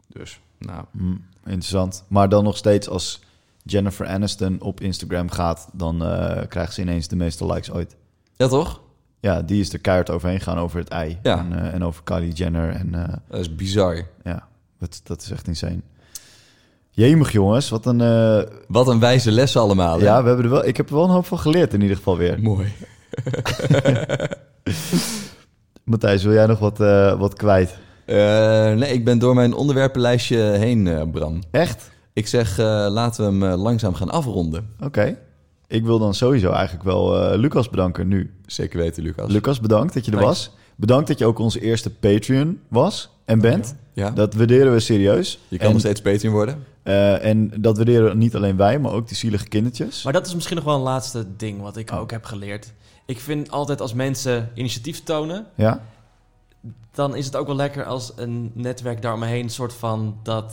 Dus, 0.08 0.40
nou, 0.58 0.84
Hm, 0.92 1.16
interessant. 1.44 2.04
Maar 2.08 2.28
dan 2.28 2.44
nog 2.44 2.56
steeds 2.56 2.88
als 2.88 3.22
Jennifer 3.62 4.06
Aniston 4.06 4.60
op 4.60 4.80
Instagram 4.80 5.30
gaat... 5.30 5.68
dan 5.72 6.04
eh, 6.04 6.46
krijgt 6.48 6.74
ze 6.74 6.80
ineens 6.80 7.08
de 7.08 7.16
meeste 7.16 7.46
likes 7.46 7.70
ooit. 7.70 7.96
ja 8.36 8.48
toch? 8.48 8.82
Ja, 9.20 9.42
die 9.42 9.60
is 9.60 9.72
er 9.72 9.78
keihard 9.78 10.10
overheen 10.10 10.40
gaan 10.40 10.58
over 10.58 10.78
het 10.78 10.88
ei. 10.88 11.18
Ja. 11.22 11.38
En, 11.38 11.52
eh, 11.52 11.74
en 11.74 11.84
over 11.84 12.02
Kylie 12.02 12.32
Jenner. 12.32 12.70
En 12.70 12.94
eh, 12.94 13.14
Dat 13.28 13.40
is 13.40 13.54
bizar. 13.54 14.06
ja, 14.24 14.48
dat, 14.78 15.00
dat 15.04 15.22
is 15.22 15.30
echt 15.30 15.46
insane. 15.46 15.80
Jemig 16.96 17.32
jongens, 17.32 17.68
wat 17.68 17.86
een... 17.86 18.00
eh, 18.00 18.42
Wat 18.68 18.88
een 18.88 18.98
wijze 19.00 19.30
lessen 19.30 19.60
allemaal. 19.60 19.98
hè? 19.98 20.04
ja, 20.04 20.20
we 20.22 20.26
hebben 20.28 20.44
er 20.44 20.50
wel, 20.50 20.64
ik 20.66 20.76
heb 20.76 20.88
er 20.88 20.94
wel 20.94 21.04
een 21.04 21.10
hoop 21.10 21.26
van 21.26 21.38
geleerd 21.38 21.72
in 21.74 21.80
ieder 21.80 21.96
geval 21.96 22.16
weer. 22.16 22.40
Mooi. 22.42 22.72
Matthijs, 25.84 26.22
wil 26.22 26.32
jij 26.32 26.46
nog 26.46 26.58
wat, 26.58 26.80
eh, 26.80 27.18
wat 27.18 27.34
kwijt? 27.34 27.78
Eh, 28.04 28.16
nee, 28.72 28.92
ik 28.92 29.04
ben 29.04 29.18
door 29.18 29.34
mijn 29.34 29.54
onderwerpenlijstje 29.54 30.38
heen, 30.38 31.10
Bram. 31.10 31.38
Echt? 31.50 31.90
Ik 32.12 32.26
zeg, 32.26 32.56
laten 32.88 33.38
we 33.38 33.46
hem 33.46 33.60
langzaam 33.60 33.94
gaan 33.94 34.10
afronden. 34.10 34.68
Oké. 34.80 35.18
Ik 35.66 35.84
wil 35.84 35.98
dan 35.98 36.14
sowieso 36.14 36.50
eigenlijk 36.50 36.84
wel 36.84 37.36
Lucas 37.36 37.70
bedanken 37.70 38.08
nu. 38.08 38.34
Zeker 38.46 38.78
weten, 38.78 39.02
Lucas. 39.02 39.30
Lucas, 39.30 39.60
bedankt 39.60 39.94
dat 39.94 40.04
je 40.04 40.12
er 40.12 40.20
was. 40.20 40.50
Bedankt 40.76 41.08
dat 41.08 41.18
je 41.18 41.26
ook 41.26 41.38
onze 41.38 41.60
eerste 41.60 41.90
Patreon 41.94 42.58
was 42.68 43.10
en 43.24 43.40
bent. 43.40 43.74
Ja? 43.94 44.10
Dat 44.10 44.34
waarderen 44.34 44.72
we 44.72 44.80
serieus. 44.80 45.38
je 45.48 45.56
kan 45.56 45.66
en, 45.66 45.72
nog 45.72 45.80
steeds 45.80 46.00
Patreon 46.00 46.32
worden. 46.34 46.64
eh, 46.82 47.24
en 47.24 47.52
dat 47.56 47.76
waarderen 47.76 48.18
niet 48.18 48.34
alleen 48.36 48.56
wij, 48.56 48.78
maar 48.78 48.92
ook 48.92 49.08
die 49.08 49.16
zielige 49.16 49.48
kindertjes. 49.48 50.02
Maar 50.02 50.12
dat 50.12 50.26
is 50.26 50.34
misschien 50.34 50.56
nog 50.56 50.64
wel 50.64 50.74
een 50.74 50.80
laatste 50.80 51.26
ding 51.36 51.60
wat 51.60 51.76
ik 51.76 51.90
Oh. 51.90 51.98
ook 51.98 52.10
heb 52.10 52.24
geleerd. 52.24 52.72
Ik 53.06 53.20
vind 53.20 53.50
altijd 53.50 53.80
als 53.80 53.94
mensen 53.94 54.50
initiatief 54.54 55.02
tonen, 55.02 55.46
Ja? 55.54 55.80
dan 56.92 57.14
is 57.16 57.24
het 57.26 57.36
ook 57.36 57.46
wel 57.46 57.56
lekker 57.56 57.84
als 57.84 58.12
een 58.16 58.50
netwerk 58.54 59.02
daaromheen 59.02 59.42
een 59.42 59.50
soort 59.50 59.72
van 59.74 60.16
dat 60.22 60.52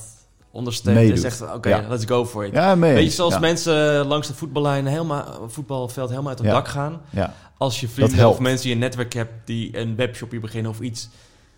ondersteunt 0.51 1.11
en 1.11 1.17
zegt 1.17 1.53
oké, 1.53 1.69
Ja. 1.69 1.85
let's 1.89 2.05
go 2.05 2.25
for 2.25 2.45
it. 2.45 2.53
Ja. 2.53 2.77
Weet 2.77 3.03
je, 3.03 3.09
zoals 3.09 3.33
ja. 3.33 3.39
mensen 3.39 4.05
langs 4.05 4.27
de 4.27 4.33
voetballijn 4.33 4.85
helemaal, 4.85 5.49
voetbalveld 5.49 6.09
helemaal 6.09 6.29
uit 6.29 6.37
het 6.37 6.47
Ja. 6.47 6.53
dak 6.53 6.67
gaan. 6.67 7.01
Ja. 7.09 7.33
Als 7.57 7.79
je 7.79 7.87
vrienden 7.87 8.29
of 8.29 8.39
mensen 8.39 8.63
die 8.65 8.73
een 8.73 8.79
netwerk 8.79 9.13
hebt 9.13 9.31
die 9.45 9.77
een 9.77 9.95
webshopje 9.95 10.39
beginnen 10.39 10.71
of 10.71 10.79
iets. 10.79 11.09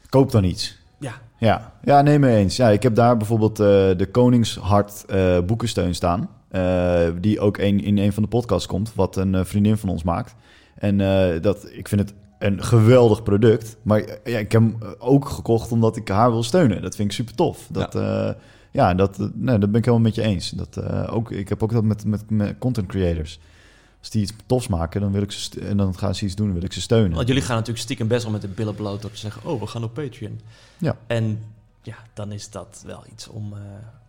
Koop 0.10 0.32
dan 0.32 0.44
iets. 0.44 0.78
Ja, 1.00 1.14
Ja, 1.44 1.74
ja 1.84 2.02
nee, 2.02 2.20
mee 2.20 2.38
eens. 2.38 2.56
Ja, 2.56 2.70
ik 2.70 2.84
heb 2.84 2.96
daar 2.96 3.18
bijvoorbeeld 3.18 3.60
eh, 3.60 3.66
de 3.98 4.08
Koningshart 4.12 5.06
eh, 5.06 5.40
boekensteun 5.46 5.96
staan. 5.96 6.30
eh, 6.50 7.08
die 7.20 7.40
ook 7.40 7.58
een, 7.58 7.84
in 7.84 7.98
een 7.98 8.14
van 8.14 8.24
de 8.24 8.30
podcasts 8.30 8.68
komt, 8.68 8.94
wat 8.96 9.16
een 9.16 9.46
vriendin 9.46 9.78
van 9.78 9.90
ons 9.90 10.04
maakt. 10.04 10.36
En 10.76 10.98
dat, 11.42 11.68
ik 11.72 11.88
vind 11.88 12.02
het 12.02 12.14
een 12.40 12.64
geweldig 12.64 13.24
product. 13.24 13.78
Maar 13.82 14.00
ja, 14.24 14.38
ik 14.38 14.52
heb 14.52 14.62
hem 14.62 14.78
ook 15.00 15.30
gekocht 15.30 15.72
omdat 15.72 15.96
ik 15.96 16.08
haar 16.08 16.32
wil 16.32 16.44
steunen. 16.44 16.82
Dat 16.82 16.96
vind 16.96 17.10
ik 17.10 17.16
super 17.16 17.36
tof. 17.36 17.68
Dat, 17.72 17.94
ja, 17.94 18.36
ja 18.72 18.94
dat, 18.94 19.18
nee, 19.34 19.58
dat 19.58 19.72
ben 19.72 19.80
ik 19.80 19.86
helemaal 19.86 20.06
met 20.06 20.16
je 20.16 20.22
eens. 20.22 20.50
Dat, 20.50 20.82
ook, 21.10 21.32
ik 21.32 21.50
heb 21.50 21.64
ook 21.64 21.72
dat 21.72 21.84
met, 21.84 22.06
met, 22.06 22.30
met 22.30 22.56
content 22.58 22.88
creators. 22.88 23.40
Als 24.04 24.12
die 24.12 24.22
iets 24.22 24.34
tofs 24.46 24.68
maken, 24.68 25.02
dan 25.02 25.12
wil 25.12 25.22
ik 25.22 25.32
ze 25.32 25.60
en 25.60 25.78
dan 25.78 25.98
gaan 25.98 26.16
ze 26.16 26.26
iets 26.26 26.36
doen, 26.36 26.46
dan 26.46 26.56
wil 26.56 26.64
ik 26.64 26.74
ze 26.74 26.82
steunen. 26.82 27.16
want 27.16 27.28
jullie 27.28 27.44
gaan 27.44 27.56
natuurlijk 27.56 27.84
stiekem 27.84 28.08
best 28.08 28.24
wel 28.24 28.32
met 28.32 28.42
de 28.42 28.48
billen 28.48 28.76
bloot 28.76 29.02
door 29.02 29.12
te 29.12 29.18
zeggen... 29.18 29.46
oh, 29.46 29.60
we 29.60 29.68
gaan 29.68 29.84
op 29.84 29.94
Patreon. 29.94 30.40
Ja. 30.78 30.98
En 31.08 31.44
ja, 31.82 31.96
dan 32.14 32.32
is 32.32 32.50
dat 32.50 32.84
wel 32.86 33.04
iets 33.12 33.28
om... 33.28 33.54
eh, 33.54 33.60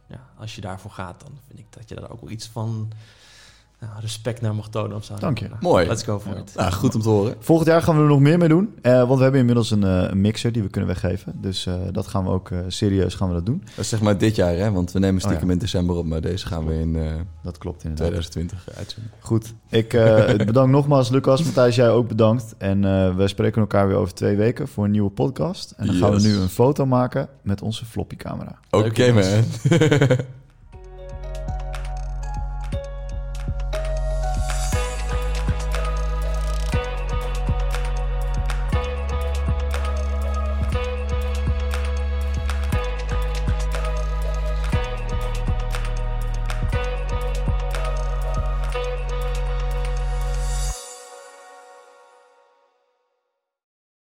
ja, 0.07 0.21
als 0.37 0.55
je 0.55 0.61
daarvoor 0.61 0.91
gaat, 0.91 1.21
dan 1.21 1.39
vind 1.47 1.59
ik 1.59 1.67
dat 1.71 1.89
je 1.89 1.95
daar 1.95 2.11
ook 2.11 2.21
wel 2.21 2.31
iets 2.31 2.47
van... 2.47 2.93
nou, 3.89 4.01
respect 4.01 4.41
naar 4.41 4.55
mag 4.55 4.69
tonen 4.69 4.97
of 4.97 5.05
zo. 5.05 5.15
Dank 5.19 5.39
je. 5.39 5.45
Nou, 5.49 5.59
Mooi. 5.61 5.87
Let's 5.87 6.03
go 6.03 6.19
for 6.21 6.33
Ja. 6.35 6.39
it. 6.41 6.53
Nou, 6.57 6.73
goed 6.73 6.95
om 6.95 7.01
te 7.01 7.09
horen. 7.09 7.35
Volgend 7.39 7.69
jaar 7.69 7.83
gaan 7.83 7.97
we 7.97 8.03
er 8.03 8.09
nog 8.09 8.21
meer 8.21 8.39
mee 8.39 8.49
doen. 8.49 8.75
eh, 8.83 8.93
want 9.07 9.17
we 9.17 9.23
hebben 9.23 9.41
inmiddels 9.41 9.71
een, 9.71 9.85
eh, 9.85 10.03
een 10.11 10.21
mixer 10.21 10.53
die 10.53 10.63
we 10.63 10.69
kunnen 10.69 10.89
weggeven. 10.91 11.33
Dus 11.41 11.67
eh, 11.67 11.75
dat 11.93 12.07
gaan 12.07 12.25
we 12.25 12.31
ook 12.31 12.51
eh, 12.51 12.59
serieus 12.69 13.15
gaan 13.15 13.29
we 13.29 13.35
dat 13.35 13.47
doen. 13.47 13.63
Dat 13.65 13.79
is 13.85 13.89
zeg 13.89 14.01
maar 14.03 14.19
dit 14.19 14.37
jaar, 14.37 14.55
hè? 14.57 14.73
Want 14.73 14.93
we 14.93 14.99
nemen 14.99 15.21
stiekem 15.21 15.43
Oh, 15.43 15.47
ja. 15.49 15.53
in 15.53 15.59
december 15.59 15.97
op, 15.97 16.07
maar 16.07 16.21
deze 16.21 16.47
gaan 16.47 16.67
we 16.67 16.75
in 16.79 16.97
eh, 16.97 17.03
Dat 17.43 17.59
klopt 17.59 17.85
inderdaad. 17.85 18.07
2020 18.09 18.77
uitzenden. 18.77 19.11
Goed. 19.21 19.55
Ik 19.69 19.93
eh, 19.95 20.35
bedank 20.47 20.71
nogmaals 20.71 21.09
Lucas. 21.11 21.43
Matthijs, 21.43 21.75
jij 21.77 21.91
ook 21.91 22.09
bedankt. 22.09 22.55
En 22.59 22.85
eh 22.85 23.17
we 23.17 23.29
spreken 23.29 23.61
elkaar 23.61 23.87
weer 23.89 23.97
over 23.97 24.15
twee 24.15 24.37
weken 24.37 24.69
voor 24.69 24.85
een 24.85 24.91
nieuwe 24.91 25.11
podcast. 25.11 25.71
En 25.77 25.87
dan 25.87 25.95
gaan 25.95 26.11
we 26.15 26.21
nu 26.21 26.35
een 26.37 26.49
foto 26.49 26.87
maken 26.87 27.29
met 27.43 27.63
onze 27.63 27.85
floppy 27.85 28.17
camera. 28.17 28.59
Oké, 28.71 29.13
man. 29.13 29.23